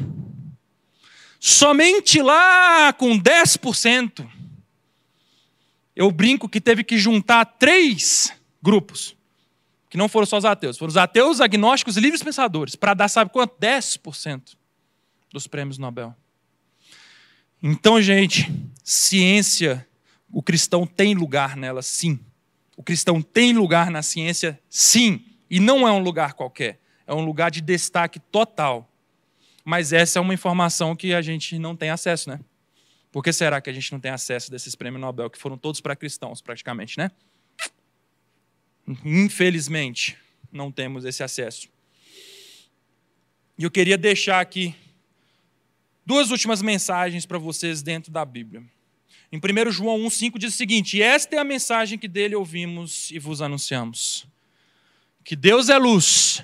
Somente 1.39 2.21
lá 2.21 2.93
com 2.93 3.19
10%, 3.19 4.27
eu 5.95 6.11
brinco 6.11 6.49
que 6.49 6.61
teve 6.61 6.83
que 6.83 6.97
juntar 6.97 7.45
três 7.45 8.33
grupos, 8.61 9.15
que 9.89 9.97
não 9.97 10.07
foram 10.07 10.25
só 10.25 10.37
os 10.37 10.45
ateus, 10.45 10.77
foram 10.77 10.89
os 10.89 10.97
ateus, 10.97 11.41
agnósticos 11.41 11.97
e 11.97 11.99
livres 11.99 12.23
pensadores, 12.23 12.75
para 12.75 12.93
dar, 12.93 13.07
sabe 13.07 13.31
quanto? 13.31 13.55
10% 13.59 14.55
dos 15.31 15.47
prêmios 15.47 15.77
Nobel. 15.77 16.15
Então, 17.61 18.01
gente, 18.01 18.51
ciência, 18.83 19.87
o 20.31 20.41
cristão 20.41 20.87
tem 20.87 21.13
lugar 21.13 21.55
nela, 21.55 21.81
sim. 21.81 22.19
O 22.75 22.81
cristão 22.81 23.21
tem 23.21 23.53
lugar 23.53 23.91
na 23.91 24.01
ciência, 24.01 24.59
sim. 24.69 25.23
E 25.49 25.59
não 25.59 25.87
é 25.87 25.91
um 25.91 25.99
lugar 25.99 26.33
qualquer, 26.33 26.79
é 27.05 27.13
um 27.13 27.23
lugar 27.23 27.51
de 27.51 27.61
destaque 27.61 28.19
total. 28.19 28.89
Mas 29.63 29.93
essa 29.93 30.17
é 30.17 30.21
uma 30.21 30.33
informação 30.33 30.95
que 30.95 31.13
a 31.13 31.21
gente 31.21 31.59
não 31.59 31.75
tem 31.75 31.89
acesso, 31.91 32.29
né? 32.29 32.39
Por 33.11 33.23
que 33.23 33.31
será 33.31 33.61
que 33.61 33.69
a 33.69 33.73
gente 33.73 33.91
não 33.91 33.99
tem 33.99 34.09
acesso 34.09 34.49
desses 34.49 34.73
prêmios 34.73 35.01
Nobel, 35.01 35.29
que 35.29 35.37
foram 35.37 35.57
todos 35.57 35.81
para 35.81 35.95
cristãos, 35.95 36.41
praticamente, 36.41 36.97
né? 36.97 37.11
Infelizmente, 39.05 40.17
não 40.51 40.71
temos 40.71 41.05
esse 41.05 41.21
acesso. 41.21 41.69
E 43.57 43.63
eu 43.63 43.69
queria 43.69 43.97
deixar 43.97 44.39
aqui 44.39 44.73
duas 46.11 46.29
últimas 46.29 46.61
mensagens 46.61 47.25
para 47.25 47.37
vocês 47.37 47.81
dentro 47.81 48.11
da 48.11 48.25
Bíblia. 48.25 48.61
Em 49.31 49.37
1 49.37 49.71
João 49.71 49.97
1,5 49.97 50.37
diz 50.37 50.53
o 50.53 50.57
seguinte: 50.57 51.01
Esta 51.01 51.37
é 51.37 51.39
a 51.39 51.43
mensagem 51.45 51.97
que 51.97 52.05
dele 52.05 52.35
ouvimos 52.35 53.09
e 53.11 53.17
vos 53.17 53.41
anunciamos: 53.41 54.27
que 55.23 55.37
Deus 55.37 55.69
é 55.69 55.77
luz 55.77 56.43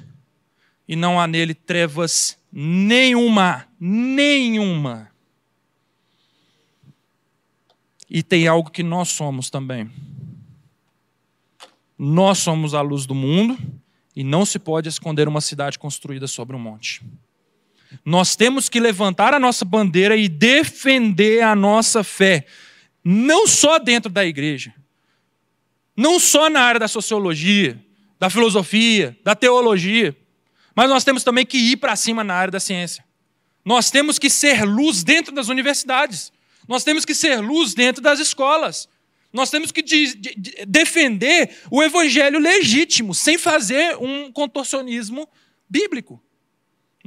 e 0.88 0.96
não 0.96 1.20
há 1.20 1.28
nele 1.28 1.54
trevas 1.54 2.38
nenhuma, 2.50 3.68
nenhuma. 3.78 5.12
E 8.10 8.24
tem 8.24 8.48
algo 8.48 8.72
que 8.72 8.84
nós 8.84 9.10
somos 9.10 9.50
também. 9.50 9.92
Nós 12.00 12.38
somos 12.38 12.74
a 12.74 12.80
luz 12.80 13.06
do 13.06 13.14
mundo 13.14 13.58
e 14.16 14.24
não 14.24 14.46
se 14.46 14.60
pode 14.60 14.88
esconder 14.88 15.28
uma 15.28 15.42
cidade 15.42 15.78
construída 15.78 16.26
sobre 16.26 16.56
um 16.56 16.60
monte. 16.60 17.04
Nós 18.04 18.36
temos 18.36 18.70
que 18.70 18.80
levantar 18.80 19.34
a 19.34 19.40
nossa 19.40 19.64
bandeira 19.64 20.16
e 20.16 20.28
defender 20.28 21.42
a 21.42 21.56
nossa 21.56 22.04
fé, 22.04 22.46
não 23.04 23.48
só 23.48 23.80
dentro 23.80 24.12
da 24.12 24.26
igreja, 24.26 24.74
não 25.96 26.20
só 26.20 26.50
na 26.50 26.62
área 26.62 26.80
da 26.80 26.88
sociologia, 26.88 27.80
da 28.20 28.30
filosofia, 28.30 29.18
da 29.24 29.36
teologia, 29.36 30.16
mas 30.76 30.90
nós 30.90 31.04
temos 31.04 31.24
também 31.24 31.46
que 31.46 31.58
ir 31.58 31.78
para 31.78 31.96
cima 31.96 32.24
na 32.24 32.36
área 32.36 32.52
da 32.52 32.60
ciência. 32.60 33.04
Nós 33.66 33.90
temos 33.90 34.20
que 34.20 34.30
ser 34.30 34.64
luz 34.64 35.04
dentro 35.04 35.34
das 35.34 35.50
universidades. 35.50 36.32
Nós 36.68 36.84
temos 36.84 37.04
que 37.04 37.16
ser 37.16 37.42
luz 37.42 37.74
dentro 37.74 38.02
das 38.02 38.20
escolas. 38.20 38.88
Nós 39.34 39.50
temos 39.50 39.72
que 39.72 39.82
de, 39.82 40.16
de, 40.16 40.36
de 40.36 40.66
defender 40.66 41.58
o 41.70 41.84
evangelho 41.84 42.40
legítimo, 42.40 43.14
sem 43.14 43.38
fazer 43.38 43.98
um 43.98 44.32
contorcionismo 44.32 45.28
bíblico. 45.70 46.22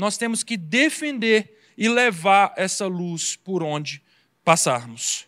Nós 0.01 0.17
temos 0.17 0.43
que 0.43 0.57
defender 0.57 1.59
e 1.77 1.87
levar 1.87 2.55
essa 2.57 2.87
luz 2.87 3.37
por 3.37 3.63
onde 3.63 4.03
passarmos. 4.43 5.27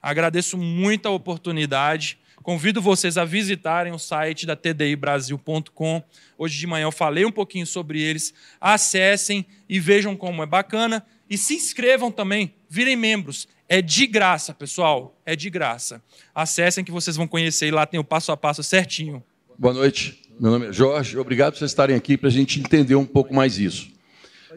Agradeço 0.00 0.56
muito 0.56 1.06
a 1.06 1.10
oportunidade. 1.10 2.18
Convido 2.42 2.80
vocês 2.80 3.18
a 3.18 3.26
visitarem 3.26 3.92
o 3.92 3.98
site 3.98 4.46
da 4.46 4.56
tdibrasil.com. 4.56 6.02
Hoje 6.38 6.58
de 6.58 6.66
manhã 6.66 6.84
eu 6.84 6.92
falei 6.92 7.26
um 7.26 7.30
pouquinho 7.30 7.66
sobre 7.66 8.00
eles. 8.00 8.32
Acessem 8.58 9.44
e 9.68 9.78
vejam 9.78 10.16
como 10.16 10.42
é 10.42 10.46
bacana. 10.46 11.04
E 11.28 11.36
se 11.36 11.54
inscrevam 11.54 12.10
também, 12.10 12.54
virem 12.70 12.96
membros. 12.96 13.46
É 13.68 13.82
de 13.82 14.06
graça, 14.06 14.54
pessoal. 14.54 15.20
É 15.26 15.36
de 15.36 15.50
graça. 15.50 16.02
Acessem 16.34 16.84
que 16.84 16.90
vocês 16.90 17.16
vão 17.16 17.28
conhecer 17.28 17.66
e 17.66 17.70
lá 17.70 17.84
tem 17.84 18.00
o 18.00 18.04
passo 18.04 18.32
a 18.32 18.36
passo 18.36 18.62
certinho. 18.62 19.22
Boa 19.58 19.74
noite. 19.74 20.22
Meu 20.40 20.52
nome 20.52 20.68
é 20.68 20.72
Jorge. 20.72 21.18
Obrigado 21.18 21.52
por 21.52 21.58
vocês 21.58 21.70
estarem 21.70 21.94
aqui 21.94 22.16
para 22.16 22.28
a 22.28 22.32
gente 22.32 22.60
entender 22.60 22.94
um 22.94 23.04
pouco 23.04 23.34
mais 23.34 23.58
isso. 23.58 23.95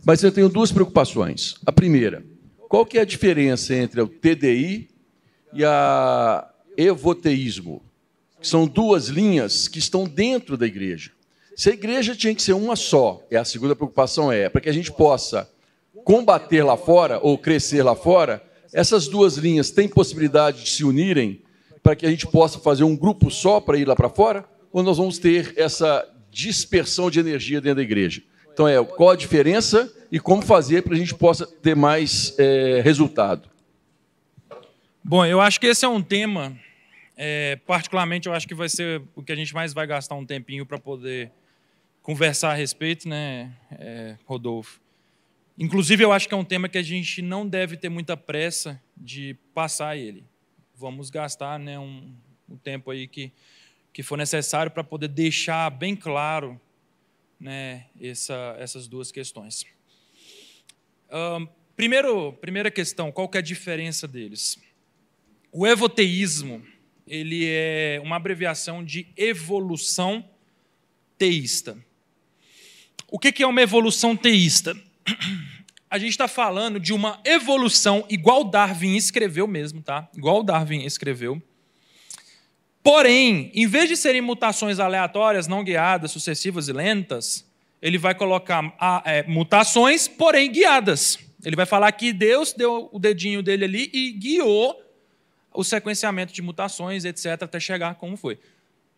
Mas 0.05 0.23
eu 0.23 0.31
tenho 0.31 0.49
duas 0.49 0.71
preocupações. 0.71 1.55
A 1.65 1.71
primeira, 1.71 2.23
qual 2.67 2.85
que 2.85 2.97
é 2.97 3.01
a 3.01 3.05
diferença 3.05 3.73
entre 3.75 4.01
o 4.01 4.07
TDI 4.07 4.89
e 5.53 5.65
a 5.65 6.47
evoteísmo, 6.77 7.81
que 8.39 8.47
são 8.47 8.65
duas 8.65 9.07
linhas 9.07 9.67
que 9.67 9.79
estão 9.79 10.05
dentro 10.05 10.55
da 10.55 10.65
igreja. 10.65 11.11
Se 11.55 11.69
a 11.69 11.73
igreja 11.73 12.15
tinha 12.15 12.33
que 12.33 12.41
ser 12.41 12.53
uma 12.53 12.75
só, 12.75 13.25
é 13.29 13.35
a 13.35 13.43
segunda 13.43 13.75
preocupação 13.75 14.31
é, 14.31 14.47
para 14.47 14.61
que 14.61 14.69
a 14.69 14.73
gente 14.73 14.91
possa 14.91 15.49
combater 16.05 16.63
lá 16.63 16.77
fora 16.77 17.19
ou 17.21 17.37
crescer 17.37 17.83
lá 17.83 17.95
fora, 17.95 18.41
essas 18.71 19.07
duas 19.07 19.35
linhas 19.35 19.71
têm 19.71 19.89
possibilidade 19.89 20.63
de 20.63 20.69
se 20.69 20.85
unirem 20.85 21.41
para 21.83 21.95
que 21.95 22.05
a 22.05 22.09
gente 22.09 22.27
possa 22.27 22.59
fazer 22.59 22.83
um 22.83 22.95
grupo 22.95 23.29
só 23.29 23.59
para 23.59 23.77
ir 23.77 23.85
lá 23.85 23.95
para 23.95 24.09
fora? 24.09 24.45
Ou 24.71 24.83
nós 24.83 24.97
vamos 24.97 25.17
ter 25.17 25.53
essa 25.57 26.07
dispersão 26.31 27.09
de 27.09 27.19
energia 27.19 27.59
dentro 27.59 27.77
da 27.77 27.81
igreja? 27.81 28.21
Então, 28.59 28.67
é 28.67 28.83
qual 28.83 29.11
a 29.11 29.15
diferença 29.15 29.89
e 30.11 30.19
como 30.19 30.41
fazer 30.41 30.83
para 30.83 30.93
a 30.93 30.97
gente 30.97 31.15
possa 31.15 31.47
ter 31.47 31.77
mais 31.77 32.37
é, 32.37 32.81
resultado? 32.81 33.49
Bom, 35.01 35.25
eu 35.25 35.39
acho 35.39 35.61
que 35.61 35.67
esse 35.67 35.85
é 35.85 35.87
um 35.87 36.01
tema 36.01 36.59
é, 37.15 37.55
particularmente, 37.65 38.27
eu 38.27 38.33
acho 38.33 38.45
que 38.45 38.53
vai 38.53 38.67
ser 38.67 39.01
o 39.15 39.23
que 39.23 39.31
a 39.31 39.35
gente 39.37 39.53
mais 39.53 39.71
vai 39.71 39.87
gastar 39.87 40.15
um 40.15 40.25
tempinho 40.25 40.65
para 40.65 40.77
poder 40.77 41.31
conversar 42.01 42.51
a 42.51 42.53
respeito, 42.53 43.07
né, 43.07 43.49
é, 43.71 44.17
Rodolfo? 44.25 44.81
Inclusive, 45.57 46.03
eu 46.03 46.11
acho 46.11 46.27
que 46.27 46.33
é 46.33 46.37
um 46.37 46.43
tema 46.43 46.67
que 46.67 46.77
a 46.77 46.83
gente 46.83 47.21
não 47.21 47.47
deve 47.47 47.77
ter 47.77 47.87
muita 47.87 48.17
pressa 48.17 48.77
de 48.97 49.37
passar 49.53 49.95
ele. 49.95 50.25
Vamos 50.75 51.09
gastar 51.09 51.57
né, 51.57 51.79
um, 51.79 52.13
um 52.49 52.57
tempo 52.57 52.91
aí 52.91 53.07
que, 53.07 53.31
que 53.93 54.03
for 54.03 54.17
necessário 54.17 54.69
para 54.69 54.83
poder 54.83 55.07
deixar 55.07 55.69
bem 55.69 55.95
claro 55.95 56.59
né, 57.39 57.85
essa, 57.99 58.55
essas 58.59 58.87
duas 58.87 59.11
questões. 59.11 59.65
primeiro, 61.75 62.33
primeira 62.33 62.69
questão, 62.69 63.11
qual 63.11 63.29
que 63.29 63.37
é 63.37 63.39
a 63.39 63.43
diferença 63.43 64.07
deles? 64.07 64.59
O 65.51 65.65
evoteísmo 65.65 66.63
ele 67.09 67.43
é 67.47 67.99
uma 68.03 68.17
abreviação 68.17 68.83
de 68.83 69.07
evolução 69.17 70.23
teísta. 71.17 71.75
O 73.11 73.17
que 73.17 73.41
é 73.41 73.47
uma 73.47 73.61
evolução 73.61 74.15
teísta? 74.15 74.77
A 75.89 75.97
gente 75.97 76.11
está 76.11 76.27
falando 76.27 76.79
de 76.79 76.93
uma 76.93 77.19
evolução 77.25 78.05
igual 78.07 78.43
Darwin 78.43 78.95
escreveu 78.95 79.47
mesmo, 79.47 79.81
tá? 79.81 80.07
Igual 80.15 80.43
Darwin 80.43 80.85
escreveu. 80.85 81.41
Porém, 82.83 83.51
em 83.53 83.67
vez 83.67 83.89
de 83.89 83.97
serem 83.97 84.21
mutações 84.21 84.79
aleatórias, 84.79 85.47
não 85.47 85.63
guiadas, 85.63 86.11
sucessivas 86.11 86.67
e 86.67 86.73
lentas, 86.73 87.45
ele 87.81 87.97
vai 87.97 88.13
colocar 88.15 88.73
ah, 88.79 89.01
é, 89.05 89.23
mutações, 89.23 90.07
porém 90.07 90.51
guiadas. 90.51 91.19
Ele 91.43 91.55
vai 91.55 91.65
falar 91.65 91.91
que 91.91 92.11
Deus 92.11 92.53
deu 92.53 92.89
o 92.91 92.99
dedinho 92.99 93.41
dele 93.41 93.65
ali 93.65 93.89
e 93.93 94.11
guiou 94.11 94.81
o 95.53 95.63
sequenciamento 95.63 96.33
de 96.33 96.41
mutações, 96.41 97.05
etc., 97.05 97.43
até 97.43 97.59
chegar 97.59 97.95
como 97.95 98.15
foi. 98.17 98.37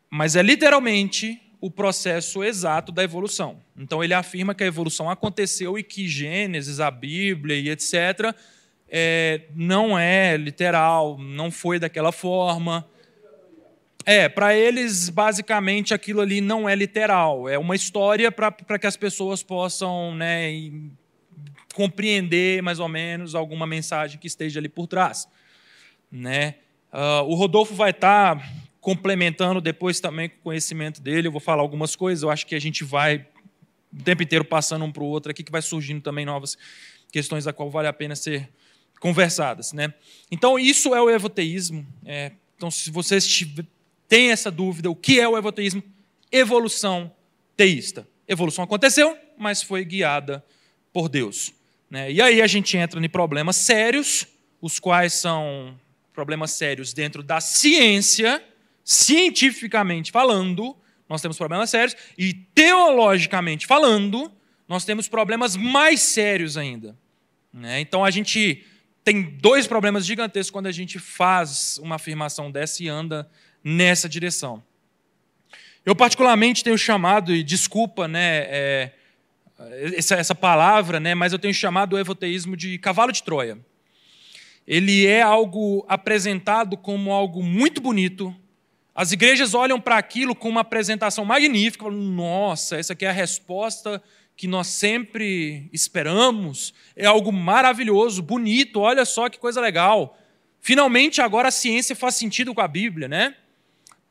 Mas 0.09 0.35
é 0.35 0.41
literalmente 0.41 1.41
o 1.59 1.69
processo 1.69 2.43
exato 2.43 2.91
da 2.91 3.03
evolução. 3.03 3.59
Então 3.77 4.03
ele 4.03 4.15
afirma 4.15 4.55
que 4.55 4.63
a 4.63 4.67
evolução 4.67 5.09
aconteceu 5.09 5.77
e 5.77 5.83
que 5.83 6.07
Gênesis, 6.07 6.79
a 6.79 6.89
Bíblia 6.89 7.55
e 7.55 7.69
etc., 7.69 8.35
é, 8.89 9.41
não 9.55 9.97
é 9.97 10.35
literal, 10.35 11.17
não 11.17 11.49
foi 11.49 11.79
daquela 11.79 12.11
forma. 12.11 12.85
É, 14.05 14.27
para 14.27 14.55
eles, 14.55 15.09
basicamente, 15.09 15.93
aquilo 15.93 16.21
ali 16.21 16.41
não 16.41 16.67
é 16.67 16.75
literal. 16.75 17.47
É 17.47 17.57
uma 17.57 17.75
história 17.75 18.31
para 18.31 18.79
que 18.79 18.87
as 18.87 18.97
pessoas 18.97 19.43
possam 19.43 20.15
né, 20.15 20.51
compreender 21.73 22.61
mais 22.61 22.79
ou 22.79 22.87
menos 22.87 23.35
alguma 23.35 23.67
mensagem 23.67 24.19
que 24.19 24.27
esteja 24.27 24.59
ali 24.59 24.69
por 24.69 24.87
trás. 24.87 25.27
Né? 26.11 26.55
Uh, 26.91 27.23
o 27.27 27.35
Rodolfo 27.35 27.73
vai 27.73 27.91
estar 27.91 28.37
tá 28.37 28.49
complementando 28.79 29.61
depois 29.61 29.99
também 29.99 30.29
com 30.29 30.35
o 30.37 30.43
conhecimento 30.43 31.01
dele. 31.01 31.27
Eu 31.27 31.31
vou 31.31 31.41
falar 31.41 31.61
algumas 31.61 31.95
coisas. 31.95 32.23
Eu 32.23 32.29
acho 32.29 32.45
que 32.45 32.55
a 32.55 32.59
gente 32.59 32.83
vai 32.83 33.27
o 33.93 34.03
tempo 34.03 34.23
inteiro 34.23 34.45
passando 34.45 34.85
um 34.85 34.91
para 34.91 35.03
o 35.03 35.05
outro 35.05 35.31
aqui, 35.31 35.43
que 35.43 35.51
vai 35.51 35.61
surgindo 35.61 36.01
também 36.01 36.25
novas 36.25 36.57
questões 37.11 37.45
a 37.45 37.53
qual 37.53 37.69
vale 37.69 37.87
a 37.87 37.93
pena 37.93 38.15
ser 38.15 38.49
conversadas. 38.99 39.73
Né? 39.73 39.93
Então, 40.31 40.57
isso 40.57 40.95
é 40.95 41.01
o 41.01 41.09
evoteísmo. 41.09 41.85
É, 42.05 42.31
então, 42.55 42.71
se 42.71 42.89
vocês 42.89 43.25
têm 44.11 44.29
essa 44.29 44.51
dúvida, 44.51 44.91
o 44.91 44.95
que 44.95 45.21
é 45.21 45.25
o 45.25 45.37
evoteísmo? 45.37 45.81
Evolução 46.29 47.15
teísta. 47.55 48.05
Evolução 48.27 48.61
aconteceu, 48.61 49.17
mas 49.37 49.63
foi 49.63 49.85
guiada 49.85 50.43
por 50.91 51.07
Deus. 51.07 51.53
Né? 51.89 52.11
E 52.11 52.21
aí 52.21 52.41
a 52.41 52.47
gente 52.47 52.75
entra 52.75 52.99
em 52.99 53.07
problemas 53.07 53.55
sérios, 53.55 54.27
os 54.59 54.79
quais 54.79 55.13
são 55.13 55.79
problemas 56.11 56.51
sérios 56.51 56.91
dentro 56.91 57.23
da 57.23 57.39
ciência, 57.39 58.43
cientificamente 58.83 60.11
falando, 60.11 60.75
nós 61.07 61.21
temos 61.21 61.37
problemas 61.37 61.69
sérios, 61.69 61.95
e 62.17 62.33
teologicamente 62.33 63.65
falando, 63.65 64.29
nós 64.67 64.83
temos 64.83 65.07
problemas 65.07 65.55
mais 65.55 66.01
sérios 66.01 66.57
ainda. 66.57 66.97
Né? 67.53 67.79
Então 67.79 68.03
a 68.03 68.11
gente 68.11 68.65
tem 69.05 69.21
dois 69.21 69.67
problemas 69.67 70.05
gigantescos 70.05 70.51
quando 70.51 70.67
a 70.67 70.71
gente 70.73 70.99
faz 70.99 71.79
uma 71.81 71.95
afirmação 71.95 72.51
dessa 72.51 72.83
e 72.83 72.89
anda 72.89 73.31
nessa 73.63 74.07
direção. 74.07 74.63
Eu, 75.85 75.95
particularmente, 75.95 76.63
tenho 76.63 76.77
chamado, 76.77 77.33
e 77.33 77.43
desculpa 77.43 78.07
né, 78.07 78.45
é, 78.47 78.91
essa, 79.95 80.15
essa 80.15 80.35
palavra, 80.35 80.99
né, 80.99 81.15
mas 81.15 81.33
eu 81.33 81.39
tenho 81.39 81.53
chamado 81.53 81.93
o 81.93 81.99
evoteísmo 81.99 82.55
de 82.55 82.77
cavalo 82.77 83.11
de 83.11 83.23
Troia. 83.23 83.57
Ele 84.67 85.07
é 85.07 85.21
algo 85.21 85.83
apresentado 85.87 86.77
como 86.77 87.11
algo 87.11 87.41
muito 87.41 87.81
bonito. 87.81 88.35
As 88.93 89.11
igrejas 89.11 89.53
olham 89.53 89.79
para 89.81 89.97
aquilo 89.97 90.35
com 90.35 90.49
uma 90.49 90.61
apresentação 90.61 91.25
magnífica, 91.25 91.85
falam, 91.85 91.97
nossa, 91.97 92.77
essa 92.77 92.93
aqui 92.93 93.05
é 93.05 93.09
a 93.09 93.13
resposta 93.13 94.01
que 94.35 94.47
nós 94.47 94.67
sempre 94.67 95.69
esperamos, 95.71 96.73
é 96.95 97.05
algo 97.05 97.31
maravilhoso, 97.31 98.21
bonito, 98.21 98.79
olha 98.79 99.05
só 99.05 99.29
que 99.29 99.39
coisa 99.39 99.61
legal. 99.61 100.17
Finalmente 100.59 101.21
agora 101.21 101.47
a 101.47 101.51
ciência 101.51 101.95
faz 101.95 102.15
sentido 102.15 102.53
com 102.53 102.61
a 102.61 102.67
Bíblia, 102.67 103.07
né? 103.07 103.35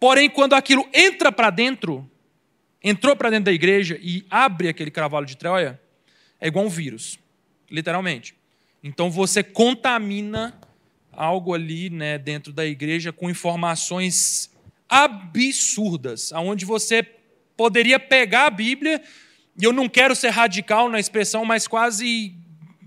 Porém, 0.01 0.31
quando 0.31 0.55
aquilo 0.55 0.89
entra 0.95 1.31
para 1.31 1.51
dentro, 1.51 2.11
entrou 2.83 3.15
para 3.15 3.29
dentro 3.29 3.45
da 3.45 3.53
igreja 3.53 3.99
e 4.01 4.25
abre 4.31 4.69
aquele 4.69 4.91
cavalo 4.91 5.27
de 5.27 5.37
Troia, 5.37 5.79
é 6.41 6.49
igual 6.49 6.65
um 6.65 6.71
vírus, 6.71 7.19
literalmente. 7.71 8.35
Então 8.83 9.11
você 9.11 9.43
contamina 9.43 10.59
algo 11.13 11.53
ali, 11.53 11.91
né, 11.91 12.17
dentro 12.17 12.51
da 12.51 12.65
igreja 12.65 13.13
com 13.13 13.29
informações 13.29 14.51
absurdas, 14.89 16.33
aonde 16.33 16.65
você 16.65 17.03
poderia 17.55 18.01
pegar 18.01 18.47
a 18.47 18.51
Bíblia 18.51 19.03
e 19.61 19.65
eu 19.65 19.73
não 19.73 19.87
quero 19.87 20.17
ser 20.17 20.31
radical 20.31 20.89
na 20.89 20.99
expressão, 20.99 21.45
mas 21.45 21.69
quase 21.69 22.35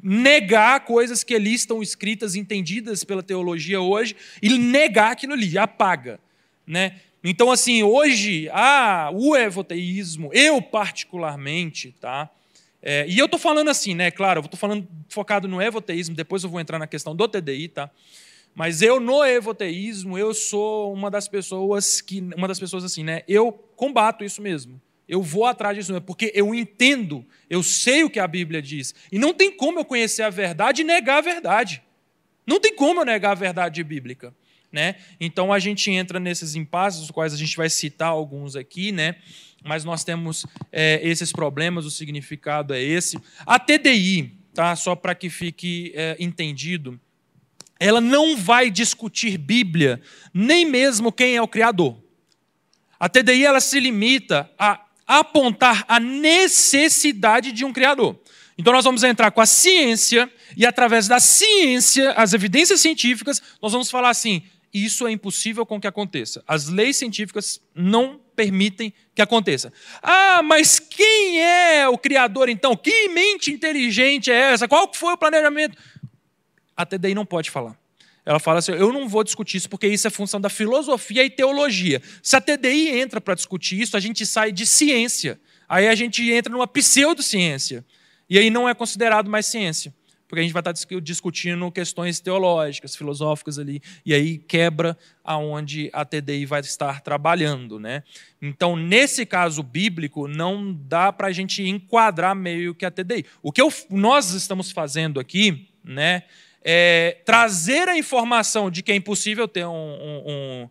negar 0.01 0.79
coisas 0.79 1.23
que 1.23 1.35
ali 1.35 1.53
estão 1.53 1.83
escritas, 1.83 2.33
entendidas 2.33 3.03
pela 3.03 3.21
teologia 3.21 3.79
hoje, 3.79 4.15
e 4.41 4.57
negar 4.57 5.11
aquilo 5.11 5.33
ali, 5.33 5.55
apaga. 5.57 6.19
Né? 6.65 6.99
Então, 7.23 7.51
assim, 7.51 7.83
hoje, 7.83 8.49
ah, 8.51 9.09
o 9.13 9.35
evoteísmo, 9.35 10.29
eu 10.33 10.61
particularmente, 10.61 11.95
tá? 11.99 12.29
É, 12.81 13.05
e 13.07 13.17
eu 13.17 13.25
estou 13.25 13.39
falando 13.39 13.69
assim, 13.69 13.95
né? 13.95 14.11
Claro, 14.11 14.41
eu 14.41 14.45
estou 14.45 14.59
falando 14.59 14.85
focado 15.07 15.47
no 15.47 15.61
evoteísmo, 15.61 16.15
depois 16.15 16.43
eu 16.43 16.49
vou 16.49 16.59
entrar 16.59 16.77
na 16.77 16.85
questão 16.85 17.15
do 17.15 17.27
TDI, 17.27 17.69
tá? 17.69 17.89
Mas 18.53 18.81
eu, 18.81 18.99
no 18.99 19.23
evoteísmo, 19.23 20.17
eu 20.17 20.33
sou 20.33 20.93
uma 20.93 21.09
das 21.09 21.27
pessoas 21.27 22.01
que. 22.01 22.19
Uma 22.35 22.47
das 22.47 22.59
pessoas 22.59 22.83
assim, 22.83 23.03
né? 23.03 23.23
Eu 23.27 23.51
combato 23.75 24.23
isso 24.23 24.41
mesmo. 24.41 24.79
Eu 25.07 25.21
vou 25.21 25.45
atrás 25.45 25.75
disso, 25.75 25.99
porque 26.01 26.31
eu 26.35 26.53
entendo, 26.53 27.25
eu 27.49 27.63
sei 27.63 28.03
o 28.03 28.09
que 28.09 28.19
a 28.19 28.27
Bíblia 28.27 28.61
diz. 28.61 28.93
E 29.11 29.17
não 29.17 29.33
tem 29.33 29.51
como 29.51 29.79
eu 29.79 29.85
conhecer 29.85 30.23
a 30.23 30.29
verdade 30.29 30.81
e 30.81 30.85
negar 30.85 31.17
a 31.17 31.21
verdade. 31.21 31.81
Não 32.45 32.59
tem 32.59 32.75
como 32.75 33.01
eu 33.01 33.05
negar 33.05 33.31
a 33.31 33.35
verdade 33.35 33.83
bíblica. 33.83 34.33
Né? 34.73 34.95
Então 35.19 35.53
a 35.53 35.59
gente 35.59 35.91
entra 35.91 36.19
nesses 36.19 36.55
impasses, 36.55 37.03
os 37.03 37.11
quais 37.11 37.31
a 37.31 37.37
gente 37.37 37.55
vai 37.55 37.69
citar 37.69 38.09
alguns 38.09 38.55
aqui, 38.55 38.91
né? 38.91 39.15
mas 39.63 39.85
nós 39.85 40.03
temos 40.03 40.47
é, 40.71 40.99
esses 41.03 41.31
problemas, 41.31 41.85
o 41.85 41.91
significado 41.91 42.73
é 42.73 42.81
esse. 42.81 43.17
A 43.45 43.59
TDI, 43.59 44.33
tá? 44.51 44.75
só 44.75 44.95
para 44.95 45.13
que 45.13 45.29
fique 45.29 45.93
é, 45.95 46.17
entendido, 46.19 46.99
ela 47.79 48.01
não 48.01 48.35
vai 48.35 48.71
discutir 48.71 49.37
Bíblia, 49.37 50.01
nem 50.33 50.65
mesmo 50.65 51.11
quem 51.11 51.35
é 51.35 51.41
o 51.41 51.47
Criador. 51.47 51.97
A 52.99 53.07
TDI 53.07 53.45
ela 53.45 53.59
se 53.59 53.79
limita 53.79 54.49
a 54.57 54.83
apontar 55.05 55.85
a 55.87 55.99
necessidade 55.99 57.51
de 57.51 57.63
um 57.63 57.71
Criador. 57.71 58.19
Então, 58.57 58.71
nós 58.71 58.85
vamos 58.85 59.03
entrar 59.03 59.31
com 59.31 59.41
a 59.41 59.45
ciência, 59.45 60.31
e 60.55 60.65
através 60.65 61.07
da 61.07 61.19
ciência, 61.19 62.11
as 62.11 62.33
evidências 62.33 62.79
científicas, 62.79 63.41
nós 63.61 63.71
vamos 63.71 63.89
falar 63.89 64.09
assim: 64.09 64.43
isso 64.73 65.05
é 65.05 65.11
impossível 65.11 65.65
com 65.65 65.79
que 65.79 65.85
aconteça. 65.85 66.43
As 66.47 66.67
leis 66.67 66.97
científicas 66.97 67.61
não 67.75 68.19
permitem 68.35 68.91
que 69.13 69.21
aconteça. 69.21 69.71
Ah, 70.01 70.41
mas 70.43 70.79
quem 70.79 71.39
é 71.39 71.87
o 71.87 71.97
Criador 71.97 72.49
então? 72.49 72.75
Que 72.75 73.09
mente 73.09 73.51
inteligente 73.51 74.31
é 74.31 74.53
essa? 74.53 74.67
Qual 74.67 74.91
foi 74.91 75.13
o 75.13 75.17
planejamento? 75.17 75.77
Até 76.75 76.97
daí 76.97 77.13
não 77.13 77.25
pode 77.25 77.51
falar. 77.51 77.77
Ela 78.25 78.39
fala 78.39 78.59
assim: 78.59 78.71
eu 78.71 78.91
não 78.91 79.07
vou 79.07 79.23
discutir 79.23 79.57
isso 79.57 79.69
porque 79.69 79.87
isso 79.87 80.07
é 80.07 80.09
função 80.09 80.41
da 80.41 80.49
filosofia 80.49 81.23
e 81.23 81.29
teologia. 81.29 82.01
Se 82.21 82.35
a 82.35 82.41
TDI 82.41 82.99
entra 82.99 83.21
para 83.21 83.35
discutir 83.35 83.79
isso, 83.79 83.95
a 83.95 83.99
gente 83.99 84.25
sai 84.25 84.51
de 84.51 84.65
ciência. 84.65 85.39
Aí 85.67 85.87
a 85.87 85.95
gente 85.95 86.29
entra 86.31 86.51
numa 86.51 86.67
pseudociência. 86.67 87.85
E 88.29 88.39
aí 88.39 88.49
não 88.49 88.67
é 88.67 88.73
considerado 88.73 89.29
mais 89.29 89.45
ciência. 89.45 89.93
Porque 90.33 90.39
a 90.39 90.43
gente 90.45 90.51
vai 90.51 90.61
estar 90.61 90.73
discutindo 90.99 91.71
questões 91.71 92.19
teológicas, 92.19 92.95
filosóficas 92.95 93.59
ali. 93.59 93.79
E 94.03 94.15
aí 94.15 94.39
quebra 94.39 94.97
aonde 95.23 95.91
a 95.93 96.03
TDI 96.03 96.47
vai 96.47 96.59
estar 96.61 97.01
trabalhando. 97.01 97.79
Né? 97.79 98.01
Então, 98.41 98.75
nesse 98.75 99.27
caso 99.27 99.61
bíblico, 99.61 100.27
não 100.27 100.73
dá 100.73 101.13
para 101.13 101.27
a 101.27 101.31
gente 101.31 101.61
enquadrar 101.61 102.35
meio 102.35 102.73
que 102.73 102.83
a 102.83 102.89
TDI. 102.89 103.27
O 103.43 103.51
que 103.51 103.61
eu, 103.61 103.71
nós 103.91 104.31
estamos 104.31 104.71
fazendo 104.71 105.19
aqui, 105.19 105.69
né? 105.83 106.23
é, 106.63 107.17
trazer 107.23 107.87
a 107.87 107.95
informação 107.95 108.71
de 108.71 108.81
que 108.81 108.91
é 108.91 108.95
impossível 108.95 109.47
ter 109.47 109.67
um, 109.67 109.69
um, 109.69 110.69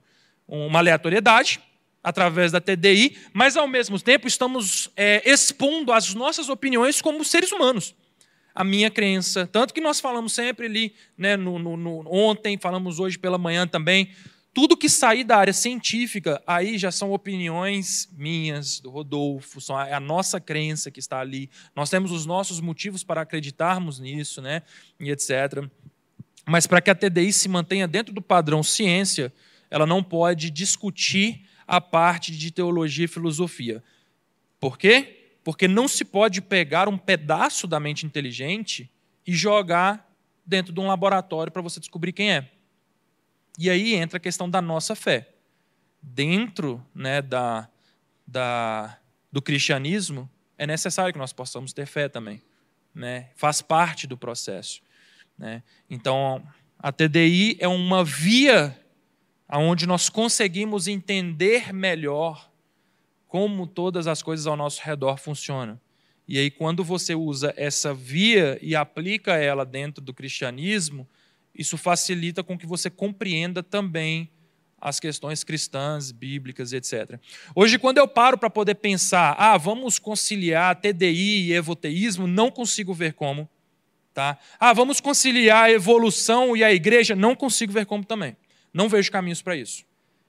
uma 0.67 0.81
aleatoriedade 0.81 1.61
através 2.03 2.51
da 2.51 2.61
TDI, 2.61 3.17
mas 3.33 3.57
ao 3.57 3.69
mesmo 3.69 4.01
tempo 4.01 4.27
estamos 4.27 4.91
é, 4.97 5.23
expondo 5.25 5.93
as 5.93 6.15
nossas 6.15 6.49
opiniões 6.49 7.01
como 7.01 7.25
seres 7.25 7.53
humanos. 7.53 7.95
A 8.55 8.63
minha 8.63 8.91
crença, 8.91 9.47
tanto 9.47 9.73
que 9.73 9.81
nós 9.81 10.01
falamos 10.01 10.33
sempre 10.33 10.67
ali, 10.67 10.95
né, 11.17 11.37
no, 11.37 11.59
no, 11.59 11.77
no, 11.77 12.05
ontem, 12.13 12.59
falamos 12.59 12.99
hoje 12.99 13.19
pela 13.19 13.39
manhã 13.39 13.67
também, 13.67 14.11
tudo 14.55 14.77
que 14.77 14.89
sair 14.89 15.25
da 15.25 15.39
área 15.39 15.53
científica, 15.53 16.43
aí 16.47 16.77
já 16.77 16.91
são 16.91 17.13
opiniões 17.13 18.09
minhas, 18.13 18.81
do 18.81 18.91
Rodolfo, 18.91 19.61
são 19.61 19.77
a, 19.77 19.97
a, 19.97 20.01
nossa 20.01 20.39
crença 20.39 20.91
que 20.91 21.01
está 21.01 21.21
ali. 21.21 21.49
Nós 21.75 21.89
temos 21.89 22.11
os 22.11 22.27
nossos 22.27 22.61
motivos 22.61 23.03
para 23.03 23.23
acreditarmos 23.23 23.99
nisso, 23.99 24.43
né? 24.43 24.63
E 25.01 25.11
etc. 25.11 25.67
Mas 26.47 26.67
para 26.67 26.83
que 26.83 26.91
a 26.91 26.95
TDI 26.95 27.33
se 27.33 27.49
mantenha 27.49 27.89
dentro 27.89 28.13
do 28.13 28.21
padrão 28.21 28.63
ciência, 28.63 29.33
ela 29.71 29.87
não 29.87 30.03
pode 30.03 30.51
discutir 30.51 31.47
a 31.67 31.81
parte 31.81 32.37
de 32.37 32.51
teologia 32.51 33.07
e 33.07 33.09
filosofia. 33.09 33.83
Por 34.61 34.77
quê? 34.77 35.22
Porque 35.45 35.67
não 35.67 35.89
se 35.89 36.05
pode 36.05 36.41
pegar 36.41 36.89
um 36.89 36.97
pedaço 36.97 37.67
da 37.67 37.81
mente 37.81 38.07
inteligente 38.07 38.91
e 39.27 39.33
jogar 39.35 40.09
dentro 40.45 40.73
de 40.73 40.81
um 40.81 40.87
laboratório 40.87 41.53
para 41.53 41.63
você 41.63 41.81
descobrir 41.81 42.13
quem 42.13 42.33
é. 42.33 42.51
E 43.59 43.69
aí 43.69 43.95
entra 43.95 44.17
a 44.17 44.21
questão 44.21 44.49
da 44.49 44.63
nossa 44.63 44.95
fé. 44.95 45.29
Dentro 46.01 46.85
né, 46.95 47.21
da, 47.21 47.69
da, 48.27 48.99
do 49.31 49.43
cristianismo, 49.43 50.29
é 50.57 50.67
necessário 50.67 51.13
que 51.13 51.19
nós 51.19 51.33
possamos 51.33 51.73
ter 51.73 51.87
fé 51.87 52.09
também. 52.09 52.43
Né? 52.95 53.31
Faz 53.35 53.63
parte 53.63 54.07
do 54.07 54.17
processo. 54.17 54.81
Né? 55.37 55.63
Então, 55.89 56.43
a 56.79 56.93
TDI 56.93 57.57
é 57.61 57.69
uma 57.69 58.05
via 58.05 58.79
onde 59.49 59.87
nós 59.87 60.09
conseguimos 60.09 60.89
entender 60.89 61.73
melhor 61.73 62.51
como 63.33 63.67
todas 63.67 64.07
as 64.07 64.23
coisas 64.23 64.47
ao 64.47 64.59
nosso 64.59 64.83
redor 64.85 65.17
funcionam. 65.17 65.81
E 66.29 66.39
aí, 66.39 66.51
quando 66.51 66.85
você 66.85 67.15
usa 67.15 67.55
essa 67.57 67.95
via 67.95 68.59
e 68.61 68.77
aplica 68.77 69.37
ela 69.37 69.65
dentro 69.65 70.05
do 70.05 70.13
cristianismo, 70.13 71.09
isso 71.55 71.79
facilita 71.79 72.45
com 72.45 72.59
que 72.59 72.67
você 72.67 72.91
compreenda 72.91 73.63
também 73.63 74.31
as 74.79 75.01
questões 75.01 75.43
cristãs, 75.43 76.13
bíblicas, 76.13 76.75
etc. 76.75 77.19
Hoje, 77.55 77.79
quando 77.79 77.97
eu 77.97 78.07
paro 78.07 78.37
para 78.37 78.51
poder 78.51 78.75
pensar, 78.75 79.35
ah, 79.39 79.57
vamos 79.57 79.99
conciliar 79.99 80.79
TDI 80.79 81.47
e 81.47 81.53
evoteísmo, 81.55 82.27
não 82.27 82.51
consigo 82.51 82.93
ver 82.93 83.15
como. 83.15 83.49
Tá? 84.13 84.39
Ah, 84.61 84.75
vamos 84.75 85.01
conciliar 85.01 85.65
a 85.65 85.73
evolução 85.73 86.55
e 86.55 86.63
a 86.63 86.71
igreja, 86.71 87.17
não 87.17 87.35
consigo 87.35 87.73
ver 87.73 87.87
como 87.87 88.05
também. 88.05 88.37
Não 88.75 88.91
vejo 88.91 89.11
caminhos 89.11 89.41
para 89.41 89.57
isso. 89.57 89.87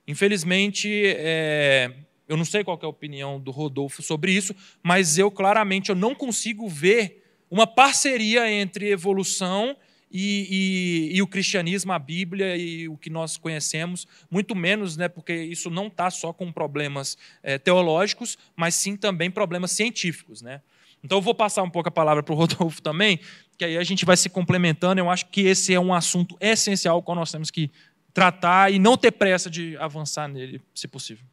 Infelizmente, 0.08 0.90
é, 1.18 1.92
eu 2.28 2.38
não 2.38 2.46
sei 2.46 2.64
qual 2.64 2.80
é 2.82 2.86
a 2.86 2.90
opinião 2.90 3.40
do 3.40 3.52
Rodolfo 3.52 4.02
sobre 4.02 4.32
isso, 4.32 4.56
mas 4.82 5.18
eu 5.18 5.30
claramente 5.30 5.90
eu 5.90 5.96
não 5.96 6.16
consigo 6.16 6.68
ver 6.68 7.24
uma 7.50 7.68
parceria 7.68 8.52
entre 8.52 8.90
evolução 8.90 9.76
e, 10.12 11.10
e, 11.12 11.18
e, 11.18 11.22
o 11.24 11.28
cristianismo, 11.28 11.92
a 11.92 11.98
Bíblia 11.98 12.56
e 12.56 12.88
o 12.88 12.96
que 12.96 13.10
nós 13.10 13.36
conhecemos, 13.36 14.08
muito 14.30 14.56
menos, 14.56 14.96
né, 14.96 15.08
porque 15.08 15.34
isso 15.34 15.72
não 15.72 15.88
está 15.88 16.12
só 16.12 16.32
com 16.32 16.52
problemas 16.52 17.18
é, 17.42 17.58
teológicos, 17.58 18.38
mas 18.56 18.76
sim 18.76 18.96
também 18.96 19.32
problemas 19.32 19.72
científicos. 19.72 20.44
Né? 20.44 20.62
Então 21.04 21.18
eu 21.18 21.22
vou 21.22 21.34
passar 21.34 21.64
um 21.64 21.70
pouco 21.70 21.90
a 21.90 21.92
palavra 21.92 22.22
para 22.22 22.34
o 22.34 22.38
Rodolfo 22.38 22.80
também, 22.80 23.20
que 23.58 23.66
aí 23.66 23.76
a 23.76 23.84
gente 23.84 24.06
vai 24.06 24.16
se 24.16 24.30
complementando. 24.30 25.02
Eu 25.02 25.10
acho 25.10 25.26
que 25.26 25.42
esse 25.42 25.74
é 25.74 25.80
um 25.80 25.94
assunto 25.94 26.38
essencial 26.40 27.02
que 27.02 27.16
nós 27.16 27.32
temos 27.32 27.50
que 27.50 27.72
tratar 28.14 28.72
e 28.72 28.78
não 28.78 28.96
ter 28.96 29.12
pressa 29.12 29.50
de 29.50 29.76
avançar 29.78 30.28
nele, 30.28 30.62
se 30.76 30.88
possível. 30.88 31.26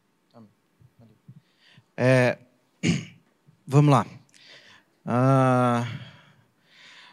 É, 1.97 2.37
vamos 3.67 3.91
lá. 3.91 4.05
Ah, 5.05 5.87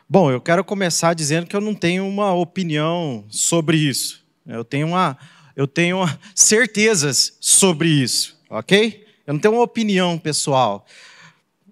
bom, 0.09 0.31
eu 0.31 0.41
quero 0.41 0.65
começar 0.65 1.15
dizendo 1.15 1.47
que 1.47 1.57
eu 1.57 1.61
não 1.61 1.75
tenho 1.75 2.07
uma 2.07 2.33
opinião 2.33 3.25
sobre 3.29 3.77
isso. 3.77 4.25
Eu 4.47 4.65
tenho, 4.65 4.89
uma, 4.89 5.19
eu 5.57 5.67
tenho 5.67 5.99
certezas 6.35 7.37
sobre 7.41 7.89
isso, 7.89 8.39
ok? 8.49 9.07
Eu 9.27 9.35
não 9.35 9.41
tenho 9.41 9.55
uma 9.55 9.63
opinião 9.63 10.17
pessoal. 10.19 10.87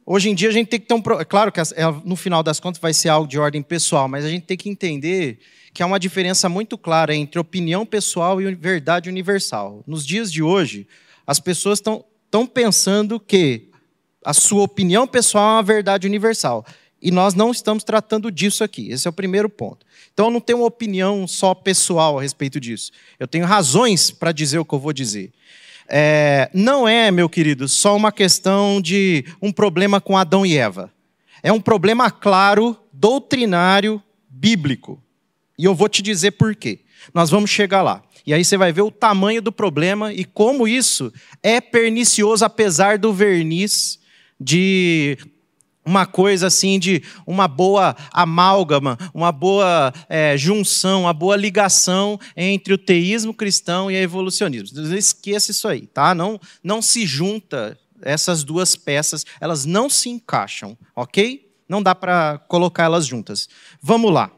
Hoje 0.05 0.29
em 0.29 0.35
dia 0.35 0.49
a 0.49 0.53
gente 0.53 0.69
tem 0.69 0.79
que 0.79 0.87
ter 0.87 0.95
um. 0.95 1.03
É 1.19 1.25
claro 1.25 1.51
que 1.51 1.61
no 2.05 2.15
final 2.15 2.43
das 2.43 2.61
contas 2.61 2.81
vai 2.81 2.93
ser 2.93 3.09
algo 3.09 3.27
de 3.27 3.39
ordem 3.39 3.63
pessoal, 3.63 4.07
mas 4.09 4.25
a 4.25 4.29
gente 4.29 4.45
tem 4.45 4.57
que 4.57 4.69
entender 4.69 5.39
que 5.73 5.83
há 5.83 5.87
uma 5.87 5.99
diferença 5.99 6.49
muito 6.49 6.79
clara 6.79 7.15
entre 7.15 7.39
opinião 7.39 7.85
pessoal 7.85 8.41
e 8.41 8.55
verdade 8.55 9.09
universal. 9.09 9.83
Nos 9.87 10.07
dias 10.07 10.31
de 10.31 10.43
hoje, 10.43 10.87
as 11.27 11.41
pessoas 11.41 11.79
estão 11.79 12.05
pensando 12.47 13.21
que 13.21 13.69
a 14.25 14.33
sua 14.33 14.63
opinião 14.63 15.07
pessoal 15.07 15.51
é 15.51 15.53
uma 15.57 15.63
verdade 15.63 16.07
universal. 16.07 16.65
E 17.01 17.11
nós 17.11 17.35
não 17.35 17.51
estamos 17.51 17.85
tratando 17.85 18.33
disso 18.33 18.65
aqui. 18.65 18.91
Esse 18.91 19.07
é 19.07 19.11
o 19.11 19.13
primeiro 19.13 19.49
ponto. 19.49 19.87
Então 20.13 20.27
eu 20.27 20.31
não 20.33 20.41
tenho 20.41 20.59
uma 20.59 20.67
opinião 20.67 21.29
só 21.29 21.55
pessoal 21.55 22.19
a 22.19 22.23
respeito 22.23 22.59
disso. 22.59 22.91
Eu 23.19 23.29
tenho 23.29 23.45
razões 23.45 24.11
para 24.11 24.33
dizer 24.33 24.59
o 24.59 24.65
que 24.65 24.75
eu 24.75 24.79
vou 24.81 24.93
dizer. 24.93 25.33
É, 25.89 26.51
não 26.53 26.89
é, 26.89 27.11
meu 27.11 27.29
querido, 27.29 27.69
só 27.69 27.95
uma 27.95 28.11
questão 28.11 28.81
de 28.81 29.25
um 29.41 29.53
problema 29.53 30.01
com 30.01 30.17
Adão 30.17 30.45
e 30.45 30.57
Eva. 30.57 30.93
É 31.43 31.53
um 31.53 31.61
problema 31.61 32.11
claro, 32.11 32.77
doutrinário, 32.93 34.03
bíblico. 34.29 35.01
E 35.57 35.65
eu 35.65 35.75
vou 35.75 35.89
te 35.89 36.03
dizer 36.03 36.33
por 36.33 36.57
quê. 36.57 36.81
Nós 37.15 37.31
vamos 37.31 37.51
chegar 37.51 37.83
lá. 37.83 38.03
E 38.27 38.35
aí 38.35 38.45
você 38.45 38.57
vai 38.57 38.73
ver 38.73 38.83
o 38.83 38.91
tamanho 38.91 39.41
do 39.41 39.53
problema 39.53 40.13
e 40.13 40.25
como 40.25 40.67
isso 40.67 41.13
é 41.43 41.61
pernicioso, 41.61 42.45
apesar 42.45 42.99
do 42.99 43.13
verniz 43.13 44.01
de 44.39 45.17
uma 45.85 46.05
coisa 46.05 46.49
assim 46.49 46.81
de 46.81 47.05
uma 47.25 47.47
boa 47.47 47.95
amálgama, 48.13 48.99
uma 49.15 49.31
boa 49.31 49.95
é, 50.09 50.37
junção, 50.37 51.03
uma 51.03 51.13
boa 51.13 51.37
ligação 51.37 52.19
entre 52.37 52.75
o 52.75 52.79
teísmo 52.79 53.33
cristão 53.33 53.89
e 53.89 53.95
o 53.95 53.99
evolucionismo. 53.99 54.77
Esqueça 54.97 55.53
isso 55.53 55.69
aí, 55.69 55.87
tá? 55.87 56.13
Não, 56.13 56.41
não 56.65 56.83
se 56.83 57.07
junta 57.07 57.79
essas 58.03 58.43
duas 58.43 58.75
peças, 58.75 59.25
elas 59.41 59.65
não 59.65 59.89
se 59.89 60.09
encaixam, 60.09 60.77
ok? 60.95 61.49
Não 61.69 61.81
dá 61.81 61.95
para 61.95 62.39
colocar 62.49 62.85
elas 62.85 63.07
juntas. 63.07 63.49
Vamos 63.81 64.13
lá. 64.13 64.33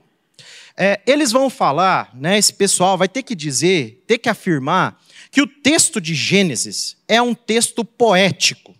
É, 0.80 1.00
eles 1.04 1.32
vão 1.32 1.50
falar, 1.50 2.14
né, 2.14 2.38
esse 2.38 2.52
pessoal 2.52 2.96
vai 2.96 3.08
ter 3.08 3.24
que 3.24 3.34
dizer, 3.34 4.04
ter 4.06 4.16
que 4.16 4.28
afirmar, 4.28 5.02
que 5.28 5.42
o 5.42 5.46
texto 5.46 6.00
de 6.00 6.14
Gênesis 6.14 6.96
é 7.08 7.20
um 7.20 7.34
texto 7.34 7.84
poético. 7.84 8.76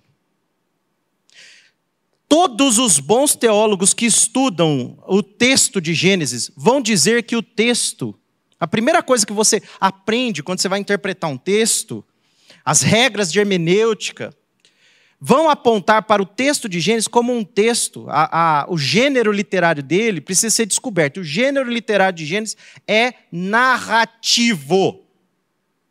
Todos 2.29 2.79
os 2.79 3.01
bons 3.01 3.35
teólogos 3.35 3.93
que 3.93 4.07
estudam 4.07 4.97
o 5.09 5.25
texto 5.25 5.81
de 5.81 5.93
Gênesis 5.93 6.53
vão 6.57 6.81
dizer 6.81 7.25
que 7.25 7.35
o 7.35 7.43
texto, 7.43 8.15
a 8.61 8.69
primeira 8.69 9.03
coisa 9.03 9.27
que 9.27 9.33
você 9.33 9.61
aprende 9.81 10.41
quando 10.41 10.61
você 10.61 10.69
vai 10.69 10.79
interpretar 10.79 11.29
um 11.29 11.37
texto, 11.37 12.05
as 12.65 12.81
regras 12.81 13.33
de 13.33 13.41
hermenêutica, 13.41 14.33
vão 15.21 15.51
apontar 15.51 16.03
para 16.05 16.23
o 16.23 16.27
texto 16.27 16.69
de 16.69 16.81
Gênesis 16.81 17.09
como 17.09 17.33
um 17.33 17.45
texto. 17.45 18.07
A, 18.09 18.63
a, 18.63 18.67
o 18.71 18.79
gênero 18.79 19.33
literário 19.33 19.83
dele 19.83 20.21
precisa 20.21 20.55
ser 20.55 20.67
descoberto. 20.67 21.21
O 21.21 21.25
gênero 21.25 21.71
literário 21.71 22.17
de 22.17 22.25
Gênesis 22.25 22.57
é 22.87 23.15
narrativo. 23.33 25.05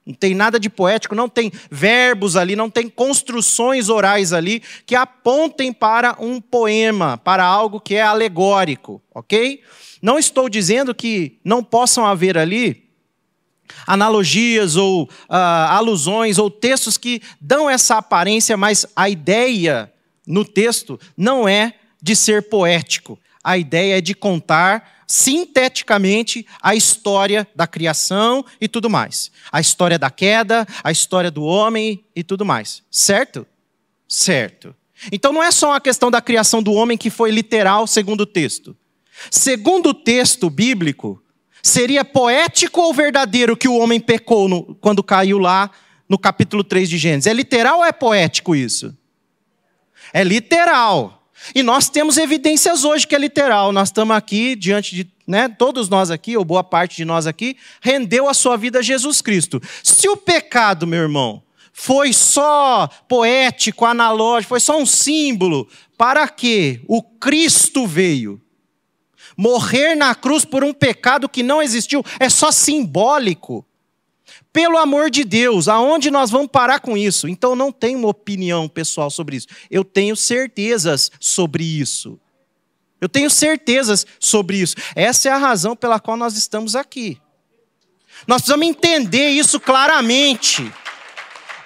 Não 0.06 0.14
tem 0.14 0.34
nada 0.34 0.58
de 0.58 0.70
poético, 0.70 1.14
não 1.14 1.28
tem 1.28 1.52
verbos 1.70 2.38
ali, 2.38 2.56
não 2.56 2.70
tem 2.70 2.88
construções 2.88 3.90
orais 3.90 4.32
ali 4.32 4.64
que 4.86 4.96
apontem 4.96 5.74
para 5.74 6.16
um 6.18 6.40
poema, 6.40 7.18
para 7.18 7.44
algo 7.44 7.82
que 7.82 7.96
é 7.96 8.02
alegórico, 8.02 9.02
ok? 9.14 9.62
Não 10.02 10.18
estou 10.18 10.48
dizendo 10.48 10.96
que 10.96 11.38
não 11.44 11.62
possam 11.62 12.06
haver 12.06 12.38
ali 12.38 12.87
analogias 13.86 14.76
ou 14.76 15.04
uh, 15.04 15.10
alusões 15.30 16.38
ou 16.38 16.50
textos 16.50 16.98
que 16.98 17.22
dão 17.40 17.70
essa 17.70 17.98
aparência, 17.98 18.56
mas 18.58 18.86
a 18.96 19.10
ideia 19.10 19.92
no 20.26 20.44
texto 20.44 21.00
não 21.16 21.48
é 21.48 21.74
de 22.02 22.16
ser 22.16 22.50
poético. 22.50 23.20
A 23.44 23.58
ideia 23.58 23.98
é 23.98 24.02
de 24.02 24.14
contar 24.14 24.98
sinteticamente 25.08 26.46
a 26.62 26.76
história 26.76 27.48
da 27.56 27.66
criação 27.66 28.46
e 28.60 28.68
tudo 28.68 28.90
mais. 28.90 29.32
A 29.52 29.62
história 29.62 29.98
da 29.98 30.10
queda, 30.10 30.68
a 30.84 30.92
história 30.92 31.32
do 31.32 31.44
homem 31.44 32.04
e 32.14 32.24
tudo 32.24 32.44
mais. 32.44 32.84
Certo? 32.92 33.48
Certo. 34.08 34.76
Então 35.12 35.32
não 35.32 35.42
é 35.42 35.52
só 35.52 35.70
uma 35.70 35.82
questão 35.82 36.12
da 36.12 36.22
criação 36.22 36.62
do 36.62 36.74
homem 36.74 36.98
que 36.98 37.10
foi 37.10 37.32
literal, 37.32 37.88
segundo 37.88 38.22
o 38.22 38.26
texto. 38.26 38.76
Segundo 39.32 39.90
o 39.90 39.94
texto 39.94 40.50
bíblico, 40.50 41.22
seria 41.68 42.04
poético 42.04 42.82
ou 42.82 42.94
verdadeiro 42.94 43.56
que 43.56 43.68
o 43.68 43.78
homem 43.78 44.00
pecou 44.00 44.48
no, 44.48 44.76
quando 44.76 45.04
caiu 45.04 45.38
lá 45.38 45.70
no 46.08 46.18
capítulo 46.18 46.64
3 46.64 46.90
de 46.90 46.98
Gênesis? 46.98 47.28
É 47.28 47.34
literal 47.34 47.80
ou 47.80 47.86
é 47.86 47.92
poético 47.92 48.56
isso? 48.56 48.96
É 50.14 50.24
literal. 50.24 51.18
E 51.54 51.62
nós 51.62 51.90
temos 51.90 52.18
evidências 52.18 52.84
hoje 52.84 53.06
que 53.06 53.16
é 53.16 53.20
literal. 53.20 53.72
Nós 53.72 53.90
estamos 53.90 54.16
aqui 54.16 54.56
diante 54.56 54.96
de, 54.96 55.08
né, 55.28 55.48
todos 55.48 55.90
nós 55.90 56.10
aqui, 56.10 56.36
ou 56.36 56.44
boa 56.44 56.64
parte 56.64 56.98
de 56.98 57.06
nós 57.06 57.28
aqui, 57.28 57.58
rendeu 57.82 58.28
a 58.28 58.34
sua 58.34 58.58
vida 58.58 58.80
a 58.80 58.82
Jesus 58.82 59.22
Cristo. 59.22 59.62
Se 59.84 60.10
o 60.10 60.18
pecado, 60.18 60.88
meu 60.88 61.02
irmão, 61.02 61.44
foi 61.72 62.12
só 62.12 62.90
poético, 63.08 63.86
analógico, 63.86 64.50
foi 64.50 64.60
só 64.60 64.80
um 64.80 64.86
símbolo, 64.86 65.68
para 65.98 66.28
que 66.28 66.82
o 66.88 67.04
Cristo 67.04 67.86
veio? 67.86 68.42
Morrer 69.38 69.94
na 69.96 70.16
cruz 70.16 70.44
por 70.44 70.64
um 70.64 70.74
pecado 70.74 71.30
que 71.30 71.44
não 71.44 71.62
existiu 71.62 72.04
é 72.20 72.28
só 72.28 72.52
simbólico. 72.52 73.64
Pelo 74.52 74.78
amor 74.78 75.12
de 75.12 75.24
Deus, 75.24 75.68
aonde 75.68 76.10
nós 76.10 76.32
vamos 76.32 76.48
parar 76.48 76.80
com 76.80 76.98
isso? 76.98 77.28
Então 77.28 77.56
não 77.56 77.72
tenho 77.72 78.00
uma 78.00 78.08
opinião 78.08 78.68
pessoal 78.68 79.12
sobre 79.12 79.38
isso. 79.38 79.48
Eu 79.70 79.84
tenho 79.84 80.16
certezas 80.16 81.12
sobre 81.20 81.64
isso. 81.64 82.20
Eu 83.00 83.08
tenho 83.08 83.30
certezas 83.30 84.08
sobre 84.20 84.58
isso. 84.58 84.76
Essa 84.96 85.30
é 85.30 85.32
a 85.32 85.38
razão 85.38 85.76
pela 85.76 86.00
qual 86.00 86.18
nós 86.18 86.36
estamos 86.36 86.76
aqui. 86.76 87.22
Nós 88.26 88.42
precisamos 88.42 88.66
entender 88.66 89.30
isso 89.30 89.60
claramente. 89.60 90.72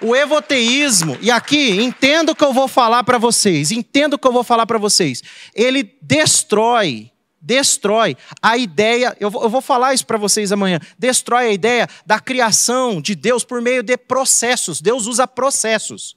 O 0.02 0.16
evoteísmo, 0.16 1.16
e 1.22 1.30
aqui, 1.30 1.80
entendo 1.80 2.30
o 2.30 2.34
que 2.34 2.44
eu 2.44 2.52
vou 2.52 2.66
falar 2.66 3.04
para 3.04 3.18
vocês, 3.18 3.70
entendo 3.70 4.14
o 4.14 4.18
que 4.18 4.26
eu 4.26 4.32
vou 4.32 4.42
falar 4.42 4.66
para 4.66 4.76
vocês. 4.76 5.22
Ele 5.54 5.96
destrói 6.02 7.11
destrói 7.42 8.16
a 8.40 8.56
ideia, 8.56 9.16
eu 9.18 9.28
vou, 9.28 9.42
eu 9.42 9.50
vou 9.50 9.60
falar 9.60 9.92
isso 9.92 10.06
para 10.06 10.16
vocês 10.16 10.52
amanhã, 10.52 10.78
destrói 10.96 11.48
a 11.48 11.52
ideia 11.52 11.88
da 12.06 12.20
criação 12.20 13.02
de 13.02 13.16
Deus 13.16 13.42
por 13.42 13.60
meio 13.60 13.82
de 13.82 13.96
processos. 13.96 14.80
Deus 14.80 15.06
usa 15.06 15.26
processos. 15.26 16.16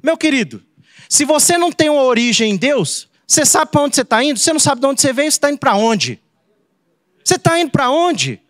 Meu 0.00 0.16
querido, 0.16 0.62
se 1.08 1.24
você 1.24 1.58
não 1.58 1.72
tem 1.72 1.90
uma 1.90 2.04
origem 2.04 2.52
em 2.52 2.56
Deus, 2.56 3.08
você 3.26 3.44
sabe 3.44 3.72
para 3.72 3.82
onde 3.82 3.96
você 3.96 4.02
está 4.02 4.22
indo? 4.22 4.38
Você 4.38 4.52
não 4.52 4.60
sabe 4.60 4.80
de 4.80 4.86
onde 4.86 5.00
você 5.00 5.12
veio, 5.12 5.30
você 5.30 5.36
está 5.36 5.50
indo 5.50 5.58
para 5.58 5.74
onde? 5.74 6.20
Você 7.24 7.34
está 7.34 7.58
indo 7.58 7.70
para 7.70 7.90
onde? 7.90 8.40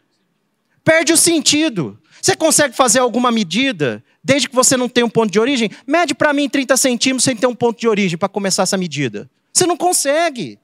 Perde 0.84 1.12
o 1.12 1.16
sentido. 1.16 1.98
Você 2.20 2.36
consegue 2.36 2.76
fazer 2.76 2.98
alguma 2.98 3.30
medida, 3.30 4.04
desde 4.22 4.48
que 4.48 4.54
você 4.54 4.76
não 4.76 4.88
tenha 4.88 5.06
um 5.06 5.10
ponto 5.10 5.30
de 5.30 5.40
origem? 5.40 5.70
Mede 5.86 6.14
para 6.14 6.34
mim 6.34 6.48
30 6.48 6.76
centímetros 6.76 7.24
sem 7.24 7.34
ter 7.34 7.46
um 7.46 7.54
ponto 7.54 7.80
de 7.80 7.88
origem 7.88 8.18
para 8.18 8.28
começar 8.28 8.64
essa 8.64 8.76
medida. 8.76 9.28
Você 9.52 9.66
não 9.66 9.76
consegue. 9.76 10.58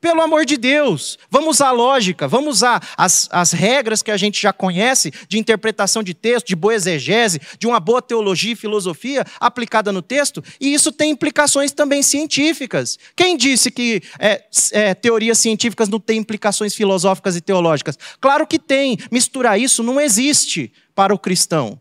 Pelo 0.00 0.22
amor 0.22 0.46
de 0.46 0.56
Deus, 0.56 1.18
vamos 1.30 1.56
usar 1.56 1.68
a 1.68 1.72
lógica, 1.72 2.26
vamos 2.26 2.56
usar 2.56 2.82
as, 2.96 3.28
as 3.30 3.52
regras 3.52 4.02
que 4.02 4.10
a 4.10 4.16
gente 4.16 4.40
já 4.40 4.50
conhece 4.50 5.12
de 5.28 5.38
interpretação 5.38 6.02
de 6.02 6.14
texto, 6.14 6.46
de 6.46 6.56
boa 6.56 6.74
exegese, 6.74 7.38
de 7.58 7.66
uma 7.66 7.78
boa 7.78 8.00
teologia 8.00 8.54
e 8.54 8.56
filosofia 8.56 9.26
aplicada 9.38 9.92
no 9.92 10.00
texto, 10.00 10.42
e 10.58 10.72
isso 10.72 10.90
tem 10.90 11.10
implicações 11.10 11.70
também 11.72 12.02
científicas. 12.02 12.98
Quem 13.14 13.36
disse 13.36 13.70
que 13.70 14.02
é, 14.18 14.42
é, 14.72 14.94
teorias 14.94 15.36
científicas 15.36 15.90
não 15.90 16.00
têm 16.00 16.20
implicações 16.20 16.74
filosóficas 16.74 17.36
e 17.36 17.42
teológicas? 17.42 17.98
Claro 18.18 18.46
que 18.46 18.58
tem. 18.58 18.96
Misturar 19.10 19.60
isso 19.60 19.82
não 19.82 20.00
existe 20.00 20.72
para 20.94 21.14
o 21.14 21.18
cristão. 21.18 21.78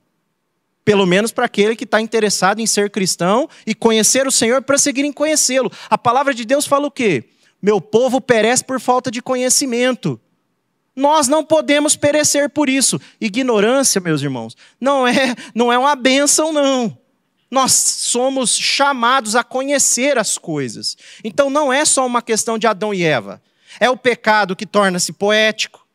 Pelo 0.84 1.06
menos 1.06 1.32
para 1.32 1.46
aquele 1.46 1.74
que 1.74 1.86
está 1.86 2.02
interessado 2.02 2.60
em 2.60 2.66
ser 2.66 2.90
cristão 2.90 3.48
e 3.66 3.74
conhecer 3.74 4.28
o 4.28 4.32
Senhor, 4.32 4.62
prosseguir 4.62 5.06
em 5.06 5.14
conhecê-lo. 5.14 5.72
A 5.90 5.98
palavra 5.98 6.34
de 6.34 6.44
Deus 6.44 6.66
fala 6.66 6.86
o 6.86 6.92
quê? 6.92 7.24
Meu 7.62 7.82
povo 7.82 8.22
perece 8.22 8.64
por 8.64 8.80
falta 8.80 9.12
de 9.12 9.22
conhecimento. 9.22 10.20
Nós 10.96 11.28
não 11.28 11.44
podemos 11.44 11.96
perecer 11.96 12.50
por 12.50 12.70
isso. 12.70 13.00
Ignorância, 13.20 14.02
meus 14.02 14.22
irmãos, 14.22 14.56
não 14.80 15.08
é, 15.08 15.36
não 15.56 15.72
é 15.72 15.78
uma 15.78 15.96
bênção, 15.96 16.52
não. 16.52 16.98
Nós 17.50 17.72
somos 17.72 18.56
chamados 18.56 19.36
a 19.36 19.44
conhecer 19.44 20.18
as 20.18 20.38
coisas. 20.38 20.96
Então 21.24 21.50
não 21.50 21.74
é 21.74 21.84
só 21.84 22.06
uma 22.06 22.22
questão 22.22 22.58
de 22.58 22.68
Adão 22.68 22.94
e 22.94 23.04
Eva. 23.04 23.42
É 23.80 23.90
o 23.90 23.98
pecado 23.98 24.56
que 24.56 24.66
torna-se 24.66 25.14
poético. 25.14 25.86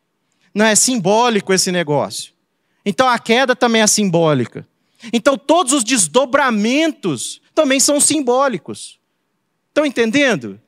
Não 0.53 0.65
é 0.65 0.75
simbólico 0.75 1.53
esse 1.53 1.71
negócio. 1.71 2.33
Então 2.85 3.07
a 3.07 3.17
queda 3.17 3.55
também 3.55 3.81
é 3.81 3.87
simbólica. 3.87 4.67
Então 5.13 5.37
todos 5.37 5.71
os 5.71 5.83
desdobramentos 5.83 7.41
também 7.53 7.79
são 7.79 7.99
simbólicos. 7.99 8.99
Estão 9.69 9.85
entendendo? 9.85 10.59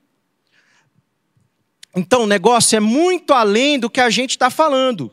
Então 1.98 2.24
o 2.24 2.28
negócio 2.28 2.76
é 2.76 2.80
muito 2.80 3.34
além 3.34 3.80
do 3.80 3.90
que 3.90 4.00
a 4.00 4.10
gente 4.10 4.32
está 4.32 4.50
falando. 4.50 5.12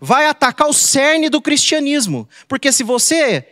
Vai 0.00 0.26
atacar 0.26 0.68
o 0.68 0.72
cerne 0.72 1.30
do 1.30 1.40
cristianismo. 1.40 2.28
Porque 2.46 2.70
se 2.70 2.82
você 2.82 3.46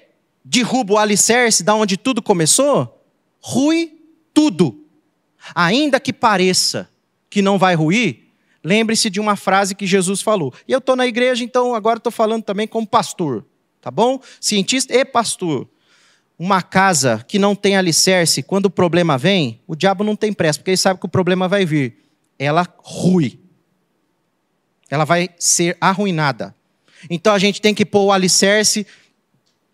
derruba 0.44 0.94
o 0.94 0.98
alicerce 0.98 1.62
da 1.62 1.74
onde 1.74 1.96
tudo 1.96 2.20
começou, 2.20 3.02
rui 3.40 3.96
tudo. 4.34 4.84
Ainda 5.54 5.98
que 5.98 6.12
pareça 6.12 6.88
que 7.30 7.40
não 7.40 7.58
vai 7.58 7.74
ruir, 7.74 8.24
lembre-se 8.62 9.08
de 9.08 9.18
uma 9.18 9.34
frase 9.34 9.74
que 9.74 9.86
Jesus 9.86 10.20
falou. 10.20 10.52
E 10.68 10.72
eu 10.72 10.78
estou 10.78 10.94
na 10.94 11.06
igreja, 11.06 11.42
então 11.42 11.74
agora 11.74 11.96
estou 11.96 12.12
falando 12.12 12.42
também 12.42 12.66
como 12.68 12.86
pastor, 12.86 13.44
tá 13.80 13.90
bom? 13.90 14.20
Cientista 14.40 14.94
e 14.94 15.04
pastor. 15.04 15.66
Uma 16.38 16.60
casa 16.60 17.24
que 17.26 17.38
não 17.38 17.54
tem 17.54 17.76
alicerce, 17.76 18.42
quando 18.42 18.66
o 18.66 18.70
problema 18.70 19.16
vem, 19.16 19.60
o 19.66 19.74
diabo 19.74 20.04
não 20.04 20.16
tem 20.16 20.32
pressa, 20.32 20.58
porque 20.58 20.72
ele 20.72 20.76
sabe 20.76 21.00
que 21.00 21.06
o 21.06 21.08
problema 21.08 21.48
vai 21.48 21.64
vir. 21.64 22.03
Ela 22.38 22.66
rui. 22.78 23.38
Ela 24.90 25.04
vai 25.04 25.30
ser 25.38 25.76
arruinada. 25.80 26.54
Então 27.10 27.34
a 27.34 27.38
gente 27.38 27.60
tem 27.60 27.74
que 27.74 27.84
pôr 27.84 28.04
o 28.04 28.12
alicerce 28.12 28.86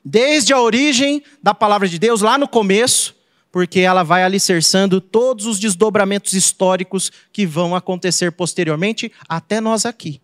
desde 0.05 0.53
a 0.53 0.61
origem 0.61 1.23
da 1.43 1.55
palavra 1.55 1.89
de 1.89 1.99
Deus, 1.99 2.23
lá 2.23 2.39
no 2.39 2.49
começo, 2.49 3.15
porque 3.53 3.81
ela 3.81 4.03
vai 4.03 4.23
alicerçando 4.23 5.01
todos 5.01 5.47
os 5.47 5.59
desdobramentos 5.59 6.33
históricos 6.33 7.11
que 7.33 7.47
vão 7.47 7.75
acontecer 7.75 8.33
posteriormente 8.33 9.13
até 9.29 9.61
nós 9.61 9.85
aqui. 9.85 10.21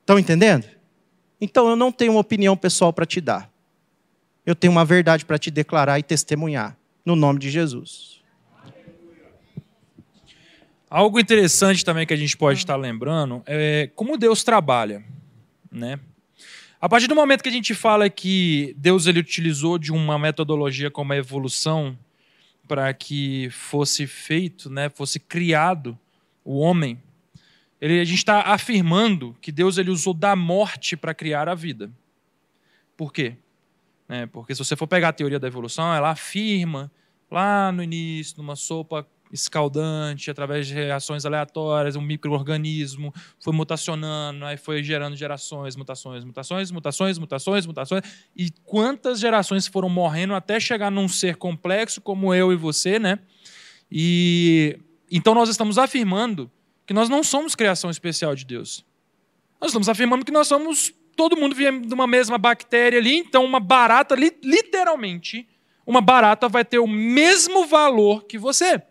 Estão 0.00 0.18
entendendo? 0.18 0.66
Então 1.40 1.68
eu 1.68 1.76
não 1.76 1.92
tenho 1.92 2.12
uma 2.12 2.20
opinião 2.20 2.56
pessoal 2.56 2.92
para 2.92 3.04
te 3.04 3.20
dar. 3.20 3.50
Eu 4.44 4.54
tenho 4.54 4.72
uma 4.72 4.84
verdade 4.84 5.24
para 5.24 5.38
te 5.38 5.50
declarar 5.50 5.98
e 5.98 6.02
testemunhar, 6.02 6.76
no 7.04 7.16
nome 7.16 7.40
de 7.40 7.50
Jesus. 7.50 8.15
Algo 10.88 11.18
interessante 11.18 11.84
também 11.84 12.06
que 12.06 12.14
a 12.14 12.16
gente 12.16 12.36
pode 12.36 12.60
estar 12.60 12.76
lembrando 12.76 13.42
é 13.44 13.90
como 13.94 14.16
Deus 14.16 14.44
trabalha, 14.44 15.04
né? 15.70 15.98
A 16.80 16.88
partir 16.88 17.08
do 17.08 17.14
momento 17.14 17.42
que 17.42 17.48
a 17.48 17.52
gente 17.52 17.74
fala 17.74 18.08
que 18.08 18.72
Deus 18.78 19.06
ele 19.06 19.18
utilizou 19.18 19.78
de 19.78 19.90
uma 19.90 20.16
metodologia 20.18 20.88
como 20.90 21.12
a 21.12 21.16
evolução 21.16 21.98
para 22.68 22.92
que 22.94 23.48
fosse 23.50 24.06
feito, 24.06 24.70
né, 24.70 24.88
fosse 24.88 25.18
criado 25.18 25.98
o 26.44 26.58
homem, 26.58 27.02
ele, 27.80 28.00
a 28.00 28.04
gente 28.04 28.18
está 28.18 28.42
afirmando 28.42 29.36
que 29.40 29.50
Deus 29.50 29.78
ele 29.78 29.90
usou 29.90 30.14
da 30.14 30.36
morte 30.36 30.96
para 30.96 31.14
criar 31.14 31.48
a 31.48 31.54
vida. 31.54 31.90
Por 32.96 33.12
quê? 33.12 33.36
É, 34.08 34.26
porque 34.26 34.54
se 34.54 34.64
você 34.64 34.76
for 34.76 34.86
pegar 34.86 35.08
a 35.08 35.12
teoria 35.12 35.38
da 35.38 35.48
evolução, 35.48 35.92
ela 35.92 36.10
afirma 36.10 36.90
lá 37.30 37.72
no 37.72 37.82
início, 37.82 38.36
numa 38.38 38.54
sopa 38.54 39.06
escaldante, 39.32 40.30
através 40.30 40.66
de 40.66 40.74
reações 40.74 41.24
aleatórias, 41.24 41.96
um 41.96 42.00
microorganismo 42.00 43.12
foi 43.40 43.52
mutacionando, 43.52 44.44
aí 44.44 44.56
foi 44.56 44.82
gerando 44.82 45.16
gerações, 45.16 45.76
mutações, 45.76 46.24
mutações, 46.24 46.70
mutações, 46.70 47.18
mutações, 47.18 47.66
mutações, 47.66 48.02
e 48.36 48.50
quantas 48.64 49.20
gerações 49.20 49.66
foram 49.66 49.88
morrendo 49.88 50.34
até 50.34 50.60
chegar 50.60 50.90
num 50.90 51.08
ser 51.08 51.36
complexo 51.36 52.00
como 52.00 52.34
eu 52.34 52.52
e 52.52 52.56
você, 52.56 52.98
né? 52.98 53.18
E 53.90 54.78
então 55.10 55.34
nós 55.34 55.48
estamos 55.48 55.78
afirmando 55.78 56.50
que 56.86 56.94
nós 56.94 57.08
não 57.08 57.22
somos 57.22 57.54
criação 57.54 57.90
especial 57.90 58.34
de 58.34 58.44
Deus. 58.44 58.84
Nós 59.60 59.70
estamos 59.70 59.88
afirmando 59.88 60.24
que 60.24 60.32
nós 60.32 60.46
somos 60.48 60.92
todo 61.16 61.36
mundo 61.36 61.54
vem 61.54 61.80
de 61.80 61.94
uma 61.94 62.06
mesma 62.06 62.36
bactéria 62.36 62.98
ali, 62.98 63.16
então 63.16 63.42
uma 63.44 63.58
barata 63.58 64.14
literalmente 64.14 65.48
uma 65.86 66.00
barata 66.00 66.48
vai 66.48 66.64
ter 66.64 66.80
o 66.80 66.86
mesmo 66.86 67.66
valor 67.66 68.24
que 68.24 68.36
você. 68.36 68.82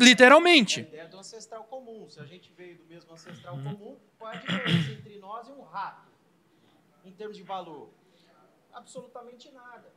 Literalmente. 0.00 0.80
É 0.80 0.82
a 0.82 0.86
ideia 0.86 1.08
do 1.08 1.18
ancestral 1.18 1.64
comum. 1.64 2.08
Se 2.08 2.20
a 2.20 2.24
gente 2.24 2.52
veio 2.56 2.78
do 2.78 2.84
mesmo 2.84 3.12
ancestral 3.12 3.54
uhum. 3.56 3.64
comum, 3.64 3.96
qual 4.18 4.32
é 4.32 4.36
a 4.36 4.38
diferença 4.38 4.92
entre 4.92 5.18
nós 5.18 5.48
e 5.48 5.52
um 5.52 5.62
rato? 5.62 6.08
Em 7.04 7.12
termos 7.12 7.36
de 7.36 7.42
valor? 7.42 7.90
Absolutamente 8.72 9.50
nada. 9.50 9.92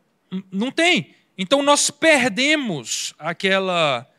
Não 0.52 0.72
tem. 0.72 1.16
Então 1.38 1.62
nós 1.62 1.90
perdemos 1.90 3.14
aquela 3.18 4.10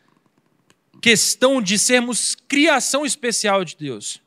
questão 1.03 1.61
de 1.61 1.79
sermos 1.79 2.35
criação 2.35 3.05
especial 3.05 3.65
de 3.65 3.77
Deus. 3.77 4.23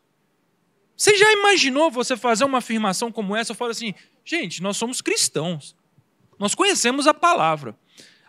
Você 0.95 1.17
já 1.17 1.31
imaginou 1.31 1.91
você 1.91 2.17
fazer 2.17 2.43
uma 2.43 2.57
afirmação 2.57 3.11
como 3.11 3.35
essa? 3.35 3.51
Eu 3.51 3.55
falo 3.55 3.71
assim, 3.71 3.93
gente, 4.25 4.61
nós 4.61 4.77
somos 4.77 5.01
cristãos. 5.01 5.75
Nós 6.39 6.53
conhecemos 6.53 7.07
a 7.07 7.13
palavra. 7.13 7.77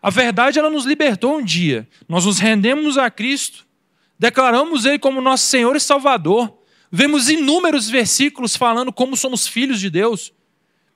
A 0.02 0.10
verdade, 0.10 0.58
ela 0.58 0.70
nos 0.70 0.84
libertou 0.84 1.38
um 1.38 1.44
dia. 1.44 1.88
Nós 2.08 2.24
nos 2.24 2.38
rendemos 2.38 2.96
a 2.96 3.10
Cristo, 3.10 3.66
declaramos 4.18 4.84
Ele 4.84 4.98
como 4.98 5.20
nosso 5.20 5.46
Senhor 5.46 5.74
e 5.76 5.80
Salvador. 5.80 6.56
Vemos 6.90 7.28
inúmeros 7.28 7.90
versículos 7.90 8.56
falando 8.56 8.92
como 8.92 9.16
somos 9.16 9.46
filhos 9.46 9.80
de 9.80 9.90
Deus. 9.90 10.32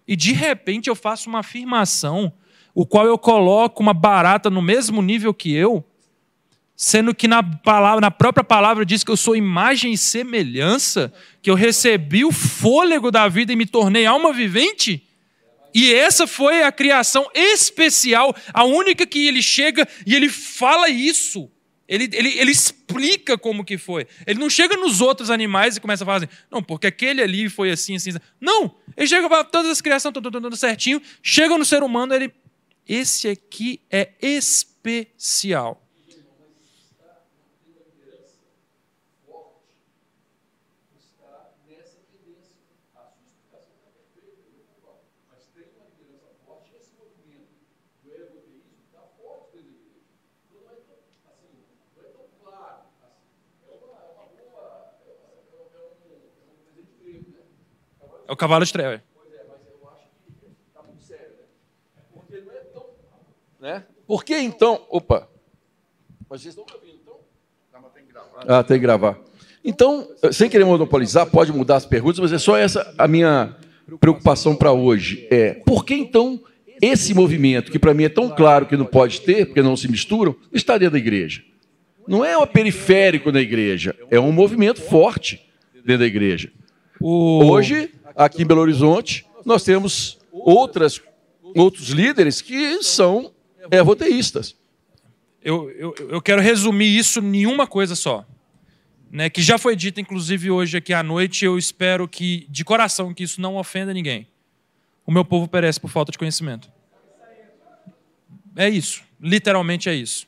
E 0.07 0.17
de 0.17 0.33
repente 0.33 0.89
eu 0.89 0.95
faço 0.95 1.29
uma 1.29 1.41
afirmação, 1.41 2.33
o 2.75 2.87
qual 2.87 3.07
eu 3.07 3.19
coloco 3.19 3.83
uma 3.83 3.95
barata 3.95 4.49
no 4.49 4.63
mesmo 4.63 5.03
nível 5.03 5.35
que 5.35 5.53
eu, 5.53 5.85
sendo 6.75 7.15
que 7.15 7.29
na, 7.29 7.43
palavra, 7.43 8.01
na 8.01 8.11
própria 8.11 8.43
palavra 8.43 8.85
diz 8.85 9.05
que 9.05 9.11
eu 9.11 9.17
sou 9.17 9.37
imagem 9.37 9.93
e 9.93 9.99
semelhança, 9.99 11.13
que 11.41 11.51
eu 11.51 11.55
recebi 11.55 12.25
o 12.25 12.33
fôlego 12.33 13.11
da 13.11 13.29
vida 13.29 13.53
e 13.53 13.57
me 13.57 13.67
tornei 13.67 14.07
alma 14.07 14.33
vivente. 14.33 15.07
E 15.75 15.93
essa 15.95 16.27
foi 16.27 16.63
a 16.63 16.73
criação 16.73 17.29
especial, 17.35 18.35
a 18.53 18.65
única 18.65 19.07
que 19.07 19.27
ele 19.27 19.43
chega 19.43 19.89
e 20.07 20.15
ele 20.15 20.29
fala 20.29 20.89
isso. 20.89 21.51
Ele, 21.89 22.09
ele, 22.13 22.39
ele 22.39 22.51
explica 22.51 23.37
como 23.37 23.65
que 23.65 23.77
foi. 23.77 24.07
Ele 24.27 24.39
não 24.39 24.49
chega 24.49 24.77
nos 24.77 25.01
outros 25.01 25.31
animais 25.31 25.77
e 25.77 25.81
começa 25.81 26.05
a 26.05 26.07
falar 26.07 26.19
assim, 26.19 26.29
não, 26.51 26.63
porque 26.63 26.87
aquele 26.87 27.21
ali 27.23 27.51
foi 27.51 27.71
assim, 27.71 27.97
assim. 27.97 28.11
assim. 28.11 28.19
Não! 28.41 28.75
Ele 28.97 29.07
chega 29.07 29.29
para 29.29 29.45
todas 29.45 29.71
as 29.71 29.81
criações, 29.81 30.13
tudo, 30.15 30.31
tudo, 30.31 30.57
certinho. 30.57 31.03
Chega 31.23 31.57
no 31.59 31.65
ser 31.65 31.83
humano, 31.83 32.15
ele. 32.15 32.33
Esse 32.89 33.29
aqui 33.29 33.81
é 33.91 34.13
especial. 34.23 35.82
É 58.33 58.35
o 58.35 58.37
cavalo 58.37 58.65
de 58.65 58.73
Troia. 58.73 59.05
Né? 63.61 63.85
Por 64.07 64.25
que 64.25 64.35
então. 64.39 64.87
Opa! 64.89 65.29
Mas 66.31 66.41
vocês 66.41 66.57
estão 66.57 66.65
ouvindo, 66.75 66.99
então? 67.03 67.21
Ah, 68.49 68.65
tem 68.65 68.79
que 68.79 68.83
gravar. 68.83 69.19
Então, 69.63 70.09
sem 70.33 70.49
querer 70.49 70.65
monopolizar, 70.65 71.27
pode 71.27 71.53
mudar 71.53 71.77
as 71.77 71.85
perguntas, 71.85 72.21
mas 72.21 72.33
é 72.33 72.39
só 72.39 72.57
essa 72.57 72.95
a 72.97 73.07
minha 73.07 73.55
preocupação 74.01 74.57
para 74.57 74.73
hoje. 74.73 75.29
É 75.31 75.53
por 75.67 75.85
que 75.85 75.93
então 75.93 76.43
esse 76.81 77.13
movimento, 77.13 77.71
que 77.71 77.79
para 77.79 77.93
mim 77.93 78.05
é 78.05 78.09
tão 78.09 78.31
claro 78.31 78.65
que 78.65 78.79
não 78.79 78.87
pode 78.87 79.21
ter, 79.21 79.45
porque 79.45 79.61
não 79.61 79.77
se 79.77 79.89
misturam, 79.89 80.35
está 80.51 80.79
dentro 80.79 80.93
da 80.93 80.99
igreja? 80.99 81.45
Não 82.09 82.25
é 82.25 82.37
um 82.39 82.47
periférico 82.47 83.31
da 83.31 83.43
igreja, 83.43 83.95
é 84.11 84.19
um 84.19 84.33
movimento 84.33 84.81
forte 84.81 85.47
dentro 85.85 85.99
da 85.99 86.07
igreja. 86.07 86.51
Hoje, 86.99 87.91
aqui 88.15 88.43
em 88.43 88.47
Belo 88.47 88.61
Horizonte, 88.61 89.27
nós 89.45 89.63
temos 89.63 90.19
outras, 90.31 91.01
outros 91.55 91.89
líderes 91.89 92.41
que 92.41 92.83
são 92.83 93.33
evoteístas. 93.71 94.57
Eu, 95.43 95.71
eu, 95.71 95.95
eu 96.09 96.23
quero 96.23 96.41
resumir 96.41 96.97
isso 96.97 97.21
em 97.21 97.47
uma 97.47 97.67
coisa 97.67 97.95
só. 97.95 98.25
Né, 99.11 99.29
que 99.29 99.43
já 99.43 99.59
foi 99.59 99.77
dito, 99.77 100.01
inclusive, 100.01 100.51
hoje 100.51 100.79
aqui 100.79 100.95
à 100.95 101.03
noite. 101.03 101.45
Eu 101.45 101.59
espero 101.59 102.09
que, 102.09 102.47
de 102.49 102.65
coração, 102.65 103.13
que 103.13 103.23
isso 103.23 103.41
não 103.41 103.57
ofenda 103.57 103.93
ninguém. 103.93 104.27
O 105.05 105.13
meu 105.13 105.25
povo 105.25 105.47
perece 105.47 105.79
por 105.79 105.91
falta 105.91 106.11
de 106.11 106.17
conhecimento. 106.17 106.71
É 108.57 108.69
isso. 108.71 109.03
Literalmente 109.21 109.89
é 109.89 109.95
isso. 109.95 110.27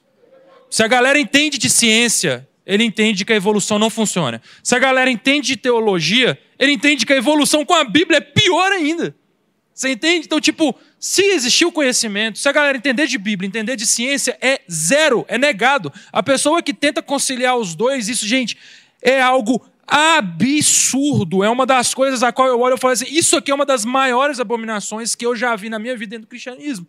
Se 0.68 0.82
a 0.82 0.88
galera 0.88 1.18
entende 1.18 1.56
de 1.56 1.70
ciência, 1.70 2.46
ele 2.66 2.84
entende 2.84 3.24
que 3.24 3.32
a 3.32 3.36
evolução 3.36 3.78
não 3.78 3.88
funciona. 3.88 4.42
Se 4.62 4.74
a 4.74 4.78
galera 4.78 5.10
entende 5.10 5.48
de 5.48 5.56
teologia, 5.56 6.38
ele 6.58 6.72
entende 6.72 7.04
que 7.04 7.12
a 7.12 7.16
evolução 7.16 7.64
com 7.64 7.74
a 7.74 7.84
Bíblia 7.84 8.18
é 8.18 8.20
pior 8.20 8.72
ainda. 8.72 9.14
Você 9.74 9.90
entende? 9.90 10.26
Então, 10.26 10.40
tipo, 10.40 10.74
Se 11.06 11.22
existir 11.22 11.66
o 11.66 11.70
conhecimento, 11.70 12.38
se 12.38 12.48
a 12.48 12.52
galera 12.52 12.78
entender 12.78 13.06
de 13.06 13.18
Bíblia, 13.18 13.46
entender 13.46 13.76
de 13.76 13.84
ciência, 13.84 14.38
é 14.40 14.62
zero, 14.72 15.26
é 15.28 15.36
negado. 15.36 15.92
A 16.10 16.22
pessoa 16.22 16.62
que 16.62 16.72
tenta 16.72 17.02
conciliar 17.02 17.58
os 17.58 17.74
dois, 17.74 18.08
isso, 18.08 18.26
gente, 18.26 18.56
é 19.02 19.20
algo 19.20 19.62
absurdo. 19.86 21.44
É 21.44 21.50
uma 21.50 21.66
das 21.66 21.92
coisas 21.92 22.22
a 22.22 22.32
qual 22.32 22.48
eu 22.48 22.58
olho 22.58 22.76
e 22.76 22.80
falo 22.80 22.94
assim: 22.94 23.04
isso 23.10 23.36
aqui 23.36 23.50
é 23.50 23.54
uma 23.54 23.66
das 23.66 23.84
maiores 23.84 24.40
abominações 24.40 25.14
que 25.14 25.26
eu 25.26 25.36
já 25.36 25.54
vi 25.56 25.68
na 25.68 25.78
minha 25.78 25.94
vida 25.94 26.12
dentro 26.12 26.24
do 26.26 26.30
cristianismo. 26.30 26.86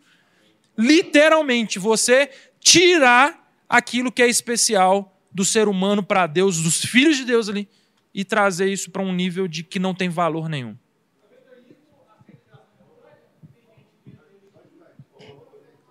Literalmente, 0.77 1.77
você 1.77 2.29
tirar 2.61 3.51
aquilo 3.67 4.09
que 4.09 4.21
é 4.21 4.29
especial 4.29 5.13
do 5.29 5.43
ser 5.43 5.67
humano 5.67 6.01
para 6.01 6.25
Deus, 6.25 6.61
dos 6.61 6.85
filhos 6.85 7.17
de 7.17 7.25
Deus 7.25 7.49
ali, 7.49 7.67
e 8.15 8.23
trazer 8.23 8.71
isso 8.71 8.89
para 8.89 9.01
um 9.01 9.13
nível 9.13 9.45
de 9.45 9.61
que 9.61 9.77
não 9.77 9.93
tem 9.93 10.07
valor 10.07 10.47
nenhum. 10.47 10.77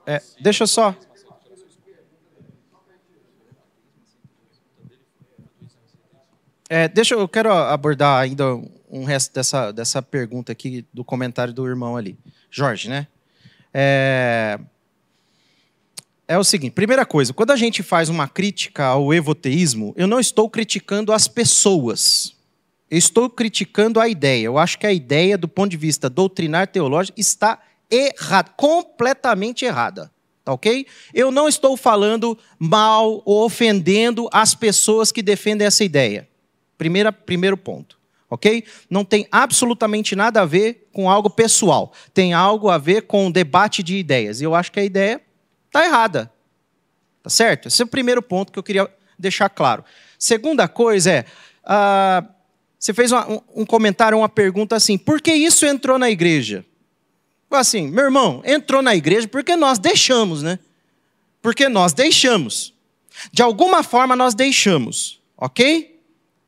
É, 0.06 0.22
deixa 0.40 0.66
só. 0.66 0.96
É, 6.66 6.88
deixa 6.88 7.14
eu 7.14 7.28
quero 7.28 7.52
abordar 7.52 8.22
ainda 8.22 8.54
um 8.88 9.04
resto 9.04 9.34
dessa, 9.34 9.70
dessa 9.70 10.00
pergunta 10.00 10.50
aqui 10.50 10.86
do 10.94 11.04
comentário 11.04 11.52
do 11.52 11.66
irmão 11.66 11.94
ali, 11.94 12.18
Jorge, 12.50 12.88
né? 12.88 13.06
É, 13.72 14.58
é 16.26 16.38
o 16.38 16.44
seguinte: 16.44 16.72
primeira 16.72 17.04
coisa, 17.04 17.32
quando 17.32 17.50
a 17.50 17.56
gente 17.56 17.82
faz 17.82 18.08
uma 18.08 18.28
crítica 18.28 18.84
ao 18.84 19.12
evoteísmo, 19.12 19.94
eu 19.96 20.06
não 20.06 20.18
estou 20.18 20.48
criticando 20.48 21.12
as 21.12 21.28
pessoas. 21.28 22.34
Eu 22.90 22.98
estou 22.98 23.28
criticando 23.28 23.98
a 23.98 24.08
ideia. 24.08 24.44
Eu 24.44 24.58
acho 24.58 24.78
que 24.78 24.86
a 24.86 24.92
ideia, 24.92 25.36
do 25.36 25.48
ponto 25.48 25.70
de 25.70 25.76
vista 25.76 26.08
doutrinar 26.08 26.68
teológico, 26.68 27.18
está 27.18 27.58
errada, 27.90 28.50
completamente 28.56 29.64
errada. 29.64 30.10
Tá 30.44 30.52
ok? 30.52 30.86
Eu 31.12 31.30
não 31.30 31.48
estou 31.48 31.76
falando 31.76 32.38
mal 32.58 33.22
ou 33.24 33.44
ofendendo 33.46 34.28
as 34.30 34.54
pessoas 34.54 35.10
que 35.10 35.22
defendem 35.22 35.66
essa 35.66 35.82
ideia. 35.82 36.28
Primeira, 36.76 37.10
primeiro 37.10 37.56
ponto. 37.56 37.98
Ok? 38.28 38.64
Não 38.90 39.04
tem 39.04 39.26
absolutamente 39.32 40.14
nada 40.14 40.42
a 40.42 40.44
ver 40.44 40.88
com 40.92 41.08
algo 41.08 41.30
pessoal. 41.30 41.92
Tem 42.12 42.34
algo 42.34 42.68
a 42.68 42.76
ver 42.76 43.02
com 43.02 43.30
debate 43.30 43.82
de 43.82 43.96
ideias. 43.96 44.40
E 44.40 44.44
eu 44.44 44.54
acho 44.54 44.70
que 44.70 44.80
a 44.80 44.84
ideia 44.84 45.20
está 45.74 45.84
errada. 45.84 46.32
Tá 47.22 47.28
certo? 47.28 47.66
Esse 47.66 47.82
é 47.82 47.84
o 47.84 47.88
primeiro 47.88 48.22
ponto 48.22 48.52
que 48.52 48.58
eu 48.58 48.62
queria 48.62 48.88
deixar 49.18 49.48
claro. 49.48 49.84
Segunda 50.18 50.68
coisa 50.68 51.10
é. 51.10 51.24
Uh, 51.64 52.34
você 52.78 52.92
fez 52.92 53.10
uma, 53.10 53.28
um, 53.28 53.40
um 53.56 53.66
comentário, 53.66 54.18
uma 54.18 54.28
pergunta 54.28 54.76
assim: 54.76 54.96
por 54.96 55.20
que 55.20 55.32
isso 55.32 55.66
entrou 55.66 55.98
na 55.98 56.10
igreja? 56.10 56.64
assim, 57.50 57.86
meu 57.86 58.04
irmão, 58.04 58.42
entrou 58.44 58.82
na 58.82 58.96
igreja 58.96 59.28
porque 59.28 59.54
nós 59.54 59.78
deixamos, 59.78 60.42
né? 60.42 60.58
Porque 61.40 61.68
nós 61.68 61.92
deixamos. 61.92 62.74
De 63.32 63.42
alguma 63.42 63.84
forma 63.84 64.16
nós 64.16 64.34
deixamos, 64.34 65.20
ok? 65.36 66.00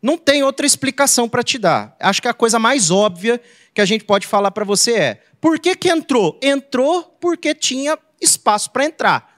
Não 0.03 0.19
tem 0.19 0.43
outra 0.43 0.67
explicação 0.67 1.29
para 1.29 1.45
te 1.45 1.59
dar. 1.59 1.97
Acho 2.01 2.21
que 2.21 2.27
a 2.27 2.35
coisa 2.35 2.59
mais 2.59 2.91
óbvia 2.91 3.41
que 3.73 3.81
a 3.81 3.85
gente 3.85 4.05
pode 4.05 4.27
falar 4.27 4.51
para 4.51 4.65
você 4.65 4.95
é: 4.95 5.23
por 5.41 5.61
que, 5.61 5.77
que 5.77 5.89
entrou? 5.89 6.39
Entrou 6.43 7.05
porque 7.21 7.55
tinha 7.55 7.97
espaço 8.21 8.71
para 8.71 8.85
entrar. 8.85 9.37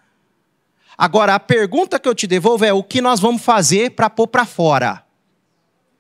Agora, 0.96 1.34
a 1.34 1.40
pergunta 1.40 1.98
que 1.98 2.08
eu 2.08 2.14
te 2.14 2.26
devolvo 2.26 2.64
é: 2.64 2.72
o 2.72 2.82
que 2.82 3.00
nós 3.00 3.20
vamos 3.20 3.42
fazer 3.42 3.92
para 3.92 4.10
pôr 4.10 4.26
para 4.26 4.44
fora? 4.44 5.04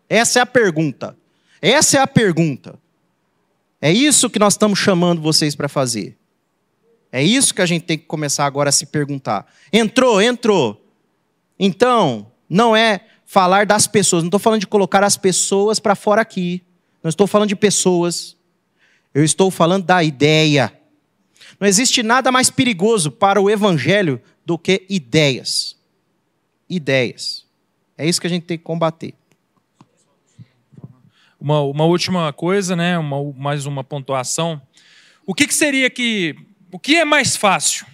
Essa 0.08 0.40
é 0.40 0.42
a 0.42 0.46
pergunta. 0.46 1.16
Essa 1.60 1.98
é 1.98 2.00
a 2.00 2.06
pergunta. 2.06 2.78
É 3.80 3.92
isso 3.92 4.28
que 4.30 4.38
nós 4.38 4.54
estamos 4.54 4.78
chamando 4.78 5.20
vocês 5.20 5.54
para 5.54 5.68
fazer. 5.68 6.16
É 7.12 7.22
isso 7.22 7.54
que 7.54 7.62
a 7.62 7.66
gente 7.66 7.84
tem 7.84 7.96
que 7.96 8.04
começar 8.04 8.44
agora 8.44 8.68
a 8.68 8.72
se 8.72 8.86
perguntar. 8.86 9.46
Entrou, 9.72 10.20
entrou. 10.20 10.84
Então, 11.58 12.30
não 12.48 12.76
é 12.76 13.00
falar 13.24 13.66
das 13.66 13.86
pessoas. 13.86 14.22
Não 14.22 14.28
estou 14.28 14.40
falando 14.40 14.60
de 14.60 14.66
colocar 14.66 15.02
as 15.04 15.16
pessoas 15.16 15.78
para 15.78 15.94
fora 15.94 16.20
aqui. 16.20 16.62
Não 17.02 17.08
estou 17.08 17.26
falando 17.26 17.48
de 17.48 17.56
pessoas. 17.56 18.36
Eu 19.14 19.24
estou 19.24 19.50
falando 19.50 19.84
da 19.84 20.02
ideia. 20.02 20.77
Não 21.60 21.66
existe 21.66 22.02
nada 22.02 22.30
mais 22.30 22.50
perigoso 22.50 23.10
para 23.10 23.40
o 23.40 23.50
evangelho 23.50 24.22
do 24.44 24.56
que 24.56 24.86
ideias. 24.88 25.76
Ideias. 26.68 27.46
É 27.96 28.08
isso 28.08 28.20
que 28.20 28.26
a 28.26 28.30
gente 28.30 28.44
tem 28.44 28.56
que 28.56 28.64
combater. 28.64 29.14
Uma, 31.40 31.60
uma 31.62 31.84
última 31.84 32.32
coisa, 32.32 32.76
né? 32.76 32.98
Uma, 32.98 33.32
mais 33.32 33.66
uma 33.66 33.82
pontuação. 33.82 34.60
O 35.26 35.34
que, 35.34 35.46
que 35.46 35.54
seria 35.54 35.90
que. 35.90 36.36
O 36.70 36.78
que 36.78 36.96
é 36.96 37.04
mais 37.04 37.36
fácil? 37.36 37.86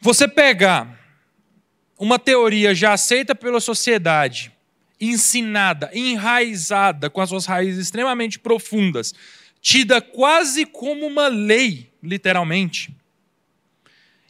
Você 0.00 0.26
pegar 0.26 0.98
uma 1.98 2.18
teoria 2.18 2.74
já 2.74 2.92
aceita 2.92 3.34
pela 3.34 3.60
sociedade, 3.60 4.52
ensinada, 5.00 5.90
enraizada, 5.94 7.08
com 7.08 7.20
as 7.20 7.28
suas 7.28 7.46
raízes 7.46 7.86
extremamente 7.86 8.38
profundas, 8.38 9.14
tida 9.62 10.00
quase 10.00 10.66
como 10.66 11.06
uma 11.06 11.28
lei, 11.28 11.88
literalmente, 12.02 12.92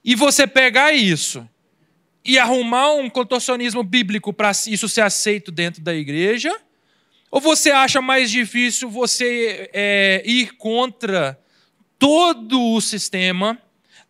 e 0.05 0.15
você 0.15 0.47
pegar 0.47 0.93
isso 0.93 1.49
e 2.25 2.39
arrumar 2.39 2.93
um 2.93 3.09
contorcionismo 3.09 3.83
bíblico 3.83 4.33
para 4.33 4.51
isso 4.51 4.89
ser 4.89 5.01
aceito 5.01 5.51
dentro 5.51 5.81
da 5.81 5.95
igreja, 5.95 6.55
ou 7.31 7.41
você 7.41 7.71
acha 7.71 8.03
mais 8.03 8.31
difícil 8.31 8.91
você 8.91 9.71
é, 9.73 10.23
ir 10.25 10.55
contra 10.57 11.41
todo 11.99 12.61
o 12.61 12.81
sistema, 12.81 13.59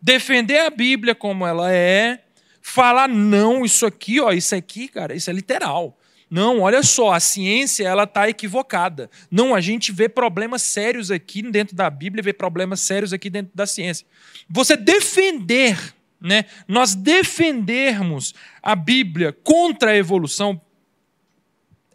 defender 0.01 0.59
a 0.59 0.69
Bíblia 0.69 1.15
como 1.15 1.47
ela 1.47 1.73
é, 1.73 2.21
falar 2.61 3.07
não, 3.07 3.63
isso 3.63 3.85
aqui, 3.85 4.19
ó, 4.19 4.31
isso 4.31 4.53
aqui, 4.53 4.89
cara, 4.89 5.15
isso 5.15 5.29
é 5.29 5.33
literal. 5.33 5.97
Não, 6.33 6.61
olha 6.61 6.81
só, 6.81 7.11
a 7.11 7.19
ciência 7.19 7.87
ela 7.87 8.05
está 8.05 8.27
equivocada. 8.27 9.07
Não, 9.29 9.53
a 9.53 9.61
gente 9.61 9.91
vê 9.91 10.09
problemas 10.09 10.63
sérios 10.63 11.11
aqui 11.11 11.43
dentro 11.43 11.75
da 11.75 11.87
Bíblia, 11.91 12.23
vê 12.23 12.33
problemas 12.33 12.81
sérios 12.81 13.13
aqui 13.13 13.29
dentro 13.29 13.51
da 13.53 13.67
ciência. 13.67 14.03
Você 14.49 14.75
defender, 14.75 15.77
né? 16.19 16.45
Nós 16.67 16.95
defendermos 16.95 18.33
a 18.63 18.75
Bíblia 18.75 19.31
contra 19.31 19.91
a 19.91 19.95
evolução 19.95 20.59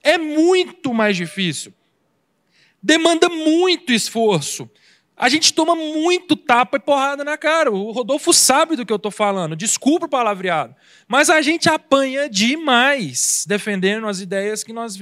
é 0.05 0.17
muito 0.17 0.95
mais 0.95 1.17
difícil. 1.17 1.75
Demanda 2.81 3.29
muito 3.29 3.93
esforço. 3.93 4.71
A 5.19 5.29
gente 5.29 5.53
toma 5.53 5.75
muito 5.75 6.37
tapa 6.37 6.77
e 6.77 6.81
porrada 6.81 7.25
na 7.25 7.37
cara. 7.37 7.73
O 7.73 7.91
Rodolfo 7.91 8.33
sabe 8.33 8.77
do 8.77 8.87
que 8.87 8.93
eu 8.93 8.97
estou 8.97 9.11
falando. 9.11 9.57
Desculpa 9.57 10.07
o 10.07 10.09
palavreado. 10.09 10.77
Mas 11.09 11.29
a 11.29 11.43
gente 11.43 11.69
apanha 11.69 12.31
demais 12.31 13.45
defendendo 13.47 14.07
as 14.07 14.21
ideias 14.21 14.63
que 14.63 14.73
nós 14.73 14.97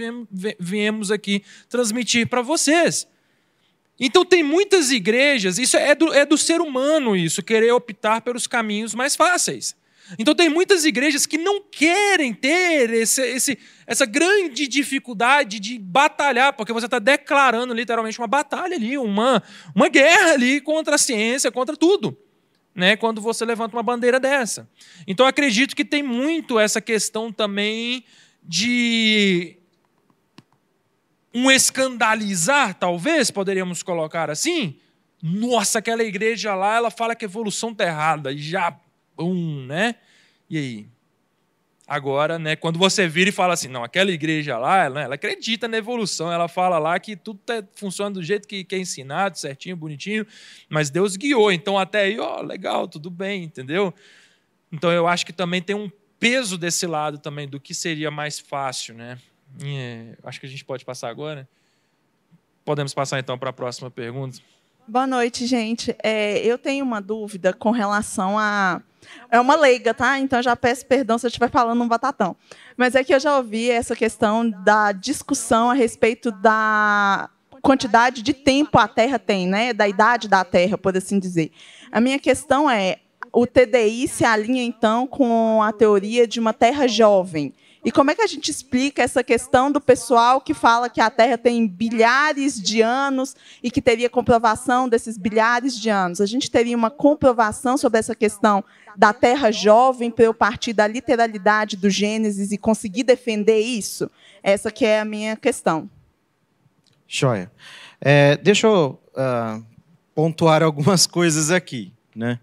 viemos 0.59 1.10
aqui 1.10 1.44
transmitir 1.68 2.26
para 2.28 2.40
vocês. 2.40 3.06
Então 4.01 4.24
tem 4.24 4.43
muitas 4.43 4.90
igrejas, 4.90 5.59
isso 5.59 5.76
é 5.76 5.94
do, 5.94 6.12
é 6.12 6.24
do 6.24 6.36
ser 6.36 6.60
humano 6.60 7.16
isso, 7.16 7.43
querer 7.43 7.72
optar 7.72 8.20
pelos 8.20 8.47
caminhos 8.47 8.94
mais 8.94 9.16
fáceis. 9.16 9.74
Então 10.19 10.35
tem 10.35 10.49
muitas 10.49 10.85
igrejas 10.85 11.27
que 11.27 11.37
não 11.39 11.61
querem 11.62 12.33
ter 12.33 12.91
esse, 12.91 13.20
esse, 13.23 13.59
essa 13.87 14.07
grande 14.07 14.69
dificuldade 14.69 15.59
de 15.59 15.78
batalhar, 15.78 16.53
porque 16.53 16.73
você 16.73 16.87
está 16.87 16.99
declarando 16.99 17.74
literalmente 17.74 18.19
uma 18.19 18.27
batalha 18.27 18.77
ali, 18.77 18.97
uma, 18.97 19.43
uma 19.74 19.89
guerra 19.89 20.33
ali 20.33 20.61
contra 20.61 20.95
a 20.95 20.99
ciência, 20.99 21.51
contra 21.51 21.77
tudo. 21.77 22.16
Né, 22.74 22.95
quando 22.95 23.23
você 23.23 23.43
levanta 23.43 23.74
uma 23.74 23.83
bandeira 23.83 24.20
dessa. 24.20 24.69
Então 25.07 25.24
acredito 25.24 25.74
que 25.74 25.83
tem 25.83 26.03
muito 26.03 26.59
essa 26.59 26.78
questão 26.78 27.33
também 27.33 28.05
de 28.43 29.57
um 31.35 31.51
escandalizar, 31.51 32.74
talvez, 32.74 33.31
poderíamos 33.31 33.83
colocar 33.83 34.31
assim. 34.31 34.78
Nossa, 35.23 35.78
aquela 35.78 36.03
igreja 36.05 36.55
lá, 36.55 36.77
ela 36.77 36.91
fala 36.91 37.15
que 37.15 37.24
a 37.24 37.28
evolução 37.28 37.70
está 37.70 37.85
errada, 37.85 38.31
e 38.31 38.39
já 38.39 38.78
um, 39.18 39.64
né? 39.66 39.97
E 40.48 40.59
aí? 40.59 40.86
Agora, 41.88 42.36
né, 42.36 42.56
quando 42.56 42.80
você 42.80 43.06
vira 43.06 43.30
e 43.30 43.32
fala 43.32 43.55
assim, 43.55 43.68
não, 43.68 43.84
aquela 43.84 44.10
igreja 44.10 44.59
lá, 44.59 44.84
ela, 44.84 45.02
ela 45.02 45.14
acredita 45.14 45.68
na 45.68 45.76
evolução, 45.76 46.32
ela 46.32 46.48
fala 46.48 46.80
lá 46.80 46.98
que 46.98 47.14
tudo 47.14 47.38
tá, 47.47 47.62
funciona 47.76 48.10
do 48.10 48.24
jeito 48.24 48.48
que, 48.48 48.64
que 48.64 48.74
é 48.74 48.78
ensinado, 48.78 49.38
certinho, 49.38 49.76
bonitinho, 49.76 50.26
mas 50.68 50.90
Deus 50.90 51.14
guiou, 51.14 51.52
então 51.52 51.78
até 51.78 52.01
aí, 52.01 52.18
ó, 52.18 52.40
legal, 52.40 52.88
tudo 52.88 53.09
bem, 53.09 53.44
entendeu? 53.44 53.94
Então 54.72 54.90
eu 54.90 55.06
acho 55.06 55.24
que 55.24 55.32
também 55.32 55.62
tem 55.62 55.76
um 55.76 55.88
peso 56.18 56.59
desse 56.59 56.88
lado 56.88 57.18
também, 57.18 57.48
do 57.48 57.60
que 57.60 57.72
seria 57.72 58.10
mais 58.10 58.40
fácil, 58.40 58.94
né? 58.97 59.18
É, 59.64 60.16
acho 60.24 60.40
que 60.40 60.47
a 60.47 60.48
gente 60.48 60.64
pode 60.64 60.84
passar 60.84 61.09
agora. 61.09 61.48
Podemos 62.64 62.93
passar 62.93 63.20
então 63.20 63.38
para 63.38 63.51
a 63.51 63.52
próxima 63.52 63.90
pergunta. 63.90 64.38
Boa 64.88 65.06
noite, 65.06 65.47
gente. 65.47 65.97
É, 66.02 66.38
eu 66.38 66.59
tenho 66.59 66.84
uma 66.84 67.01
dúvida 67.01 67.52
com 67.52 67.70
relação 67.70 68.38
a. 68.38 68.82
É 69.31 69.41
uma 69.41 69.57
leiga, 69.57 69.93
tá? 69.93 70.19
Então 70.19 70.43
já 70.43 70.55
peço 70.57 70.87
perdão 70.87 71.19
se 71.19 71.27
eu 71.27 71.28
estiver 71.28 71.51
falando 71.51 71.83
um 71.83 71.89
batatão. 71.89 72.37
Mas 72.77 72.95
é 72.95 73.03
que 73.03 73.15
eu 73.15 73.20
já 73.20 73.37
ouvi 73.37 73.70
essa 73.70 73.97
questão 73.97 74.49
da 74.49 74.93
discussão 74.93 75.70
a 75.70 75.74
respeito 75.74 76.31
da 76.31 77.28
quantidade 77.62 78.23
de 78.23 78.33
tempo 78.33 78.78
a 78.78 78.87
Terra 78.87 79.19
tem, 79.19 79.47
né? 79.47 79.73
Da 79.73 79.89
idade 79.89 80.28
da 80.28 80.45
Terra, 80.45 80.78
por 80.78 80.97
assim 80.97 81.19
dizer. 81.19 81.51
A 81.91 82.01
minha 82.01 82.19
questão 82.19 82.70
é: 82.70 82.99
o 83.33 83.47
TDI 83.47 84.07
se 84.09 84.24
alinha 84.24 84.62
então 84.62 85.07
com 85.07 85.62
a 85.62 85.73
teoria 85.73 86.27
de 86.27 86.39
uma 86.39 86.53
Terra 86.53 86.87
jovem? 86.87 87.53
E 87.87 87.93
como 87.93 88.11
é 88.11 88.16
que 88.16 88.23
a 88.23 88.27
gente 88.27 88.51
explica 88.51 89.01
essa 89.01 89.23
questão 89.23 89.70
do 89.70 89.81
pessoal 89.81 90.41
que 90.41 90.53
fala 90.53 90.91
que 90.91 91.01
a 91.01 91.09
Terra 91.09 91.39
tem 91.39 91.69
bilhares 91.69 92.61
de 92.61 92.83
anos 92.83 93.37
e 93.62 93.70
que 93.70 93.81
teria 93.81 94.11
comprovação 94.11 94.89
desses 94.89 95.16
bilhares 95.16 95.78
de 95.78 95.89
anos? 95.89 96.20
A 96.20 96.27
gente 96.27 96.51
teria 96.51 96.77
uma 96.77 96.91
comprovação 96.91 97.77
sobre 97.77 98.01
essa 98.01 98.12
questão 98.12 98.65
da 98.97 99.12
Terra 99.12 99.51
jovem 99.51 100.10
para 100.10 100.24
eu 100.24 100.35
partir 100.35 100.73
da 100.73 100.86
literalidade 100.86 101.77
do 101.77 101.90
Gênesis 101.90 102.52
e 102.52 102.59
conseguir 102.59 103.02
defender 103.05 103.59
isso? 103.59 104.10
Essa 104.43 104.70
que 104.70 104.85
é 104.85 105.01
a 105.01 105.05
minha 105.05 105.36
questão. 105.36 105.90
Joia. 107.06 107.51
É, 108.01 108.36
deixa 108.36 108.66
eu 108.66 109.01
uh, 109.14 109.64
pontuar 110.14 110.62
algumas 110.62 111.06
coisas 111.09 111.51
aqui. 111.51 111.93
Né? 112.14 112.39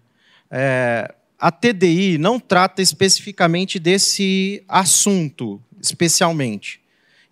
É, 0.50 1.14
a 1.38 1.50
TDI 1.50 2.16
não 2.18 2.38
trata 2.38 2.80
especificamente 2.80 3.78
desse 3.78 4.64
assunto, 4.68 5.60
especialmente. 5.80 6.80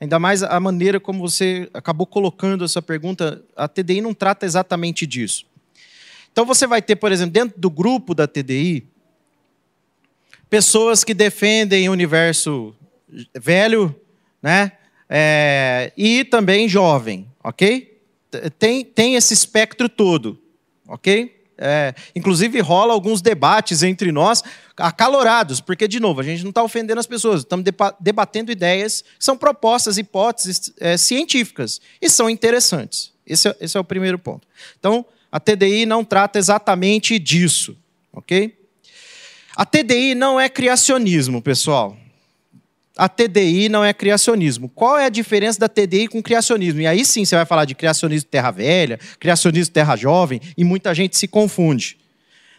Ainda 0.01 0.19
mais 0.19 0.43
a 0.43 0.59
maneira 0.59 0.99
como 0.99 1.21
você 1.21 1.71
acabou 1.73 2.07
colocando 2.07 2.65
essa 2.65 2.83
pergunta, 2.83 3.43
a 3.57 3.69
TDI 3.69 4.01
não 4.01 4.13
trata 4.13 4.45
exatamente 4.45 5.07
disso. 5.07 5.47
Então 6.33 6.45
você 6.45 6.67
vai 6.67 6.83
ter, 6.83 6.97
por 6.97 7.13
exemplo, 7.13 7.33
dentro 7.33 7.61
do 7.61 7.71
grupo 7.71 8.15
da 8.15 8.27
TDI, 8.27 8.87
pessoas 10.53 11.03
que 11.03 11.15
defendem 11.15 11.89
o 11.89 11.93
universo 11.93 12.75
velho, 13.35 13.99
né? 14.43 14.73
É, 15.09 15.91
e 15.97 16.25
também 16.25 16.69
jovem, 16.69 17.27
ok? 17.43 17.99
Tem, 18.59 18.85
tem 18.85 19.15
esse 19.15 19.33
espectro 19.33 19.89
todo, 19.89 20.39
ok? 20.87 21.43
É, 21.57 21.95
inclusive 22.15 22.61
rola 22.61 22.93
alguns 22.93 23.23
debates 23.23 23.83
entre 23.83 24.13
nós 24.13 24.45
acalorados, 24.77 25.59
porque, 25.59 25.89
de 25.89 25.99
novo, 25.99 26.21
a 26.21 26.23
gente 26.23 26.43
não 26.43 26.51
está 26.51 26.63
ofendendo 26.63 27.01
as 27.01 27.07
pessoas, 27.07 27.41
estamos 27.41 27.65
debatendo 27.99 28.53
ideias 28.53 29.03
são 29.19 29.39
propostas, 29.39 29.97
hipóteses 29.97 30.71
é, 30.79 30.99
científicas, 30.99 31.81
e 31.99 32.11
são 32.11 32.29
interessantes. 32.29 33.11
Esse 33.27 33.49
é, 33.49 33.57
esse 33.59 33.75
é 33.75 33.81
o 33.81 33.85
primeiro 33.85 34.19
ponto. 34.19 34.47
Então, 34.79 35.03
a 35.31 35.41
TDI 35.41 35.87
não 35.87 36.05
trata 36.05 36.39
exatamente 36.39 37.19
disso, 37.19 37.75
ok? 38.13 38.62
A 39.57 39.65
TDI 39.65 40.15
não 40.15 40.41
é 40.41 40.49
criacionismo, 40.49 41.43
pessoal 41.43 41.97
a 42.97 43.09
TDI 43.09 43.69
não 43.69 43.85
é 43.85 43.93
criacionismo. 43.93 44.69
Qual 44.69 44.99
é 44.99 45.07
a 45.07 45.09
diferença 45.09 45.59
da 45.59 45.69
TDI 45.69 46.09
com 46.09 46.23
criacionismo? 46.23 46.81
E 46.81 46.87
aí 46.87 47.05
sim 47.05 47.25
você 47.25 47.35
vai 47.35 47.47
falar 47.47 47.65
de 47.65 47.75
criacionismo 47.75 48.29
terra 48.31 48.51
velha, 48.51 48.99
criacionismo 49.19 49.73
terra 49.73 49.97
jovem, 49.97 50.41
e 50.57 50.65
muita 50.65 50.95
gente 50.95 51.17
se 51.17 51.27
confunde. 51.27 51.97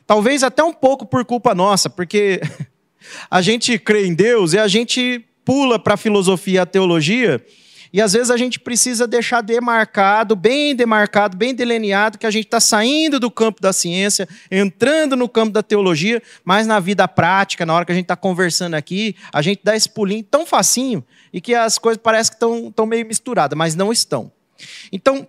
Talvez 0.06 0.44
até 0.44 0.64
um 0.64 0.74
pouco 0.74 1.06
por 1.06 1.24
culpa 1.24 1.54
nossa, 1.54 1.90
porque 1.90 2.42
a 3.30 3.42
gente 3.42 3.78
crê 3.78 4.06
em 4.08 4.14
Deus 4.14 4.54
e 4.54 4.60
a 4.60 4.68
gente 4.68 5.24
pula 5.46 5.78
para 5.78 5.94
a 5.94 5.98
filosofia 5.98 6.56
e 6.56 6.60
a 6.60 6.66
teologia 6.66 7.44
e 7.94 8.02
às 8.02 8.14
vezes 8.14 8.32
a 8.32 8.38
gente 8.38 8.60
precisa 8.60 9.06
deixar 9.06 9.42
demarcado, 9.42 10.36
bem 10.36 10.76
demarcado, 10.76 11.38
bem 11.38 11.54
delineado, 11.54 12.18
que 12.18 12.26
a 12.26 12.32
gente 12.32 12.46
está 12.46 12.60
saindo 12.60 13.20
do 13.20 13.30
campo 13.30 13.62
da 13.62 13.72
ciência, 13.72 14.28
entrando 14.50 15.16
no 15.16 15.30
campo 15.30 15.52
da 15.52 15.62
teologia, 15.62 16.20
mas 16.44 16.66
na 16.66 16.80
vida 16.80 17.08
prática, 17.08 17.68
na 17.68 17.74
hora 17.76 17.86
que 17.86 17.92
a 17.92 17.96
gente 17.96 18.06
está 18.06 18.16
conversando 18.16 18.74
aqui, 18.74 19.16
a 19.32 19.44
gente 19.44 19.62
dá 19.64 19.76
esse 19.76 19.88
pulinho 19.88 20.24
tão 20.24 20.44
facinho 20.44 21.06
e 21.32 21.40
que 21.40 21.54
as 21.54 21.78
coisas 21.78 22.02
parecem 22.02 22.36
que 22.36 22.44
estão 22.44 22.86
meio 22.88 23.06
misturadas, 23.06 23.56
mas 23.56 23.76
não 23.76 23.92
estão. 23.92 24.32
Então, 24.92 25.28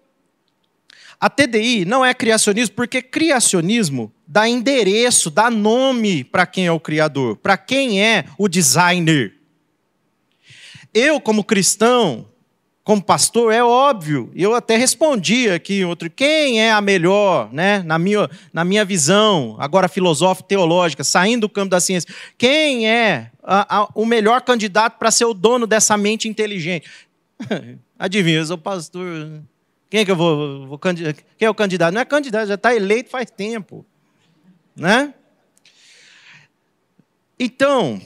a 1.21 1.29
TDI 1.29 1.85
não 1.85 2.03
é 2.03 2.15
criacionismo, 2.15 2.75
porque 2.75 3.03
criacionismo 3.03 4.11
dá 4.27 4.49
endereço, 4.49 5.31
dá 5.31 5.51
nome 5.51 6.25
para 6.25 6.47
quem 6.47 6.67
é 6.67 6.73
o 6.73 6.81
criador, 6.81 7.37
para 7.37 7.59
quem 7.59 8.03
é 8.03 8.25
o 8.39 8.49
designer. 8.49 9.35
Eu, 10.95 11.21
como 11.21 11.45
cristão, 11.45 12.27
como 12.85 13.03
pastor, 13.03 13.51
é 13.51 13.65
óbvio. 13.65 14.31
Eu 14.37 14.55
até 14.55 14.77
respondi 14.77 15.49
aqui 15.49 15.83
outro, 15.87 16.11
quem 16.11 16.61
é 16.61 16.71
a 16.71 16.83
melhor, 16.83 17.51
né, 17.51 17.83
na 17.83 17.99
minha, 17.99 18.31
na 18.53 18.63
minha 18.63 18.85
visão, 18.85 19.57
agora 19.59 19.89
filosófica 19.89 20.49
teológica, 20.51 21.03
saindo 21.03 21.43
do 21.43 21.49
campo 21.49 21.71
da 21.71 21.81
ciência, 21.81 22.15
quem 22.37 22.87
é 22.87 23.31
a, 23.43 23.79
a, 23.79 23.89
o 23.95 24.05
melhor 24.05 24.43
candidato 24.43 24.99
para 24.99 25.11
ser 25.11 25.25
o 25.25 25.33
dono 25.33 25.67
dessa 25.67 25.97
mente 25.97 26.29
inteligente? 26.29 26.87
Adivinha, 27.99 28.37
eu 28.39 28.47
sou 28.47 28.59
pastor. 28.59 29.43
Quem 29.89 30.01
é 30.01 30.05
que 30.05 30.11
eu 30.11 30.17
vou, 30.17 30.67
vou 30.67 30.79
Quem 30.79 31.15
é 31.41 31.49
o 31.49 31.55
candidato? 31.55 31.95
Não 31.95 32.03
é 32.03 32.05
candidato, 32.05 32.49
já 32.49 32.55
está 32.55 32.75
eleito 32.75 33.09
faz 33.09 33.31
tempo, 33.31 33.87
né? 34.77 35.15
Então, 37.39 38.01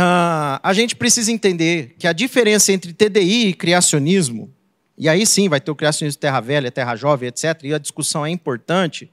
uh, 0.00 0.60
a 0.62 0.72
gente 0.72 0.96
precisa 0.96 1.30
entender 1.30 1.94
que 1.98 2.06
a 2.06 2.12
diferença 2.12 2.72
entre 2.72 2.92
TDI 2.92 3.48
e 3.48 3.54
criacionismo, 3.54 4.52
e 4.96 5.08
aí 5.08 5.26
sim 5.26 5.48
vai 5.48 5.60
ter 5.60 5.70
o 5.70 5.76
criacionismo 5.76 6.20
terra 6.20 6.40
velha, 6.40 6.70
terra 6.70 6.96
jovem, 6.96 7.28
etc., 7.28 7.60
e 7.64 7.74
a 7.74 7.78
discussão 7.78 8.24
é 8.24 8.30
importante. 8.30 9.10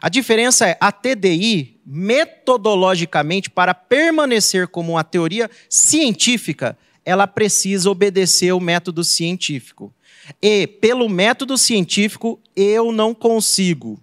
A 0.00 0.08
diferença 0.08 0.68
é 0.68 0.76
a 0.80 0.92
TDI, 0.92 1.80
metodologicamente, 1.84 3.50
para 3.50 3.74
permanecer 3.74 4.68
como 4.68 4.92
uma 4.92 5.04
teoria 5.04 5.50
científica, 5.68 6.78
ela 7.04 7.26
precisa 7.26 7.90
obedecer 7.90 8.52
o 8.52 8.60
método 8.60 9.02
científico. 9.02 9.92
E, 10.42 10.66
pelo 10.66 11.08
método 11.08 11.56
científico, 11.56 12.38
eu 12.54 12.92
não 12.92 13.14
consigo 13.14 14.00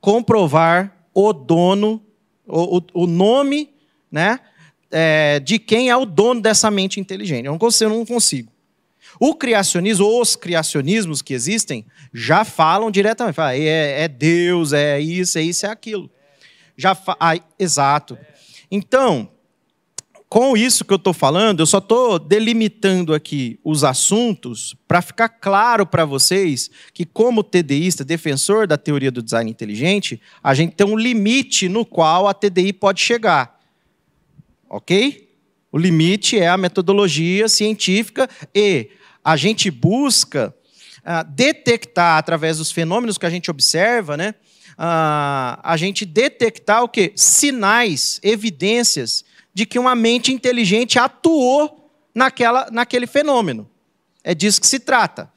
comprovar 0.00 0.96
o 1.12 1.32
dono, 1.32 2.00
o, 2.46 2.78
o, 2.78 2.82
o 3.02 3.06
nome, 3.06 3.70
né? 4.10 4.38
É, 4.90 5.40
de 5.40 5.58
quem 5.58 5.90
é 5.90 5.96
o 5.96 6.06
dono 6.06 6.40
dessa 6.40 6.70
mente 6.70 7.00
inteligente. 7.00 7.46
Eu 7.46 7.52
não 7.52 7.58
consigo. 7.58 7.90
Eu 7.90 7.98
não 7.98 8.06
consigo. 8.06 8.52
O 9.18 9.34
criacionismo, 9.34 10.20
os 10.20 10.36
criacionismos 10.36 11.22
que 11.22 11.32
existem, 11.32 11.86
já 12.12 12.44
falam 12.44 12.90
diretamente. 12.90 13.34
Falam, 13.34 13.52
é, 13.52 14.04
é, 14.04 14.08
Deus, 14.08 14.72
é 14.72 15.00
isso, 15.00 15.38
é 15.38 15.42
isso, 15.42 15.66
é 15.66 15.70
aquilo. 15.70 16.10
Já 16.76 16.94
fa... 16.94 17.16
ah, 17.18 17.38
exato. 17.58 18.18
Então, 18.70 19.30
com 20.28 20.56
isso 20.56 20.84
que 20.84 20.92
eu 20.92 20.96
estou 20.96 21.14
falando, 21.14 21.60
eu 21.60 21.66
só 21.66 21.78
estou 21.78 22.18
delimitando 22.18 23.14
aqui 23.14 23.58
os 23.64 23.84
assuntos 23.84 24.74
para 24.86 25.00
ficar 25.00 25.28
claro 25.28 25.86
para 25.86 26.04
vocês 26.04 26.70
que, 26.92 27.06
como 27.06 27.44
TDIsta, 27.44 28.04
defensor 28.04 28.66
da 28.66 28.76
teoria 28.76 29.10
do 29.10 29.22
design 29.22 29.50
inteligente, 29.50 30.20
a 30.42 30.52
gente 30.52 30.74
tem 30.74 30.86
um 30.86 30.96
limite 30.96 31.68
no 31.68 31.86
qual 31.86 32.28
a 32.28 32.34
TDI 32.34 32.72
pode 32.72 33.00
chegar. 33.00 33.55
Ok? 34.68 35.28
O 35.70 35.78
limite 35.78 36.38
é 36.38 36.48
a 36.48 36.56
metodologia 36.56 37.48
científica 37.48 38.28
e 38.54 38.90
a 39.24 39.36
gente 39.36 39.70
busca 39.70 40.54
uh, 40.98 41.30
detectar, 41.32 42.18
através 42.18 42.58
dos 42.58 42.70
fenômenos 42.70 43.18
que 43.18 43.26
a 43.26 43.30
gente 43.30 43.50
observa, 43.50 44.16
né, 44.16 44.34
uh, 44.72 45.60
a 45.62 45.74
gente 45.76 46.04
detectar 46.04 46.82
o 46.82 46.88
quê? 46.88 47.12
Sinais, 47.14 48.20
evidências 48.22 49.24
de 49.52 49.66
que 49.66 49.78
uma 49.78 49.94
mente 49.94 50.32
inteligente 50.32 50.98
atuou 50.98 51.90
naquela, 52.14 52.68
naquele 52.70 53.06
fenômeno. 53.06 53.68
É 54.22 54.34
disso 54.34 54.60
que 54.60 54.66
se 54.66 54.78
trata. 54.78 55.30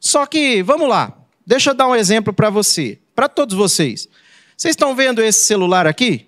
Só 0.00 0.26
que, 0.26 0.62
vamos 0.62 0.88
lá, 0.88 1.16
deixa 1.46 1.70
eu 1.70 1.74
dar 1.74 1.88
um 1.88 1.94
exemplo 1.94 2.32
para 2.32 2.50
você, 2.50 2.98
para 3.14 3.28
todos 3.28 3.56
vocês. 3.56 4.08
Vocês 4.56 4.72
estão 4.72 4.94
vendo 4.94 5.22
esse 5.22 5.44
celular 5.44 5.86
aqui? 5.86 6.26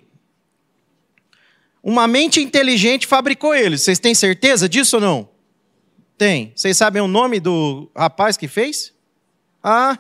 Uma 1.88 2.06
mente 2.06 2.38
inteligente 2.38 3.06
fabricou 3.06 3.54
ele. 3.54 3.78
Vocês 3.78 3.98
têm 3.98 4.14
certeza 4.14 4.68
disso 4.68 4.96
ou 4.96 5.00
não? 5.00 5.28
Tem. 6.18 6.52
Vocês 6.54 6.76
sabem 6.76 7.00
o 7.00 7.08
nome 7.08 7.40
do 7.40 7.90
rapaz 7.96 8.36
que 8.36 8.46
fez? 8.46 8.92
Ah, 9.64 9.96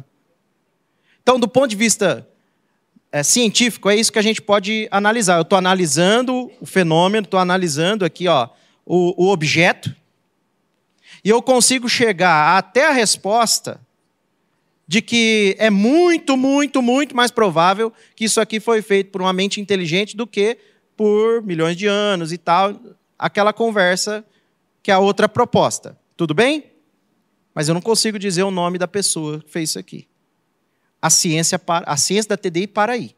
então, 1.22 1.38
do 1.38 1.46
ponto 1.46 1.68
de 1.68 1.76
vista 1.76 2.26
é, 3.12 3.22
científico, 3.22 3.90
é 3.90 3.96
isso 3.96 4.10
que 4.10 4.18
a 4.18 4.22
gente 4.22 4.40
pode 4.40 4.88
analisar. 4.90 5.36
Eu 5.36 5.42
estou 5.42 5.58
analisando 5.58 6.50
o 6.58 6.64
fenômeno, 6.64 7.26
estou 7.26 7.38
analisando 7.38 8.02
aqui 8.02 8.26
ó, 8.26 8.48
o, 8.86 9.26
o 9.26 9.30
objeto, 9.30 9.94
e 11.22 11.28
eu 11.28 11.42
consigo 11.42 11.86
chegar 11.86 12.56
até 12.56 12.88
a 12.88 12.92
resposta 12.92 13.78
de 14.88 15.02
que 15.02 15.54
é 15.58 15.68
muito, 15.68 16.34
muito, 16.34 16.80
muito 16.80 17.14
mais 17.14 17.30
provável 17.30 17.92
que 18.16 18.24
isso 18.24 18.40
aqui 18.40 18.58
foi 18.58 18.80
feito 18.80 19.10
por 19.10 19.20
uma 19.20 19.34
mente 19.34 19.60
inteligente 19.60 20.16
do 20.16 20.26
que 20.26 20.56
por 21.00 21.42
milhões 21.42 21.78
de 21.78 21.86
anos 21.86 22.30
e 22.30 22.36
tal, 22.36 22.78
aquela 23.18 23.54
conversa 23.54 24.22
que 24.82 24.90
é 24.90 24.94
a 24.94 24.98
outra 24.98 25.26
proposta. 25.30 25.98
Tudo 26.14 26.34
bem? 26.34 26.72
Mas 27.54 27.68
eu 27.68 27.74
não 27.74 27.80
consigo 27.80 28.18
dizer 28.18 28.42
o 28.42 28.50
nome 28.50 28.76
da 28.76 28.86
pessoa 28.86 29.40
que 29.40 29.50
fez 29.50 29.70
isso 29.70 29.78
aqui. 29.78 30.06
A 31.00 31.08
ciência, 31.08 31.58
a 31.66 31.96
ciência 31.96 32.28
da 32.28 32.36
TDI 32.36 32.66
para 32.66 32.92
aí. 32.92 33.16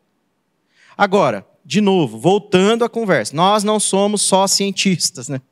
Agora, 0.96 1.44
de 1.64 1.80
novo, 1.80 2.20
voltando 2.20 2.84
à 2.84 2.88
conversa, 2.88 3.34
nós 3.34 3.64
não 3.64 3.80
somos 3.80 4.22
só 4.22 4.46
cientistas, 4.46 5.28
né? 5.28 5.42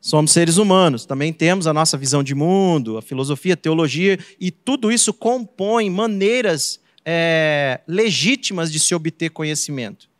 Somos 0.00 0.32
seres 0.32 0.56
humanos, 0.56 1.06
também 1.06 1.32
temos 1.32 1.68
a 1.68 1.72
nossa 1.72 1.96
visão 1.96 2.24
de 2.24 2.34
mundo, 2.34 2.98
a 2.98 3.02
filosofia, 3.02 3.54
a 3.54 3.56
teologia, 3.56 4.18
e 4.40 4.50
tudo 4.50 4.90
isso 4.90 5.14
compõe 5.14 5.88
maneiras 5.88 6.80
é, 7.04 7.82
legítimas 7.86 8.72
de 8.72 8.80
se 8.80 8.96
obter 8.96 9.30
conhecimento. 9.30 10.12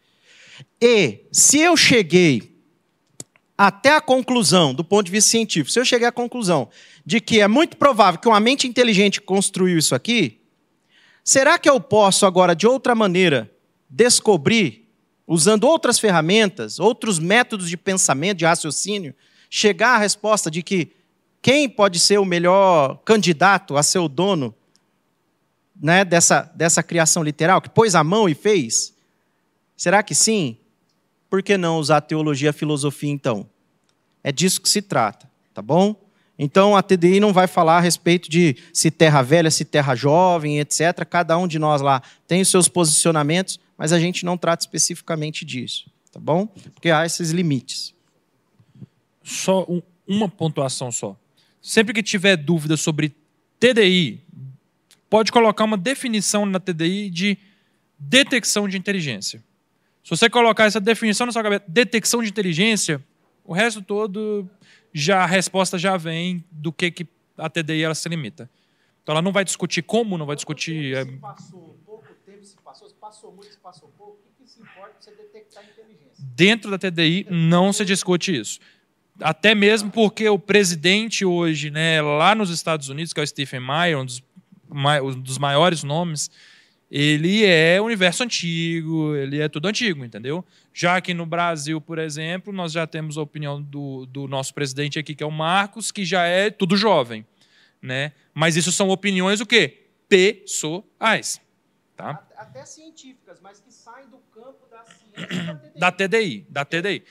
E 0.80 1.26
se 1.32 1.60
eu 1.60 1.76
cheguei 1.76 2.54
até 3.56 3.96
a 3.96 4.00
conclusão, 4.00 4.74
do 4.74 4.84
ponto 4.84 5.06
de 5.06 5.12
vista 5.12 5.30
científico, 5.30 5.70
se 5.70 5.78
eu 5.78 5.84
cheguei 5.84 6.06
à 6.06 6.12
conclusão 6.12 6.68
de 7.06 7.20
que 7.20 7.40
é 7.40 7.48
muito 7.48 7.76
provável 7.76 8.20
que 8.20 8.28
uma 8.28 8.40
mente 8.40 8.66
inteligente 8.66 9.20
construiu 9.20 9.78
isso 9.78 9.94
aqui, 9.94 10.40
será 11.22 11.58
que 11.58 11.68
eu 11.68 11.80
posso 11.80 12.26
agora, 12.26 12.54
de 12.54 12.66
outra 12.66 12.94
maneira, 12.94 13.50
descobrir, 13.88 14.88
usando 15.26 15.64
outras 15.64 15.98
ferramentas, 15.98 16.78
outros 16.78 17.18
métodos 17.18 17.68
de 17.68 17.76
pensamento, 17.76 18.38
de 18.38 18.44
raciocínio, 18.44 19.14
chegar 19.48 19.94
à 19.94 19.98
resposta 19.98 20.50
de 20.50 20.62
que 20.62 20.90
quem 21.40 21.68
pode 21.68 21.98
ser 22.00 22.18
o 22.18 22.24
melhor 22.24 22.98
candidato 23.04 23.76
a 23.76 23.82
ser 23.82 23.98
o 23.98 24.08
dono 24.08 24.54
né, 25.80 26.04
dessa, 26.04 26.50
dessa 26.54 26.82
criação 26.82 27.22
literal, 27.22 27.60
que 27.60 27.68
pôs 27.68 27.94
a 27.94 28.02
mão 28.02 28.28
e 28.28 28.34
fez? 28.34 28.93
Será 29.76 30.02
que 30.02 30.14
sim? 30.14 30.56
Por 31.28 31.42
que 31.42 31.56
não 31.56 31.78
usar 31.78 32.00
teologia 32.00 32.50
e 32.50 32.52
filosofia 32.52 33.10
então? 33.10 33.48
É 34.22 34.30
disso 34.30 34.60
que 34.60 34.68
se 34.68 34.80
trata, 34.80 35.30
tá 35.52 35.60
bom? 35.60 35.94
Então 36.38 36.76
a 36.76 36.82
TDI 36.82 37.20
não 37.20 37.32
vai 37.32 37.46
falar 37.46 37.78
a 37.78 37.80
respeito 37.80 38.28
de 38.28 38.56
se 38.72 38.90
terra 38.90 39.22
velha, 39.22 39.50
se 39.50 39.64
terra 39.64 39.94
jovem, 39.94 40.58
etc. 40.58 41.04
Cada 41.08 41.36
um 41.38 41.46
de 41.46 41.58
nós 41.58 41.80
lá 41.80 42.02
tem 42.26 42.40
os 42.40 42.48
seus 42.48 42.68
posicionamentos, 42.68 43.60
mas 43.76 43.92
a 43.92 43.98
gente 43.98 44.24
não 44.24 44.36
trata 44.36 44.62
especificamente 44.62 45.44
disso, 45.44 45.90
tá 46.10 46.18
bom? 46.18 46.46
Porque 46.72 46.90
há 46.90 47.04
esses 47.06 47.30
limites. 47.30 47.94
Só 49.22 49.64
um, 49.68 49.80
uma 50.06 50.28
pontuação 50.28 50.90
só. 50.90 51.16
Sempre 51.60 51.94
que 51.94 52.02
tiver 52.02 52.36
dúvida 52.36 52.76
sobre 52.76 53.14
TDI, 53.58 54.20
pode 55.08 55.32
colocar 55.32 55.64
uma 55.64 55.76
definição 55.76 56.44
na 56.44 56.58
TDI 56.60 57.08
de 57.10 57.38
detecção 57.98 58.68
de 58.68 58.76
inteligência. 58.76 59.42
Se 60.04 60.10
você 60.10 60.28
colocar 60.28 60.64
essa 60.64 60.78
definição 60.78 61.24
na 61.24 61.32
sua 61.32 61.42
cabeça, 61.42 61.64
detecção 61.66 62.22
de 62.22 62.28
inteligência, 62.28 63.02
o 63.42 63.54
resto 63.54 63.80
todo 63.80 64.46
já 64.92 65.24
a 65.24 65.26
resposta 65.26 65.78
já 65.78 65.96
vem 65.96 66.44
do 66.50 66.70
que, 66.70 66.90
que 66.90 67.08
a 67.38 67.48
TDI 67.48 67.82
ela 67.82 67.94
se 67.94 68.06
limita. 68.06 68.50
Então 69.02 69.14
ela 69.14 69.22
não 69.22 69.32
vai 69.32 69.44
discutir 69.44 69.82
como, 69.82 70.18
não 70.18 70.26
vai 70.26 70.36
discutir. 70.36 70.94
Se 70.94 71.12
passou 71.12 71.80
pouco 71.86 72.06
tempo, 72.26 72.44
se 72.44 72.56
passou, 72.62 72.88
se 72.88 72.94
passou 72.94 73.32
muito, 73.32 73.50
se 73.50 73.58
passou 73.58 73.90
pouco, 73.96 74.12
o 74.12 74.38
que, 74.38 74.44
que 74.44 74.50
se 74.50 74.60
importa 74.60 74.92
você 75.00 75.10
detectar 75.10 75.64
a 75.64 75.66
inteligência? 75.66 76.12
Dentro 76.18 76.70
da 76.70 76.78
TDI 76.78 77.26
não 77.30 77.72
se 77.72 77.82
discute 77.86 78.38
isso. 78.38 78.60
Até 79.20 79.54
mesmo 79.54 79.90
porque 79.90 80.28
o 80.28 80.38
presidente 80.38 81.24
hoje, 81.24 81.70
né, 81.70 82.02
lá 82.02 82.34
nos 82.34 82.50
Estados 82.50 82.90
Unidos, 82.90 83.14
que 83.14 83.20
é 83.20 83.22
o 83.22 83.26
Stephen 83.26 83.60
Meyer, 83.60 83.98
um 83.98 84.04
dos, 84.04 84.22
um 84.70 85.20
dos 85.20 85.38
maiores 85.38 85.82
nomes, 85.82 86.30
ele 86.90 87.44
é 87.44 87.80
universo 87.80 88.22
antigo, 88.22 89.14
ele 89.16 89.40
é 89.40 89.48
tudo 89.48 89.66
antigo, 89.66 90.04
entendeu? 90.04 90.44
Já 90.72 91.00
que 91.00 91.14
no 91.14 91.26
Brasil, 91.26 91.80
por 91.80 91.98
exemplo, 91.98 92.52
nós 92.52 92.72
já 92.72 92.86
temos 92.86 93.16
a 93.16 93.22
opinião 93.22 93.60
do, 93.60 94.06
do 94.06 94.28
nosso 94.28 94.54
presidente 94.54 94.98
aqui, 94.98 95.14
que 95.14 95.22
é 95.22 95.26
o 95.26 95.30
Marcos, 95.30 95.90
que 95.90 96.04
já 96.04 96.24
é 96.24 96.50
tudo 96.50 96.76
jovem, 96.76 97.26
né? 97.80 98.12
Mas 98.32 98.56
isso 98.56 98.70
são 98.70 98.90
opiniões 98.90 99.40
o 99.40 99.46
quê? 99.46 99.86
Pessoais, 100.08 101.40
tá? 101.96 102.24
Até 102.36 102.64
científicas, 102.64 103.40
mas 103.40 103.60
que 103.60 103.72
saem 103.72 104.06
do 104.08 104.18
campo 104.32 104.66
da 104.70 104.84
ciência 104.84 105.60
da 105.76 105.90
TDI. 105.90 106.46
Da 106.48 106.64
TDI, 106.64 107.02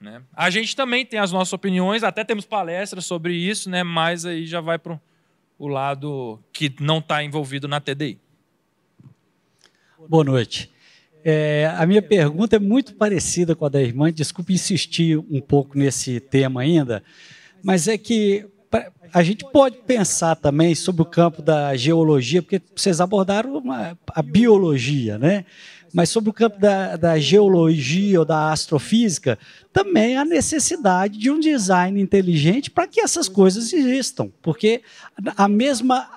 né? 0.00 0.22
A 0.34 0.50
gente 0.50 0.74
também 0.74 1.06
tem 1.06 1.20
as 1.20 1.30
nossas 1.30 1.52
opiniões, 1.52 2.02
até 2.02 2.24
temos 2.24 2.44
palestras 2.44 3.04
sobre 3.06 3.34
isso, 3.34 3.70
né? 3.70 3.84
Mas 3.84 4.26
aí 4.26 4.46
já 4.46 4.60
vai 4.60 4.78
para 4.78 5.00
o 5.58 5.68
lado 5.68 6.42
que 6.52 6.74
não 6.80 6.98
está 6.98 7.22
envolvido 7.22 7.68
na 7.68 7.80
TDI. 7.80 8.18
Boa 10.08 10.24
noite. 10.24 10.70
É, 11.24 11.72
a 11.76 11.86
minha 11.86 12.00
pergunta 12.00 12.56
é 12.56 12.58
muito 12.58 12.94
parecida 12.94 13.54
com 13.54 13.66
a 13.66 13.68
da 13.68 13.80
irmã, 13.80 14.10
desculpe 14.12 14.54
insistir 14.54 15.18
um 15.18 15.40
pouco 15.40 15.78
nesse 15.78 16.18
tema 16.18 16.62
ainda, 16.62 17.02
mas 17.62 17.86
é 17.86 17.98
que 17.98 18.46
a 19.12 19.22
gente 19.22 19.44
pode 19.50 19.78
pensar 19.78 20.36
também 20.36 20.74
sobre 20.74 21.02
o 21.02 21.04
campo 21.04 21.42
da 21.42 21.76
geologia, 21.76 22.40
porque 22.40 22.62
vocês 22.74 23.00
abordaram 23.00 23.58
uma, 23.58 23.98
a 24.08 24.22
biologia, 24.22 25.18
né? 25.18 25.44
Mas 25.92 26.08
sobre 26.08 26.30
o 26.30 26.32
campo 26.32 26.58
da, 26.58 26.96
da 26.96 27.18
geologia 27.18 28.20
ou 28.20 28.24
da 28.24 28.52
astrofísica, 28.52 29.38
também 29.72 30.16
há 30.16 30.24
necessidade 30.24 31.18
de 31.18 31.30
um 31.30 31.38
design 31.38 32.00
inteligente 32.00 32.70
para 32.70 32.86
que 32.86 33.00
essas 33.00 33.28
coisas 33.28 33.72
existam, 33.72 34.30
porque 34.42 34.82
a 35.36 35.48
mesma 35.48 36.08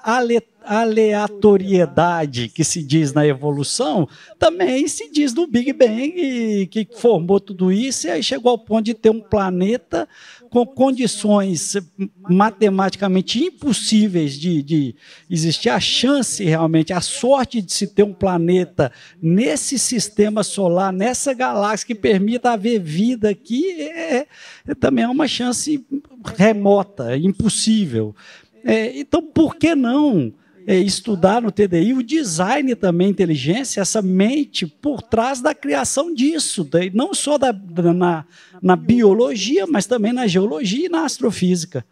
aleatoriedade 0.64 2.50
que 2.50 2.64
se 2.64 2.82
diz 2.84 3.14
na 3.14 3.28
evolução 3.28 4.08
também 4.40 4.88
se 4.88 5.12
diz 5.12 5.34
no 5.34 5.45
Big 5.45 5.74
Bang, 5.74 6.68
que 6.68 6.88
formou 6.95 7.40
tudo 7.40 7.72
isso 7.72 8.08
e 8.08 8.10
aí 8.12 8.24
chegou 8.24 8.52
ao 8.52 8.58
ponto 8.58 8.86
de 8.86 8.94
ter 8.94 9.10
um 9.10 9.22
planeta 9.22 10.08
com 10.54 10.68
condições 10.68 11.76
matematicamente 12.30 13.44
impossíveis 13.44 14.34
de, 14.34 14.62
de 14.62 14.96
existir, 15.28 15.70
a 15.70 15.80
chance 15.80 16.44
realmente, 16.44 16.94
a 16.94 17.02
sorte 17.02 17.60
de 17.60 17.74
se 17.74 17.88
ter 17.88 18.04
um 18.04 18.14
planeta 18.14 18.92
nesse 19.20 19.80
sistema 19.80 20.44
solar, 20.44 20.94
nessa 20.94 21.34
galáxia 21.34 21.88
que 21.88 21.96
permita 21.96 22.52
haver 22.52 22.80
vida 22.80 23.32
aqui, 23.32 23.82
é, 23.82 24.28
é 24.68 24.76
também 24.80 25.04
é 25.04 25.08
uma 25.08 25.28
chance 25.28 25.84
remota, 26.38 27.18
impossível. 27.18 28.16
É, 28.64 28.96
então, 29.00 29.24
por 29.24 29.56
que 29.56 29.74
não? 29.74 30.32
É, 30.65 30.77
estudar 30.77 31.41
no 31.41 31.52
TDI 31.52 31.94
o 31.94 32.03
design 32.03 32.76
também, 32.76 33.10
inteligência, 33.10 33.81
essa 33.81 34.02
mente 34.02 34.65
por 34.65 35.02
trás 35.02 35.41
da 35.41 35.53
criação 35.53 36.14
disso, 36.14 36.68
não 36.94 37.14
só 37.14 37.38
da, 37.38 37.53
na, 37.94 38.26
na 38.61 38.76
biologia, 38.76 39.65
mas 39.68 39.85
também 39.85 40.14
na 40.14 40.27
geologia 40.27 40.85
e 40.85 40.90
na 40.90 41.06
astrofísica. 41.06 41.85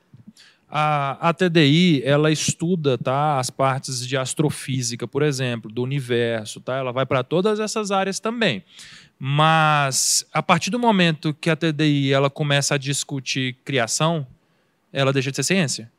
A, 0.73 1.30
a, 1.30 1.34
TDI 1.34 2.02
ela 2.06 2.31
estuda 2.31 2.98
tá, 2.98 3.38
as 3.39 3.49
partes 3.49 4.07
de 4.07 4.15
astrofísica, 4.15 5.06
por 5.06 5.22
exemplo, 5.22 5.69
do 5.69 5.84
universo, 5.84 6.61
tá? 6.61 6.77
Ela 6.77 6.93
vai 6.93 7.06
para 7.06 7.26
todas 7.26 7.60
essas 7.60 7.91
áreas 7.91 8.22
também. 8.22 8.64
Mas 9.19 10.26
a 10.34 10.41
partir 10.41 10.69
do 10.69 10.80
momento 10.80 11.34
que 11.34 11.49
a 11.49 11.57
TDI 11.57 12.14
ela 12.14 12.30
começa 12.30 12.76
a 12.76 12.77
discutir 12.77 13.57
criação, 13.65 14.26
ela 14.93 15.11
deixa 15.11 15.30
de 15.30 15.35
ser 15.35 15.43
ciência. 15.43 15.91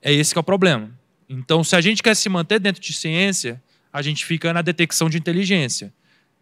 É 0.00 0.10
esse 0.10 0.32
que 0.32 0.38
é 0.38 0.40
o 0.40 0.44
problema. 0.44 0.90
Então, 1.28 1.64
se 1.64 1.74
a 1.74 1.80
gente 1.80 2.02
quer 2.02 2.14
se 2.14 2.28
manter 2.28 2.60
dentro 2.60 2.80
de 2.80 2.92
ciência, 2.92 3.62
a 3.92 4.02
gente 4.02 4.24
fica 4.24 4.52
na 4.52 4.62
detecção 4.62 5.08
de 5.08 5.18
inteligência. 5.18 5.92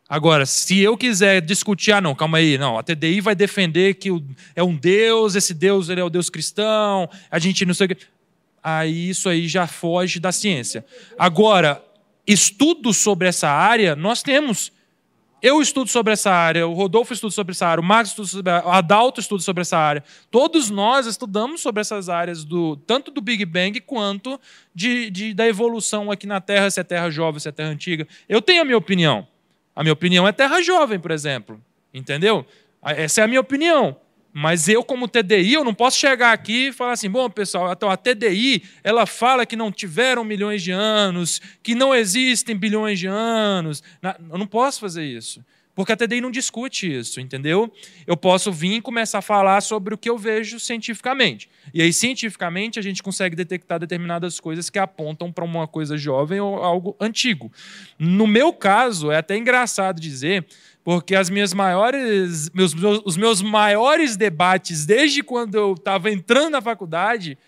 Agora, 0.08 0.44
se 0.44 0.78
eu 0.80 0.96
quiser 0.98 1.40
discutir, 1.40 1.92
ah, 1.92 2.00
não, 2.00 2.14
calma 2.14 2.38
aí, 2.38 2.58
não, 2.58 2.78
a 2.78 2.82
TDI 2.82 3.20
vai 3.20 3.34
defender 3.34 3.94
que 3.94 4.10
é 4.54 4.62
um 4.62 4.76
Deus, 4.76 5.34
esse 5.34 5.54
Deus 5.54 5.88
ele 5.88 6.00
é 6.00 6.04
o 6.04 6.10
Deus 6.10 6.28
cristão, 6.28 7.08
a 7.30 7.38
gente 7.38 7.64
não 7.64 7.72
sei 7.72 7.86
o 7.86 7.88
que. 7.88 7.96
Aí 8.62 9.08
isso 9.08 9.28
aí 9.28 9.48
já 9.48 9.66
foge 9.66 10.20
da 10.20 10.30
ciência. 10.30 10.84
Agora, 11.18 11.82
estudos 12.26 12.98
sobre 12.98 13.28
essa 13.28 13.48
área 13.48 13.96
nós 13.96 14.22
temos. 14.22 14.72
Eu 15.44 15.60
estudo 15.60 15.90
sobre 15.90 16.10
essa 16.10 16.30
área, 16.30 16.66
o 16.66 16.72
Rodolfo 16.72 17.12
estuda 17.12 17.30
sobre 17.30 17.52
essa 17.52 17.66
área, 17.66 17.82
o 17.82 17.84
Marcos 17.84 18.12
estuda 18.12 18.28
sobre 18.28 18.50
a 18.50 18.54
área, 18.54 18.66
o 18.66 18.72
Adalto 18.72 19.20
estuda 19.20 19.42
sobre 19.42 19.60
essa 19.60 19.76
área. 19.76 20.02
Todos 20.30 20.70
nós 20.70 21.04
estudamos 21.04 21.60
sobre 21.60 21.82
essas 21.82 22.08
áreas, 22.08 22.44
do, 22.46 22.76
tanto 22.76 23.10
do 23.10 23.20
Big 23.20 23.44
Bang 23.44 23.78
quanto 23.82 24.40
de, 24.74 25.10
de, 25.10 25.34
da 25.34 25.46
evolução 25.46 26.10
aqui 26.10 26.26
na 26.26 26.40
Terra, 26.40 26.70
se 26.70 26.80
é 26.80 26.82
Terra 26.82 27.10
jovem, 27.10 27.40
se 27.40 27.46
é 27.46 27.52
Terra 27.52 27.68
antiga. 27.68 28.08
Eu 28.26 28.40
tenho 28.40 28.62
a 28.62 28.64
minha 28.64 28.78
opinião. 28.78 29.28
A 29.76 29.82
minha 29.82 29.92
opinião 29.92 30.26
é 30.26 30.32
Terra 30.32 30.62
jovem, 30.62 30.98
por 30.98 31.10
exemplo. 31.10 31.60
Entendeu? 31.92 32.46
Essa 32.82 33.20
é 33.20 33.24
a 33.24 33.28
minha 33.28 33.42
opinião. 33.42 33.98
Mas 34.36 34.68
eu, 34.68 34.82
como 34.82 35.06
TDI, 35.06 35.52
eu 35.52 35.62
não 35.62 35.72
posso 35.72 35.96
chegar 35.96 36.32
aqui 36.32 36.66
e 36.66 36.72
falar 36.72 36.90
assim, 36.90 37.08
bom, 37.08 37.30
pessoal, 37.30 37.72
então 37.72 37.88
a 37.88 37.96
TDI, 37.96 38.64
ela 38.82 39.06
fala 39.06 39.46
que 39.46 39.54
não 39.54 39.70
tiveram 39.70 40.24
milhões 40.24 40.60
de 40.60 40.72
anos, 40.72 41.40
que 41.62 41.72
não 41.72 41.94
existem 41.94 42.56
bilhões 42.56 42.98
de 42.98 43.06
anos. 43.06 43.80
Eu 44.28 44.36
não 44.36 44.46
posso 44.48 44.80
fazer 44.80 45.04
isso. 45.04 45.40
Porque 45.72 45.92
a 45.92 45.96
TDI 45.96 46.20
não 46.20 46.30
discute 46.30 46.92
isso, 46.92 47.20
entendeu? 47.20 47.72
Eu 48.06 48.16
posso 48.16 48.52
vir 48.52 48.74
e 48.74 48.80
começar 48.80 49.18
a 49.18 49.22
falar 49.22 49.60
sobre 49.60 49.94
o 49.94 49.98
que 49.98 50.08
eu 50.08 50.16
vejo 50.16 50.60
cientificamente. 50.60 51.48
E 51.72 51.82
aí, 51.82 51.92
cientificamente, 51.92 52.78
a 52.78 52.82
gente 52.82 53.02
consegue 53.02 53.34
detectar 53.34 53.80
determinadas 53.80 54.38
coisas 54.38 54.70
que 54.70 54.78
apontam 54.78 55.32
para 55.32 55.44
uma 55.44 55.66
coisa 55.66 55.96
jovem 55.96 56.40
ou 56.40 56.62
algo 56.62 56.96
antigo. 57.00 57.52
No 57.98 58.26
meu 58.26 58.52
caso, 58.52 59.10
é 59.10 59.16
até 59.16 59.36
engraçado 59.36 60.00
dizer 60.00 60.46
porque 60.84 61.14
as 61.14 61.30
minhas 61.30 61.54
maiores, 61.54 62.50
meus, 62.50 62.74
os 63.04 63.16
meus 63.16 63.40
maiores 63.40 64.16
debates 64.16 64.84
desde 64.84 65.22
quando 65.22 65.54
eu 65.54 65.72
estava 65.72 66.10
entrando 66.10 66.50
na 66.50 66.60
faculdade 66.60 67.38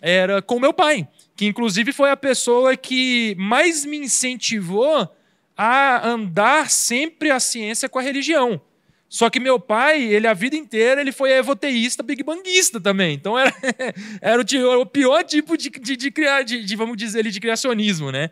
era 0.00 0.40
com 0.40 0.60
meu 0.60 0.72
pai, 0.72 1.08
que 1.34 1.46
inclusive 1.46 1.92
foi 1.92 2.10
a 2.10 2.16
pessoa 2.16 2.76
que 2.76 3.34
mais 3.38 3.84
me 3.84 3.98
incentivou 3.98 5.08
a 5.56 6.06
andar 6.06 6.70
sempre 6.70 7.30
a 7.30 7.40
ciência 7.40 7.88
com 7.88 7.98
a 7.98 8.02
religião. 8.02 8.60
Só 9.08 9.30
que 9.30 9.38
meu 9.38 9.58
pai, 9.58 10.02
ele 10.02 10.26
a 10.26 10.34
vida 10.34 10.56
inteira, 10.56 11.00
ele 11.00 11.12
foi 11.12 11.30
evoteísta, 11.32 12.02
big 12.02 12.22
banguista 12.22 12.80
também. 12.80 13.14
Então 13.14 13.38
era, 13.38 13.54
era 14.20 14.42
o, 14.42 14.80
o, 14.80 14.86
pior 14.86 15.24
tipo 15.24 15.56
de, 15.56 15.70
de, 15.70 15.96
de, 15.96 16.10
de, 16.10 16.64
de, 16.64 16.76
vamos 16.76 16.96
dizer 16.96 17.24
de 17.24 17.40
criacionismo, 17.40 18.10
né? 18.10 18.30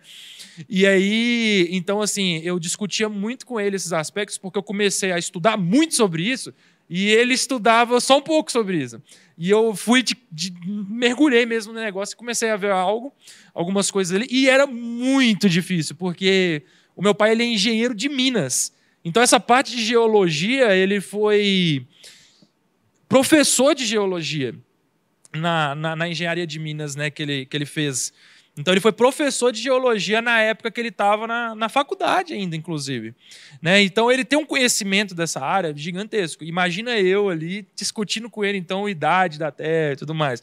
E 0.68 0.86
aí, 0.86 1.68
então 1.70 2.00
assim, 2.00 2.38
eu 2.38 2.58
discutia 2.58 3.08
muito 3.08 3.46
com 3.46 3.60
ele 3.60 3.76
esses 3.76 3.92
aspectos, 3.92 4.38
porque 4.38 4.58
eu 4.58 4.62
comecei 4.62 5.12
a 5.12 5.18
estudar 5.18 5.56
muito 5.56 5.94
sobre 5.94 6.22
isso, 6.22 6.52
e 6.88 7.08
ele 7.08 7.34
estudava 7.34 7.98
só 8.00 8.18
um 8.18 8.22
pouco 8.22 8.52
sobre 8.52 8.76
isso. 8.76 9.02
E 9.36 9.50
eu 9.50 9.74
fui, 9.74 10.02
de, 10.02 10.16
de, 10.30 10.52
mergulhei 10.88 11.44
mesmo 11.46 11.72
no 11.72 11.80
negócio 11.80 12.14
e 12.14 12.16
comecei 12.16 12.50
a 12.50 12.56
ver 12.56 12.70
algo, 12.70 13.12
algumas 13.52 13.90
coisas 13.90 14.14
ali, 14.14 14.26
e 14.30 14.48
era 14.48 14.66
muito 14.66 15.48
difícil, 15.48 15.96
porque 15.96 16.62
o 16.94 17.02
meu 17.02 17.14
pai 17.14 17.32
ele 17.32 17.42
é 17.42 17.46
engenheiro 17.46 17.94
de 17.94 18.08
Minas. 18.08 18.72
Então, 19.04 19.22
essa 19.22 19.38
parte 19.38 19.76
de 19.76 19.84
geologia, 19.84 20.74
ele 20.74 21.00
foi 21.00 21.86
professor 23.08 23.74
de 23.74 23.84
geologia 23.84 24.54
na, 25.34 25.74
na, 25.74 25.96
na, 25.96 26.08
engenharia 26.08 26.46
de 26.46 26.58
Minas 26.58 26.96
né, 26.96 27.10
que, 27.10 27.22
ele, 27.22 27.46
que 27.46 27.56
ele 27.56 27.66
fez. 27.66 28.12
Então, 28.56 28.72
ele 28.72 28.80
foi 28.80 28.92
professor 28.92 29.50
de 29.50 29.60
geologia 29.60 30.22
na 30.22 30.40
época 30.40 30.70
que 30.70 30.80
ele 30.80 30.88
estava 30.88 31.26
na, 31.26 31.54
na 31.56 31.68
faculdade, 31.68 32.34
ainda, 32.34 32.54
inclusive. 32.54 33.12
Né? 33.60 33.82
Então, 33.82 34.12
ele 34.12 34.24
tem 34.24 34.38
um 34.38 34.46
conhecimento 34.46 35.12
dessa 35.14 35.40
área 35.40 35.74
gigantesco. 35.76 36.44
Imagina 36.44 36.96
eu 36.96 37.28
ali 37.28 37.66
discutindo 37.74 38.30
com 38.30 38.44
ele, 38.44 38.56
então, 38.56 38.86
a 38.86 38.90
idade 38.90 39.38
da 39.40 39.50
Terra 39.50 39.94
e 39.94 39.96
tudo 39.96 40.14
mais. 40.14 40.40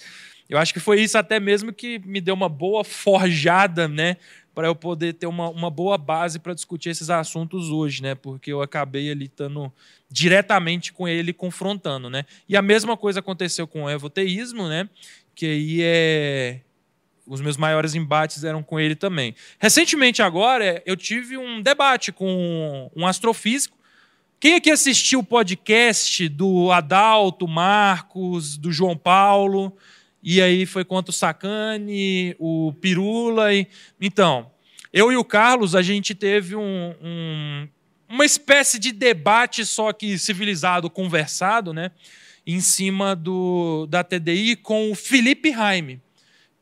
Eu 0.49 0.57
acho 0.57 0.73
que 0.73 0.81
foi 0.81 1.01
isso 1.01 1.17
até 1.17 1.39
mesmo 1.39 1.71
que 1.71 1.99
me 1.99 2.19
deu 2.19 2.33
uma 2.33 2.49
boa 2.49 2.83
forjada 2.83 3.87
né, 3.87 4.17
para 4.53 4.67
eu 4.67 4.75
poder 4.75 5.13
ter 5.13 5.27
uma, 5.27 5.47
uma 5.49 5.69
boa 5.69 5.97
base 5.97 6.37
para 6.37 6.53
discutir 6.53 6.89
esses 6.89 7.09
assuntos 7.09 7.69
hoje, 7.69 8.03
né? 8.03 8.15
Porque 8.15 8.51
eu 8.51 8.61
acabei 8.61 9.09
ali 9.09 9.25
estando 9.25 9.71
diretamente 10.09 10.91
com 10.91 11.07
ele 11.07 11.31
confrontando, 11.31 12.09
né? 12.09 12.25
E 12.49 12.57
a 12.57 12.61
mesma 12.61 12.97
coisa 12.97 13.21
aconteceu 13.21 13.65
com 13.65 13.83
o 13.83 13.89
evoteísmo, 13.89 14.67
né? 14.67 14.89
Que 15.33 15.45
aí 15.45 15.79
é 15.81 16.59
os 17.31 17.39
meus 17.39 17.55
maiores 17.55 17.95
embates 17.95 18.43
eram 18.43 18.61
com 18.61 18.77
ele 18.77 18.93
também. 18.93 19.33
Recentemente 19.57 20.21
agora 20.21 20.83
eu 20.85 20.97
tive 20.97 21.37
um 21.37 21.61
debate 21.61 22.11
com 22.11 22.91
um 22.93 23.07
astrofísico. 23.07 23.77
Quem 24.37 24.55
aqui 24.55 24.69
assistiu 24.69 25.19
o 25.19 25.23
podcast 25.23 26.27
do 26.27 26.71
Adalto, 26.73 27.47
Marcos, 27.47 28.57
do 28.57 28.69
João 28.69 28.97
Paulo? 28.97 29.73
E 30.21 30.41
aí 30.41 30.65
foi 30.65 30.83
contra 30.83 31.09
o 31.09 31.13
Sacani, 31.13 32.35
o 32.37 32.73
Pirula. 32.81 33.53
E... 33.53 33.65
Então, 33.99 34.51
eu 34.91 35.09
e 35.09 35.15
o 35.15 35.23
Carlos, 35.23 35.73
a 35.73 35.81
gente 35.81 36.13
teve 36.13 36.53
um, 36.53 36.93
um, 37.01 37.67
uma 38.09 38.25
espécie 38.25 38.77
de 38.77 38.91
debate, 38.91 39.65
só 39.65 39.93
que 39.93 40.17
civilizado, 40.17 40.89
conversado, 40.89 41.71
né? 41.71 41.91
Em 42.45 42.59
cima 42.59 43.15
do, 43.15 43.87
da 43.87 44.03
TDI 44.03 44.57
com 44.57 44.91
o 44.91 44.95
Felipe 44.95 45.49
Raime, 45.49 46.01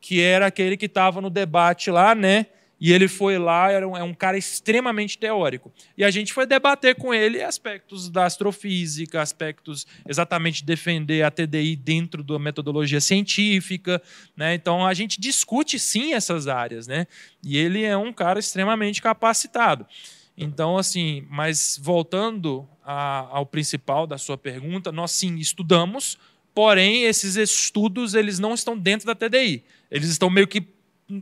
que 0.00 0.20
era 0.20 0.46
aquele 0.46 0.76
que 0.76 0.86
estava 0.86 1.20
no 1.20 1.30
debate 1.30 1.90
lá, 1.90 2.14
né? 2.14 2.46
E 2.80 2.94
ele 2.94 3.08
foi 3.08 3.38
lá, 3.38 3.70
era 3.70 3.86
um, 3.86 3.94
é 3.94 4.02
um 4.02 4.14
cara 4.14 4.38
extremamente 4.38 5.18
teórico. 5.18 5.70
E 5.98 6.02
a 6.02 6.10
gente 6.10 6.32
foi 6.32 6.46
debater 6.46 6.94
com 6.94 7.12
ele 7.12 7.42
aspectos 7.42 8.08
da 8.08 8.24
astrofísica, 8.24 9.20
aspectos 9.20 9.86
exatamente 10.08 10.60
de 10.60 10.64
defender 10.64 11.22
a 11.22 11.30
TDI 11.30 11.76
dentro 11.76 12.24
da 12.24 12.38
metodologia 12.38 13.00
científica. 13.00 14.00
Né? 14.34 14.54
Então 14.54 14.86
a 14.86 14.94
gente 14.94 15.20
discute 15.20 15.78
sim 15.78 16.14
essas 16.14 16.48
áreas. 16.48 16.86
Né? 16.86 17.06
E 17.44 17.58
ele 17.58 17.84
é 17.84 17.94
um 17.98 18.14
cara 18.14 18.40
extremamente 18.40 19.02
capacitado. 19.02 19.86
Então, 20.34 20.78
assim, 20.78 21.26
mas 21.28 21.78
voltando 21.82 22.66
a, 22.82 23.28
ao 23.30 23.44
principal 23.44 24.06
da 24.06 24.16
sua 24.16 24.38
pergunta, 24.38 24.90
nós 24.90 25.10
sim 25.10 25.36
estudamos, 25.36 26.18
porém, 26.54 27.04
esses 27.04 27.36
estudos 27.36 28.14
eles 28.14 28.38
não 28.38 28.54
estão 28.54 28.76
dentro 28.76 29.06
da 29.06 29.14
TDI. 29.14 29.64
Eles 29.90 30.08
estão 30.08 30.30
meio 30.30 30.46
que 30.46 30.66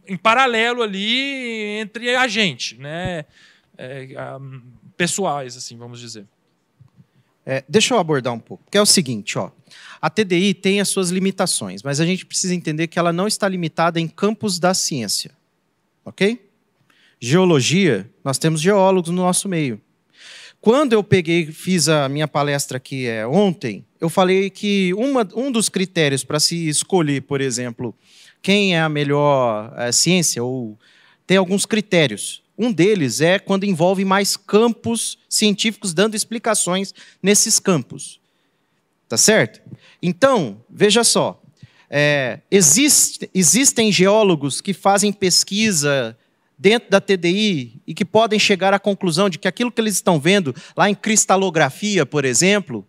em 0.06 0.16
paralelo 0.16 0.82
ali 0.82 1.78
entre 1.78 2.14
a 2.14 2.28
gente, 2.28 2.76
né? 2.76 3.24
É, 3.76 4.08
pessoais, 4.96 5.56
assim, 5.56 5.76
vamos 5.76 6.00
dizer. 6.00 6.26
É, 7.46 7.64
deixa 7.66 7.94
eu 7.94 7.98
abordar 7.98 8.34
um 8.34 8.38
pouco, 8.38 8.62
que 8.70 8.76
é 8.76 8.82
o 8.82 8.84
seguinte, 8.84 9.38
ó. 9.38 9.50
A 10.02 10.10
TDI 10.10 10.52
tem 10.52 10.80
as 10.80 10.88
suas 10.88 11.08
limitações, 11.08 11.82
mas 11.82 11.98
a 11.98 12.04
gente 12.04 12.26
precisa 12.26 12.54
entender 12.54 12.88
que 12.88 12.98
ela 12.98 13.12
não 13.12 13.26
está 13.26 13.48
limitada 13.48 13.98
em 13.98 14.06
campos 14.06 14.58
da 14.58 14.74
ciência, 14.74 15.30
ok? 16.04 16.46
Geologia, 17.18 18.08
nós 18.22 18.36
temos 18.36 18.60
geólogos 18.60 19.10
no 19.10 19.22
nosso 19.22 19.48
meio. 19.48 19.80
Quando 20.60 20.92
eu 20.92 21.04
peguei, 21.04 21.46
fiz 21.46 21.88
a 21.88 22.08
minha 22.08 22.26
palestra 22.26 22.78
aqui 22.78 23.06
é, 23.06 23.26
ontem, 23.26 23.84
eu 24.00 24.08
falei 24.08 24.50
que 24.50 24.92
uma, 24.94 25.26
um 25.34 25.52
dos 25.52 25.68
critérios 25.68 26.24
para 26.24 26.40
se 26.40 26.68
escolher, 26.68 27.22
por 27.22 27.40
exemplo, 27.40 27.94
quem 28.42 28.74
é 28.74 28.80
a 28.80 28.88
melhor 28.88 29.72
é, 29.76 29.92
ciência, 29.92 30.42
ou 30.42 30.76
tem 31.26 31.36
alguns 31.36 31.64
critérios. 31.64 32.42
Um 32.56 32.72
deles 32.72 33.20
é 33.20 33.38
quando 33.38 33.64
envolve 33.64 34.04
mais 34.04 34.36
campos 34.36 35.16
científicos 35.28 35.94
dando 35.94 36.16
explicações 36.16 36.92
nesses 37.22 37.60
campos. 37.60 38.20
Tá 39.08 39.16
certo? 39.16 39.60
Então, 40.02 40.60
veja 40.68 41.04
só. 41.04 41.40
É, 41.88 42.40
existe, 42.50 43.30
existem 43.32 43.90
geólogos 43.92 44.60
que 44.60 44.74
fazem 44.74 45.12
pesquisa 45.12 46.16
dentro 46.58 46.90
da 46.90 47.00
TDI 47.00 47.80
e 47.86 47.94
que 47.94 48.04
podem 48.04 48.38
chegar 48.38 48.74
à 48.74 48.78
conclusão 48.78 49.30
de 49.30 49.38
que 49.38 49.46
aquilo 49.46 49.70
que 49.70 49.80
eles 49.80 49.94
estão 49.94 50.18
vendo 50.18 50.54
lá 50.76 50.90
em 50.90 50.94
cristalografia, 50.94 52.04
por 52.04 52.24
exemplo, 52.24 52.84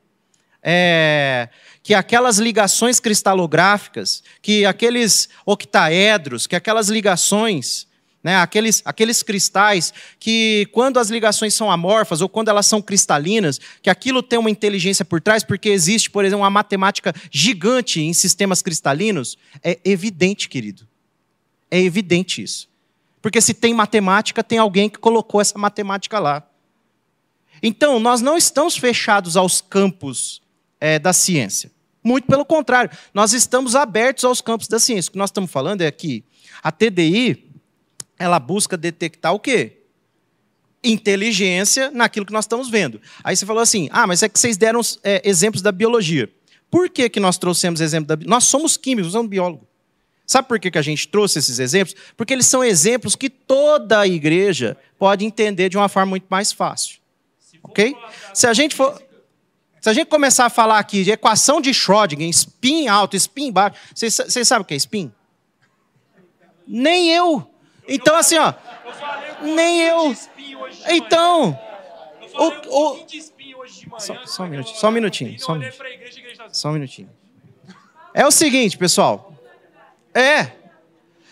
é, 0.63 1.49
que 1.83 1.93
aquelas 1.93 2.37
ligações 2.39 2.99
cristalográficas, 2.99 4.23
que 4.41 4.65
aqueles 4.65 5.29
octaedros, 5.45 6.47
que 6.47 6.55
aquelas 6.55 6.89
ligações, 6.89 7.87
né, 8.23 8.37
aqueles, 8.37 8.81
aqueles 8.83 9.23
cristais, 9.23 9.93
que 10.19 10.67
quando 10.73 10.97
as 10.97 11.09
ligações 11.09 11.53
são 11.53 11.71
amorfas 11.71 12.21
ou 12.21 12.27
quando 12.27 12.49
elas 12.49 12.65
são 12.65 12.81
cristalinas, 12.81 13.59
que 13.81 13.89
aquilo 13.89 14.21
tem 14.21 14.37
uma 14.37 14.49
inteligência 14.49 15.05
por 15.05 15.21
trás, 15.21 15.43
porque 15.43 15.69
existe, 15.69 16.09
por 16.09 16.25
exemplo, 16.25 16.41
uma 16.41 16.49
matemática 16.49 17.13
gigante 17.31 18.01
em 18.01 18.13
sistemas 18.13 18.61
cristalinos, 18.61 19.37
é 19.63 19.79
evidente, 19.85 20.49
querido. 20.49 20.87
É 21.71 21.79
evidente 21.79 22.41
isso. 22.41 22.67
Porque 23.21 23.41
se 23.41 23.53
tem 23.53 23.73
matemática, 23.73 24.43
tem 24.43 24.57
alguém 24.57 24.89
que 24.89 24.99
colocou 24.99 25.41
essa 25.41 25.57
matemática 25.57 26.19
lá. 26.19 26.43
Então, 27.61 27.99
nós 27.99 28.21
não 28.21 28.37
estamos 28.37 28.77
fechados 28.77 29.35
aos 29.35 29.61
campos 29.61 30.41
é, 30.79 30.97
da 30.97 31.11
ciência. 31.11 31.71
Muito 32.03 32.27
pelo 32.27 32.45
contrário, 32.45 32.89
nós 33.13 33.33
estamos 33.33 33.75
abertos 33.75 34.23
aos 34.23 34.41
campos 34.41 34.67
da 34.67 34.79
ciência. 34.79 35.09
O 35.09 35.11
que 35.11 35.17
nós 35.17 35.29
estamos 35.29 35.51
falando 35.51 35.81
é 35.81 35.91
que 35.91 36.23
a 36.63 36.71
TDI 36.71 37.49
ela 38.17 38.39
busca 38.39 38.77
detectar 38.77 39.33
o 39.33 39.39
quê? 39.39 39.77
Inteligência 40.83 41.91
naquilo 41.91 42.25
que 42.25 42.33
nós 42.33 42.45
estamos 42.45 42.69
vendo. 42.69 43.01
Aí 43.23 43.35
você 43.35 43.45
falou 43.45 43.61
assim: 43.61 43.89
ah, 43.91 44.07
mas 44.07 44.23
é 44.23 44.29
que 44.29 44.39
vocês 44.39 44.55
deram 44.55 44.79
é, 45.03 45.21
exemplos 45.27 45.61
da 45.61 45.71
biologia. 45.71 46.29
Por 46.71 46.89
que, 46.89 47.09
que 47.09 47.19
nós 47.19 47.37
trouxemos 47.37 47.81
exemplos 47.81 48.07
da 48.07 48.15
biologia? 48.15 48.35
Nós 48.35 48.45
somos 48.45 48.77
químicos, 48.77 49.11
somos 49.11 49.29
biólogos. 49.29 49.67
Sabe 50.29 50.47
por 50.47 50.59
que, 50.59 50.69
que 50.69 50.77
a 50.77 50.81
gente 50.83 51.07
trouxe 51.07 51.39
esses 51.39 51.57
exemplos? 51.57 51.95
Porque 52.15 52.31
eles 52.31 52.45
são 52.45 52.63
exemplos 52.63 53.15
que 53.15 53.31
toda 53.31 54.01
a 54.01 54.05
igreja 54.05 54.77
pode 54.99 55.25
entender 55.25 55.69
de 55.69 55.75
uma 55.75 55.89
forma 55.89 56.11
muito 56.11 56.27
mais 56.29 56.51
fácil. 56.51 56.99
Ok? 57.63 57.97
Se 58.31 58.45
a 58.45 58.53
gente 58.53 58.75
for. 58.75 59.01
Se 59.81 59.89
a 59.89 59.93
gente 59.93 60.05
começar 60.05 60.45
a 60.45 60.49
falar 60.51 60.77
aqui 60.77 61.03
de 61.03 61.09
equação 61.09 61.59
de 61.59 61.71
Schrödinger, 61.71 62.29
spin 62.29 62.87
alto, 62.87 63.15
spin 63.15 63.51
baixo, 63.51 63.77
vocês, 63.95 64.47
sabem 64.47 64.61
o 64.61 64.65
que 64.65 64.75
é 64.75 64.77
spin? 64.77 65.11
Nem 66.67 67.09
eu. 67.09 67.49
Então, 67.87 68.15
assim, 68.15 68.37
ó. 68.37 68.53
Nem 69.41 69.81
eu. 69.81 70.15
Então. 70.89 71.59
O, 72.35 72.47
o... 72.69 73.05
Só, 73.97 74.15
só, 74.27 74.43
um 74.43 74.47
minutinho, 74.47 74.77
só 74.77 74.89
um 74.89 74.91
minutinho. 74.91 75.39
Só 75.39 75.53
um 75.53 75.55
minutinho. 75.55 75.89
Só 76.51 76.69
um 76.69 76.73
minutinho. 76.73 77.09
É 78.13 78.27
o 78.27 78.31
seguinte, 78.31 78.77
pessoal. 78.77 79.28
É. 80.13 80.51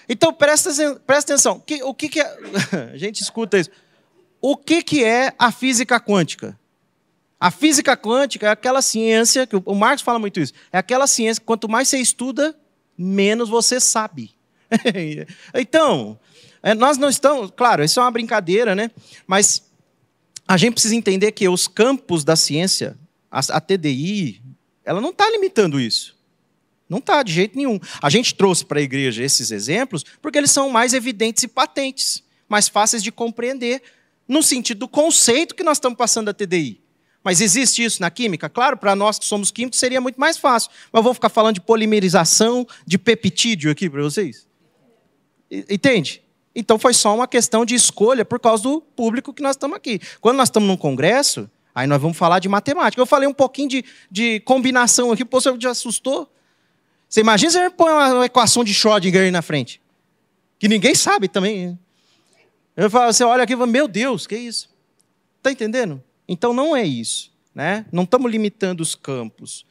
Então, 0.10 0.34
presta, 0.34 0.70
presta 1.06 1.34
atenção. 1.34 1.60
Que, 1.60 1.84
o 1.84 1.94
que, 1.94 2.20
é. 2.20 2.38
A 2.94 2.98
gente 2.98 3.22
escuta 3.22 3.58
isso. 3.58 3.70
O 4.42 4.56
que, 4.56 4.84
que 4.84 5.04
é 5.04 5.34
a 5.38 5.52
física 5.52 6.00
quântica? 6.00 6.58
A 7.40 7.52
física 7.52 7.96
quântica 7.96 8.48
é 8.48 8.50
aquela 8.50 8.82
ciência, 8.82 9.46
que 9.46 9.56
o 9.56 9.76
Marx 9.76 10.02
fala 10.02 10.18
muito 10.18 10.40
isso, 10.40 10.54
é 10.72 10.78
aquela 10.78 11.06
ciência 11.06 11.40
que 11.40 11.46
quanto 11.46 11.70
mais 11.70 11.88
você 11.88 12.00
estuda, 12.00 12.56
menos 12.98 13.48
você 13.48 13.80
sabe. 13.80 14.32
então, 15.54 16.20
é, 16.64 16.74
nós 16.74 16.98
não 16.98 17.10
estamos, 17.10 17.52
claro, 17.56 17.84
isso 17.84 18.00
é 18.00 18.04
uma 18.04 18.12
brincadeira, 18.12 18.74
né? 18.74 18.90
Mas 19.28 19.64
a 20.48 20.58
gente 20.58 20.74
precisa 20.74 20.96
entender 20.96 21.32
que 21.32 21.48
os 21.48 21.68
campos 21.68 22.24
da 22.24 22.36
ciência, 22.36 22.98
a 23.30 23.62
TDI, 23.62 24.42
ela 24.84 25.00
não 25.00 25.12
está 25.12 25.30
limitando 25.30 25.80
isso. 25.80 26.17
Não 26.90 27.00
está, 27.00 27.22
de 27.22 27.34
jeito 27.34 27.58
nenhum. 27.58 27.80
A 28.02 28.10
gente 28.10 28.34
trouxe 28.34 28.66
para 28.66 28.80
a 28.80 28.82
igreja 28.82 29.24
esses 29.24 29.52
exemplos 29.52 30.06
porque 30.22 30.38
eles 30.38 30.52
são 30.52 30.70
mais 30.70 30.94
evidentes 30.94 31.44
e 31.44 31.48
patentes, 31.48 32.24
mais 32.48 32.68
fáceis 32.68 33.04
de 33.04 33.12
compreender, 33.12 33.82
no 34.28 34.42
sentido 34.42 34.80
do 34.80 34.88
conceito 34.88 35.56
que 35.56 35.64
nós 35.64 35.78
estamos 35.78 35.98
passando 35.98 36.28
da 36.28 36.34
TDI. 36.34 36.82
Mas 37.24 37.42
existe 37.42 37.84
isso 37.84 38.02
na 38.02 38.10
química? 38.10 38.50
Claro, 38.50 38.78
para 38.78 38.96
nós 38.96 39.20
que 39.20 39.26
somos 39.26 39.52
químicos 39.52 39.80
seria 39.80 40.00
muito 40.00 40.18
mais 40.18 40.38
fácil. 40.38 40.72
Mas 40.92 41.00
eu 41.00 41.04
vou 41.04 41.14
ficar 41.14 41.30
falando 41.30 41.56
de 41.56 41.62
polimerização 41.62 42.66
de 42.86 42.98
peptídeo 42.98 43.70
aqui 43.70 43.90
para 43.90 44.02
vocês. 44.02 44.48
Entende? 45.52 46.22
Então 46.56 46.80
foi 46.80 46.94
só 46.94 47.14
uma 47.14 47.28
questão 47.28 47.66
de 47.66 47.76
escolha 47.76 48.24
por 48.24 48.40
causa 48.40 48.64
do 48.64 48.82
público 48.82 49.34
que 49.34 49.44
nós 49.44 49.56
estamos 49.56 49.76
aqui. 49.76 50.00
Quando 50.22 50.38
nós 50.38 50.48
estamos 50.48 50.68
num 50.68 50.78
congresso, 50.78 51.50
aí 51.76 51.86
nós 51.86 52.02
vamos 52.02 52.18
falar 52.18 52.40
de 52.40 52.48
matemática. 52.48 53.02
Eu 53.02 53.06
falei 53.06 53.28
um 53.28 53.34
pouquinho 53.34 53.70
de, 53.70 53.86
de 54.10 54.40
combinação 54.42 55.12
aqui, 55.12 55.26
pô, 55.26 55.42
você 55.42 55.54
já 55.60 55.72
assustou? 55.72 56.32
Você 57.10 57.22
imagina 57.22 57.52
se 57.52 57.58
você 57.60 57.70
põe 57.70 57.92
uma 57.92 58.26
equação 58.26 58.64
de 58.64 58.74
Schrödinger 58.74 59.22
aí 59.22 59.32
na 59.32 59.42
frente? 59.42 59.82
Que 60.60 60.68
ninguém 60.68 60.94
sabe 60.94 61.28
também. 61.28 61.78
Eu 62.76 62.90
falo, 62.90 63.14
você 63.14 63.24
olha 63.24 63.44
aqui 63.44 63.54
e 63.54 63.56
fala, 63.56 63.68
meu 63.68 63.88
Deus, 63.88 64.28
que 64.28 64.36
isso? 64.36 64.70
Está 65.38 65.52
entendendo? 65.52 66.04
Então 66.28 66.54
não 66.54 66.76
é 66.76 66.84
isso. 66.84 67.32
Né? 67.56 67.86
Não 67.92 68.04
estamos 68.04 68.30
limitando 68.30 68.82
os 68.82 68.94
campos. 68.94 69.66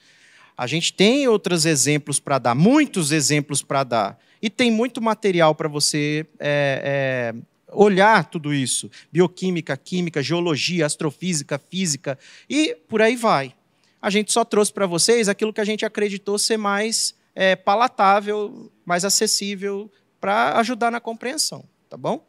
A 0.56 0.66
gente 0.66 0.92
tem 0.92 1.28
outros 1.28 1.66
exemplos 1.66 2.18
para 2.18 2.38
dar, 2.38 2.54
muitos 2.54 3.12
exemplos 3.12 3.62
para 3.62 3.84
dar. 3.84 4.18
E 4.40 4.48
tem 4.48 4.70
muito 4.70 5.02
material 5.02 5.54
para 5.54 5.68
você 5.68 6.26
é, 6.38 7.34
é, 7.34 7.34
olhar 7.72 8.24
tudo 8.24 8.54
isso: 8.54 8.90
bioquímica, 9.12 9.76
química, 9.76 10.22
geologia, 10.22 10.86
astrofísica, 10.86 11.58
física 11.58 12.18
e 12.48 12.74
por 12.88 13.02
aí 13.02 13.16
vai. 13.16 13.54
A 14.00 14.08
gente 14.08 14.32
só 14.32 14.44
trouxe 14.44 14.72
para 14.72 14.86
vocês 14.86 15.28
aquilo 15.28 15.52
que 15.52 15.60
a 15.60 15.64
gente 15.64 15.84
acreditou 15.84 16.38
ser 16.38 16.56
mais 16.56 17.14
é, 17.36 17.54
palatável, 17.54 18.72
mais 18.84 19.04
acessível 19.04 19.92
para 20.18 20.58
ajudar 20.58 20.90
na 20.90 20.98
compreensão, 20.98 21.62
tá 21.88 21.96
bom? 21.96 22.26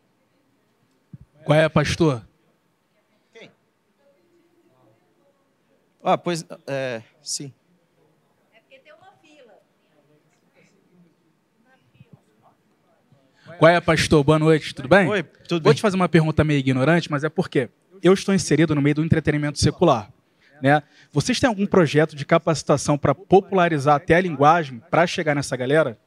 Qual 1.45 1.57
é, 1.57 1.69
pastor? 1.69 2.27
Ah, 6.03 6.17
pois, 6.17 6.45
é, 6.67 7.01
sim. 7.21 7.53
É 8.53 8.59
porque 8.59 8.79
tem 8.79 8.93
uma 8.93 9.11
fila. 9.21 9.53
Qual 13.57 13.71
é, 13.71 13.81
pastor? 13.81 14.23
Boa 14.23 14.39
noite, 14.39 14.75
tudo 14.75 14.88
bem? 14.88 15.07
Oi, 15.07 15.23
tudo 15.23 15.63
Vou 15.63 15.71
bem. 15.71 15.73
te 15.73 15.81
fazer 15.81 15.95
uma 15.95 16.07
pergunta 16.07 16.43
meio 16.43 16.59
ignorante, 16.59 17.09
mas 17.09 17.23
é 17.23 17.29
porque 17.29 17.69
eu 18.03 18.13
estou 18.13 18.34
inserido 18.34 18.75
no 18.75 18.81
meio 18.81 18.95
do 18.95 19.03
entretenimento 19.03 19.59
secular. 19.59 20.11
Né? 20.61 20.81
Vocês 21.11 21.39
têm 21.39 21.47
algum 21.47 21.65
projeto 21.65 22.15
de 22.15 22.25
capacitação 22.25 22.97
para 22.97 23.13
popularizar 23.13 23.95
até 23.95 24.15
a 24.15 24.21
linguagem 24.21 24.81
para 24.89 25.05
chegar 25.05 25.35
nessa 25.35 25.55
galera? 25.55 25.97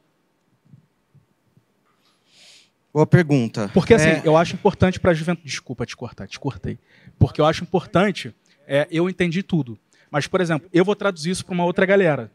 Boa 2.93 3.07
pergunta. 3.07 3.69
Porque 3.73 3.93
assim, 3.93 4.09
É, 4.09 4.21
eu 4.25 4.35
acho 4.35 4.53
importante 4.53 4.99
para 4.99 5.11
a 5.11 5.13
juventude. 5.13 5.47
Desculpa 5.47 5.85
te 5.85 5.95
cortar, 5.95 6.27
te 6.27 6.39
cortei. 6.39 6.77
Porque 7.17 7.39
eu 7.39 7.45
acho 7.45 7.63
importante, 7.63 8.35
é, 8.67 8.87
eu 8.91 9.09
entendi 9.09 9.41
tudo. 9.41 9.79
Mas, 10.09 10.27
por 10.27 10.41
exemplo, 10.41 10.69
eu 10.73 10.83
vou 10.83 10.95
traduzir 10.95 11.31
isso 11.31 11.45
para 11.45 11.53
uma 11.53 11.63
outra 11.63 11.85
galera. 11.85 12.29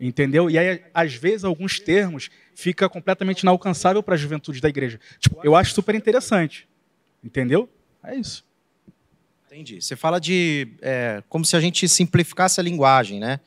Entendeu? 0.00 0.50
E 0.50 0.58
aí, 0.58 0.82
às 0.92 1.14
vezes, 1.14 1.44
alguns 1.44 1.78
termos 1.78 2.28
fica 2.54 2.88
completamente 2.88 3.42
inalcançável 3.42 4.02
para 4.02 4.14
a 4.14 4.18
juventude 4.18 4.60
da 4.60 4.68
igreja. 4.68 4.98
Tipo, 5.20 5.40
eu 5.44 5.54
acho 5.54 5.72
super 5.72 5.94
interessante. 5.94 6.68
Entendeu? 7.22 7.68
É 8.02 8.16
isso. 8.16 8.44
Entendi. 9.52 9.82
Você 9.82 9.94
fala 9.94 10.18
de 10.18 10.66
é, 10.80 11.22
como 11.28 11.44
se 11.44 11.54
a 11.54 11.60
gente 11.60 11.86
simplificasse 11.86 12.58
a 12.58 12.62
linguagem, 12.62 13.20
né? 13.20 13.38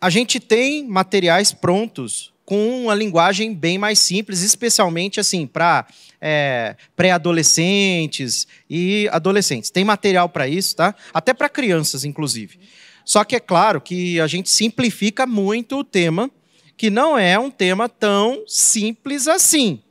A 0.00 0.08
gente 0.08 0.38
tem 0.38 0.86
materiais 0.86 1.50
prontos 1.50 2.32
com 2.44 2.84
uma 2.84 2.94
linguagem 2.94 3.52
bem 3.52 3.76
mais 3.76 3.98
simples, 3.98 4.42
especialmente 4.42 5.18
assim 5.18 5.48
para 5.48 5.84
é, 6.20 6.76
pré-adolescentes 6.94 8.46
e 8.70 9.08
adolescentes. 9.10 9.68
Tem 9.68 9.84
material 9.84 10.28
para 10.28 10.46
isso, 10.46 10.76
tá? 10.76 10.94
Até 11.12 11.34
para 11.34 11.48
crianças, 11.48 12.04
inclusive. 12.04 12.60
Só 13.04 13.24
que 13.24 13.34
é 13.34 13.40
claro 13.40 13.80
que 13.80 14.20
a 14.20 14.28
gente 14.28 14.48
simplifica 14.48 15.26
muito 15.26 15.78
o 15.78 15.82
tema, 15.82 16.30
que 16.76 16.88
não 16.88 17.18
é 17.18 17.36
um 17.36 17.50
tema 17.50 17.88
tão 17.88 18.44
simples 18.46 19.26
assim. 19.26 19.82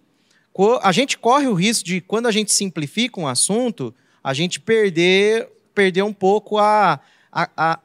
A 0.82 0.94
gente 0.94 1.18
corre 1.18 1.48
o 1.48 1.54
risco 1.54 1.84
de, 1.84 2.00
quando 2.00 2.28
a 2.28 2.32
gente 2.32 2.54
simplifica 2.54 3.20
um 3.20 3.28
assunto, 3.28 3.94
a 4.24 4.34
gente 4.34 4.60
perder, 4.60 5.48
perder 5.74 6.04
um 6.04 6.14
pouco 6.14 6.58
a, 6.58 7.00
a, 7.32 7.50
a, 7.56 7.80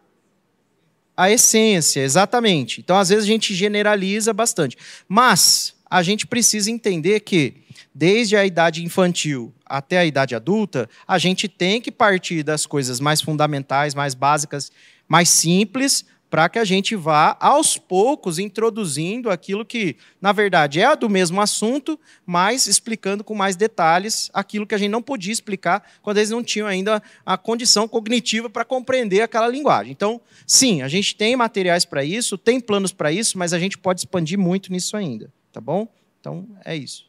a 1.17 1.31
essência, 1.31 2.01
exatamente. 2.01 2.81
Então, 2.81 2.97
às 2.97 3.09
vezes, 3.09 3.25
a 3.25 3.29
gente 3.29 3.55
generaliza 3.55 4.33
bastante. 4.33 4.77
Mas 5.09 5.75
a 5.91 6.03
gente 6.03 6.27
precisa 6.27 6.71
entender 6.71 7.21
que, 7.21 7.55
desde 7.95 8.37
a 8.37 8.45
idade 8.45 8.85
infantil 8.85 9.55
até 9.65 9.99
a 9.99 10.05
idade 10.05 10.35
adulta, 10.35 10.89
a 11.07 11.19
gente 11.19 11.49
tem 11.49 11.81
que 11.81 11.91
partir 11.91 12.43
das 12.43 12.67
coisas 12.67 13.01
mais 13.01 13.21
fundamentais, 13.21 13.95
mais 13.95 14.15
básicas, 14.15 14.73
mais 15.09 15.29
simples, 15.29 16.05
para 16.35 16.49
que 16.49 16.59
a 16.59 16.65
gente 16.65 16.97
vá, 16.97 17.37
aos 17.39 17.79
poucos, 17.79 18.41
introduzindo 18.41 19.31
aquilo 19.31 19.65
que, 19.65 19.97
na 20.21 20.33
verdade, 20.33 20.81
é 20.81 20.97
do 20.97 21.09
mesmo 21.09 21.41
assunto, 21.41 21.97
mas 22.27 22.67
explicando 22.67 23.23
com 23.23 23.37
mais 23.37 23.55
detalhes 23.55 24.33
aquilo 24.35 24.67
que 24.67 24.75
a 24.75 24.79
gente 24.79 24.91
não 24.91 25.01
podia 25.01 25.33
explicar 25.33 25.89
quando 26.03 26.17
eles 26.17 26.31
não 26.31 26.43
tinham 26.43 26.67
ainda 26.67 27.01
a 27.25 27.39
condição 27.39 27.87
cognitiva 27.87 28.51
para 28.51 28.65
compreender 28.65 29.21
aquela 29.21 29.47
linguagem. 29.47 29.93
Então, 29.93 30.21
sim, 30.45 30.83
a 30.83 30.89
gente 30.89 31.15
tem 31.15 31.37
materiais 31.37 31.85
para 31.85 32.03
isso, 32.03 32.37
tem 32.37 32.59
planos 32.59 32.91
para 32.91 33.13
isso, 33.13 33.39
mas 33.39 33.53
a 33.53 33.59
gente 33.61 33.79
pode 33.79 34.01
expandir 34.01 34.37
muito 34.37 34.73
nisso 34.73 34.97
ainda, 34.97 35.33
tá 35.53 35.61
bom? 35.61 35.87
Então, 36.19 36.49
é 36.65 36.75
isso. 36.75 37.09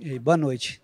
E, 0.00 0.18
boa 0.18 0.36
noite. 0.36 0.82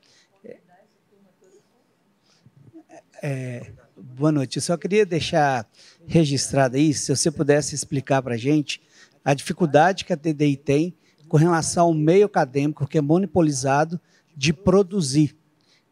É, 3.20 3.72
boa 3.96 4.30
noite. 4.30 4.58
Eu 4.58 4.62
só 4.62 4.76
queria 4.76 5.04
deixar 5.04 5.66
registrado 6.06 6.77
aí, 6.77 6.93
se 6.93 7.14
você 7.14 7.31
pudesse 7.31 7.74
explicar 7.74 8.22
para 8.22 8.35
a 8.35 8.39
gente 8.39 8.81
a 9.24 9.35
dificuldade 9.35 10.05
que 10.05 10.12
a 10.12 10.16
TDI 10.16 10.56
tem 10.56 10.94
com 11.28 11.36
relação 11.36 11.86
ao 11.86 11.94
meio 11.94 12.27
acadêmico, 12.27 12.86
que 12.86 12.98
é 12.98 13.01
monopolizado, 13.01 14.01
de 14.36 14.52
produzir. 14.52 15.36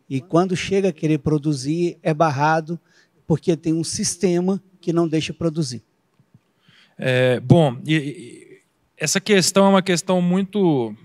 E 0.09 0.21
quando 0.21 0.57
chega 0.57 0.89
a 0.89 0.93
querer 0.93 1.19
produzir, 1.19 1.99
é 2.03 2.13
barrado, 2.15 2.81
porque 3.27 3.57
tem 3.57 3.73
um 3.75 3.85
sistema 3.85 4.61
que 4.81 4.93
não 4.93 5.07
deixa 5.07 5.33
produzir. 5.35 5.83
É, 6.97 7.39
bom, 7.41 7.79
e- 7.87 7.95
e- 7.95 8.61
essa 8.97 9.21
questão 9.21 9.67
é 9.67 9.69
uma 9.69 9.83
questão 9.83 10.21
muito, 10.21 10.97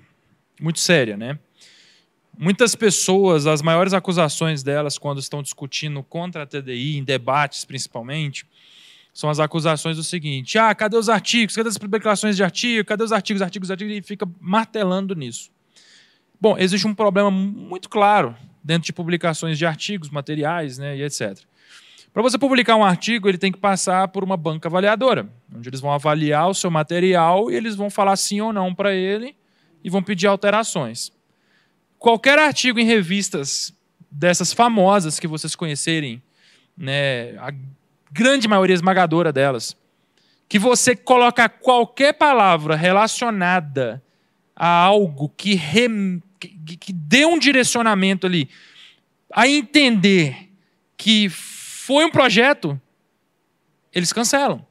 muito 0.60 0.80
séria, 0.80 1.16
né? 1.16 1.38
Muitas 2.36 2.74
pessoas, 2.74 3.46
as 3.46 3.62
maiores 3.62 3.94
acusações 3.94 4.64
delas 4.64 4.98
quando 4.98 5.20
estão 5.20 5.44
discutindo 5.44 6.02
contra 6.02 6.44
a 6.44 6.46
TDI, 6.48 6.98
em 6.98 7.04
debates 7.04 7.64
principalmente, 7.66 8.48
são 9.14 9.30
as 9.30 9.40
acusações 9.40 9.96
do 9.96 10.04
seguinte: 10.04 10.58
ah, 10.58 10.74
cadê 10.74 10.98
os 10.98 11.08
artigos? 11.08 11.56
Cadê 11.56 11.70
as 11.70 11.78
publicações 11.78 12.36
de 12.36 12.44
artigo? 12.44 12.86
Cadê 12.86 13.04
os 13.04 13.12
artigos, 13.12 13.42
artigos, 13.42 13.70
artigos? 13.70 13.96
E 13.96 14.02
fica 14.02 14.28
martelando 14.42 15.14
nisso. 15.14 15.52
Bom, 16.42 16.58
existe 16.58 16.88
um 16.88 16.96
problema 16.96 17.30
muito 17.30 17.88
claro 17.88 18.36
dentro 18.64 18.86
de 18.86 18.94
publicações 18.94 19.58
de 19.58 19.66
artigos, 19.66 20.10
materiais, 20.10 20.78
né, 20.78 20.98
e 20.98 21.04
etc. 21.04 21.38
Para 22.12 22.22
você 22.22 22.38
publicar 22.38 22.76
um 22.76 22.84
artigo, 22.84 23.28
ele 23.28 23.38
tem 23.38 23.52
que 23.52 23.58
passar 23.58 24.08
por 24.10 24.24
uma 24.24 24.38
banca 24.38 24.68
avaliadora, 24.68 25.28
onde 25.54 25.70
eles 25.70 25.80
vão 25.80 25.92
avaliar 25.92 26.50
o 26.50 26.54
seu 26.54 26.70
material 26.70 27.50
e 27.50 27.56
eles 27.56 27.76
vão 27.76 27.90
falar 27.90 28.16
sim 28.16 28.40
ou 28.40 28.54
não 28.54 28.74
para 28.74 28.94
ele 28.94 29.36
e 29.84 29.90
vão 29.90 30.02
pedir 30.02 30.28
alterações. 30.28 31.12
Qualquer 31.98 32.38
artigo 32.38 32.80
em 32.80 32.86
revistas 32.86 33.74
dessas 34.12 34.54
famosas 34.54 35.20
que 35.20 35.28
vocês 35.28 35.56
conhecerem, 35.56 36.22
né, 36.78 37.38
a 37.38 37.52
grande 38.14 38.48
maioria 38.48 38.76
esmagadora 38.76 39.34
delas, 39.34 39.76
que 40.48 40.60
você 40.60 40.96
coloca 40.96 41.50
qualquer 41.50 42.14
palavra 42.14 42.76
relacionada 42.76 44.04
a 44.56 44.68
algo 44.68 45.30
que, 45.30 45.56
rem- 45.56 46.22
que, 46.40 46.78
que 46.78 46.94
dê 46.94 47.26
um 47.26 47.40
direcionamento 47.40 48.28
ali, 48.28 48.48
a 49.34 49.48
entender 49.48 50.52
que 50.96 51.28
foi 51.28 52.06
um 52.06 52.12
projeto, 52.12 52.80
eles 53.92 54.14
cancelam. 54.14 54.66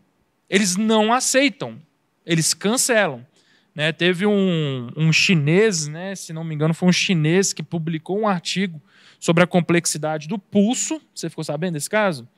Eles 0.49 0.77
não 0.77 1.13
aceitam. 1.13 1.83
Eles 2.25 2.55
cancelam. 2.55 3.27
Né, 3.75 3.91
teve 3.91 4.27
um, 4.27 4.91
um 4.95 5.11
chinês, 5.11 5.89
né, 5.89 6.15
se 6.15 6.31
não 6.33 6.45
me 6.45 6.55
engano, 6.55 6.75
foi 6.75 6.91
um 6.91 6.93
chinês 6.93 7.55
que 7.55 7.63
publicou 7.63 8.21
um 8.21 8.29
artigo 8.29 8.81
sobre 9.19 9.43
a 9.43 9.47
complexidade 9.47 10.29
do 10.29 10.39
pulso. 10.39 11.01
Você 11.15 11.31
ficou 11.31 11.43
sabendo 11.43 11.73
desse 11.73 11.89
caso? 11.89 12.29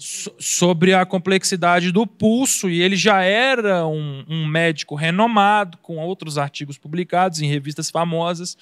So- 0.00 0.32
sobre 0.38 0.94
a 0.94 1.04
complexidade 1.04 1.90
do 1.90 2.06
pulso, 2.06 2.70
e 2.70 2.80
ele 2.80 2.94
já 2.94 3.20
era 3.22 3.84
um, 3.84 4.24
um 4.28 4.46
médico 4.46 4.94
renomado, 4.94 5.76
com 5.78 5.96
outros 5.98 6.38
artigos 6.38 6.78
publicados 6.78 7.40
em 7.40 7.48
revistas 7.48 7.90
famosas. 7.90 8.56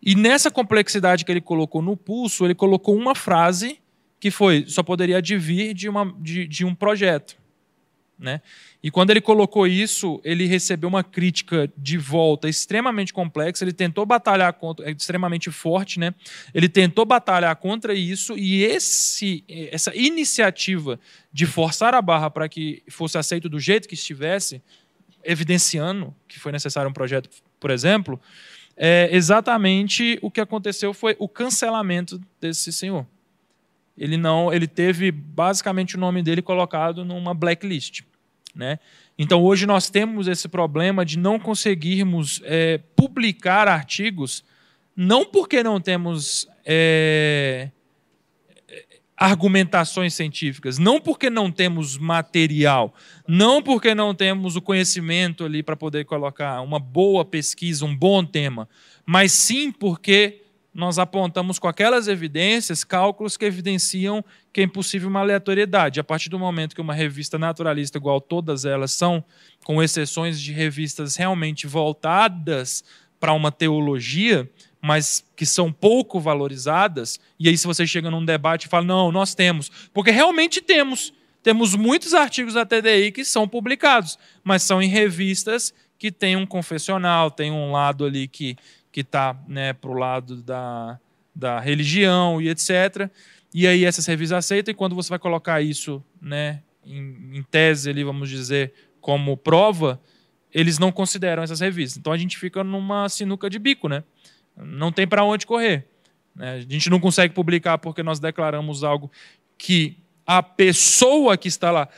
E 0.00 0.14
nessa 0.14 0.48
complexidade 0.48 1.24
que 1.24 1.32
ele 1.32 1.40
colocou 1.40 1.82
no 1.82 1.96
pulso, 1.96 2.44
ele 2.44 2.54
colocou 2.54 2.96
uma 2.96 3.16
frase 3.16 3.80
que 4.20 4.30
foi: 4.30 4.64
só 4.68 4.80
poderia 4.84 5.16
advir 5.18 5.74
de, 5.74 5.88
uma, 5.88 6.14
de, 6.20 6.46
de 6.46 6.64
um 6.64 6.72
projeto. 6.72 7.36
Né? 8.22 8.40
E 8.80 8.88
quando 8.88 9.10
ele 9.10 9.20
colocou 9.20 9.66
isso, 9.66 10.20
ele 10.22 10.46
recebeu 10.46 10.88
uma 10.88 11.02
crítica 11.02 11.68
de 11.76 11.98
volta 11.98 12.48
extremamente 12.48 13.12
complexa. 13.12 13.64
Ele 13.64 13.72
tentou 13.72 14.06
batalhar 14.06 14.52
contra, 14.52 14.88
é 14.88 14.92
extremamente 14.92 15.50
forte, 15.50 15.98
né? 15.98 16.14
Ele 16.54 16.68
tentou 16.68 17.04
batalhar 17.04 17.54
contra 17.56 17.92
isso 17.92 18.38
e 18.38 18.62
esse, 18.62 19.44
essa 19.72 19.92
iniciativa 19.96 21.00
de 21.32 21.46
forçar 21.46 21.94
a 21.94 22.00
barra 22.00 22.30
para 22.30 22.48
que 22.48 22.84
fosse 22.88 23.18
aceito 23.18 23.48
do 23.48 23.58
jeito 23.58 23.88
que 23.88 23.94
estivesse, 23.94 24.62
evidenciando 25.24 26.14
que 26.28 26.38
foi 26.38 26.52
necessário 26.52 26.88
um 26.88 26.94
projeto, 26.94 27.28
por 27.58 27.72
exemplo, 27.72 28.20
é 28.76 29.08
exatamente 29.10 30.16
o 30.22 30.30
que 30.30 30.40
aconteceu 30.40 30.94
foi 30.94 31.16
o 31.18 31.28
cancelamento 31.28 32.20
desse 32.40 32.72
senhor. 32.72 33.04
Ele 33.96 34.16
não, 34.16 34.52
ele 34.52 34.66
teve 34.66 35.10
basicamente 35.10 35.96
o 35.96 36.00
nome 36.00 36.22
dele 36.22 36.40
colocado 36.40 37.04
numa 37.04 37.34
blacklist. 37.34 38.02
Né? 38.54 38.78
Então, 39.18 39.42
hoje 39.42 39.66
nós 39.66 39.88
temos 39.88 40.28
esse 40.28 40.48
problema 40.48 41.04
de 41.04 41.18
não 41.18 41.38
conseguirmos 41.38 42.40
é, 42.44 42.78
publicar 42.94 43.66
artigos, 43.66 44.44
não 44.94 45.24
porque 45.24 45.62
não 45.62 45.80
temos 45.80 46.46
é, 46.64 47.70
argumentações 49.16 50.14
científicas, 50.14 50.78
não 50.78 51.00
porque 51.00 51.30
não 51.30 51.50
temos 51.50 51.96
material, 51.96 52.92
não 53.26 53.62
porque 53.62 53.94
não 53.94 54.14
temos 54.14 54.56
o 54.56 54.60
conhecimento 54.60 55.44
ali 55.44 55.62
para 55.62 55.76
poder 55.76 56.04
colocar 56.04 56.60
uma 56.60 56.80
boa 56.80 57.24
pesquisa, 57.24 57.84
um 57.84 57.96
bom 57.96 58.24
tema, 58.24 58.68
mas 59.06 59.32
sim 59.32 59.70
porque 59.70 60.41
nós 60.74 60.98
apontamos 60.98 61.58
com 61.58 61.68
aquelas 61.68 62.08
evidências 62.08 62.82
cálculos 62.82 63.36
que 63.36 63.44
evidenciam 63.44 64.24
que 64.52 64.60
é 64.60 64.64
impossível 64.64 65.08
uma 65.08 65.20
aleatoriedade. 65.20 66.00
A 66.00 66.04
partir 66.04 66.30
do 66.30 66.38
momento 66.38 66.74
que 66.74 66.80
uma 66.80 66.94
revista 66.94 67.38
naturalista, 67.38 67.98
igual 67.98 68.20
todas 68.20 68.64
elas 68.64 68.92
são, 68.92 69.22
com 69.64 69.82
exceções 69.82 70.40
de 70.40 70.52
revistas 70.52 71.16
realmente 71.16 71.66
voltadas 71.66 72.82
para 73.20 73.32
uma 73.32 73.52
teologia, 73.52 74.50
mas 74.80 75.24
que 75.36 75.46
são 75.46 75.70
pouco 75.72 76.18
valorizadas, 76.18 77.20
e 77.38 77.48
aí 77.48 77.56
se 77.56 77.66
você 77.66 77.86
chega 77.86 78.10
num 78.10 78.24
debate 78.24 78.64
e 78.66 78.68
fala, 78.68 78.84
não, 78.84 79.12
nós 79.12 79.34
temos, 79.34 79.70
porque 79.92 80.10
realmente 80.10 80.60
temos. 80.60 81.12
Temos 81.42 81.74
muitos 81.74 82.14
artigos 82.14 82.54
da 82.54 82.64
TDI 82.64 83.10
que 83.10 83.24
são 83.24 83.48
publicados, 83.48 84.16
mas 84.44 84.62
são 84.62 84.80
em 84.80 84.88
revistas 84.88 85.74
que 85.98 86.10
têm 86.12 86.36
um 86.36 86.46
confessional, 86.46 87.30
tem 87.32 87.50
um 87.50 87.72
lado 87.72 88.04
ali 88.04 88.28
que 88.28 88.56
que 88.92 89.00
está 89.00 89.34
né, 89.48 89.72
para 89.72 89.90
o 89.90 89.94
lado 89.94 90.42
da, 90.42 91.00
da 91.34 91.58
religião 91.58 92.40
e 92.40 92.48
etc. 92.48 93.10
E 93.52 93.66
aí 93.66 93.84
essas 93.84 94.06
revistas 94.06 94.38
aceitam, 94.38 94.70
e 94.70 94.74
quando 94.74 94.94
você 94.94 95.08
vai 95.08 95.18
colocar 95.18 95.60
isso 95.60 96.04
né, 96.20 96.62
em, 96.84 97.38
em 97.38 97.42
tese, 97.42 97.90
ali, 97.90 98.04
vamos 98.04 98.28
dizer, 98.28 98.72
como 99.00 99.36
prova, 99.36 100.00
eles 100.52 100.78
não 100.78 100.92
consideram 100.92 101.42
essas 101.42 101.60
revistas. 101.60 101.98
Então 101.98 102.12
a 102.12 102.18
gente 102.18 102.38
fica 102.38 102.62
numa 102.62 103.08
sinuca 103.08 103.48
de 103.48 103.58
bico, 103.58 103.88
né? 103.88 104.04
Não 104.56 104.92
tem 104.92 105.08
para 105.08 105.24
onde 105.24 105.46
correr. 105.46 105.86
Né? 106.34 106.54
A 106.54 106.60
gente 106.60 106.90
não 106.90 107.00
consegue 107.00 107.32
publicar 107.34 107.78
porque 107.78 108.02
nós 108.02 108.20
declaramos 108.20 108.84
algo 108.84 109.10
que 109.56 109.96
a 110.26 110.42
pessoa 110.42 111.36
que 111.36 111.48
está 111.48 111.70
lá 111.70 111.88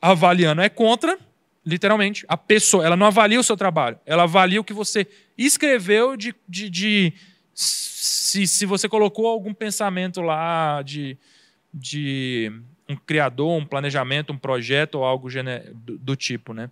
avaliando 0.00 0.60
é 0.60 0.68
contra, 0.68 1.18
literalmente. 1.64 2.24
A 2.28 2.36
pessoa, 2.36 2.84
ela 2.84 2.96
não 2.96 3.06
avalia 3.06 3.40
o 3.40 3.44
seu 3.44 3.56
trabalho, 3.56 3.98
ela 4.04 4.24
avalia 4.24 4.60
o 4.60 4.64
que 4.64 4.72
você 4.72 5.06
escreveu 5.36 6.16
de, 6.16 6.34
de, 6.48 6.68
de 6.68 7.12
se, 7.54 8.46
se 8.46 8.66
você 8.66 8.88
colocou 8.88 9.26
algum 9.26 9.54
pensamento 9.54 10.20
lá 10.20 10.82
de, 10.82 11.16
de 11.72 12.52
um 12.88 12.96
criador, 12.96 13.58
um 13.58 13.64
planejamento, 13.64 14.32
um 14.32 14.38
projeto 14.38 14.96
ou 14.96 15.04
algo 15.04 15.28
do, 15.74 15.98
do 15.98 16.16
tipo, 16.16 16.52
né? 16.52 16.70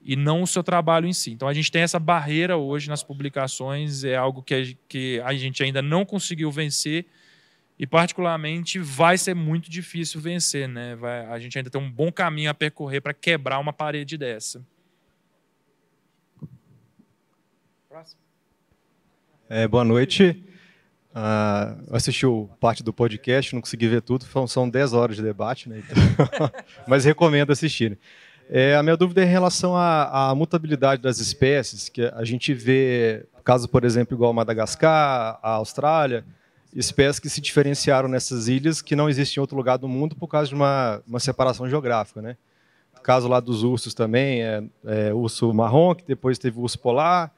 E 0.00 0.14
não 0.14 0.42
o 0.42 0.46
seu 0.46 0.62
trabalho 0.62 1.06
em 1.06 1.12
si. 1.12 1.32
Então 1.32 1.48
a 1.48 1.52
gente 1.52 1.70
tem 1.70 1.82
essa 1.82 1.98
barreira 1.98 2.56
hoje 2.56 2.88
nas 2.88 3.02
publicações, 3.02 4.04
é 4.04 4.14
algo 4.14 4.42
que 4.42 4.54
a, 4.54 4.58
que 4.88 5.20
a 5.24 5.34
gente 5.34 5.62
ainda 5.62 5.82
não 5.82 6.04
conseguiu 6.04 6.50
vencer 6.50 7.06
e 7.78 7.86
particularmente 7.86 8.78
vai 8.78 9.18
ser 9.18 9.34
muito 9.34 9.70
difícil 9.70 10.20
vencer, 10.20 10.68
né? 10.68 10.96
Vai, 10.96 11.26
a 11.26 11.38
gente 11.38 11.58
ainda 11.58 11.70
tem 11.70 11.80
um 11.80 11.90
bom 11.90 12.10
caminho 12.10 12.50
a 12.50 12.54
percorrer 12.54 13.00
para 13.00 13.12
quebrar 13.12 13.58
uma 13.58 13.72
parede 13.72 14.16
dessa. 14.16 14.64
É, 19.48 19.68
boa 19.68 19.84
noite. 19.84 20.42
Uh, 21.16 21.94
assisti 21.94 22.26
o 22.26 22.48
parte 22.60 22.82
do 22.82 22.92
podcast, 22.92 23.54
não 23.54 23.62
consegui 23.62 23.88
ver 23.88 24.02
tudo, 24.02 24.26
são 24.46 24.68
10 24.68 24.92
horas 24.92 25.16
de 25.16 25.22
debate, 25.22 25.68
né? 25.68 25.78
Então, 25.78 26.50
mas 26.86 27.04
recomendo 27.04 27.52
assistir. 27.52 27.98
É, 28.50 28.76
a 28.76 28.82
minha 28.82 28.96
dúvida 28.96 29.22
é 29.22 29.24
em 29.24 29.28
relação 29.28 29.74
à, 29.74 30.30
à, 30.30 30.34
mutabilidade 30.34 31.00
das 31.00 31.18
espécies, 31.18 31.88
que 31.88 32.02
a 32.02 32.24
gente 32.24 32.52
vê, 32.52 33.26
caso, 33.42 33.68
por 33.68 33.84
exemplo, 33.84 34.14
igual 34.14 34.32
Madagascar, 34.32 35.38
a 35.42 35.52
Austrália, 35.52 36.24
espécies 36.76 37.18
que 37.18 37.28
se 37.28 37.40
diferenciaram 37.40 38.08
nessas 38.08 38.48
ilhas 38.48 38.82
que 38.82 38.94
não 38.94 39.08
existem 39.08 39.40
em 39.40 39.42
outro 39.42 39.56
lugar 39.56 39.78
do 39.78 39.88
mundo 39.88 40.14
por 40.14 40.28
causa 40.28 40.48
de 40.48 40.54
uma, 40.54 41.02
uma 41.06 41.18
separação 41.18 41.68
geográfica, 41.68 42.20
né? 42.20 42.36
O 42.96 43.00
caso 43.00 43.26
lá 43.28 43.40
dos 43.40 43.62
ursos 43.62 43.94
também, 43.94 44.42
é, 44.42 44.62
é 44.84 45.14
urso 45.14 45.52
marrom, 45.54 45.94
que 45.94 46.04
depois 46.06 46.38
teve 46.38 46.58
urso 46.58 46.78
polar. 46.78 47.32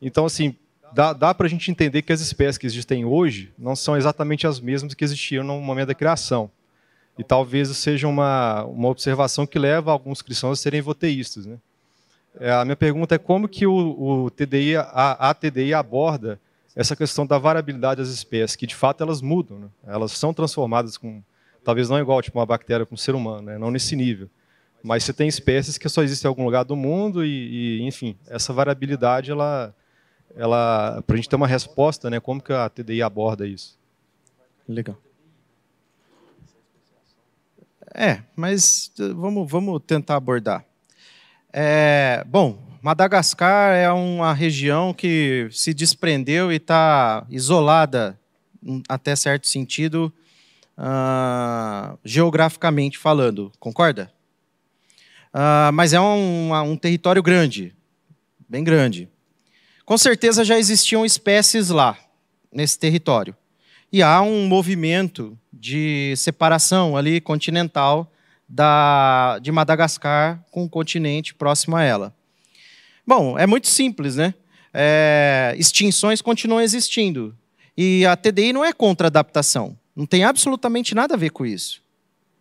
Então, 0.00 0.26
assim, 0.26 0.54
dá, 0.92 1.12
dá 1.12 1.34
para 1.34 1.46
a 1.46 1.50
gente 1.50 1.70
entender 1.70 2.02
que 2.02 2.12
as 2.12 2.20
espécies 2.20 2.56
que 2.56 2.66
existem 2.66 3.04
hoje 3.04 3.52
não 3.58 3.74
são 3.74 3.96
exatamente 3.96 4.46
as 4.46 4.60
mesmas 4.60 4.94
que 4.94 5.04
existiam 5.04 5.42
no 5.42 5.60
momento 5.60 5.88
da 5.88 5.94
criação. 5.94 6.50
E 7.18 7.24
talvez 7.24 7.68
seja 7.76 8.06
uma, 8.06 8.64
uma 8.64 8.88
observação 8.88 9.46
que 9.46 9.58
leva 9.58 9.90
alguns 9.90 10.22
cristãos 10.22 10.58
a 10.58 10.62
serem 10.62 10.80
voteístas. 10.80 11.46
Né? 11.46 11.56
É, 12.38 12.52
a 12.52 12.64
minha 12.64 12.76
pergunta 12.76 13.14
é 13.14 13.18
como 13.18 13.48
que 13.48 13.66
o, 13.66 14.24
o 14.24 14.30
TDI, 14.30 14.76
a, 14.76 15.30
a, 15.30 15.34
TDI 15.34 15.72
aborda 15.74 16.40
essa 16.74 16.96
questão 16.96 17.26
da 17.26 17.38
variabilidade 17.38 18.00
das 18.00 18.10
espécies, 18.10 18.56
que 18.56 18.66
de 18.66 18.74
fato 18.74 19.02
elas 19.02 19.20
mudam, 19.20 19.58
né? 19.58 19.68
elas 19.86 20.12
são 20.12 20.34
transformadas 20.34 20.96
com, 20.96 21.22
talvez 21.62 21.88
não 21.88 21.98
igual 21.98 22.20
tipo 22.20 22.38
uma 22.38 22.46
bactéria 22.46 22.84
com 22.84 22.94
um 22.94 22.98
ser 22.98 23.14
humano, 23.14 23.42
né? 23.42 23.58
não 23.58 23.70
nesse 23.70 23.94
nível, 23.94 24.28
mas 24.82 25.04
você 25.04 25.12
tem 25.12 25.28
espécies 25.28 25.78
que 25.78 25.88
só 25.88 26.02
existem 26.02 26.28
em 26.28 26.30
algum 26.30 26.44
lugar 26.44 26.64
do 26.64 26.76
mundo 26.76 27.24
e, 27.24 27.78
e 27.78 27.82
enfim, 27.82 28.16
essa 28.28 28.52
variabilidade 28.52 29.30
ela 29.30 29.74
ela 30.36 31.02
para 31.06 31.14
a 31.14 31.16
gente 31.16 31.28
ter 31.28 31.36
uma 31.36 31.46
resposta, 31.46 32.10
né? 32.10 32.18
Como 32.18 32.42
que 32.42 32.52
a 32.52 32.68
TDI 32.68 33.02
aborda 33.02 33.46
isso? 33.46 33.78
Legal. 34.68 34.98
É, 37.94 38.22
mas 38.34 38.90
vamos, 39.14 39.48
vamos 39.48 39.80
tentar 39.86 40.16
abordar. 40.16 40.64
É, 41.52 42.24
bom, 42.26 42.58
Madagascar 42.84 43.74
é 43.74 43.90
uma 43.90 44.34
região 44.34 44.92
que 44.92 45.48
se 45.50 45.72
desprendeu 45.72 46.52
e 46.52 46.56
está 46.56 47.26
isolada, 47.30 48.20
hum, 48.62 48.82
até 48.86 49.16
certo 49.16 49.48
sentido, 49.48 50.12
uh, 50.76 51.98
geograficamente 52.04 52.98
falando, 52.98 53.50
concorda? 53.58 54.12
Uh, 55.32 55.72
mas 55.72 55.94
é 55.94 56.00
um, 56.00 56.52
um 56.52 56.76
território 56.76 57.22
grande, 57.22 57.74
bem 58.46 58.62
grande. 58.62 59.08
Com 59.86 59.96
certeza 59.96 60.44
já 60.44 60.58
existiam 60.58 61.06
espécies 61.06 61.70
lá, 61.70 61.96
nesse 62.52 62.78
território. 62.78 63.34
E 63.90 64.02
há 64.02 64.20
um 64.20 64.46
movimento 64.46 65.38
de 65.50 66.12
separação 66.18 66.98
ali 66.98 67.18
continental 67.18 68.12
da, 68.46 69.38
de 69.40 69.50
Madagascar 69.50 70.44
com 70.50 70.64
o 70.64 70.68
continente 70.68 71.34
próximo 71.34 71.76
a 71.76 71.82
ela. 71.82 72.14
Bom, 73.06 73.38
é 73.38 73.46
muito 73.46 73.68
simples, 73.68 74.16
né? 74.16 74.34
É, 74.72 75.54
extinções 75.58 76.22
continuam 76.22 76.60
existindo. 76.60 77.36
E 77.76 78.06
a 78.06 78.16
TDI 78.16 78.52
não 78.52 78.64
é 78.64 78.72
contra 78.72 79.08
adaptação. 79.08 79.76
Não 79.94 80.06
tem 80.06 80.24
absolutamente 80.24 80.94
nada 80.94 81.14
a 81.14 81.16
ver 81.16 81.30
com 81.30 81.44
isso. 81.44 81.82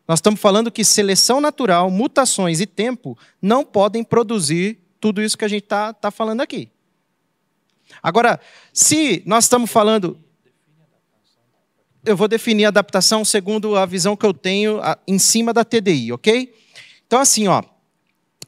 Nós 0.08 0.20
estamos 0.20 0.40
falando 0.40 0.72
que 0.72 0.84
seleção 0.84 1.40
natural, 1.40 1.90
mutações 1.90 2.60
e 2.60 2.66
tempo 2.66 3.18
não 3.42 3.64
podem 3.64 4.04
produzir 4.04 4.80
tudo 5.00 5.22
isso 5.22 5.38
que 5.38 5.46
a 5.46 5.48
gente 5.48 5.64
está 5.64 5.94
tá 5.94 6.12
falando 6.12 6.42
aqui. 6.42 6.70
Agora, 8.02 8.40
se 8.72 9.22
nós 9.26 9.46
estamos 9.46 9.70
falando. 9.70 10.20
Eu 12.06 12.18
vou 12.18 12.28
definir 12.28 12.66
adaptação 12.66 13.24
segundo 13.24 13.78
a 13.78 13.86
visão 13.86 14.18
que 14.18 14.26
eu 14.26 14.34
tenho 14.34 14.82
em 15.08 15.18
cima 15.18 15.54
da 15.54 15.64
TDI, 15.64 16.12
ok? 16.12 16.54
Então, 17.08 17.22
assim, 17.22 17.48
ó, 17.48 17.64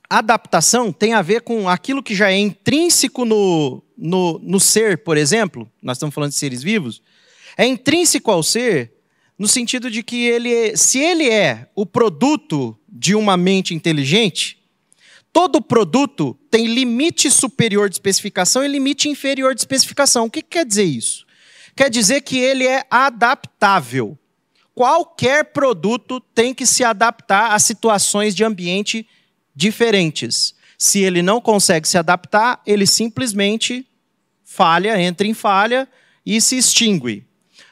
adaptação 0.09 0.91
tem 0.91 1.13
a 1.13 1.21
ver 1.21 1.41
com 1.41 1.67
aquilo 1.67 2.03
que 2.03 2.15
já 2.15 2.31
é 2.31 2.37
intrínseco 2.37 3.25
no, 3.25 3.83
no, 3.97 4.39
no 4.39 4.59
ser, 4.59 4.99
por 4.99 5.17
exemplo, 5.17 5.69
nós 5.81 5.97
estamos 5.97 6.13
falando 6.13 6.31
de 6.31 6.37
seres 6.37 6.61
vivos, 6.61 7.01
é 7.57 7.65
intrínseco 7.65 8.31
ao 8.31 8.43
ser 8.43 8.93
no 9.37 9.47
sentido 9.47 9.91
de 9.91 10.01
que 10.01 10.25
ele, 10.25 10.77
se 10.77 10.99
ele 10.99 11.29
é 11.29 11.69
o 11.75 11.85
produto 11.85 12.77
de 12.87 13.15
uma 13.15 13.35
mente 13.35 13.73
inteligente, 13.73 14.63
todo 15.33 15.61
produto 15.61 16.37
tem 16.49 16.67
limite 16.67 17.29
superior 17.29 17.89
de 17.89 17.95
especificação 17.95 18.63
e 18.63 18.67
limite 18.67 19.09
inferior 19.09 19.53
de 19.53 19.61
especificação. 19.61 20.25
O 20.25 20.31
que 20.31 20.41
quer 20.41 20.65
dizer 20.65 20.85
isso? 20.85 21.25
Quer 21.75 21.89
dizer 21.89 22.21
que 22.21 22.37
ele 22.37 22.65
é 22.65 22.85
adaptável. 22.89 24.17
Qualquer 24.73 25.51
produto 25.51 26.21
tem 26.33 26.53
que 26.53 26.65
se 26.65 26.83
adaptar 26.83 27.51
a 27.51 27.59
situações 27.59 28.33
de 28.33 28.45
ambiente 28.45 29.05
diferentes. 29.55 30.53
Se 30.77 30.99
ele 30.99 31.21
não 31.21 31.39
consegue 31.39 31.87
se 31.87 31.97
adaptar, 31.97 32.61
ele 32.65 32.85
simplesmente 32.85 33.87
falha, 34.43 35.01
entra 35.01 35.25
em 35.25 35.33
falha 35.33 35.87
e 36.25 36.41
se 36.41 36.57
extingue. 36.57 37.25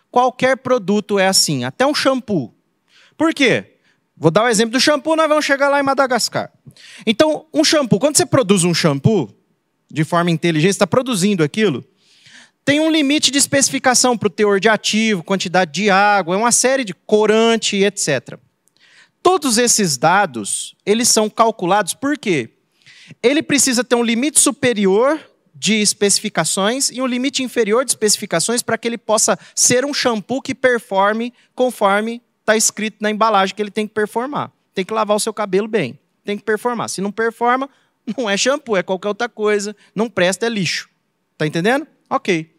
Qualquer 0.09 0.57
produto 0.57 1.19
é 1.19 1.27
assim, 1.27 1.63
até 1.63 1.85
um 1.85 1.93
shampoo. 1.93 2.53
Por 3.17 3.33
quê? 3.33 3.77
Vou 4.15 4.31
dar 4.31 4.43
o 4.43 4.47
exemplo 4.47 4.73
do 4.73 4.79
shampoo, 4.79 5.15
nós 5.15 5.27
vamos 5.27 5.43
chegar 5.43 5.69
lá 5.69 5.79
em 5.79 5.83
Madagascar. 5.83 6.51
Então, 7.05 7.45
um 7.53 7.63
shampoo, 7.63 7.99
quando 7.99 8.15
você 8.15 8.25
produz 8.25 8.63
um 8.63 8.73
shampoo, 8.73 9.33
de 9.91 10.03
forma 10.03 10.31
inteligente, 10.31 10.71
está 10.71 10.87
produzindo 10.87 11.43
aquilo, 11.43 11.83
tem 12.63 12.79
um 12.79 12.89
limite 12.89 13.29
de 13.29 13.37
especificação 13.37 14.17
para 14.17 14.27
o 14.27 14.29
teor 14.29 14.59
de 14.59 14.69
ativo, 14.69 15.23
quantidade 15.23 15.71
de 15.71 15.89
água, 15.89 16.35
é 16.35 16.37
uma 16.37 16.51
série 16.51 16.85
de 16.85 16.93
corante, 16.93 17.75
etc. 17.77 18.39
Todos 19.23 19.57
esses 19.57 19.97
dados, 19.97 20.75
eles 20.85 21.07
são 21.07 21.29
calculados 21.29 21.93
por 21.93 22.17
quê? 22.17 22.49
Ele 23.23 23.41
precisa 23.41 23.81
ter 23.81 23.95
um 23.95 24.03
limite 24.03 24.37
superior 24.37 25.19
de 25.55 25.75
especificações 25.75 26.89
e 26.89 27.01
um 27.01 27.07
limite 27.07 27.41
inferior 27.41 27.85
de 27.85 27.91
especificações 27.91 28.61
para 28.61 28.77
que 28.77 28.85
ele 28.85 28.97
possa 28.97 29.39
ser 29.55 29.85
um 29.85 29.93
shampoo 29.93 30.41
que 30.41 30.53
performe 30.53 31.33
conforme 31.55 32.21
está 32.41 32.57
escrito 32.57 32.97
na 32.99 33.09
embalagem 33.09 33.55
que 33.55 33.61
ele 33.61 33.71
tem 33.71 33.87
que 33.87 33.93
performar. 33.93 34.51
Tem 34.73 34.83
que 34.83 34.93
lavar 34.93 35.15
o 35.15 35.19
seu 35.19 35.33
cabelo 35.33 35.69
bem, 35.69 35.97
tem 36.25 36.37
que 36.37 36.43
performar. 36.43 36.89
Se 36.89 36.99
não 36.99 37.11
performa, 37.11 37.69
não 38.17 38.29
é 38.29 38.35
shampoo, 38.35 38.75
é 38.75 38.83
qualquer 38.83 39.07
outra 39.07 39.29
coisa, 39.29 39.73
não 39.95 40.09
presta, 40.09 40.45
é 40.45 40.49
lixo. 40.49 40.89
Tá 41.37 41.47
entendendo? 41.47 41.87
Ok. 42.09 42.53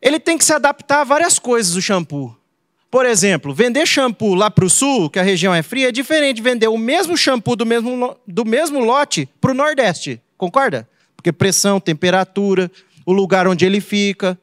Ele 0.00 0.18
tem 0.18 0.36
que 0.36 0.44
se 0.44 0.52
adaptar 0.52 1.02
a 1.02 1.04
várias 1.04 1.38
coisas, 1.38 1.76
o 1.76 1.80
shampoo. 1.80 2.36
Por 2.92 3.06
exemplo, 3.06 3.54
vender 3.54 3.86
shampoo 3.86 4.34
lá 4.34 4.50
para 4.50 4.66
o 4.66 4.68
sul, 4.68 5.08
que 5.08 5.18
a 5.18 5.22
região 5.22 5.54
é 5.54 5.62
fria, 5.62 5.88
é 5.88 5.92
diferente 5.92 6.36
de 6.36 6.42
vender 6.42 6.68
o 6.68 6.76
mesmo 6.76 7.16
shampoo 7.16 7.56
do 7.56 7.64
mesmo, 7.64 8.14
do 8.26 8.44
mesmo 8.44 8.80
lote 8.80 9.26
para 9.40 9.50
o 9.50 9.54
nordeste. 9.54 10.20
Concorda? 10.36 10.86
Porque 11.16 11.32
pressão, 11.32 11.80
temperatura, 11.80 12.70
o 13.06 13.12
lugar 13.14 13.48
onde 13.48 13.64
ele 13.64 13.80
fica 13.80 14.38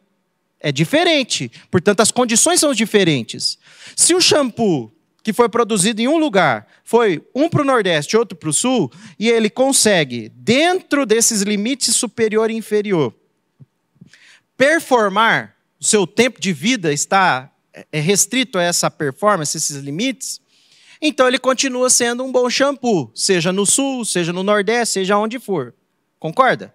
é 0.60 0.72
diferente. 0.72 1.52
Portanto, 1.70 2.00
as 2.00 2.10
condições 2.10 2.60
são 2.60 2.74
diferentes. 2.74 3.60
Se 3.96 4.16
o 4.16 4.20
shampoo 4.20 4.92
que 5.22 5.32
foi 5.32 5.48
produzido 5.48 6.02
em 6.02 6.08
um 6.08 6.18
lugar 6.18 6.66
foi 6.84 7.22
um 7.36 7.48
para 7.50 7.62
o 7.62 7.66
Nordeste, 7.66 8.18
outro 8.18 8.36
para 8.36 8.50
o 8.50 8.54
Sul, 8.54 8.92
e 9.20 9.30
ele 9.30 9.52
consegue, 9.52 10.28
dentro 10.30 11.06
desses 11.06 11.44
limites 11.44 11.96
superior 11.96 12.50
e 12.50 12.56
inferior, 12.56 13.14
performar, 14.58 15.56
o 15.80 15.86
seu 15.86 16.08
tempo 16.08 16.42
de 16.42 16.52
vida 16.52 16.92
está 16.92 17.52
é 17.92 18.00
restrito 18.00 18.58
a 18.58 18.64
essa 18.64 18.90
performance, 18.90 19.56
esses 19.56 19.78
limites, 19.78 20.42
então 21.02 21.28
ele 21.28 21.40
continua 21.40 21.90
sendo 21.90 22.24
um 22.24 22.32
bom 22.32 22.50
shampoo, 22.50 23.12
seja 23.16 23.52
no 23.52 23.66
Sul, 23.66 24.04
seja 24.04 24.34
no 24.34 24.44
Nordeste, 24.44 24.94
seja 24.94 25.18
onde 25.18 25.40
for. 25.40 25.74
Concorda? 26.20 26.74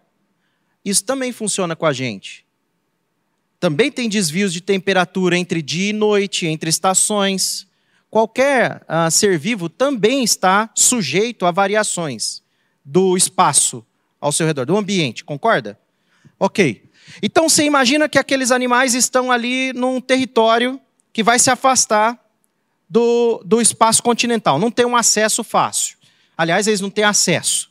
Isso 0.84 1.04
também 1.04 1.32
funciona 1.32 1.76
com 1.76 1.84
a 1.84 1.92
gente. 1.92 2.44
Também 3.60 3.90
tem 3.90 4.08
desvios 4.08 4.52
de 4.52 4.60
temperatura 4.60 5.36
entre 5.36 5.60
dia 5.60 5.90
e 5.90 5.92
noite, 5.92 6.46
entre 6.46 6.70
estações 6.70 7.66
qualquer 8.14 8.80
uh, 8.82 9.10
ser 9.10 9.36
vivo 9.36 9.68
também 9.68 10.22
está 10.22 10.70
sujeito 10.72 11.44
a 11.44 11.50
variações 11.50 12.44
do 12.84 13.16
espaço 13.16 13.84
ao 14.20 14.30
seu 14.30 14.46
redor, 14.46 14.64
do 14.64 14.76
ambiente, 14.76 15.24
concorda? 15.24 15.76
Ok. 16.38 16.84
Então 17.23 17.49
você 17.49 17.65
imagina 17.65 18.09
que 18.09 18.19
aqueles 18.19 18.51
animais 18.51 18.95
estão 18.95 19.31
ali 19.31 19.73
num 19.73 20.01
território 20.01 20.81
que 21.12 21.23
vai 21.23 21.39
se 21.39 21.51
afastar 21.51 22.19
do, 22.89 23.43
do 23.45 23.61
espaço 23.61 24.03
continental, 24.03 24.59
não 24.59 24.70
tem 24.70 24.86
um 24.86 24.97
acesso 24.97 25.43
fácil. 25.43 25.97
Aliás, 26.36 26.66
eles 26.66 26.81
não 26.81 26.91
têm 26.91 27.05
acesso. 27.05 27.70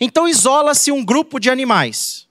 Então 0.00 0.28
isola-se 0.28 0.92
um 0.92 1.04
grupo 1.04 1.38
de 1.40 1.50
animais. 1.50 2.26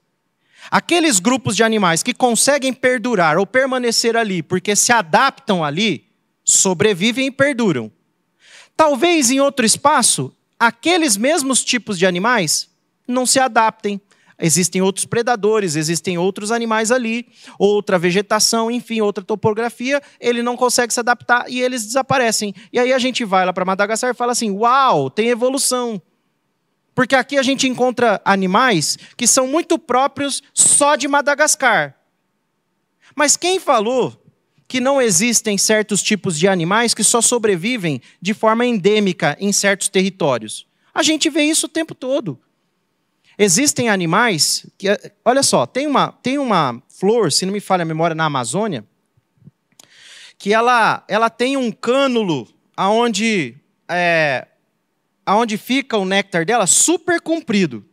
Aqueles 0.70 1.18
grupos 1.18 1.56
de 1.56 1.62
animais 1.62 2.02
que 2.02 2.12
conseguem 2.12 2.72
perdurar 2.72 3.38
ou 3.38 3.46
permanecer 3.46 4.16
ali 4.16 4.42
porque 4.42 4.76
se 4.76 4.92
adaptam 4.92 5.64
ali, 5.64 6.06
sobrevivem 6.44 7.26
e 7.26 7.30
perduram. 7.30 7.90
Talvez 8.76 9.30
em 9.30 9.40
outro 9.40 9.66
espaço, 9.66 10.32
aqueles 10.58 11.16
mesmos 11.16 11.64
tipos 11.64 11.98
de 11.98 12.06
animais 12.06 12.68
não 13.06 13.24
se 13.24 13.40
adaptem. 13.40 14.00
Existem 14.40 14.80
outros 14.80 15.04
predadores, 15.04 15.74
existem 15.74 16.16
outros 16.16 16.52
animais 16.52 16.92
ali, 16.92 17.26
outra 17.58 17.98
vegetação, 17.98 18.70
enfim, 18.70 19.00
outra 19.00 19.24
topografia, 19.24 20.00
ele 20.20 20.42
não 20.42 20.56
consegue 20.56 20.94
se 20.94 21.00
adaptar 21.00 21.46
e 21.48 21.60
eles 21.60 21.84
desaparecem. 21.84 22.54
E 22.72 22.78
aí 22.78 22.92
a 22.92 22.98
gente 22.98 23.24
vai 23.24 23.44
lá 23.44 23.52
para 23.52 23.64
Madagascar 23.64 24.10
e 24.10 24.14
fala 24.14 24.32
assim: 24.32 24.50
uau, 24.50 25.10
tem 25.10 25.28
evolução. 25.28 26.00
Porque 26.94 27.16
aqui 27.16 27.36
a 27.36 27.42
gente 27.42 27.66
encontra 27.66 28.20
animais 28.24 28.96
que 29.16 29.26
são 29.26 29.46
muito 29.46 29.78
próprios 29.78 30.42
só 30.54 30.94
de 30.94 31.08
Madagascar. 31.08 31.96
Mas 33.14 33.36
quem 33.36 33.58
falou 33.58 34.16
que 34.68 34.80
não 34.80 35.00
existem 35.00 35.56
certos 35.56 36.02
tipos 36.02 36.38
de 36.38 36.46
animais 36.46 36.92
que 36.92 37.02
só 37.02 37.22
sobrevivem 37.22 38.02
de 38.20 38.34
forma 38.34 38.66
endêmica 38.66 39.36
em 39.40 39.50
certos 39.50 39.88
territórios. 39.88 40.66
A 40.92 41.02
gente 41.02 41.30
vê 41.30 41.42
isso 41.44 41.66
o 41.66 41.70
tempo 41.70 41.94
todo. 41.94 42.38
Existem 43.38 43.88
animais 43.88 44.66
que, 44.76 44.88
olha 45.24 45.44
só, 45.44 45.64
tem 45.64 45.86
uma, 45.86 46.10
tem 46.10 46.38
uma 46.38 46.82
flor, 46.88 47.30
se 47.30 47.46
não 47.46 47.52
me 47.52 47.60
falha 47.60 47.82
a 47.82 47.84
memória, 47.84 48.14
na 48.14 48.24
Amazônia, 48.24 48.84
que 50.36 50.52
ela, 50.52 51.04
ela 51.06 51.30
tem 51.30 51.56
um 51.56 51.70
cânulo 51.70 52.48
aonde, 52.76 53.54
é, 53.88 54.48
aonde 55.24 55.56
fica 55.56 55.96
o 55.96 56.04
néctar 56.04 56.44
dela 56.44 56.66
super 56.66 57.20
comprido. 57.20 57.84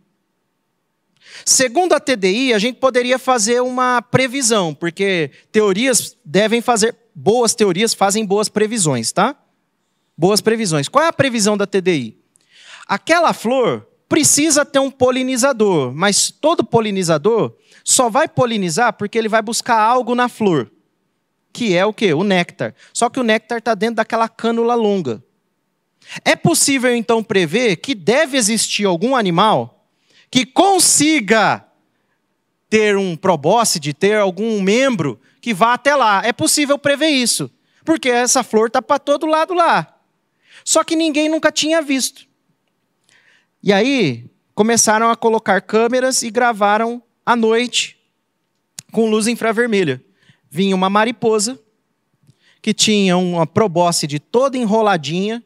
Segundo 1.46 1.94
a 1.94 2.00
TDI, 2.00 2.52
a 2.52 2.60
gente 2.60 2.80
poderia 2.80 3.20
fazer 3.20 3.62
uma 3.62 4.02
previsão, 4.02 4.74
porque 4.74 5.30
teorias 5.52 6.18
devem 6.26 6.60
fazer, 6.60 6.96
boas 7.14 7.54
teorias 7.54 7.94
fazem 7.94 8.26
boas 8.26 8.50
previsões, 8.50 9.12
tá? 9.12 9.36
Boas 10.18 10.42
previsões. 10.42 10.88
Qual 10.88 11.04
é 11.04 11.08
a 11.08 11.14
previsão 11.14 11.56
da 11.56 11.68
TDI? 11.68 12.18
Aquela 12.88 13.32
flor 13.34 13.86
precisa 14.08 14.66
ter 14.66 14.80
um 14.80 14.92
polinizador, 14.92 15.94
mas 15.94 16.32
todo 16.32 16.64
polinizador 16.64 17.54
só 17.84 18.10
vai 18.10 18.28
polinizar 18.28 18.94
porque 18.94 19.18
ele 19.18 19.30
vai 19.30 19.42
buscar 19.42 19.80
algo 19.80 20.16
na 20.16 20.28
flor, 20.28 20.72
que 21.54 21.76
é 21.76 21.86
o 21.86 21.94
quê? 21.94 22.14
O 22.14 22.24
néctar. 22.24 22.74
Só 22.94 23.10
que 23.10 23.20
o 23.20 23.24
néctar 23.24 23.60
está 23.60 23.76
dentro 23.76 23.96
daquela 23.96 24.28
cânula 24.28 24.76
longa. 24.76 25.24
É 26.24 26.36
possível 26.36 26.96
então 26.96 27.24
prever 27.24 27.78
que 27.78 27.96
deve 27.96 28.38
existir 28.38 28.86
algum 28.86 29.16
animal 29.16 29.88
que 30.30 30.46
consiga 30.46 31.66
ter 32.70 32.98
um 32.98 33.16
probóscide, 33.16 33.94
ter 33.94 34.18
algum 34.18 34.62
membro 34.62 35.20
que 35.40 35.54
vá 35.54 35.74
até 35.74 35.96
lá. 35.96 36.22
É 36.26 36.34
possível 36.34 36.78
prever 36.78 37.10
isso, 37.10 37.50
porque 37.84 38.10
essa 38.10 38.44
flor 38.44 38.68
está 38.68 38.82
para 38.82 39.00
todo 39.00 39.26
lado 39.26 39.54
lá. 39.54 39.96
Só 40.64 40.84
que 40.84 40.96
ninguém 40.96 41.30
nunca 41.30 41.52
tinha 41.52 41.82
visto. 41.82 42.28
E 43.66 43.74
aí 43.74 44.30
começaram 44.54 45.10
a 45.10 45.16
colocar 45.16 45.60
câmeras 45.60 46.22
e 46.22 46.30
gravaram 46.30 47.02
à 47.26 47.36
noite 47.36 47.98
com 48.92 49.10
luz 49.10 49.26
infravermelha. 49.26 50.06
Vinha 50.52 50.76
uma 50.76 50.88
mariposa 50.88 51.60
que 52.62 52.76
tinha 52.76 53.18
uma 53.18 53.48
probóscide 53.48 54.20
toda 54.20 54.56
enroladinha. 54.56 55.44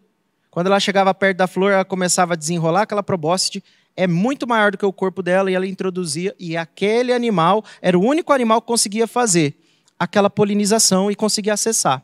Quando 0.52 0.68
ela 0.68 0.82
chegava 0.82 1.14
perto 1.14 1.38
da 1.38 1.48
flor, 1.48 1.72
ela 1.72 1.86
começava 1.86 2.34
a 2.34 2.36
desenrolar 2.36 2.82
aquela 2.82 3.02
probóscide 3.02 3.64
é 3.96 4.06
muito 4.06 4.46
maior 4.46 4.72
do 4.72 4.78
que 4.78 4.86
o 4.86 4.94
corpo 4.94 5.24
dela 5.24 5.50
e 5.50 5.54
ela 5.54 5.68
introduzia, 5.68 6.36
e 6.40 6.56
aquele 6.56 7.12
animal 7.12 7.64
era 7.82 7.98
o 7.98 8.02
único 8.02 8.32
animal 8.32 8.62
que 8.62 8.68
conseguia 8.68 9.08
fazer 9.08 9.58
aquela 9.98 10.30
polinização 10.30 11.10
e 11.10 11.16
conseguia 11.16 11.54
acessar. 11.54 12.02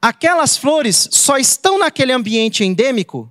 Aquelas 0.00 0.56
flores 0.56 1.08
só 1.10 1.38
estão 1.38 1.78
naquele 1.78 2.12
ambiente 2.12 2.64
endêmico 2.64 3.30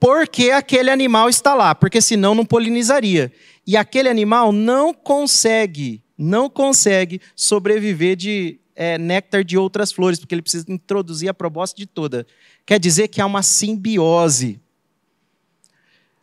porque 0.00 0.50
aquele 0.50 0.90
animal 0.90 1.28
está 1.28 1.54
lá, 1.54 1.74
porque 1.74 2.00
senão 2.00 2.34
não 2.34 2.44
polinizaria. 2.44 3.32
E 3.66 3.76
aquele 3.76 4.08
animal 4.08 4.52
não 4.52 4.94
consegue, 4.94 6.02
não 6.16 6.48
consegue 6.48 7.20
sobreviver 7.34 8.16
de 8.16 8.60
é, 8.74 8.96
néctar 8.96 9.44
de 9.44 9.58
outras 9.58 9.90
flores, 9.90 10.18
porque 10.18 10.34
ele 10.34 10.42
precisa 10.42 10.64
introduzir 10.68 11.28
a 11.28 11.34
probóscide 11.34 11.82
de 11.82 11.86
toda. 11.86 12.26
Quer 12.64 12.78
dizer 12.78 13.08
que 13.08 13.20
há 13.20 13.26
uma 13.26 13.42
simbiose 13.42 14.60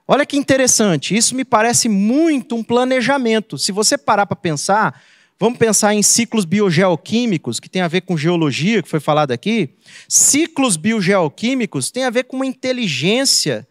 Olha 0.07 0.25
que 0.25 0.37
interessante, 0.37 1.15
isso 1.15 1.35
me 1.35 1.43
parece 1.43 1.89
muito 1.89 2.55
um 2.55 2.63
planejamento. 2.63 3.57
Se 3.57 3.71
você 3.71 3.97
parar 3.97 4.27
para 4.27 4.35
pensar, 4.35 5.01
vamos 5.39 5.57
pensar 5.57 5.93
em 5.93 6.01
ciclos 6.01 6.45
biogeoquímicos, 6.45 7.59
que 7.59 7.69
tem 7.69 7.81
a 7.81 7.87
ver 7.87 8.01
com 8.01 8.17
geologia, 8.17 8.81
que 8.81 8.89
foi 8.89 8.99
falado 8.99 9.31
aqui. 9.31 9.69
Ciclos 10.07 10.77
biogeoquímicos 10.77 11.91
têm 11.91 12.03
a 12.03 12.09
ver 12.09 12.23
com 12.23 12.37
uma 12.37 12.45
inteligência 12.45 13.67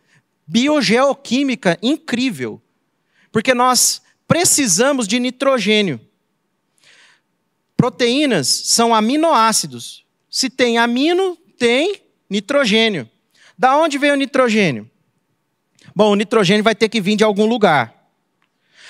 biogeoquímica 0.46 1.78
incrível. 1.82 2.60
Porque 3.32 3.54
nós 3.54 4.02
precisamos 4.28 5.08
de 5.08 5.18
nitrogênio. 5.18 6.00
Proteínas 7.76 8.46
são 8.46 8.94
aminoácidos. 8.94 10.04
Se 10.30 10.48
tem 10.48 10.78
amino, 10.78 11.36
tem 11.58 12.02
nitrogênio. 12.28 13.08
Da 13.56 13.76
onde 13.76 13.98
vem 13.98 14.12
o 14.12 14.16
nitrogênio? 14.16 14.90
Bom, 15.94 16.10
o 16.10 16.14
nitrogênio 16.14 16.64
vai 16.64 16.74
ter 16.74 16.88
que 16.88 17.00
vir 17.00 17.16
de 17.16 17.24
algum 17.24 17.46
lugar. 17.46 17.94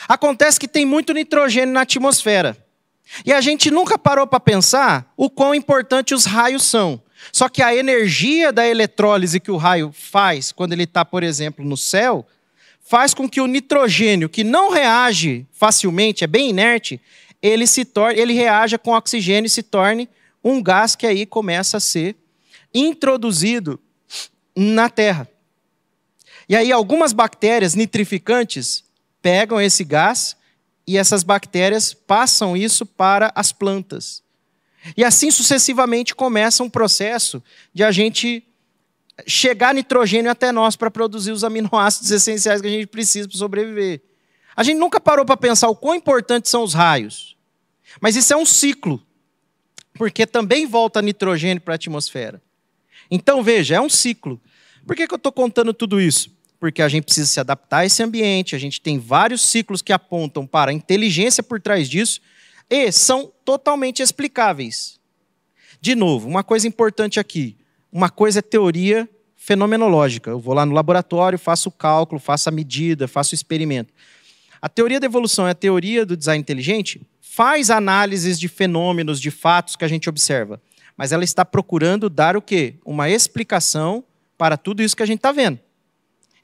Acontece 0.08 0.58
que 0.58 0.68
tem 0.68 0.84
muito 0.84 1.12
nitrogênio 1.12 1.72
na 1.74 1.82
atmosfera. 1.82 2.63
E 3.24 3.32
a 3.32 3.40
gente 3.40 3.70
nunca 3.70 3.98
parou 3.98 4.26
para 4.26 4.40
pensar 4.40 5.12
o 5.16 5.28
quão 5.28 5.54
importante 5.54 6.14
os 6.14 6.24
raios 6.24 6.64
são. 6.64 7.00
Só 7.32 7.48
que 7.48 7.62
a 7.62 7.74
energia 7.74 8.52
da 8.52 8.66
eletrólise 8.66 9.40
que 9.40 9.50
o 9.50 9.56
raio 9.56 9.92
faz 9.92 10.52
quando 10.52 10.72
ele 10.72 10.84
está, 10.84 11.04
por 11.04 11.22
exemplo, 11.22 11.64
no 11.64 11.76
céu, 11.76 12.26
faz 12.80 13.14
com 13.14 13.28
que 13.28 13.40
o 13.40 13.46
nitrogênio, 13.46 14.28
que 14.28 14.44
não 14.44 14.70
reage 14.70 15.46
facilmente, 15.52 16.24
é 16.24 16.26
bem 16.26 16.50
inerte, 16.50 17.00
ele 17.40 17.66
se 17.66 17.84
torne, 17.84 18.18
ele 18.18 18.32
reaja 18.32 18.78
com 18.78 18.92
oxigênio 18.92 19.46
e 19.46 19.50
se 19.50 19.62
torne 19.62 20.08
um 20.42 20.62
gás 20.62 20.94
que 20.94 21.06
aí 21.06 21.24
começa 21.24 21.78
a 21.78 21.80
ser 21.80 22.16
introduzido 22.72 23.80
na 24.54 24.88
Terra. 24.90 25.28
E 26.48 26.54
aí 26.54 26.70
algumas 26.70 27.12
bactérias 27.12 27.74
nitrificantes 27.74 28.84
pegam 29.22 29.60
esse 29.60 29.82
gás 29.84 30.36
e 30.86 30.98
essas 30.98 31.22
bactérias 31.22 31.94
passam 31.94 32.56
isso 32.56 32.84
para 32.84 33.32
as 33.34 33.52
plantas. 33.52 34.22
E 34.96 35.02
assim 35.02 35.30
sucessivamente 35.30 36.14
começa 36.14 36.62
um 36.62 36.68
processo 36.68 37.42
de 37.72 37.82
a 37.82 37.90
gente 37.90 38.46
chegar 39.26 39.74
nitrogênio 39.74 40.30
até 40.30 40.52
nós 40.52 40.76
para 40.76 40.90
produzir 40.90 41.30
os 41.30 41.44
aminoácidos 41.44 42.10
essenciais 42.10 42.60
que 42.60 42.66
a 42.66 42.70
gente 42.70 42.86
precisa 42.86 43.28
para 43.28 43.38
sobreviver. 43.38 44.02
A 44.56 44.62
gente 44.62 44.78
nunca 44.78 45.00
parou 45.00 45.24
para 45.24 45.36
pensar 45.36 45.68
o 45.68 45.76
quão 45.76 45.94
importantes 45.94 46.50
são 46.50 46.62
os 46.62 46.74
raios. 46.74 47.36
Mas 48.00 48.16
isso 48.16 48.32
é 48.32 48.36
um 48.36 48.44
ciclo, 48.44 49.00
porque 49.94 50.26
também 50.26 50.66
volta 50.66 51.00
nitrogênio 51.00 51.60
para 51.60 51.74
a 51.74 51.76
atmosfera. 51.76 52.42
Então, 53.10 53.42
veja, 53.42 53.76
é 53.76 53.80
um 53.80 53.88
ciclo. 53.88 54.40
Por 54.86 54.96
que, 54.96 55.06
que 55.06 55.14
eu 55.14 55.16
estou 55.16 55.32
contando 55.32 55.72
tudo 55.72 56.00
isso? 56.00 56.33
Porque 56.58 56.82
a 56.82 56.88
gente 56.88 57.04
precisa 57.04 57.30
se 57.30 57.40
adaptar 57.40 57.78
a 57.78 57.86
esse 57.86 58.02
ambiente, 58.02 58.56
a 58.56 58.58
gente 58.58 58.80
tem 58.80 58.98
vários 58.98 59.42
ciclos 59.42 59.82
que 59.82 59.92
apontam 59.92 60.46
para 60.46 60.70
a 60.70 60.74
inteligência 60.74 61.42
por 61.42 61.60
trás 61.60 61.88
disso 61.88 62.20
e 62.70 62.90
são 62.90 63.30
totalmente 63.44 64.02
explicáveis. 64.02 64.98
De 65.80 65.94
novo, 65.94 66.28
uma 66.28 66.42
coisa 66.42 66.66
importante 66.66 67.20
aqui: 67.20 67.56
uma 67.92 68.08
coisa 68.08 68.38
é 68.38 68.42
teoria 68.42 69.08
fenomenológica. 69.36 70.30
Eu 70.30 70.40
vou 70.40 70.54
lá 70.54 70.64
no 70.64 70.74
laboratório, 70.74 71.38
faço 71.38 71.68
o 71.68 71.72
cálculo, 71.72 72.18
faço 72.18 72.48
a 72.48 72.52
medida, 72.52 73.06
faço 73.06 73.34
o 73.34 73.36
experimento. 73.36 73.92
A 74.60 74.68
teoria 74.68 74.98
da 74.98 75.04
evolução 75.04 75.46
é 75.46 75.50
a 75.50 75.54
teoria 75.54 76.06
do 76.06 76.16
design 76.16 76.40
inteligente, 76.40 77.06
faz 77.20 77.68
análises 77.68 78.40
de 78.40 78.48
fenômenos, 78.48 79.20
de 79.20 79.30
fatos 79.30 79.76
que 79.76 79.84
a 79.84 79.88
gente 79.88 80.08
observa, 80.08 80.58
mas 80.96 81.12
ela 81.12 81.22
está 81.22 81.44
procurando 81.44 82.08
dar 82.08 82.34
o 82.36 82.40
quê? 82.40 82.76
Uma 82.84 83.10
explicação 83.10 84.02
para 84.38 84.56
tudo 84.56 84.82
isso 84.82 84.96
que 84.96 85.02
a 85.02 85.06
gente 85.06 85.18
está 85.18 85.32
vendo. 85.32 85.58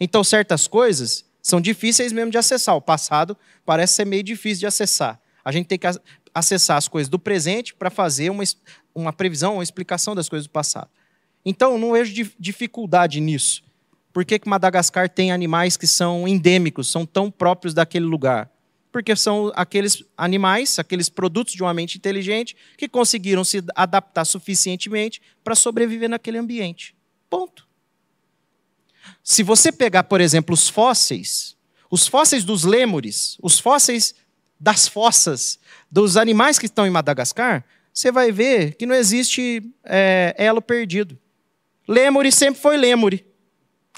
Então, 0.01 0.24
certas 0.24 0.66
coisas 0.66 1.24
são 1.43 1.60
difíceis 1.60 2.12
mesmo 2.12 2.31
de 2.31 2.39
acessar. 2.39 2.74
O 2.74 2.81
passado 2.81 3.36
parece 3.64 3.94
ser 3.94 4.06
meio 4.06 4.22
difícil 4.22 4.60
de 4.60 4.66
acessar. 4.66 5.20
A 5.44 5.52
gente 5.52 5.66
tem 5.66 5.78
que 5.78 5.86
acessar 6.35 6.77
as 6.77 6.89
coisas 6.89 7.09
do 7.09 7.18
presente 7.18 7.74
para 7.74 7.90
fazer 7.90 8.31
uma, 8.31 8.43
uma 8.94 9.12
previsão, 9.12 9.55
uma 9.55 9.62
explicação 9.62 10.14
das 10.14 10.28
coisas 10.28 10.47
do 10.47 10.51
passado. 10.51 10.89
Então, 11.44 11.78
não 11.78 11.93
vejo 11.93 12.32
dificuldade 12.39 13.20
nisso. 13.20 13.62
Por 14.12 14.24
que, 14.24 14.39
que 14.39 14.48
Madagascar 14.48 15.09
tem 15.09 15.32
animais 15.32 15.77
que 15.77 15.86
são 15.86 16.27
endêmicos, 16.27 16.90
são 16.90 17.06
tão 17.06 17.31
próprios 17.31 17.72
daquele 17.72 18.05
lugar? 18.05 18.51
Porque 18.90 19.14
são 19.14 19.52
aqueles 19.55 20.02
animais, 20.16 20.78
aqueles 20.78 21.09
produtos 21.09 21.55
de 21.55 21.62
uma 21.62 21.72
mente 21.72 21.97
inteligente 21.97 22.56
que 22.77 22.89
conseguiram 22.89 23.44
se 23.44 23.62
adaptar 23.74 24.24
suficientemente 24.24 25.22
para 25.44 25.55
sobreviver 25.55 26.09
naquele 26.09 26.39
ambiente. 26.39 26.94
Ponto. 27.28 27.69
Se 29.23 29.43
você 29.43 29.70
pegar, 29.70 30.05
por 30.05 30.20
exemplo, 30.20 30.55
os 30.55 30.69
fósseis, 30.69 31.57
os 31.91 32.07
fósseis 32.07 32.45
dos 32.45 32.65
lêmures, 32.65 33.37
os 33.43 33.59
fósseis 33.59 34.15
das 34.59 34.87
fossas 34.87 35.59
dos 35.91 36.16
animais 36.16 36.59
que 36.59 36.66
estão 36.66 36.87
em 36.87 36.91
Madagascar, 36.91 37.65
você 37.93 38.12
vai 38.12 38.31
ver 38.31 38.74
que 38.74 38.87
não 38.87 38.95
existe 38.95 39.62
é, 39.85 40.35
elo 40.39 40.62
perdido. 40.62 41.19
Lêmure 41.89 42.31
sempre 42.31 42.61
foi 42.61 42.77
lêmure. 42.77 43.27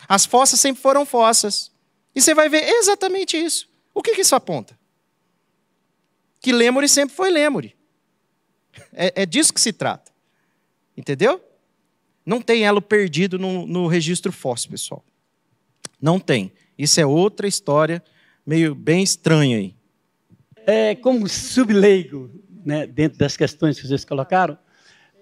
As 0.09 0.25
fossas 0.25 0.59
sempre 0.59 0.81
foram 0.81 1.05
fossas. 1.05 1.71
E 2.15 2.21
você 2.21 2.35
vai 2.35 2.49
ver 2.49 2.63
exatamente 2.63 3.37
isso. 3.37 3.69
O 3.95 4.03
que, 4.03 4.15
que 4.15 4.23
isso 4.23 4.35
aponta? 4.35 4.79
Que 6.41 6.53
lêmure 6.53 6.89
sempre 6.89 7.15
foi 7.15 7.31
lêmure. 7.31 7.77
É, 8.93 9.23
é 9.23 9.27
disso 9.27 9.53
que 9.53 9.61
se 9.61 9.73
trata. 9.73 10.11
Entendeu? 10.97 11.43
Não 12.25 12.41
tem 12.41 12.65
elo 12.65 12.81
perdido 12.81 13.39
no, 13.39 13.67
no 13.67 13.87
registro 13.87 14.31
fóssil, 14.33 14.71
pessoal. 14.71 15.05
Não 16.01 16.19
tem. 16.19 16.53
Isso 16.77 17.01
é 17.01 17.07
outra 17.07 17.47
história 17.47 18.03
meio 18.47 18.75
bem 18.75 19.03
estranha 19.03 19.57
aí. 19.57 19.75
É, 20.67 20.95
como 20.95 21.29
subleigo, 21.29 22.31
né, 22.65 22.87
dentro 22.87 23.19
das 23.19 23.37
questões 23.37 23.81
que 23.81 23.87
vocês 23.87 24.05
colocaram, 24.05 24.57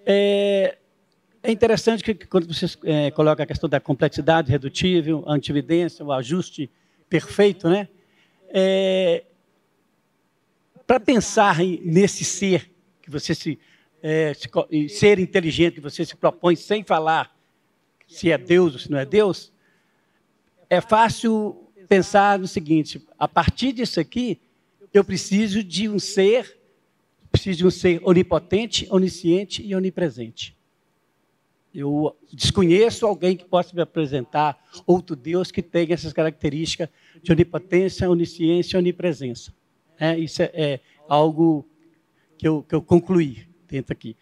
é, 0.05 0.77
é 1.43 1.51
interessante 1.51 2.03
que 2.03 2.13
quando 2.13 2.51
vocês 2.51 2.77
é, 2.83 3.09
colocam 3.11 3.43
a 3.43 3.47
questão 3.47 3.67
da 3.69 3.79
complexidade 3.79 4.51
redutível, 4.51 5.23
a 5.27 5.33
antividência, 5.33 6.05
o 6.05 6.11
ajuste 6.11 6.69
perfeito, 7.09 7.67
né? 7.67 7.87
É, 8.49 9.23
Para 10.85 10.99
pensar 10.99 11.59
nesse 11.59 12.23
ser 12.23 12.71
que 13.01 13.09
você 13.09 13.33
se, 13.33 13.59
é, 14.01 14.33
se, 14.33 14.49
ser 14.89 15.19
inteligente 15.19 15.75
que 15.75 15.81
você 15.81 16.05
se 16.05 16.15
propõe 16.15 16.55
sem 16.55 16.83
falar 16.83 17.35
se 18.07 18.29
é 18.29 18.37
Deus 18.37 18.73
ou 18.73 18.79
se 18.79 18.91
não 18.91 18.97
é 18.97 19.05
Deus, 19.05 19.51
é 20.69 20.81
fácil 20.81 21.67
pensar 21.87 22.39
no 22.39 22.47
seguinte: 22.47 23.01
a 23.17 23.27
partir 23.27 23.71
disso 23.71 23.99
aqui, 23.99 24.39
eu 24.93 25.03
preciso 25.03 25.63
de 25.63 25.87
um 25.87 25.99
ser, 25.99 26.57
preciso 27.31 27.59
de 27.59 27.67
um 27.67 27.71
ser 27.71 28.01
onipotente, 28.03 28.87
onisciente 28.89 29.63
e 29.63 29.73
onipresente. 29.75 30.55
Eu 31.73 32.17
desconheço 32.33 33.05
alguém 33.05 33.37
que 33.37 33.45
possa 33.45 33.73
me 33.73 33.81
apresentar 33.81 34.61
outro 34.85 35.15
Deus 35.15 35.51
que 35.51 35.61
tenha 35.61 35.93
essas 35.93 36.11
características 36.11 36.89
de 37.23 37.31
onipotência, 37.31 38.09
onisciência 38.09 38.75
e 38.75 38.79
onipresença. 38.79 39.53
É, 39.97 40.19
isso 40.19 40.41
é, 40.41 40.51
é, 40.53 40.79
algo 41.07 41.65
que 42.37 42.45
eu, 42.45 42.61
que 42.63 42.75
eu 42.75 42.81
concluí 42.81 43.50
dentro 43.71 43.93
aqui. 43.93 44.15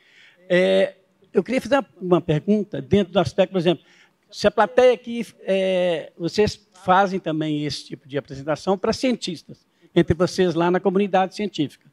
É, 0.47 0.95
eu 1.33 1.43
queria 1.43 1.59
fazer 1.59 1.83
uma 1.99 2.21
pergunta 2.21 2.81
dentro 2.81 3.11
do 3.11 3.19
aspecto, 3.19 3.51
por 3.51 3.57
exemplo, 3.57 3.83
se 4.31 4.45
a 4.47 4.51
plateia 4.51 4.93
aqui, 4.93 5.25
é, 5.41 6.11
vocês 6.17 6.67
fazem 6.85 7.19
também 7.19 7.65
esse 7.65 7.85
tipo 7.85 8.07
de 8.07 8.17
apresentação 8.17 8.77
para 8.77 8.93
cientistas, 8.93 9.65
entre 9.95 10.13
vocês 10.13 10.53
lá 10.53 10.69
na 10.69 10.79
comunidade 10.79 11.35
científica. 11.35 11.91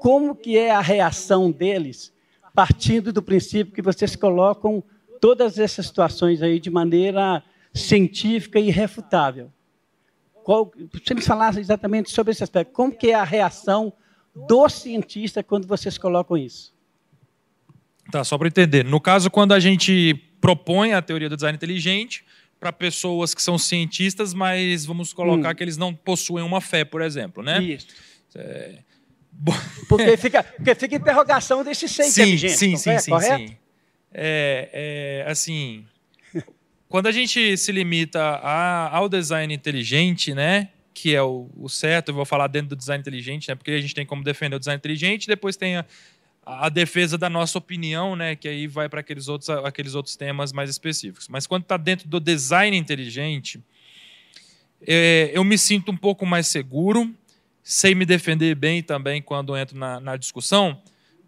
Como 0.00 0.34
que 0.34 0.56
é 0.56 0.70
a 0.70 0.80
reação 0.80 1.50
deles, 1.50 2.12
partindo 2.54 3.12
do 3.12 3.22
princípio 3.22 3.74
que 3.74 3.82
vocês 3.82 4.16
colocam 4.16 4.82
todas 5.20 5.58
essas 5.58 5.86
situações 5.86 6.42
aí 6.42 6.58
de 6.58 6.70
maneira 6.70 7.44
científica 7.74 8.58
e 8.58 8.70
refutável? 8.70 9.52
Qual, 10.42 10.72
você 10.92 11.14
me 11.14 11.20
falasse 11.20 11.60
exatamente 11.60 12.10
sobre 12.10 12.32
esse 12.32 12.42
aspecto. 12.42 12.72
Como 12.72 12.92
que 12.92 13.10
é 13.10 13.14
a 13.14 13.24
reação 13.24 13.92
do 14.34 14.68
cientista 14.68 15.42
quando 15.42 15.66
vocês 15.66 15.98
colocam 15.98 16.36
isso? 16.36 16.72
Tá, 18.10 18.24
só 18.24 18.36
para 18.36 18.48
entender. 18.48 18.84
No 18.84 19.00
caso, 19.00 19.30
quando 19.30 19.52
a 19.52 19.60
gente 19.60 20.14
propõe 20.40 20.92
a 20.92 21.00
teoria 21.00 21.28
do 21.28 21.36
design 21.36 21.56
inteligente 21.56 22.24
para 22.58 22.72
pessoas 22.72 23.34
que 23.34 23.42
são 23.42 23.58
cientistas, 23.58 24.34
mas 24.34 24.84
vamos 24.84 25.12
colocar 25.12 25.50
hum. 25.50 25.54
que 25.54 25.62
eles 25.62 25.76
não 25.76 25.94
possuem 25.94 26.44
uma 26.44 26.60
fé, 26.60 26.84
por 26.84 27.02
exemplo, 27.02 27.42
né? 27.42 27.62
Isso. 27.62 27.88
É... 28.34 28.78
Porque, 29.88 30.16
fica, 30.16 30.42
porque 30.44 30.74
fica 30.74 30.94
interrogação 30.94 31.64
desse 31.64 31.88
ser 31.88 32.04
sim, 32.04 32.22
inteligente. 32.22 32.52
Sim, 32.52 32.76
sim, 32.76 32.90
é, 32.90 32.98
sim, 32.98 33.10
correto? 33.10 33.48
sim. 33.48 33.56
É, 34.12 35.24
é, 35.24 35.30
assim, 35.30 35.86
quando 36.88 37.06
a 37.06 37.12
gente 37.12 37.56
se 37.56 37.72
limita 37.72 38.20
a, 38.20 38.94
ao 38.94 39.08
design 39.08 39.52
inteligente, 39.52 40.34
né? 40.34 40.68
Que 40.94 41.14
é 41.14 41.22
o, 41.22 41.50
o, 41.56 41.68
certo, 41.68 42.10
eu 42.10 42.14
vou 42.14 42.24
falar 42.24 42.48
dentro 42.48 42.70
do 42.70 42.76
design 42.76 43.00
inteligente, 43.00 43.48
né? 43.48 43.54
Porque 43.54 43.70
a 43.70 43.80
gente 43.80 43.94
tem 43.94 44.04
como 44.04 44.22
defender 44.22 44.56
o 44.56 44.58
design 44.58 44.78
inteligente, 44.78 45.26
depois 45.26 45.56
tem 45.56 45.76
a, 45.76 45.86
a 46.44 46.68
defesa 46.68 47.16
da 47.16 47.30
nossa 47.30 47.56
opinião, 47.56 48.16
né, 48.16 48.34
que 48.34 48.48
aí 48.48 48.66
vai 48.66 48.88
para 48.88 49.00
aqueles 49.00 49.28
outros, 49.28 49.48
aqueles 49.48 49.94
outros 49.94 50.16
temas 50.16 50.52
mais 50.52 50.68
específicos. 50.68 51.28
Mas 51.28 51.46
quando 51.46 51.62
está 51.62 51.76
dentro 51.76 52.08
do 52.08 52.18
design 52.18 52.76
inteligente, 52.76 53.62
é, 54.86 55.30
eu 55.32 55.44
me 55.44 55.56
sinto 55.56 55.92
um 55.92 55.96
pouco 55.96 56.26
mais 56.26 56.48
seguro, 56.48 57.14
sei 57.62 57.94
me 57.94 58.04
defender 58.04 58.56
bem 58.56 58.82
também 58.82 59.22
quando 59.22 59.56
entro 59.56 59.78
na, 59.78 60.00
na 60.00 60.16
discussão, 60.16 60.82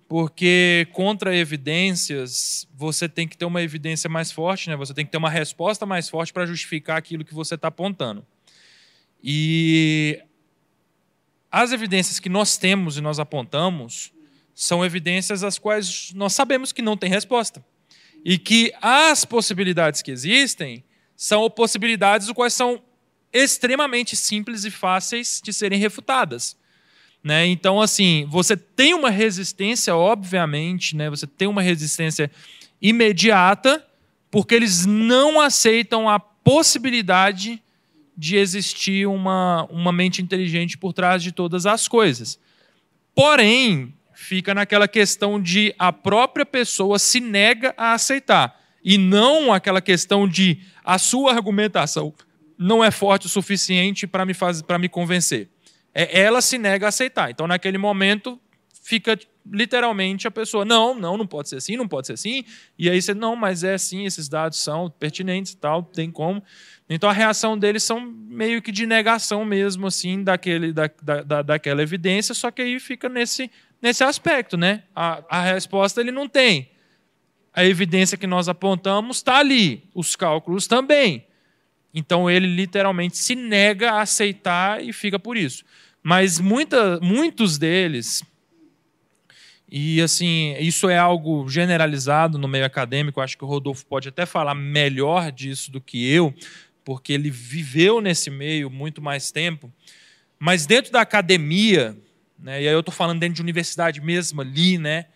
porque 0.08 0.86
contra 0.92 1.34
evidências 1.34 2.68
você 2.74 3.08
tem 3.08 3.26
que 3.26 3.36
ter 3.36 3.44
uma 3.44 3.62
evidência 3.62 4.10
mais 4.10 4.32
forte, 4.32 4.68
né? 4.68 4.76
Você 4.76 4.92
tem 4.92 5.04
que 5.04 5.12
ter 5.12 5.18
uma 5.18 5.30
resposta 5.30 5.86
mais 5.86 6.08
forte 6.08 6.32
para 6.32 6.44
justificar 6.44 6.98
aquilo 6.98 7.24
que 7.24 7.32
você 7.32 7.54
está 7.54 7.68
apontando. 7.68 8.26
E 9.26 10.20
as 11.50 11.72
evidências 11.72 12.20
que 12.20 12.28
nós 12.28 12.58
temos 12.58 12.98
e 12.98 13.00
nós 13.00 13.18
apontamos 13.18 14.12
são 14.54 14.84
evidências 14.84 15.42
as 15.42 15.58
quais 15.58 16.12
nós 16.14 16.34
sabemos 16.34 16.72
que 16.72 16.82
não 16.82 16.94
tem 16.94 17.08
resposta. 17.08 17.64
E 18.22 18.36
que 18.36 18.70
as 18.82 19.24
possibilidades 19.24 20.02
que 20.02 20.10
existem 20.10 20.84
são 21.16 21.48
possibilidades 21.48 22.28
as 22.28 22.34
quais 22.34 22.52
são 22.52 22.82
extremamente 23.32 24.14
simples 24.14 24.64
e 24.66 24.70
fáceis 24.70 25.40
de 25.42 25.54
serem 25.54 25.78
refutadas. 25.78 26.54
Né? 27.22 27.46
Então, 27.46 27.80
assim, 27.80 28.26
você 28.28 28.54
tem 28.54 28.92
uma 28.92 29.08
resistência, 29.08 29.96
obviamente, 29.96 30.94
né? 30.94 31.08
você 31.08 31.26
tem 31.26 31.48
uma 31.48 31.62
resistência 31.62 32.30
imediata, 32.80 33.82
porque 34.30 34.54
eles 34.54 34.84
não 34.84 35.40
aceitam 35.40 36.10
a 36.10 36.20
possibilidade 36.20 37.62
de 38.16 38.36
existir 38.36 39.06
uma, 39.06 39.66
uma 39.70 39.92
mente 39.92 40.22
inteligente 40.22 40.78
por 40.78 40.92
trás 40.92 41.22
de 41.22 41.32
todas 41.32 41.66
as 41.66 41.88
coisas. 41.88 42.38
Porém, 43.14 43.94
fica 44.14 44.54
naquela 44.54 44.88
questão 44.88 45.40
de 45.40 45.74
a 45.78 45.92
própria 45.92 46.46
pessoa 46.46 46.98
se 46.98 47.20
nega 47.20 47.74
a 47.76 47.92
aceitar, 47.92 48.60
e 48.82 48.98
não 48.98 49.52
aquela 49.52 49.80
questão 49.80 50.28
de 50.28 50.60
a 50.84 50.98
sua 50.98 51.32
argumentação 51.32 52.12
não 52.58 52.84
é 52.84 52.90
forte 52.90 53.26
o 53.26 53.28
suficiente 53.28 54.06
para 54.06 54.24
me, 54.24 54.34
faz, 54.34 54.62
me 54.78 54.88
convencer. 54.88 55.48
É, 55.94 56.20
ela 56.20 56.40
se 56.40 56.58
nega 56.58 56.86
a 56.86 56.88
aceitar. 56.88 57.30
Então, 57.30 57.46
naquele 57.46 57.78
momento, 57.78 58.38
fica 58.82 59.18
literalmente 59.50 60.26
a 60.26 60.30
pessoa, 60.30 60.64
não, 60.64 60.94
não, 60.94 61.16
não 61.16 61.26
pode 61.26 61.48
ser 61.48 61.56
assim, 61.56 61.76
não 61.76 61.88
pode 61.88 62.06
ser 62.06 62.14
assim. 62.14 62.44
E 62.78 62.88
aí 62.88 63.00
você, 63.00 63.14
não, 63.14 63.36
mas 63.36 63.64
é 63.64 63.74
assim, 63.74 64.04
esses 64.04 64.28
dados 64.28 64.58
são 64.58 64.90
pertinentes 64.90 65.52
e 65.52 65.56
tal, 65.56 65.82
tem 65.82 66.10
como. 66.10 66.42
Então 66.88 67.08
a 67.08 67.12
reação 67.12 67.58
deles 67.58 67.82
são 67.82 68.00
meio 68.00 68.60
que 68.60 68.70
de 68.70 68.86
negação 68.86 69.44
mesmo, 69.44 69.86
assim, 69.86 70.22
daquele, 70.22 70.72
da, 70.72 70.90
da, 71.02 71.42
daquela 71.42 71.82
evidência, 71.82 72.34
só 72.34 72.50
que 72.50 72.60
aí 72.60 72.78
fica 72.78 73.08
nesse, 73.08 73.50
nesse 73.80 74.04
aspecto, 74.04 74.56
né? 74.56 74.82
A, 74.94 75.22
a 75.28 75.42
resposta 75.42 76.00
ele 76.00 76.10
não 76.10 76.28
tem. 76.28 76.70
A 77.52 77.64
evidência 77.64 78.18
que 78.18 78.26
nós 78.26 78.48
apontamos 78.48 79.18
está 79.18 79.38
ali, 79.38 79.84
os 79.94 80.14
cálculos 80.14 80.66
também. 80.66 81.26
Então 81.94 82.28
ele 82.28 82.48
literalmente 82.48 83.16
se 83.16 83.34
nega 83.34 83.92
a 83.92 84.02
aceitar 84.02 84.82
e 84.82 84.92
fica 84.92 85.18
por 85.18 85.36
isso. 85.36 85.64
Mas 86.02 86.38
muita, 86.38 87.00
muitos 87.00 87.56
deles, 87.56 88.22
e 89.70 90.02
assim, 90.02 90.54
isso 90.58 90.88
é 90.88 90.98
algo 90.98 91.48
generalizado 91.48 92.36
no 92.36 92.46
meio 92.46 92.66
acadêmico, 92.66 93.20
acho 93.20 93.38
que 93.38 93.44
o 93.44 93.46
Rodolfo 93.46 93.86
pode 93.86 94.08
até 94.08 94.26
falar 94.26 94.54
melhor 94.54 95.32
disso 95.32 95.70
do 95.70 95.80
que 95.80 96.06
eu, 96.12 96.34
porque 96.84 97.12
ele 97.12 97.30
viveu 97.30 98.00
nesse 98.00 98.30
meio 98.30 98.68
muito 98.70 99.00
mais 99.00 99.32
tempo. 99.32 99.72
Mas 100.38 100.66
dentro 100.66 100.92
da 100.92 101.00
academia, 101.00 101.96
né, 102.38 102.62
e 102.62 102.68
aí 102.68 102.74
eu 102.74 102.80
estou 102.80 102.94
falando 102.94 103.20
dentro 103.20 103.36
de 103.36 103.42
universidade 103.42 104.00
mesmo 104.00 104.40
ali, 104.40 104.76
né, 104.76 105.06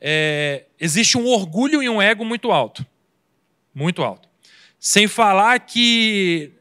é, 0.00 0.64
existe 0.80 1.18
um 1.18 1.26
orgulho 1.26 1.82
e 1.82 1.88
um 1.88 2.00
ego 2.00 2.24
muito 2.24 2.50
alto. 2.50 2.86
Muito 3.74 4.02
alto. 4.02 4.28
Sem 4.78 5.06
falar 5.06 5.60
que 5.60 6.52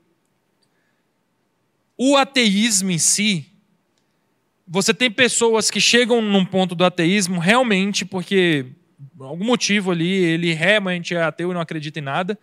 o 1.98 2.18
ateísmo 2.18 2.92
em 2.92 2.98
si, 2.98 3.46
você 4.68 4.94
tem 4.94 5.10
pessoas 5.10 5.72
que 5.72 5.80
chegam 5.80 6.22
num 6.22 6.46
ponto 6.46 6.76
do 6.76 6.84
ateísmo 6.84 7.40
realmente 7.40 8.06
porque, 8.06 8.66
por 9.18 9.26
algum 9.26 9.46
motivo 9.46 9.92
ali, 9.92 10.12
ele 10.12 10.54
realmente 10.54 11.16
é 11.16 11.22
ateu 11.22 11.50
e 11.50 11.54
não 11.54 11.62
acredita 11.62 12.00
em 12.00 12.04
nada. 12.04 12.38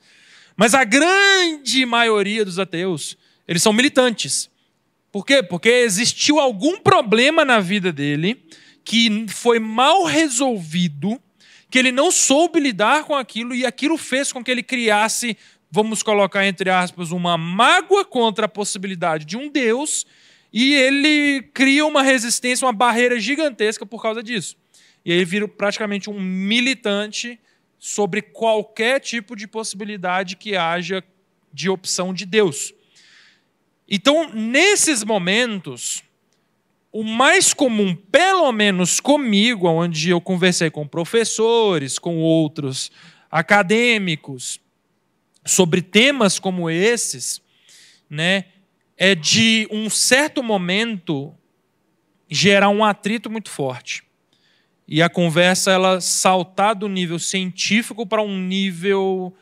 Mas 0.56 0.74
a 0.74 0.84
grande 0.84 1.84
maioria 1.84 2.44
dos 2.44 2.58
ateus, 2.58 3.16
eles 3.46 3.62
são 3.62 3.72
militantes. 3.72 4.48
Por 5.12 5.24
quê? 5.24 5.42
Porque 5.42 5.68
existiu 5.68 6.40
algum 6.40 6.78
problema 6.78 7.44
na 7.44 7.60
vida 7.60 7.92
dele 7.92 8.42
que 8.84 9.26
foi 9.28 9.58
mal 9.58 10.04
resolvido, 10.04 11.20
que 11.70 11.78
ele 11.78 11.90
não 11.90 12.10
soube 12.10 12.60
lidar 12.60 13.04
com 13.04 13.14
aquilo 13.14 13.54
e 13.54 13.66
aquilo 13.66 13.98
fez 13.98 14.32
com 14.32 14.42
que 14.42 14.50
ele 14.50 14.62
criasse, 14.62 15.36
vamos 15.70 16.02
colocar 16.02 16.46
entre 16.46 16.70
aspas, 16.70 17.10
uma 17.10 17.36
mágoa 17.36 18.04
contra 18.04 18.46
a 18.46 18.48
possibilidade 18.48 19.24
de 19.24 19.36
um 19.36 19.48
Deus 19.48 20.06
e 20.52 20.74
ele 20.74 21.42
cria 21.52 21.84
uma 21.84 22.02
resistência, 22.02 22.64
uma 22.64 22.72
barreira 22.72 23.18
gigantesca 23.18 23.84
por 23.84 24.00
causa 24.00 24.22
disso. 24.22 24.56
E 25.04 25.12
ele 25.12 25.24
vira 25.24 25.46
praticamente 25.46 26.08
um 26.08 26.18
militante 26.18 27.38
sobre 27.78 28.22
qualquer 28.22 29.00
tipo 29.00 29.36
de 29.36 29.46
possibilidade 29.46 30.36
que 30.36 30.56
haja 30.56 31.02
de 31.52 31.68
opção 31.68 32.12
de 32.12 32.26
Deus. 32.26 32.74
Então, 33.88 34.30
nesses 34.32 35.04
momentos, 35.04 36.02
o 36.92 37.04
mais 37.04 37.52
comum, 37.52 37.94
pelo 37.94 38.50
menos 38.52 39.00
comigo, 39.00 39.68
onde 39.68 40.10
eu 40.10 40.20
conversei 40.20 40.70
com 40.70 40.88
professores, 40.88 41.98
com 41.98 42.18
outros 42.18 42.90
acadêmicos, 43.30 44.60
sobre 45.44 45.82
temas 45.82 46.38
como 46.38 46.68
esses, 46.70 47.40
né, 48.08 48.46
é 48.96 49.14
de 49.14 49.68
um 49.70 49.90
certo 49.90 50.42
momento 50.42 51.34
gerar 52.28 52.70
um 52.70 52.84
atrito 52.84 53.30
muito 53.30 53.50
forte. 53.50 54.05
E 54.88 55.02
a 55.02 55.08
conversa 55.08 55.72
ela 55.72 56.00
saltar 56.00 56.74
do 56.74 56.88
nível 56.88 57.18
científico 57.18 58.06
para 58.06 58.22
um 58.22 58.38
nível 58.38 59.34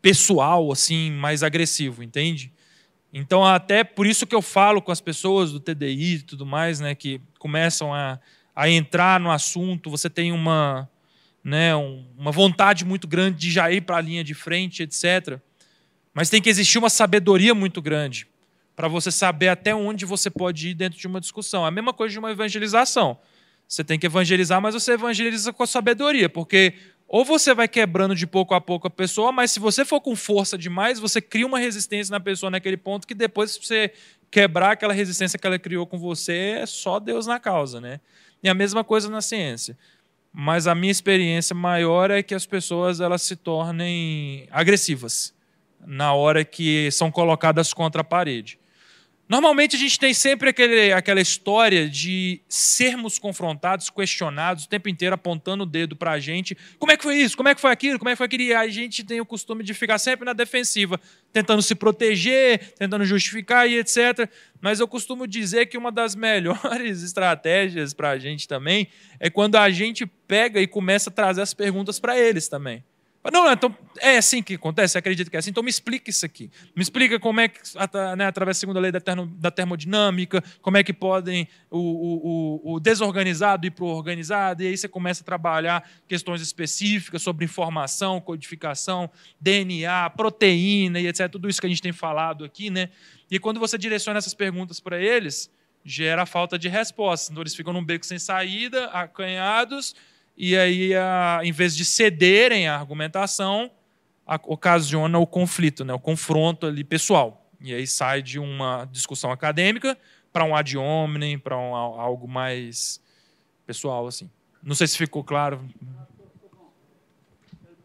pessoal, 0.00 0.70
assim, 0.70 1.10
mais 1.10 1.42
agressivo, 1.42 2.02
entende? 2.02 2.52
Então, 3.12 3.44
até 3.44 3.82
por 3.82 4.06
isso 4.06 4.26
que 4.26 4.34
eu 4.34 4.42
falo 4.42 4.80
com 4.80 4.92
as 4.92 5.00
pessoas 5.00 5.50
do 5.50 5.58
TDI 5.58 6.16
e 6.16 6.22
tudo 6.22 6.46
mais, 6.46 6.78
né, 6.78 6.94
que 6.94 7.20
começam 7.38 7.92
a, 7.92 8.20
a 8.54 8.68
entrar 8.68 9.18
no 9.18 9.30
assunto, 9.30 9.90
você 9.90 10.08
tem 10.08 10.30
uma, 10.30 10.88
né, 11.42 11.74
uma 11.74 12.30
vontade 12.30 12.84
muito 12.84 13.08
grande 13.08 13.38
de 13.38 13.50
já 13.50 13.70
ir 13.72 13.80
para 13.80 13.96
a 13.96 14.00
linha 14.00 14.22
de 14.22 14.34
frente, 14.34 14.82
etc. 14.82 15.40
Mas 16.14 16.30
tem 16.30 16.40
que 16.40 16.48
existir 16.48 16.78
uma 16.78 16.90
sabedoria 16.90 17.54
muito 17.54 17.82
grande 17.82 18.28
para 18.76 18.86
você 18.86 19.10
saber 19.10 19.48
até 19.48 19.74
onde 19.74 20.04
você 20.04 20.30
pode 20.30 20.68
ir 20.68 20.74
dentro 20.74 20.98
de 20.98 21.06
uma 21.06 21.20
discussão. 21.20 21.64
A 21.64 21.70
mesma 21.70 21.92
coisa 21.92 22.12
de 22.12 22.18
uma 22.18 22.30
evangelização. 22.30 23.18
Você 23.68 23.82
tem 23.82 23.98
que 23.98 24.06
evangelizar, 24.06 24.60
mas 24.60 24.74
você 24.74 24.92
evangeliza 24.92 25.52
com 25.52 25.62
a 25.62 25.66
sabedoria, 25.66 26.28
porque 26.28 26.74
ou 27.08 27.24
você 27.24 27.54
vai 27.54 27.68
quebrando 27.68 28.14
de 28.14 28.26
pouco 28.26 28.54
a 28.54 28.60
pouco 28.60 28.88
a 28.88 28.90
pessoa, 28.90 29.30
mas 29.30 29.52
se 29.52 29.60
você 29.60 29.84
for 29.84 30.00
com 30.00 30.16
força 30.16 30.58
demais, 30.58 30.98
você 30.98 31.20
cria 31.20 31.46
uma 31.46 31.58
resistência 31.58 32.10
na 32.10 32.18
pessoa 32.18 32.50
naquele 32.50 32.76
ponto 32.76 33.06
que 33.06 33.14
depois, 33.14 33.52
se 33.52 33.64
você 33.64 33.92
quebrar 34.30 34.72
aquela 34.72 34.92
resistência 34.92 35.38
que 35.38 35.46
ela 35.46 35.58
criou 35.58 35.86
com 35.86 35.98
você, 35.98 36.58
é 36.60 36.66
só 36.66 36.98
Deus 36.98 37.26
na 37.26 37.38
causa, 37.38 37.80
né? 37.80 38.00
E 38.42 38.48
a 38.48 38.54
mesma 38.54 38.82
coisa 38.82 39.08
na 39.08 39.20
ciência. 39.20 39.78
Mas 40.32 40.66
a 40.66 40.74
minha 40.74 40.90
experiência 40.90 41.54
maior 41.54 42.10
é 42.10 42.22
que 42.22 42.34
as 42.34 42.44
pessoas 42.44 43.00
elas 43.00 43.22
se 43.22 43.36
tornem 43.36 44.46
agressivas 44.50 45.32
na 45.86 46.12
hora 46.12 46.44
que 46.44 46.90
são 46.90 47.10
colocadas 47.10 47.72
contra 47.72 48.00
a 48.00 48.04
parede. 48.04 48.58
Normalmente 49.28 49.74
a 49.74 49.78
gente 49.78 49.98
tem 49.98 50.14
sempre 50.14 50.50
aquele, 50.50 50.92
aquela 50.92 51.20
história 51.20 51.88
de 51.88 52.40
sermos 52.48 53.18
confrontados, 53.18 53.90
questionados, 53.90 54.64
o 54.64 54.68
tempo 54.68 54.88
inteiro 54.88 55.16
apontando 55.16 55.64
o 55.64 55.66
dedo 55.66 55.96
para 55.96 56.12
a 56.12 56.20
gente. 56.20 56.56
Como 56.78 56.92
é 56.92 56.96
que 56.96 57.02
foi 57.02 57.16
isso? 57.16 57.36
Como 57.36 57.48
é 57.48 57.54
que 57.54 57.60
foi 57.60 57.72
aquilo? 57.72 57.98
Como 57.98 58.08
é 58.08 58.12
que 58.12 58.16
foi 58.16 58.26
aquilo? 58.26 58.44
E 58.44 58.54
a 58.54 58.68
gente 58.68 59.02
tem 59.02 59.20
o 59.20 59.26
costume 59.26 59.64
de 59.64 59.74
ficar 59.74 59.98
sempre 59.98 60.24
na 60.24 60.32
defensiva, 60.32 61.00
tentando 61.32 61.60
se 61.60 61.74
proteger, 61.74 62.74
tentando 62.78 63.04
justificar 63.04 63.68
e 63.68 63.78
etc. 63.78 64.30
Mas 64.60 64.78
eu 64.78 64.86
costumo 64.86 65.26
dizer 65.26 65.66
que 65.66 65.76
uma 65.76 65.90
das 65.90 66.14
melhores 66.16 67.02
estratégias 67.02 67.92
para 67.92 68.10
a 68.10 68.18
gente 68.18 68.46
também 68.46 68.86
é 69.18 69.28
quando 69.28 69.56
a 69.56 69.68
gente 69.70 70.06
pega 70.06 70.60
e 70.60 70.68
começa 70.68 71.10
a 71.10 71.12
trazer 71.12 71.42
as 71.42 71.52
perguntas 71.52 71.98
para 71.98 72.16
eles 72.16 72.46
também. 72.46 72.84
Não, 73.32 73.50
então 73.50 73.76
é 73.98 74.18
assim 74.18 74.42
que 74.42 74.54
acontece, 74.54 74.96
acredito 74.96 75.30
que 75.30 75.36
é 75.36 75.38
assim. 75.38 75.50
Então 75.50 75.62
me 75.62 75.70
explica 75.70 76.10
isso 76.10 76.24
aqui. 76.24 76.50
Me 76.74 76.82
explica 76.82 77.18
como 77.18 77.40
é 77.40 77.48
que, 77.48 77.60
né, 78.16 78.26
através 78.26 78.56
da 78.56 78.60
segunda 78.60 78.80
lei 78.80 78.92
da, 78.92 79.00
termo, 79.00 79.26
da 79.26 79.50
termodinâmica, 79.50 80.42
como 80.60 80.76
é 80.76 80.84
que 80.84 80.92
podem 80.92 81.48
o, 81.70 81.78
o, 81.78 82.74
o 82.74 82.80
desorganizado 82.80 83.66
ir 83.66 83.70
para 83.70 83.84
o 83.84 83.88
organizado, 83.88 84.62
e 84.62 84.68
aí 84.68 84.76
você 84.76 84.88
começa 84.88 85.22
a 85.22 85.24
trabalhar 85.24 85.88
questões 86.06 86.40
específicas 86.40 87.22
sobre 87.22 87.44
informação, 87.44 88.20
codificação, 88.20 89.10
DNA, 89.40 90.10
proteína 90.10 91.00
e 91.00 91.06
etc. 91.06 91.28
Tudo 91.30 91.48
isso 91.48 91.60
que 91.60 91.66
a 91.66 91.70
gente 91.70 91.82
tem 91.82 91.92
falado 91.92 92.44
aqui, 92.44 92.70
né? 92.70 92.90
E 93.30 93.38
quando 93.38 93.58
você 93.58 93.76
direciona 93.76 94.18
essas 94.18 94.34
perguntas 94.34 94.78
para 94.78 95.00
eles, 95.00 95.50
gera 95.84 96.26
falta 96.26 96.58
de 96.58 96.68
resposta. 96.68 97.32
Então 97.32 97.42
eles 97.42 97.54
ficam 97.54 97.72
num 97.72 97.84
beco 97.84 98.04
sem 98.04 98.18
saída, 98.18 98.86
acanhados 98.86 99.94
e 100.36 100.56
aí, 100.56 100.94
a, 100.94 101.40
em 101.42 101.52
vez 101.52 101.74
de 101.74 101.84
cederem 101.84 102.68
à 102.68 102.76
argumentação, 102.76 103.70
a, 104.26 104.38
ocasiona 104.44 105.18
o 105.18 105.26
conflito, 105.26 105.84
né, 105.84 105.94
o 105.94 105.98
confronto 105.98 106.66
ali 106.66 106.84
pessoal. 106.84 107.50
E 107.60 107.72
aí 107.72 107.86
sai 107.86 108.20
de 108.20 108.38
uma 108.38 108.84
discussão 108.92 109.30
acadêmica 109.30 109.96
para 110.32 110.44
um 110.44 110.54
ad 110.54 110.76
hominem, 110.76 111.38
para 111.38 111.56
um, 111.56 111.74
algo 111.74 112.28
mais 112.28 113.00
pessoal. 113.66 114.06
assim. 114.06 114.30
Não 114.62 114.74
sei 114.74 114.86
se 114.86 114.98
ficou 114.98 115.24
claro. 115.24 115.66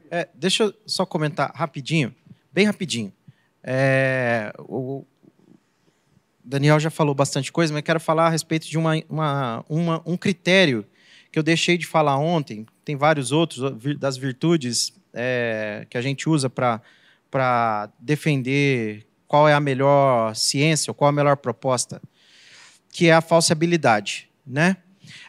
É, 0.09 0.27
deixa 0.33 0.63
eu 0.63 0.73
só 0.85 1.05
comentar 1.05 1.51
rapidinho, 1.55 2.13
bem 2.51 2.65
rapidinho. 2.65 3.13
É, 3.63 4.51
o 4.59 5.05
Daniel 6.43 6.79
já 6.81 6.89
falou 6.89 7.15
bastante 7.15 7.49
coisa, 7.49 7.73
mas 7.73 7.83
quero 7.83 7.99
falar 7.99 8.27
a 8.27 8.29
respeito 8.29 8.67
de 8.67 8.77
uma, 8.77 8.95
uma, 9.07 9.65
uma 9.69 10.01
um 10.05 10.17
critério 10.17 10.85
que 11.31 11.39
eu 11.39 11.43
deixei 11.43 11.77
de 11.77 11.87
falar 11.87 12.17
ontem, 12.17 12.65
tem 12.83 12.95
vários 12.95 13.31
outros 13.31 13.73
das 13.97 14.17
virtudes 14.17 14.93
é, 15.13 15.85
que 15.89 15.97
a 15.97 16.01
gente 16.01 16.29
usa 16.29 16.49
para 16.49 17.89
defender 17.99 19.05
qual 19.27 19.47
é 19.47 19.53
a 19.53 19.59
melhor 19.59 20.35
ciência, 20.35 20.91
ou 20.91 20.95
qual 20.95 21.09
é 21.09 21.13
a 21.13 21.15
melhor 21.15 21.37
proposta, 21.37 22.01
que 22.91 23.07
é 23.07 23.13
a 23.13 23.21
falseabilidade, 23.21 24.29
né? 24.45 24.77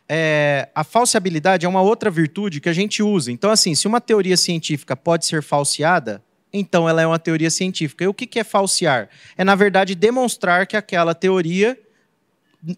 É, 0.09 0.69
a 0.75 0.85
falseabilidade 0.85 1.65
é 1.65 1.69
uma 1.69 1.81
outra 1.81 2.11
virtude 2.11 2.61
que 2.61 2.69
a 2.69 2.73
gente 2.73 3.03
usa. 3.03 3.31
Então, 3.31 3.51
assim, 3.51 3.75
se 3.75 3.87
uma 3.87 4.01
teoria 4.01 4.37
científica 4.37 4.97
pode 4.97 5.25
ser 5.25 5.43
falseada, 5.43 6.23
então 6.53 6.89
ela 6.89 7.01
é 7.01 7.07
uma 7.07 7.19
teoria 7.19 7.51
científica. 7.51 8.05
E 8.05 8.09
o 8.09 8.15
que 8.15 8.39
é 8.39 8.45
falsear? 8.45 9.09
É, 9.37 9.45
na 9.45 9.55
verdade, 9.55 9.95
demonstrar 9.95 10.67
que 10.67 10.77
aquela 10.77 11.15
teoria 11.15 11.79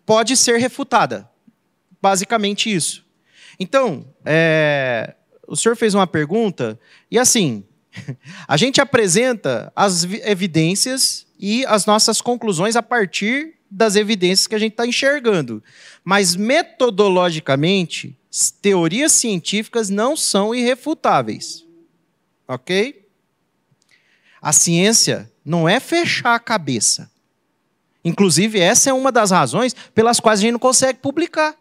pode 0.07 0.37
ser 0.37 0.59
refutada. 0.59 1.29
Basicamente 2.01 2.73
isso. 2.73 3.04
Então, 3.59 4.07
é, 4.25 5.15
o 5.47 5.57
senhor 5.57 5.77
fez 5.77 5.95
uma 5.95 6.07
pergunta, 6.07 6.79
e 7.11 7.19
assim, 7.19 7.65
a 8.49 8.57
gente 8.57 8.81
apresenta 8.81 9.73
as 9.75 10.05
evidências 10.05 11.27
e 11.39 11.65
as 11.67 11.87
nossas 11.87 12.21
conclusões 12.21 12.77
a 12.77 12.83
partir 12.83 13.55
das 13.71 13.97
evidências 13.97 14.47
que 14.47 14.55
a 14.55 14.59
gente 14.59 14.73
está 14.73 14.87
enxergando. 14.87 15.63
Mas 16.05 16.37
metodologicamente, 16.37 18.17
teorias 18.63 19.13
científicas 19.13 19.91
não 19.91 20.17
são 20.17 20.55
irrefutáveis. 20.55 21.65
Ok? 22.47 23.05
A 24.41 24.53
ciência 24.53 25.31
não 25.45 25.69
é 25.69 25.81
fechar 25.81 26.35
a 26.35 26.41
cabeça. 26.41 27.11
Inclusive, 28.05 28.61
essa 28.61 28.91
é 28.91 28.93
uma 28.93 29.11
das 29.11 29.31
razões 29.31 29.75
pelas 29.95 30.21
quais 30.21 30.41
a 30.41 30.43
gente 30.43 30.53
não 30.53 30.59
consegue 30.59 30.99
publicar. 30.99 31.57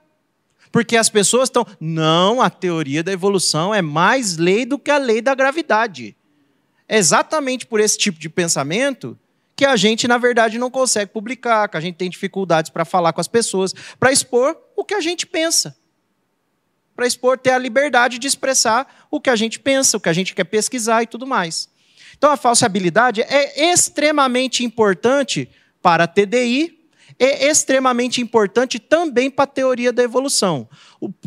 Porque 0.73 0.97
as 0.97 1.07
pessoas 1.07 1.49
estão. 1.49 1.67
Não, 1.79 2.41
a 2.41 2.49
teoria 2.49 3.03
da 3.03 3.11
evolução 3.11 3.75
é 3.75 3.81
mais 3.81 4.37
lei 4.37 4.65
do 4.65 4.79
que 4.79 4.89
a 4.89 4.97
lei 4.97 5.21
da 5.21 5.35
gravidade. 5.35 6.17
É 6.89 6.97
exatamente 6.97 7.67
por 7.67 7.79
esse 7.79 7.95
tipo 7.95 8.19
de 8.19 8.27
pensamento 8.27 9.15
que 9.55 9.65
a 9.65 9.75
gente, 9.75 10.07
na 10.07 10.17
verdade, 10.17 10.57
não 10.57 10.71
consegue 10.71 11.11
publicar, 11.11 11.69
que 11.69 11.77
a 11.77 11.79
gente 11.79 11.95
tem 11.95 12.09
dificuldades 12.09 12.71
para 12.71 12.83
falar 12.83 13.13
com 13.13 13.21
as 13.21 13.27
pessoas, 13.27 13.71
para 13.99 14.11
expor 14.11 14.57
o 14.75 14.83
que 14.83 14.95
a 14.95 14.99
gente 14.99 15.27
pensa. 15.27 15.77
Para 16.95 17.05
expor, 17.05 17.37
ter 17.37 17.51
a 17.51 17.59
liberdade 17.59 18.17
de 18.17 18.25
expressar 18.25 19.07
o 19.11 19.21
que 19.21 19.29
a 19.29 19.35
gente 19.35 19.59
pensa, 19.59 19.97
o 19.97 19.99
que 19.99 20.09
a 20.09 20.13
gente 20.13 20.33
quer 20.33 20.43
pesquisar 20.43 21.03
e 21.03 21.07
tudo 21.07 21.27
mais. 21.27 21.69
Então, 22.17 22.31
a 22.31 22.37
falsibilidade 22.37 23.21
é 23.21 23.71
extremamente 23.71 24.63
importante 24.63 25.47
para 25.83 26.05
a 26.05 26.07
TDI 26.07 26.82
é 27.19 27.47
extremamente 27.47 28.21
importante 28.21 28.79
também 28.79 29.29
para 29.29 29.43
a 29.43 29.47
teoria 29.47 29.91
da 29.91 30.03
evolução. 30.03 30.67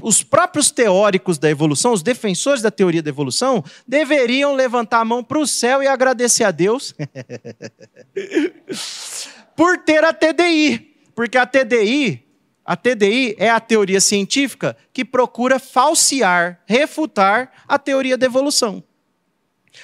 os 0.02 0.22
próprios 0.22 0.70
teóricos 0.70 1.38
da 1.38 1.50
evolução, 1.50 1.92
os 1.92 2.02
defensores 2.02 2.62
da 2.62 2.70
teoria 2.70 3.02
da 3.02 3.10
evolução, 3.10 3.62
deveriam 3.86 4.54
levantar 4.54 5.00
a 5.00 5.04
mão 5.04 5.22
para 5.22 5.38
o 5.38 5.46
céu 5.46 5.82
e 5.82 5.86
agradecer 5.86 6.44
a 6.44 6.50
Deus 6.50 6.94
por 9.56 9.78
ter 9.78 10.02
a 10.04 10.12
TDI. 10.12 10.94
Porque 11.14 11.38
a 11.38 11.46
TDI, 11.46 12.22
a 12.64 12.76
TDI 12.76 13.36
é 13.38 13.48
a 13.48 13.60
teoria 13.60 14.00
científica 14.00 14.76
que 14.92 15.04
procura 15.04 15.58
falsear, 15.58 16.62
refutar 16.66 17.50
a 17.66 17.78
teoria 17.78 18.16
da 18.16 18.26
evolução. 18.26 18.82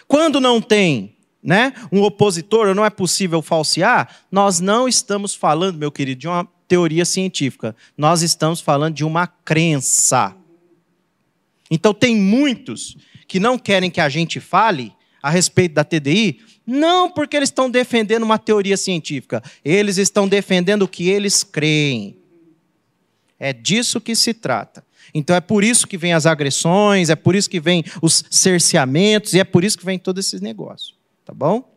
Quando 0.08 0.40
não 0.40 0.60
tem 0.60 1.16
né, 1.42 1.72
um 1.90 2.02
opositor, 2.02 2.74
não 2.74 2.84
é 2.84 2.90
possível 2.90 3.42
falsear, 3.42 4.20
nós 4.30 4.60
não 4.60 4.86
estamos 4.86 5.34
falando, 5.34 5.76
meu 5.76 5.90
querido, 5.90 6.20
de 6.20 6.28
uma 6.28 6.48
teoria 6.68 7.04
científica. 7.04 7.74
Nós 7.98 8.22
estamos 8.22 8.60
falando 8.60 8.94
de 8.94 9.04
uma 9.04 9.26
crença. 9.26 10.34
Então, 11.70 11.92
tem 11.92 12.16
muitos 12.16 12.96
que 13.26 13.40
não 13.40 13.58
querem 13.58 13.90
que 13.90 14.00
a 14.00 14.08
gente 14.08 14.38
fale 14.40 14.94
a 15.22 15.30
respeito 15.30 15.74
da 15.74 15.84
TDI, 15.84 16.40
não 16.66 17.10
porque 17.10 17.36
eles 17.36 17.48
estão 17.48 17.70
defendendo 17.70 18.22
uma 18.22 18.38
teoria 18.38 18.76
científica, 18.76 19.42
eles 19.64 19.98
estão 19.98 20.28
defendendo 20.28 20.82
o 20.82 20.88
que 20.88 21.08
eles 21.08 21.42
creem. 21.42 22.16
É 23.38 23.52
disso 23.52 24.00
que 24.00 24.14
se 24.14 24.32
trata. 24.32 24.84
Então 25.12 25.34
é 25.34 25.40
por 25.40 25.64
isso 25.64 25.86
que 25.86 25.98
vem 25.98 26.12
as 26.12 26.26
agressões, 26.26 27.10
é 27.10 27.16
por 27.16 27.34
isso 27.34 27.50
que 27.50 27.60
vem 27.60 27.84
os 28.00 28.24
cerceamentos 28.30 29.34
e 29.34 29.40
é 29.40 29.44
por 29.44 29.64
isso 29.64 29.76
que 29.76 29.84
vem 29.84 29.98
todos 29.98 30.26
esses 30.26 30.40
negócios. 30.40 31.01
Tá 31.24 31.32
bom? 31.32 31.72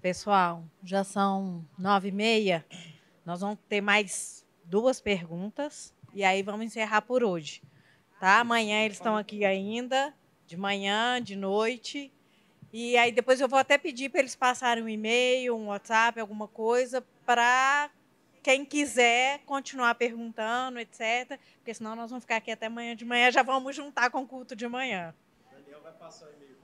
Pessoal, 0.00 0.64
já 0.82 1.04
são 1.04 1.66
nove 1.76 2.08
e 2.08 2.12
meia. 2.12 2.64
Nós 3.26 3.42
vamos 3.42 3.58
ter 3.68 3.82
mais 3.82 4.46
duas 4.64 5.00
perguntas 5.00 5.92
e 6.14 6.24
aí 6.24 6.42
vamos 6.42 6.64
encerrar 6.64 7.02
por 7.02 7.22
hoje. 7.22 7.62
Tá? 8.18 8.40
Amanhã 8.40 8.84
eles 8.84 8.96
estão 8.96 9.16
aqui 9.16 9.44
ainda, 9.44 10.14
de 10.46 10.56
manhã, 10.56 11.20
de 11.20 11.36
noite. 11.36 12.10
E 12.72 12.96
aí 12.96 13.12
depois 13.12 13.38
eu 13.38 13.48
vou 13.48 13.58
até 13.58 13.76
pedir 13.76 14.08
para 14.08 14.20
eles 14.20 14.34
passarem 14.34 14.82
um 14.82 14.88
e-mail, 14.88 15.56
um 15.56 15.66
WhatsApp, 15.66 16.18
alguma 16.18 16.48
coisa, 16.48 17.04
para 17.26 17.90
quem 18.42 18.64
quiser 18.64 19.40
continuar 19.40 19.94
perguntando, 19.96 20.78
etc. 20.78 21.38
Porque 21.56 21.74
senão 21.74 21.94
nós 21.94 22.08
vamos 22.08 22.24
ficar 22.24 22.36
aqui 22.36 22.50
até 22.50 22.64
amanhã 22.66 22.96
de 22.96 23.04
manhã, 23.04 23.30
já 23.30 23.42
vamos 23.42 23.76
juntar 23.76 24.10
com 24.10 24.22
o 24.22 24.26
culto 24.26 24.56
de 24.56 24.66
manhã. 24.66 25.14
Daniel 25.52 25.82
vai 25.82 25.92
passar 25.92 26.26
o 26.26 26.32
e-mail. 26.32 26.57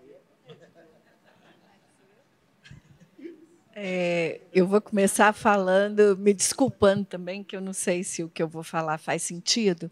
É, 3.77 4.41
eu 4.53 4.69
vou 4.69 4.81
começar 4.81 5.33
falando, 5.33 6.17
me 6.17 6.33
desculpando 6.33 7.05
também, 7.05 7.43
que 7.43 7.57
eu 7.57 7.61
não 7.61 7.73
sei 7.73 8.05
se 8.05 8.23
o 8.23 8.29
que 8.29 8.41
eu 8.41 8.47
vou 8.47 8.63
falar 8.63 8.99
faz 8.99 9.23
sentido, 9.23 9.91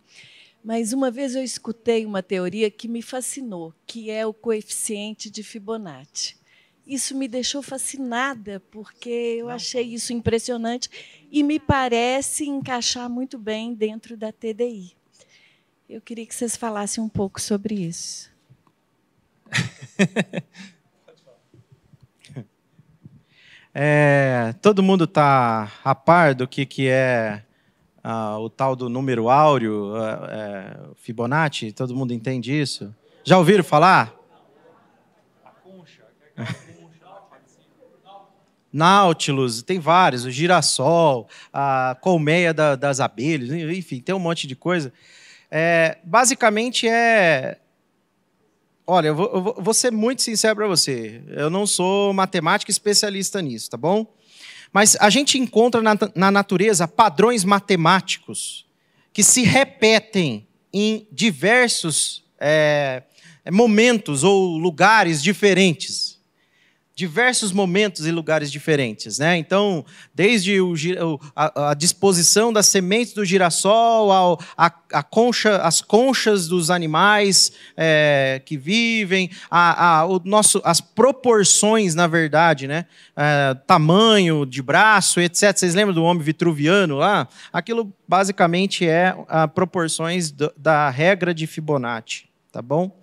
mas 0.63 0.93
uma 0.93 1.11
vez 1.11 1.35
eu 1.35 1.43
escutei 1.43 2.07
uma 2.07 2.23
teoria 2.23 2.71
que 2.71 2.87
me 2.87 3.03
fascinou, 3.03 3.75
que 3.85 4.09
é 4.09 4.25
o 4.25 4.33
coeficiente 4.33 5.29
de 5.29 5.43
Fibonacci. 5.43 6.37
Isso 6.87 7.17
me 7.17 7.27
deixou 7.27 7.63
fascinada, 7.63 8.61
porque 8.71 9.11
eu 9.11 9.49
achei 9.49 9.83
isso 9.83 10.13
impressionante 10.13 10.89
e 11.31 11.43
me 11.43 11.59
parece 11.59 12.47
encaixar 12.47 13.11
muito 13.11 13.39
bem 13.39 13.75
dentro 13.75 14.17
da 14.17 14.33
TDI. 14.33 14.97
Eu 15.89 16.01
queria 16.01 16.27
que 16.27 16.35
vocês 16.35 16.57
falassem 16.57 17.03
um 17.03 17.09
pouco 17.09 17.41
sobre 17.41 17.75
isso. 17.75 18.32
É, 23.75 24.55
todo 24.61 24.83
mundo 24.83 25.05
está 25.05 25.73
a 25.83 25.95
par 25.95 26.35
do 26.35 26.47
que, 26.47 26.67
que 26.67 26.89
é 26.89 27.43
uh, 28.05 28.37
o 28.39 28.51
tal 28.51 28.77
do 28.77 28.91
número 28.91 29.31
áureo, 29.31 29.95
uh, 29.95 30.95
Fibonacci? 30.97 31.73
Todo 31.73 31.97
mundo 31.97 32.13
entende 32.13 32.53
isso? 32.53 32.95
Já 33.25 33.39
ouviram 33.39 33.65
falar? 33.65 34.15
Nautilus, 38.71 39.63
tem 39.63 39.79
vários, 39.79 40.25
o 40.25 40.31
girassol, 40.31 41.29
a 41.53 41.97
colmeia 42.01 42.55
da, 42.55 42.75
das 42.75 43.01
abelhas, 43.01 43.51
enfim, 43.51 44.01
tem 44.01 44.15
um 44.15 44.19
monte 44.19 44.47
de 44.47 44.57
coisa. 44.57 44.93
É, 45.51 45.99
basicamente 46.05 46.89
é 46.89 47.59
Olha, 48.93 49.09
eu 49.09 49.15
vou, 49.15 49.55
eu 49.57 49.63
vou 49.63 49.73
ser 49.73 49.91
muito 49.91 50.21
sincero 50.21 50.55
para 50.55 50.67
você. 50.67 51.23
Eu 51.29 51.49
não 51.49 51.67
sou 51.67 52.13
matemático 52.13 52.71
especialista 52.71 53.41
nisso, 53.41 53.71
tá 53.71 53.79
bom? 53.79 54.07
Mas 54.71 54.99
a 55.01 55.09
gente 55.09 55.39
encontra 55.39 55.81
na, 55.81 55.97
na 56.15 56.31
natureza 56.31 56.87
padrões 56.87 57.43
matemáticos 57.43 58.67
que 59.11 59.23
se 59.23 59.45
repetem 59.45 60.47
em 60.71 61.09
diversos 61.11 62.23
é, 62.39 63.03
momentos 63.51 64.25
ou 64.25 64.59
lugares 64.59 65.23
diferentes 65.23 66.12
diversos 67.03 67.51
momentos 67.51 68.07
e 68.07 68.13
lugares 68.13 68.49
diferentes, 68.49 69.19
né? 69.19 69.37
Então, 69.37 69.85
desde 70.15 70.61
o, 70.61 70.73
a, 71.35 71.71
a, 71.71 71.75
disposição 71.75 72.53
das 72.53 72.67
sementes 72.67 73.13
do 73.13 73.25
girassol, 73.25 74.13
ao, 74.13 74.41
a, 74.57 74.73
a 74.93 75.03
concha, 75.03 75.57
as 75.57 75.83
conchas 75.83 76.47
dos 76.47 76.71
animais 76.71 77.51
é, 77.77 78.41
que 78.47 78.57
vivem, 78.57 79.29
a, 79.51 80.07
o 80.07 80.21
nosso, 80.25 80.63
as 80.65 80.81
proporções, 80.81 81.97
na 81.97 82.07
verdade, 82.07 82.69
né? 82.69 82.87
É, 83.17 83.57
tamanho 83.67 84.47
de 84.47 84.63
braço, 84.63 85.21
etc. 85.21 85.57
Vocês 85.57 85.75
lembram 85.75 85.97
do 85.97 86.05
homem 86.05 86.23
vitruviano 86.23 86.99
lá? 86.99 87.27
Aquilo 87.53 87.93
basicamente 88.07 88.87
é 88.87 89.13
proporções 89.57 90.31
do, 90.31 90.53
da 90.57 90.89
regra 90.89 91.35
de 91.35 91.49
Fibonacci, 91.49 92.27
tá 92.53 92.63
bom? 92.63 93.02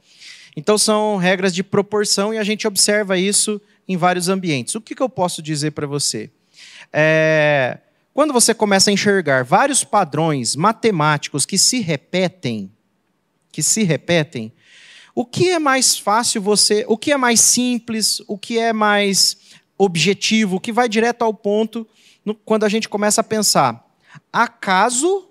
Então 0.59 0.77
são 0.77 1.15
regras 1.15 1.55
de 1.55 1.63
proporção 1.63 2.33
e 2.33 2.37
a 2.37 2.43
gente 2.43 2.67
observa 2.67 3.17
isso 3.17 3.61
em 3.87 3.95
vários 3.95 4.27
ambientes. 4.27 4.75
O 4.75 4.81
que, 4.81 4.93
que 4.93 5.01
eu 5.01 5.07
posso 5.07 5.41
dizer 5.41 5.71
para 5.71 5.87
você? 5.87 6.29
É, 6.91 7.77
quando 8.13 8.33
você 8.33 8.53
começa 8.53 8.89
a 8.89 8.93
enxergar 8.93 9.45
vários 9.45 9.85
padrões 9.85 10.57
matemáticos 10.57 11.45
que 11.45 11.57
se 11.57 11.79
repetem, 11.79 12.69
que 13.53 13.63
se 13.63 13.83
repetem, 13.83 14.51
o 15.15 15.23
que 15.23 15.49
é 15.49 15.59
mais 15.59 15.97
fácil 15.97 16.41
você, 16.41 16.83
o 16.89 16.97
que 16.97 17.13
é 17.13 17.17
mais 17.17 17.39
simples, 17.39 18.21
o 18.27 18.37
que 18.37 18.59
é 18.59 18.73
mais 18.73 19.37
objetivo, 19.77 20.57
o 20.57 20.59
que 20.59 20.73
vai 20.73 20.89
direto 20.89 21.21
ao 21.21 21.33
ponto 21.33 21.87
no, 22.25 22.35
quando 22.35 22.65
a 22.65 22.69
gente 22.69 22.89
começa 22.89 23.21
a 23.21 23.23
pensar, 23.23 23.89
acaso, 24.33 25.29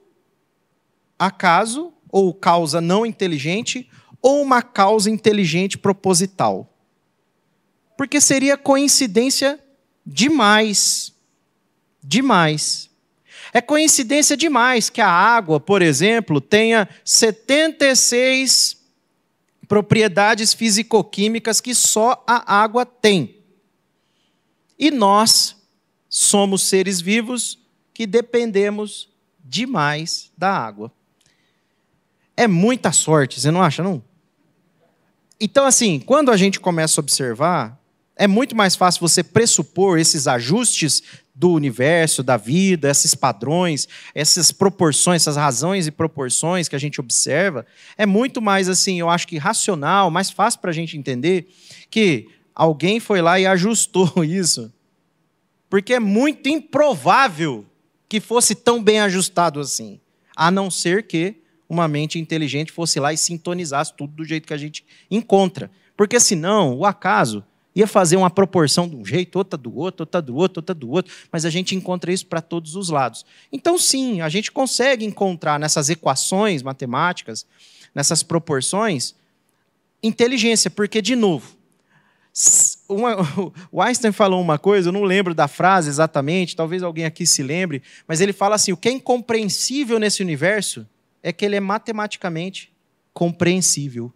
acaso 1.19 1.93
ou 2.11 2.33
causa 2.33 2.81
não 2.81 3.05
inteligente 3.05 3.87
ou 4.21 4.43
uma 4.43 4.63
causa 4.63 5.11
inteligente 5.11 5.79
proposital. 5.79 6.75
porque 7.97 8.21
seria 8.21 8.57
coincidência 8.57 9.59
demais. 10.07 11.13
Demais. 12.01 12.89
É 13.53 13.61
coincidência 13.61 14.37
demais 14.37 14.89
que 14.89 15.01
a 15.01 15.11
água, 15.11 15.59
por 15.59 15.83
exemplo, 15.83 16.41
tenha 16.41 16.89
76 17.05 18.79
propriedades 19.67 20.55
fisicoquímicas 20.55 21.61
que 21.61 21.75
só 21.75 22.23
a 22.25 22.61
água 22.63 22.87
tem. 22.87 23.37
E 24.79 24.93
nós 24.93 25.57
somos 26.09 26.63
seres 26.63 27.01
vivos 27.01 27.59
que 27.93 28.07
dependemos 28.07 29.09
demais 29.45 30.31
da 30.39 30.51
água. 30.51 30.93
É 32.37 32.47
muita 32.47 32.93
sorte, 32.93 33.41
você 33.41 33.51
não 33.51 33.61
acha, 33.61 33.83
não? 33.83 34.03
Então, 35.41 35.65
assim, 35.65 36.01
quando 36.01 36.31
a 36.31 36.37
gente 36.37 36.59
começa 36.59 37.01
a 37.01 37.03
observar, 37.03 37.79
é 38.17 38.27
muito 38.27 38.57
mais 38.57 38.75
fácil 38.75 39.01
você 39.01 39.23
pressupor 39.23 39.99
esses 39.99 40.27
ajustes 40.27 41.03
do 41.33 41.53
universo, 41.53 42.21
da 42.21 42.37
vida, 42.37 42.91
esses 42.91 43.15
padrões, 43.15 43.87
essas 44.13 44.51
proporções, 44.51 45.23
essas 45.23 45.37
razões 45.37 45.87
e 45.87 45.93
proporções 45.93 46.69
que 46.69 46.75
a 46.75 46.81
gente 46.81 47.01
observa. 47.01 47.65
É 47.97 48.05
muito 48.05 48.43
mais, 48.43 48.69
assim, 48.69 48.99
eu 48.99 49.09
acho 49.09 49.29
que 49.29 49.39
racional, 49.39 50.11
mais 50.11 50.31
fácil 50.31 50.59
para 50.59 50.71
a 50.71 50.75
gente 50.75 50.99
entender 50.99 51.49
que 51.89 52.29
alguém 52.53 52.99
foi 52.99 53.23
lá 53.23 53.39
e 53.39 53.47
ajustou 53.47 54.13
isso. 54.27 54.73
Porque 55.71 55.95
é 55.95 56.01
muito 56.01 56.49
improvável 56.49 57.65
que 58.09 58.19
fosse 58.19 58.57
tão 58.57 58.83
bem 58.83 58.99
ajustado 58.99 59.61
assim, 59.61 60.01
a 60.35 60.51
não 60.51 60.71
ser 60.73 61.07
que 61.07 61.37
uma 61.69 61.87
mente 61.87 62.19
inteligente 62.19 62.73
fosse 62.73 62.99
lá 62.99 63.13
e 63.13 63.17
sintonizasse 63.17 63.93
tudo 63.95 64.15
do 64.15 64.25
jeito 64.25 64.47
que 64.47 64.55
a 64.55 64.59
gente 64.59 64.85
encontra. 65.11 65.71
Porque 65.97 66.19
senão, 66.19 66.75
o 66.77 66.87
acaso 66.87 67.45
ia 67.75 67.87
fazer 67.87 68.17
uma 68.17 68.31
proporção 68.31 68.89
de 68.89 68.97
um 68.97 69.05
jeito, 69.05 69.37
outra 69.37 69.57
do 69.57 69.77
outro, 69.77 70.03
outra 70.03 70.23
do 70.23 70.35
outro, 70.35 70.59
outra 70.61 70.75
do 70.75 70.91
outro, 70.91 71.13
mas 71.31 71.45
a 71.45 71.51
gente 71.51 71.77
encontra 71.77 72.13
isso 72.13 72.27
para 72.27 72.41
todos 72.41 72.75
os 72.75 72.89
lados. 72.89 73.25
Então, 73.53 73.79
sim, 73.79 74.21
a 74.21 74.29
gente 74.29 74.51
consegue 74.51 75.05
encontrar 75.05 75.61
nessas 75.61 75.89
equações 75.89 76.63
matemáticas, 76.63 77.47
nessas 77.95 78.23
proporções, 78.23 79.15
inteligência, 80.03 80.71
porque, 80.71 81.03
de 81.03 81.15
novo, 81.15 81.57
uma, 82.89 83.17
o 83.71 83.83
Einstein 83.83 84.13
falou 84.13 84.41
uma 84.41 84.59
coisa, 84.59 84.89
eu 84.89 84.93
não 84.93 85.05
lembro 85.05 85.35
da 85.35 85.47
frase 85.47 85.89
exatamente, 85.89 86.57
talvez 86.57 86.83
alguém 86.83 87.05
aqui 87.05 87.27
se 87.27 87.43
lembre, 87.43 87.83
mas 88.07 88.21
ele 88.21 88.33
fala 88.33 88.55
assim: 88.55 88.73
o 88.73 88.77
que 88.77 88.89
é 88.89 88.93
incompreensível 88.93 89.99
nesse 89.99 90.23
universo 90.23 90.87
é 91.29 91.33
que 91.33 91.45
ele 91.45 91.57
é 91.57 91.61
matematicamente 91.61 92.73
compreensível. 93.13 94.11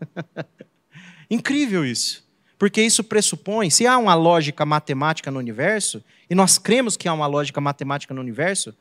Incrível 1.30 1.86
isso. 1.86 2.28
Porque 2.58 2.82
isso 2.82 3.04
pressupõe, 3.04 3.70
se 3.70 3.86
há 3.86 3.96
uma 3.96 4.16
lógica 4.16 4.66
matemática 4.66 5.30
no 5.30 5.38
universo, 5.38 6.02
e 6.28 6.34
nós 6.34 6.58
cremos 6.58 6.96
que 6.96 7.06
há 7.06 7.12
uma 7.12 7.28
lógica 7.28 7.60
matemática 7.60 8.12
no 8.12 8.20
universo, 8.20 8.74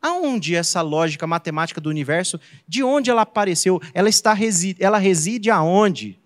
aonde 0.00 0.54
essa 0.54 0.80
lógica 0.80 1.26
matemática 1.26 1.82
do 1.82 1.90
universo, 1.90 2.40
de 2.66 2.82
onde 2.82 3.10
ela 3.10 3.22
apareceu? 3.22 3.78
Ela 3.92 4.08
está 4.08 4.34
ela 4.78 4.96
reside 4.96 5.50
aonde? 5.50 6.18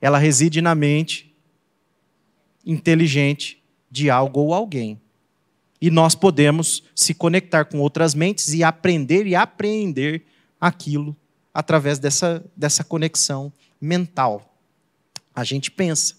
Ela 0.00 0.18
reside 0.18 0.62
na 0.62 0.76
mente 0.76 1.36
inteligente 2.64 3.60
de 3.90 4.08
algo 4.08 4.38
ou 4.42 4.54
alguém. 4.54 5.00
E 5.80 5.90
nós 5.90 6.14
podemos 6.14 6.82
se 6.94 7.14
conectar 7.14 7.64
com 7.64 7.78
outras 7.78 8.14
mentes 8.14 8.52
e 8.52 8.64
aprender 8.64 9.26
e 9.26 9.34
apreender 9.34 10.24
aquilo 10.60 11.16
através 11.54 11.98
dessa, 11.98 12.44
dessa 12.56 12.82
conexão 12.82 13.52
mental. 13.80 14.54
A 15.34 15.44
gente 15.44 15.70
pensa. 15.70 16.16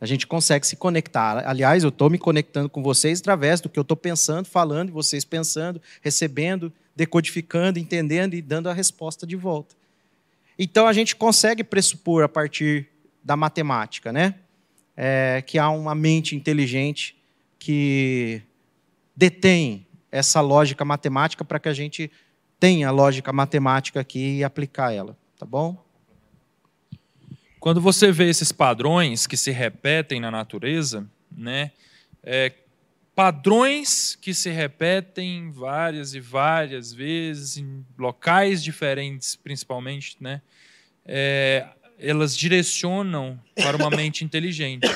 A 0.00 0.06
gente 0.06 0.26
consegue 0.26 0.66
se 0.66 0.76
conectar. 0.76 1.46
Aliás, 1.46 1.82
eu 1.82 1.90
estou 1.90 2.08
me 2.08 2.18
conectando 2.18 2.68
com 2.68 2.82
vocês 2.82 3.20
através 3.20 3.60
do 3.60 3.68
que 3.68 3.78
eu 3.78 3.82
estou 3.82 3.96
pensando, 3.96 4.46
falando, 4.46 4.92
vocês 4.92 5.24
pensando, 5.24 5.80
recebendo, 6.00 6.72
decodificando, 6.96 7.78
entendendo 7.78 8.34
e 8.34 8.40
dando 8.40 8.68
a 8.68 8.72
resposta 8.72 9.26
de 9.26 9.36
volta. 9.36 9.74
Então 10.58 10.86
a 10.86 10.92
gente 10.92 11.16
consegue 11.16 11.64
pressupor 11.64 12.22
a 12.22 12.28
partir 12.28 12.88
da 13.22 13.36
matemática, 13.36 14.12
né? 14.12 14.34
É, 14.96 15.42
que 15.46 15.58
há 15.58 15.70
uma 15.70 15.94
mente 15.94 16.34
inteligente 16.36 17.16
que 17.58 18.42
detém 19.20 19.86
essa 20.10 20.40
lógica 20.40 20.82
matemática 20.82 21.44
para 21.44 21.60
que 21.60 21.68
a 21.68 21.74
gente 21.74 22.10
tenha 22.58 22.88
a 22.88 22.90
lógica 22.90 23.30
matemática 23.34 24.00
aqui 24.00 24.38
e 24.38 24.44
aplicar 24.44 24.94
ela, 24.94 25.14
tá 25.38 25.44
bom? 25.44 25.84
Quando 27.58 27.82
você 27.82 28.10
vê 28.10 28.30
esses 28.30 28.50
padrões 28.50 29.26
que 29.26 29.36
se 29.36 29.50
repetem 29.50 30.20
na 30.20 30.30
natureza, 30.30 31.06
né, 31.30 31.70
é, 32.22 32.50
padrões 33.14 34.16
que 34.18 34.32
se 34.32 34.48
repetem 34.48 35.50
várias 35.50 36.14
e 36.14 36.20
várias 36.20 36.90
vezes 36.90 37.58
em 37.58 37.84
locais 37.98 38.64
diferentes, 38.64 39.36
principalmente, 39.36 40.16
né, 40.18 40.40
é, 41.04 41.68
elas 41.98 42.34
direcionam 42.34 43.38
para 43.54 43.76
uma 43.76 43.90
mente 43.90 44.24
inteligente. 44.24 44.88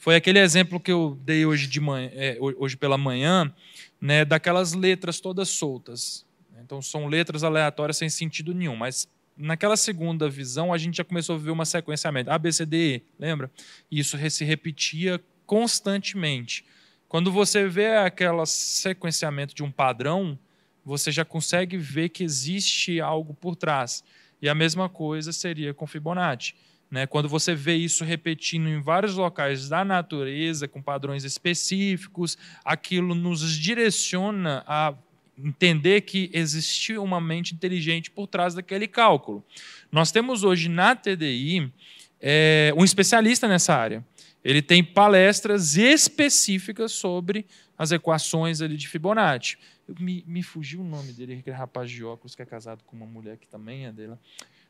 Foi 0.00 0.16
aquele 0.16 0.38
exemplo 0.38 0.80
que 0.80 0.90
eu 0.90 1.18
dei 1.22 1.44
hoje, 1.44 1.66
de 1.66 1.78
manhã, 1.78 2.08
é, 2.14 2.38
hoje 2.40 2.74
pela 2.74 2.96
manhã, 2.96 3.52
né, 4.00 4.24
daquelas 4.24 4.72
letras 4.72 5.20
todas 5.20 5.50
soltas. 5.50 6.24
Então 6.58 6.80
são 6.80 7.06
letras 7.06 7.44
aleatórias 7.44 7.98
sem 7.98 8.08
sentido 8.08 8.54
nenhum, 8.54 8.74
mas 8.74 9.06
naquela 9.36 9.76
segunda 9.76 10.26
visão 10.26 10.72
a 10.72 10.78
gente 10.78 10.96
já 10.96 11.04
começou 11.04 11.36
a 11.36 11.38
ver 11.38 11.50
uma 11.50 11.66
sequenciamento, 11.66 12.30
A, 12.30 12.38
B, 12.38 12.50
C, 12.50 12.64
D, 12.64 12.76
E, 12.76 13.02
lembra? 13.18 13.50
E 13.90 13.98
isso 13.98 14.16
se 14.30 14.42
repetia 14.42 15.20
constantemente. 15.44 16.64
Quando 17.06 17.30
você 17.30 17.68
vê 17.68 17.96
aquele 17.98 18.46
sequenciamento 18.46 19.54
de 19.54 19.62
um 19.62 19.70
padrão, 19.70 20.38
você 20.82 21.12
já 21.12 21.26
consegue 21.26 21.76
ver 21.76 22.08
que 22.08 22.24
existe 22.24 23.02
algo 23.02 23.34
por 23.34 23.54
trás. 23.54 24.02
E 24.40 24.48
a 24.48 24.54
mesma 24.54 24.88
coisa 24.88 25.30
seria 25.30 25.74
com 25.74 25.86
Fibonacci. 25.86 26.54
Né? 26.90 27.06
Quando 27.06 27.28
você 27.28 27.54
vê 27.54 27.74
isso 27.76 28.04
repetindo 28.04 28.68
em 28.68 28.80
vários 28.80 29.14
locais 29.14 29.68
da 29.68 29.84
natureza, 29.84 30.66
com 30.66 30.82
padrões 30.82 31.24
específicos, 31.24 32.36
aquilo 32.64 33.14
nos 33.14 33.56
direciona 33.56 34.64
a 34.66 34.94
entender 35.38 36.02
que 36.02 36.30
existiu 36.32 37.02
uma 37.02 37.20
mente 37.20 37.54
inteligente 37.54 38.10
por 38.10 38.26
trás 38.26 38.54
daquele 38.54 38.86
cálculo. 38.86 39.44
Nós 39.90 40.12
temos 40.12 40.42
hoje 40.42 40.68
na 40.68 40.94
TDI 40.94 41.72
é, 42.20 42.72
um 42.76 42.84
especialista 42.84 43.48
nessa 43.48 43.74
área. 43.74 44.04
Ele 44.42 44.62
tem 44.62 44.82
palestras 44.82 45.76
específicas 45.76 46.92
sobre 46.92 47.46
as 47.78 47.92
equações 47.92 48.60
ali 48.60 48.76
de 48.76 48.88
Fibonacci. 48.88 49.58
Me, 49.98 50.24
me 50.26 50.42
fugiu 50.42 50.80
o 50.80 50.84
nome 50.84 51.12
dele, 51.12 51.34
aquele 51.34 51.56
rapaz 51.56 51.90
de 51.90 52.04
óculos 52.04 52.34
que 52.34 52.42
é 52.42 52.46
casado 52.46 52.82
com 52.84 52.96
uma 52.96 53.06
mulher 53.06 53.36
que 53.36 53.46
também 53.46 53.86
é 53.86 53.92
dele. 53.92 54.14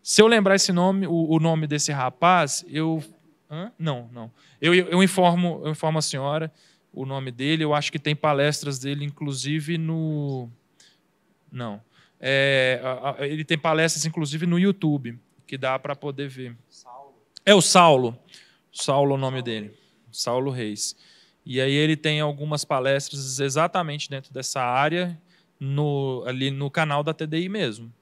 Se 0.03 0.23
eu 0.23 0.27
lembrar 0.27 0.55
esse 0.55 0.73
nome, 0.73 1.07
o, 1.07 1.31
o 1.31 1.39
nome 1.39 1.67
desse 1.67 1.93
rapaz, 1.93 2.65
eu. 2.69 3.03
Hã? 3.51 3.73
Não, 3.79 4.09
não. 4.13 4.31
Eu, 4.61 4.75
eu, 4.75 4.87
eu, 4.89 5.03
informo, 5.03 5.61
eu 5.65 5.71
informo 5.71 5.99
a 5.99 6.03
senhora 6.03 6.53
o 6.93 7.05
nome 7.05 7.31
dele. 7.31 7.65
Eu 7.65 7.75
acho 7.75 7.91
que 7.93 7.99
tem 7.99 8.17
palestras 8.17 8.79
dele, 8.79 9.05
inclusive, 9.05 9.79
no. 9.79 10.49
Não. 11.51 11.81
É, 12.19 12.81
ele 13.21 13.45
tem 13.45 13.59
palestras, 13.59 14.05
inclusive, 14.05 14.47
no 14.47 14.59
YouTube, 14.59 15.19
que 15.47 15.57
dá 15.57 15.79
para 15.79 15.97
poder 15.97 16.29
ver. 16.29 16.57
Saulo. 16.69 17.15
É 17.45 17.55
o 17.55 17.61
Saulo. 17.61 18.19
Saulo 18.73 19.13
é 19.13 19.15
o 19.15 19.19
nome 19.19 19.39
Saulo. 19.39 19.43
dele. 19.43 19.75
Saulo 20.13 20.51
Reis. 20.51 20.97
E 21.45 21.61
aí 21.61 21.73
ele 21.73 21.97
tem 21.97 22.21
algumas 22.21 22.65
palestras 22.65 23.41
exatamente 23.41 24.11
dentro 24.11 24.33
dessa 24.33 24.61
área, 24.61 25.19
no, 25.59 26.23
ali 26.27 26.51
no 26.51 26.71
canal 26.71 27.03
da 27.03 27.15
TDI 27.15 27.49
mesmo. 27.49 27.93